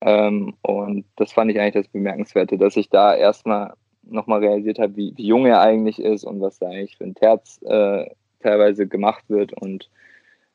Ähm, 0.00 0.54
und 0.62 1.04
das 1.16 1.32
fand 1.32 1.50
ich 1.50 1.60
eigentlich 1.60 1.84
das 1.84 1.92
Bemerkenswerte, 1.92 2.58
dass 2.58 2.76
ich 2.76 2.90
da 2.90 3.14
erstmal 3.14 3.74
nochmal 4.02 4.40
realisiert 4.40 4.78
habe, 4.78 4.96
wie, 4.96 5.14
wie, 5.16 5.26
jung 5.26 5.46
er 5.46 5.60
eigentlich 5.60 5.98
ist 5.98 6.24
und 6.24 6.40
was 6.40 6.58
da 6.58 6.68
eigentlich 6.68 6.96
für 6.96 7.04
ein 7.04 7.14
Terz 7.14 7.60
äh, 7.62 8.06
teilweise 8.40 8.86
gemacht 8.86 9.24
wird 9.28 9.54
und 9.54 9.88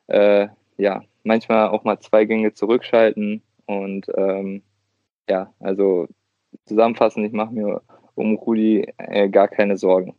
äh, 0.06 0.48
ja, 0.76 1.02
manchmal 1.24 1.68
auch 1.68 1.84
mal 1.84 1.98
zwei 1.98 2.24
Gänge 2.26 2.52
zurückschalten 2.52 3.42
und 3.66 4.06
ähm, 4.16 4.62
ja, 5.30 5.52
also 5.60 6.08
zusammenfassend, 6.66 7.24
ich 7.24 7.32
mache 7.32 7.54
mir 7.54 7.80
um 8.16 8.34
Rudi 8.34 8.92
äh, 8.98 9.28
gar 9.28 9.48
keine 9.48 9.76
Sorgen. 9.76 10.14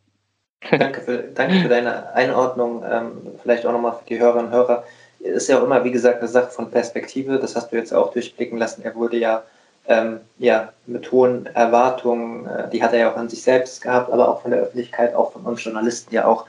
Danke 0.70 1.00
für, 1.00 1.18
danke 1.34 1.60
für 1.60 1.68
deine 1.68 2.12
Einordnung. 2.14 2.82
Ähm, 2.88 3.12
vielleicht 3.42 3.66
auch 3.66 3.72
nochmal 3.72 3.92
für 3.92 4.06
die 4.08 4.18
Hörerinnen 4.18 4.46
und 4.46 4.52
Hörer. 4.52 4.84
Ist 5.20 5.48
ja 5.48 5.58
auch 5.58 5.64
immer, 5.64 5.84
wie 5.84 5.90
gesagt, 5.90 6.20
eine 6.20 6.28
Sache 6.28 6.50
von 6.50 6.70
Perspektive. 6.70 7.38
Das 7.38 7.54
hast 7.54 7.70
du 7.70 7.76
jetzt 7.76 7.92
auch 7.92 8.12
durchblicken 8.12 8.58
lassen. 8.58 8.82
Er 8.82 8.94
wurde 8.94 9.18
ja, 9.18 9.42
ähm, 9.86 10.20
ja 10.38 10.72
mit 10.86 11.12
hohen 11.12 11.46
Erwartungen, 11.46 12.46
äh, 12.46 12.70
die 12.70 12.82
hat 12.82 12.92
er 12.92 13.00
ja 13.00 13.12
auch 13.12 13.16
an 13.16 13.28
sich 13.28 13.42
selbst 13.42 13.82
gehabt, 13.82 14.10
aber 14.10 14.28
auch 14.28 14.42
von 14.42 14.52
der 14.52 14.60
Öffentlichkeit, 14.60 15.14
auch 15.14 15.32
von 15.32 15.42
uns 15.42 15.62
Journalisten 15.62 16.14
ja 16.14 16.24
auch, 16.24 16.46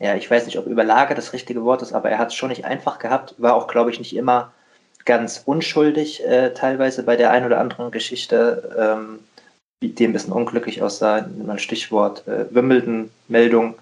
ja, 0.00 0.14
ich 0.14 0.30
weiß 0.30 0.44
nicht, 0.44 0.58
ob 0.58 0.66
überlagert 0.66 1.16
das 1.16 1.32
richtige 1.32 1.64
Wort 1.64 1.80
ist, 1.80 1.92
aber 1.92 2.10
er 2.10 2.18
hat 2.18 2.28
es 2.28 2.34
schon 2.34 2.50
nicht 2.50 2.64
einfach 2.64 2.98
gehabt, 2.98 3.34
war 3.38 3.54
auch, 3.54 3.68
glaube 3.68 3.90
ich, 3.90 3.98
nicht 3.98 4.14
immer 4.14 4.52
ganz 5.04 5.42
unschuldig, 5.44 6.24
äh, 6.24 6.54
teilweise 6.54 7.02
bei 7.02 7.16
der 7.16 7.30
einen 7.30 7.46
oder 7.46 7.60
anderen 7.60 7.90
Geschichte. 7.90 8.74
Ähm, 8.78 9.20
die 9.88 10.06
ein 10.06 10.12
bisschen 10.12 10.32
unglücklich 10.32 10.82
aussah, 10.82 11.26
mal 11.44 11.58
Stichwort 11.58 12.26
äh, 12.26 12.46
Wimbledon-Meldung. 12.54 13.74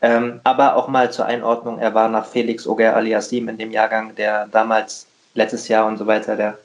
Ähm, 0.00 0.40
aber 0.44 0.76
auch 0.76 0.88
mal 0.88 1.10
zur 1.10 1.26
Einordnung, 1.26 1.78
er 1.78 1.94
war 1.94 2.08
nach 2.08 2.26
Felix 2.26 2.66
Auger 2.66 2.94
aliasim 2.94 3.48
in 3.48 3.58
dem 3.58 3.72
Jahrgang, 3.72 4.14
der 4.14 4.46
damals, 4.46 5.06
letztes 5.34 5.68
Jahr 5.68 5.86
und 5.86 5.98
so 5.98 6.06
weiter, 6.06 6.36
der 6.36 6.58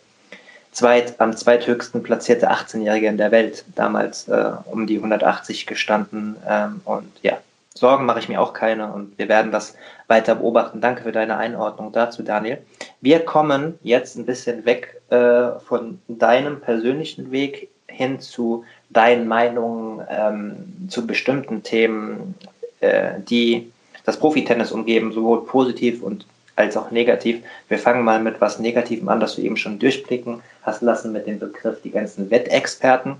zweit, 0.72 1.20
am 1.20 1.36
zweithöchsten 1.36 2.04
platzierte 2.04 2.52
18-Jährige 2.52 3.08
in 3.08 3.18
der 3.18 3.32
Welt, 3.32 3.66
damals 3.76 4.28
äh, 4.28 4.52
um 4.66 4.86
die 4.86 4.98
180 4.98 5.66
gestanden. 5.66 6.36
Ähm, 6.48 6.82
und 6.86 7.12
ja, 7.22 7.38
Sorgen 7.76 8.06
mache 8.06 8.20
ich 8.20 8.30
mir 8.30 8.40
auch 8.40 8.54
keine 8.54 8.94
und 8.94 9.18
wir 9.18 9.28
werden 9.28 9.52
das 9.52 9.76
weiter 10.08 10.36
beobachten. 10.36 10.80
Danke 10.80 11.04
für 11.04 11.12
deine 11.12 11.38
Einordnung 11.38 11.92
dazu, 11.92 12.22
Daniel. 12.22 12.60
Wir 13.02 13.20
kommen 13.22 13.80
jetzt 13.82 14.16
ein 14.16 14.26
bisschen 14.26 14.66
weg 14.66 15.02
äh, 15.10 15.60
von 15.66 16.00
deinem 16.08 16.62
persönlichen 16.62 17.32
Weg 17.32 17.70
hin 17.88 18.20
zu 18.20 18.64
deinen 18.90 19.28
Meinungen 19.28 20.06
ähm, 20.10 20.88
zu 20.88 21.08
bestimmten 21.08 21.64
Themen, 21.64 22.36
äh, 22.80 23.20
die 23.20 23.72
das 24.06 24.18
Profitennis 24.18 24.72
umgeben, 24.72 25.12
sowohl 25.12 25.46
positiv 25.46 26.04
und 26.04 26.26
als 26.56 26.78
auch 26.78 26.92
negativ. 26.92 27.44
Wir 27.68 27.80
fangen 27.80 28.04
mal 28.04 28.22
mit 28.22 28.40
was 28.40 28.60
Negativem 28.60 29.10
an, 29.10 29.20
das 29.20 29.36
du 29.36 29.42
eben 29.42 29.58
schon 29.58 29.80
durchblicken 29.80 30.44
hast 30.62 30.82
lassen 30.84 31.12
mit 31.12 31.26
dem 31.26 31.40
Begriff 31.40 31.82
die 31.82 31.90
ganzen 31.90 32.30
Wettexperten. 32.30 33.16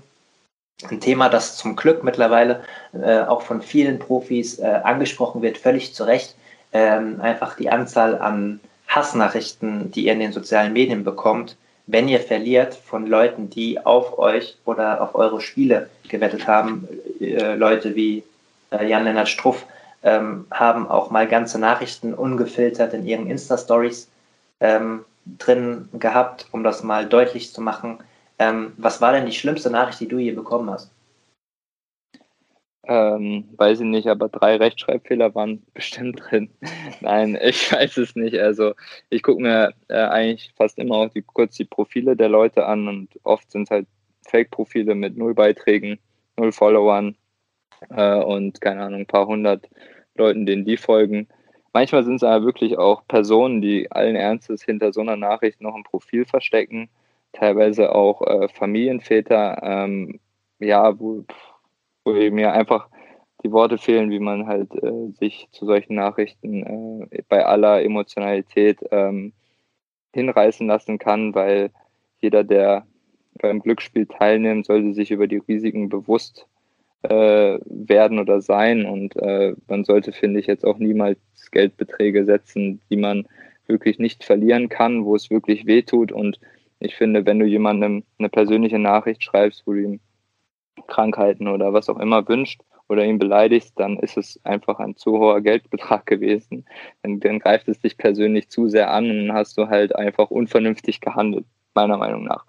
Ein 0.82 1.00
Thema, 1.00 1.28
das 1.28 1.56
zum 1.56 1.76
Glück 1.76 2.02
mittlerweile 2.02 2.64
äh, 2.92 3.20
auch 3.20 3.42
von 3.42 3.62
vielen 3.62 3.98
Profis 4.00 4.58
äh, 4.58 4.64
angesprochen 4.64 5.40
wird, 5.40 5.56
völlig 5.56 5.94
zu 5.94 6.04
Recht. 6.04 6.34
Ähm, 6.72 7.20
einfach 7.20 7.56
die 7.56 7.70
Anzahl 7.70 8.18
an 8.18 8.58
Hassnachrichten, 8.88 9.92
die 9.92 10.06
ihr 10.06 10.12
in 10.12 10.18
den 10.18 10.32
sozialen 10.32 10.72
Medien 10.72 11.04
bekommt, 11.04 11.56
wenn 11.86 12.08
ihr 12.08 12.20
verliert 12.20 12.74
von 12.74 13.06
Leuten, 13.06 13.50
die 13.50 13.84
auf 13.84 14.18
euch 14.18 14.56
oder 14.64 15.02
auf 15.02 15.14
eure 15.14 15.40
Spiele 15.40 15.90
gewettet 16.08 16.46
haben, 16.46 16.88
äh, 17.20 17.54
Leute 17.54 17.94
wie 17.94 18.24
äh, 18.70 18.86
Jan-Lennart 18.86 19.28
Struff, 19.28 19.66
ähm, 20.02 20.46
haben 20.50 20.88
auch 20.88 21.10
mal 21.10 21.28
ganze 21.28 21.58
Nachrichten 21.58 22.14
ungefiltert 22.14 22.94
in 22.94 23.06
ihren 23.06 23.28
Insta-Stories 23.28 24.08
ähm, 24.60 25.04
drin 25.38 25.88
gehabt, 25.92 26.46
um 26.52 26.64
das 26.64 26.82
mal 26.82 27.06
deutlich 27.06 27.52
zu 27.52 27.60
machen. 27.60 27.98
Ähm, 28.38 28.72
was 28.76 29.00
war 29.00 29.12
denn 29.12 29.26
die 29.26 29.32
schlimmste 29.32 29.70
Nachricht, 29.70 30.00
die 30.00 30.08
du 30.08 30.18
je 30.18 30.32
bekommen 30.32 30.70
hast? 30.70 30.90
Ähm, 32.86 33.48
weiß 33.56 33.80
ich 33.80 33.86
nicht, 33.86 34.08
aber 34.08 34.28
drei 34.28 34.56
Rechtschreibfehler 34.56 35.34
waren 35.34 35.62
bestimmt 35.74 36.20
drin. 36.20 36.50
Nein, 37.00 37.38
ich 37.40 37.72
weiß 37.72 37.96
es 37.98 38.14
nicht. 38.14 38.38
Also 38.38 38.74
ich 39.10 39.22
gucke 39.22 39.40
mir 39.40 39.72
äh, 39.88 39.94
eigentlich 39.94 40.52
fast 40.56 40.78
immer 40.78 40.96
auch 40.96 41.08
die, 41.08 41.22
kurz 41.22 41.56
die 41.56 41.64
Profile 41.64 42.16
der 42.16 42.28
Leute 42.28 42.66
an 42.66 42.88
und 42.88 43.08
oft 43.22 43.50
sind 43.50 43.64
es 43.64 43.70
halt 43.70 43.86
Fake-Profile 44.28 44.94
mit 44.94 45.16
null 45.16 45.34
Beiträgen, 45.34 45.98
null 46.36 46.52
Followern 46.52 47.16
äh, 47.90 48.16
und 48.16 48.60
keine 48.60 48.82
Ahnung, 48.82 49.00
ein 49.00 49.06
paar 49.06 49.26
hundert 49.26 49.68
Leuten, 50.16 50.46
denen 50.46 50.64
die 50.64 50.76
folgen. 50.76 51.28
Manchmal 51.72 52.04
sind 52.04 52.16
es 52.16 52.22
aber 52.22 52.44
wirklich 52.44 52.78
auch 52.78 53.06
Personen, 53.08 53.60
die 53.60 53.90
allen 53.90 54.16
Ernstes 54.16 54.62
hinter 54.62 54.92
so 54.92 55.00
einer 55.00 55.16
Nachricht 55.16 55.60
noch 55.60 55.74
ein 55.74 55.82
Profil 55.82 56.24
verstecken, 56.24 56.88
teilweise 57.34 57.94
auch 57.94 58.22
äh, 58.22 58.48
Familienväter, 58.48 59.60
ähm, 59.62 60.20
ja, 60.58 60.98
wo, 60.98 61.24
wo 62.04 62.12
mir 62.12 62.52
einfach 62.52 62.88
die 63.44 63.52
Worte 63.52 63.76
fehlen, 63.76 64.10
wie 64.10 64.20
man 64.20 64.46
halt 64.46 64.74
äh, 64.82 65.10
sich 65.18 65.48
zu 65.52 65.66
solchen 65.66 65.96
Nachrichten 65.96 67.08
äh, 67.10 67.22
bei 67.28 67.44
aller 67.44 67.82
Emotionalität 67.82 68.80
ähm, 68.90 69.32
hinreißen 70.14 70.66
lassen 70.66 70.98
kann, 70.98 71.34
weil 71.34 71.70
jeder, 72.20 72.42
der 72.42 72.86
beim 73.40 73.60
Glücksspiel 73.60 74.06
teilnimmt, 74.06 74.66
sollte 74.66 74.94
sich 74.94 75.10
über 75.10 75.26
die 75.26 75.42
Risiken 75.48 75.88
bewusst 75.88 76.46
äh, 77.02 77.58
werden 77.66 78.18
oder 78.18 78.40
sein. 78.40 78.86
Und 78.86 79.16
äh, 79.16 79.54
man 79.68 79.84
sollte, 79.84 80.12
finde 80.12 80.40
ich, 80.40 80.46
jetzt 80.46 80.64
auch 80.64 80.78
niemals 80.78 81.18
Geldbeträge 81.50 82.24
setzen, 82.24 82.80
die 82.90 82.96
man 82.96 83.26
wirklich 83.66 83.98
nicht 83.98 84.24
verlieren 84.24 84.68
kann, 84.68 85.04
wo 85.04 85.14
es 85.14 85.30
wirklich 85.30 85.66
wehtut. 85.66 86.12
Und 86.12 86.38
ich 86.84 86.96
finde, 86.96 87.24
wenn 87.26 87.38
du 87.38 87.46
jemandem 87.46 88.04
eine 88.18 88.28
persönliche 88.28 88.78
Nachricht 88.78 89.22
schreibst, 89.22 89.66
wo 89.66 89.72
du 89.72 89.82
ihm 89.82 90.00
Krankheiten 90.86 91.48
oder 91.48 91.72
was 91.72 91.88
auch 91.88 91.98
immer 91.98 92.28
wünscht 92.28 92.60
oder 92.88 93.04
ihn 93.04 93.18
beleidigst, 93.18 93.78
dann 93.78 93.98
ist 93.98 94.16
es 94.18 94.38
einfach 94.44 94.78
ein 94.78 94.96
zu 94.96 95.18
hoher 95.18 95.40
Geldbetrag 95.40 96.04
gewesen. 96.06 96.66
Dann, 97.02 97.20
dann 97.20 97.38
greift 97.38 97.68
es 97.68 97.80
dich 97.80 97.96
persönlich 97.96 98.50
zu 98.50 98.68
sehr 98.68 98.90
an 98.90 99.10
und 99.10 99.26
dann 99.26 99.36
hast 99.36 99.56
du 99.56 99.68
halt 99.68 99.96
einfach 99.96 100.30
unvernünftig 100.30 101.00
gehandelt, 101.00 101.46
meiner 101.74 101.96
Meinung 101.96 102.24
nach. 102.24 102.44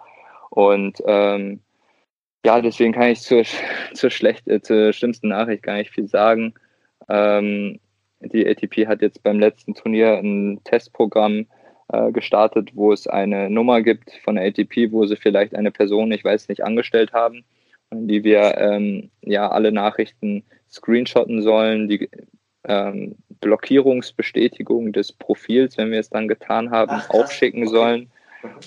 Und 0.50 1.02
ähm, 1.06 1.60
ja, 2.44 2.60
deswegen 2.60 2.92
kann 2.92 3.10
ich 3.10 3.22
zur, 3.22 3.42
zur, 3.94 4.10
schlecht, 4.10 4.46
äh, 4.48 4.60
zur 4.60 4.92
schlimmsten 4.92 5.28
Nachricht 5.28 5.62
gar 5.62 5.76
nicht 5.76 5.90
viel 5.90 6.08
sagen. 6.08 6.54
Ähm, 7.08 7.80
die 8.20 8.46
ATP 8.46 8.86
hat 8.86 9.02
jetzt 9.02 9.22
beim 9.22 9.38
letzten 9.38 9.74
Turnier 9.74 10.18
ein 10.18 10.60
Testprogramm 10.64 11.46
äh, 11.92 12.12
gestartet, 12.12 12.70
wo 12.74 12.92
es 12.92 13.06
eine 13.06 13.50
Nummer 13.50 13.82
gibt 13.82 14.12
von 14.24 14.36
der 14.36 14.46
ATP, 14.46 14.92
wo 14.92 15.06
sie 15.06 15.16
vielleicht 15.16 15.54
eine 15.54 15.70
Person, 15.70 16.12
ich 16.12 16.24
weiß 16.24 16.48
nicht, 16.48 16.64
angestellt 16.64 17.12
haben, 17.12 17.44
die 17.90 18.24
wir 18.24 18.58
ähm, 18.58 19.10
ja 19.22 19.50
alle 19.50 19.72
Nachrichten 19.72 20.44
screenshotten 20.70 21.42
sollen, 21.42 21.88
die 21.88 22.08
ähm, 22.64 23.16
Blockierungsbestätigung 23.40 24.92
des 24.92 25.12
Profils, 25.12 25.76
wenn 25.78 25.90
wir 25.90 26.00
es 26.00 26.10
dann 26.10 26.28
getan 26.28 26.70
haben, 26.70 26.92
Ach, 26.92 27.10
aufschicken 27.10 27.62
okay. 27.62 27.72
sollen. 27.72 28.10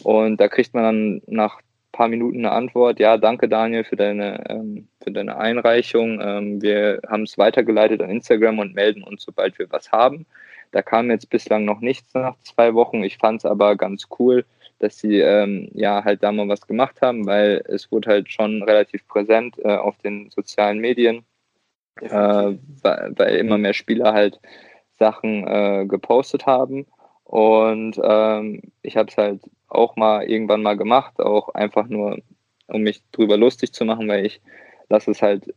Und 0.03 0.37
da 0.37 0.47
kriegt 0.47 0.73
man 0.73 0.83
dann 0.83 1.21
nach 1.27 1.61
paar 1.99 2.07
Minuten 2.07 2.39
eine 2.39 2.51
Antwort. 2.51 2.97
Ja, 2.99 3.17
danke 3.17 3.49
Daniel 3.49 3.83
für 3.83 3.97
deine, 3.97 4.49
ähm, 4.49 4.87
für 5.03 5.11
deine 5.11 5.37
Einreichung. 5.37 6.21
Ähm, 6.21 6.61
wir 6.61 7.01
haben 7.05 7.23
es 7.23 7.37
weitergeleitet 7.37 8.01
an 8.01 8.09
Instagram 8.09 8.59
und 8.59 8.73
melden 8.73 9.03
uns, 9.03 9.23
sobald 9.23 9.59
wir 9.59 9.69
was 9.69 9.91
haben. 9.91 10.25
Da 10.71 10.81
kam 10.81 11.09
jetzt 11.09 11.29
bislang 11.29 11.65
noch 11.65 11.79
nichts 11.79 12.13
nach 12.13 12.37
zwei 12.41 12.73
Wochen. 12.73 13.03
Ich 13.03 13.17
fand 13.17 13.41
es 13.41 13.45
aber 13.45 13.75
ganz 13.75 14.07
cool, 14.19 14.45
dass 14.79 14.97
sie 14.97 15.19
ähm, 15.19 15.69
ja 15.73 16.03
halt 16.03 16.23
da 16.23 16.31
mal 16.31 16.47
was 16.47 16.67
gemacht 16.67 17.01
haben, 17.01 17.25
weil 17.25 17.63
es 17.67 17.91
wurde 17.91 18.09
halt 18.09 18.31
schon 18.31 18.63
relativ 18.63 19.07
präsent 19.07 19.57
äh, 19.59 19.75
auf 19.75 19.97
den 19.97 20.29
sozialen 20.29 20.79
Medien, 20.79 21.25
äh, 22.01 22.09
weil, 22.09 23.35
immer 23.35 23.57
mehr 23.57 23.73
Spieler 23.73 24.13
halt 24.13 24.39
Sachen 24.97 25.47
äh, 25.47 25.85
gepostet 25.85 26.45
haben. 26.45 26.85
Und 27.23 27.99
ähm, 28.03 28.61
ich 28.81 28.97
habe 28.97 29.09
es 29.09 29.17
halt 29.17 29.41
auch 29.67 29.95
mal 29.95 30.23
irgendwann 30.23 30.63
mal 30.63 30.77
gemacht, 30.77 31.19
auch 31.19 31.49
einfach 31.49 31.87
nur, 31.87 32.17
um 32.67 32.81
mich 32.81 33.03
drüber 33.11 33.37
lustig 33.37 33.71
zu 33.73 33.85
machen, 33.85 34.07
weil 34.07 34.25
ich 34.25 34.41
lasse 34.89 35.11
es 35.11 35.21
halt 35.21 35.53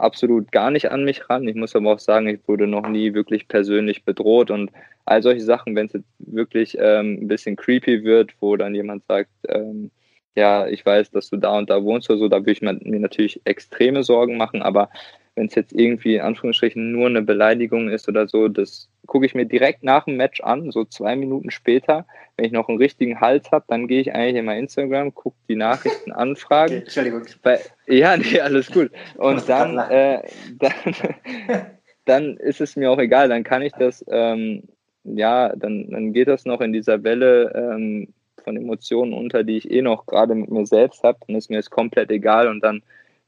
absolut 0.00 0.52
gar 0.52 0.70
nicht 0.70 0.90
an 0.90 1.04
mich 1.04 1.28
ran. 1.28 1.46
Ich 1.46 1.54
muss 1.54 1.76
aber 1.76 1.92
auch 1.92 1.98
sagen, 1.98 2.28
ich 2.28 2.40
wurde 2.46 2.66
noch 2.66 2.88
nie 2.88 3.14
wirklich 3.14 3.48
persönlich 3.48 4.04
bedroht 4.04 4.50
und 4.50 4.70
all 5.04 5.22
solche 5.22 5.42
Sachen, 5.42 5.76
wenn 5.76 5.86
es 5.86 5.92
jetzt 5.94 6.08
wirklich 6.18 6.76
ähm, 6.78 7.18
ein 7.22 7.28
bisschen 7.28 7.56
creepy 7.56 8.04
wird, 8.04 8.32
wo 8.40 8.56
dann 8.56 8.74
jemand 8.74 9.04
sagt, 9.06 9.30
ähm, 9.48 9.90
ja, 10.36 10.66
ich 10.66 10.86
weiß, 10.86 11.10
dass 11.10 11.28
du 11.28 11.36
da 11.36 11.58
und 11.58 11.70
da 11.70 11.82
wohnst 11.82 12.08
oder 12.10 12.18
so, 12.18 12.28
da 12.28 12.38
würde 12.38 12.52
ich 12.52 12.62
mir 12.62 12.74
natürlich 12.74 13.40
extreme 13.44 14.04
Sorgen 14.04 14.36
machen, 14.36 14.62
aber 14.62 14.90
wenn 15.34 15.46
es 15.46 15.54
jetzt 15.54 15.72
irgendwie 15.72 16.16
in 16.16 16.22
Anführungsstrichen 16.22 16.92
nur 16.92 17.06
eine 17.06 17.22
Beleidigung 17.22 17.88
ist 17.88 18.08
oder 18.08 18.28
so, 18.28 18.48
das 18.48 18.88
gucke 19.06 19.26
ich 19.26 19.34
mir 19.34 19.46
direkt 19.46 19.82
nach 19.82 20.04
dem 20.04 20.16
Match 20.16 20.40
an, 20.40 20.70
so 20.70 20.84
zwei 20.84 21.16
Minuten 21.16 21.50
später. 21.50 22.06
Wenn 22.36 22.46
ich 22.46 22.52
noch 22.52 22.68
einen 22.68 22.78
richtigen 22.78 23.20
Hals 23.20 23.50
habe, 23.50 23.64
dann 23.68 23.88
gehe 23.88 24.00
ich 24.00 24.12
eigentlich 24.12 24.36
in 24.36 24.44
mein 24.44 24.58
Instagram, 24.58 25.14
gucke 25.14 25.36
die 25.48 25.56
Nachrichten, 25.56 26.12
Anfragen. 26.12 26.74
Okay, 26.74 26.82
Entschuldigung. 26.82 27.22
Bei, 27.42 27.60
ja, 27.86 28.16
nee, 28.16 28.40
alles 28.40 28.70
gut. 28.70 28.90
Und 29.16 29.48
dann, 29.48 29.78
äh, 29.78 30.22
dann, 30.58 30.72
dann 32.04 32.36
ist 32.36 32.60
es 32.60 32.76
mir 32.76 32.90
auch 32.90 32.98
egal, 32.98 33.28
dann 33.28 33.44
kann 33.44 33.62
ich 33.62 33.72
das, 33.72 34.04
ähm, 34.10 34.64
ja, 35.04 35.54
dann, 35.56 35.90
dann 35.90 36.12
geht 36.12 36.28
das 36.28 36.44
noch 36.44 36.60
in 36.60 36.72
dieser 36.72 37.02
Welle 37.02 37.52
ähm, 37.54 38.08
von 38.42 38.56
Emotionen 38.56 39.12
unter, 39.12 39.44
die 39.44 39.56
ich 39.56 39.70
eh 39.70 39.82
noch 39.82 40.06
gerade 40.06 40.34
mit 40.34 40.50
mir 40.50 40.66
selbst 40.66 41.02
habe. 41.02 41.18
Dann 41.26 41.36
ist 41.36 41.50
mir 41.50 41.58
es 41.58 41.70
komplett 41.70 42.10
egal 42.10 42.48
und 42.48 42.60
dann 42.62 42.82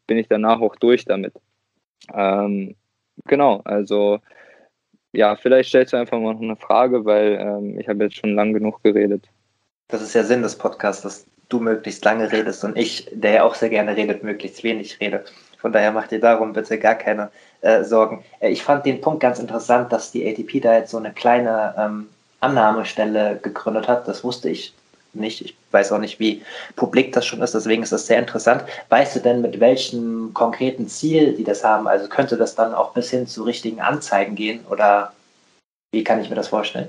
bin 0.06 0.18
ich 0.18 0.28
danach 0.28 0.60
auch 0.60 0.76
durch 0.76 1.04
damit. 1.04 1.34
Ähm, 2.12 2.74
genau, 3.26 3.60
also 3.64 4.20
ja, 5.12 5.36
vielleicht 5.36 5.68
stellst 5.68 5.92
du 5.92 5.98
einfach 5.98 6.18
mal 6.18 6.34
noch 6.34 6.40
eine 6.40 6.56
Frage, 6.56 7.04
weil 7.04 7.38
ähm, 7.40 7.78
ich 7.78 7.88
habe 7.88 8.04
jetzt 8.04 8.16
schon 8.16 8.34
lang 8.34 8.52
genug 8.52 8.82
geredet. 8.82 9.28
Das 9.88 10.00
ist 10.00 10.14
ja 10.14 10.24
Sinn 10.24 10.42
des 10.42 10.56
Podcasts, 10.56 11.02
dass 11.02 11.26
du 11.48 11.60
möglichst 11.60 12.04
lange 12.04 12.32
redest 12.32 12.64
und 12.64 12.78
ich, 12.78 13.08
der 13.12 13.32
ja 13.32 13.42
auch 13.44 13.54
sehr 13.54 13.68
gerne 13.68 13.94
redet, 13.94 14.22
möglichst 14.22 14.64
wenig 14.64 14.98
rede. 15.00 15.24
Von 15.58 15.70
daher 15.70 15.92
macht 15.92 16.10
dir 16.10 16.18
darum 16.18 16.54
bitte 16.54 16.78
gar 16.78 16.94
keine 16.94 17.30
äh, 17.60 17.84
Sorgen. 17.84 18.24
Äh, 18.40 18.50
ich 18.50 18.62
fand 18.62 18.86
den 18.86 19.00
Punkt 19.00 19.20
ganz 19.20 19.38
interessant, 19.38 19.92
dass 19.92 20.10
die 20.10 20.26
ATP 20.26 20.60
da 20.60 20.74
jetzt 20.78 20.90
so 20.90 20.96
eine 20.96 21.12
kleine 21.12 21.74
ähm, 21.78 22.08
Annahmestelle 22.40 23.38
gegründet 23.42 23.86
hat. 23.86 24.08
Das 24.08 24.24
wusste 24.24 24.48
ich 24.48 24.74
nicht. 25.14 25.40
Ich 25.43 25.56
weiß 25.70 25.93
auch 25.93 25.98
nicht, 25.98 26.18
wie 26.20 26.43
publik 26.76 27.12
das 27.12 27.26
schon 27.26 27.43
ist, 27.43 27.55
deswegen 27.55 27.82
ist 27.82 27.93
das 27.93 28.06
sehr 28.06 28.18
interessant. 28.18 28.64
Weißt 28.89 29.16
du 29.16 29.20
denn, 29.20 29.43
mit 29.43 29.60
welchem 29.60 30.32
konkreten 30.34 30.89
Ziel 30.89 31.34
die 31.34 31.44
das 31.44 31.64
haben? 31.64 31.89
Also 31.89 32.09
könnte 32.09 32.36
das 32.36 32.55
dann 32.55 32.74
auch 32.74 32.93
bis 32.93 33.10
hin 33.10 33.26
zu 33.26 33.43
richtigen 33.44 33.80
Anzeigen 33.80 34.34
gehen 34.34 34.64
oder 34.70 35.12
wie 35.93 36.05
kann 36.05 36.20
ich 36.20 36.30
mir 36.30 36.36
das 36.36 36.48
vorstellen? 36.48 36.89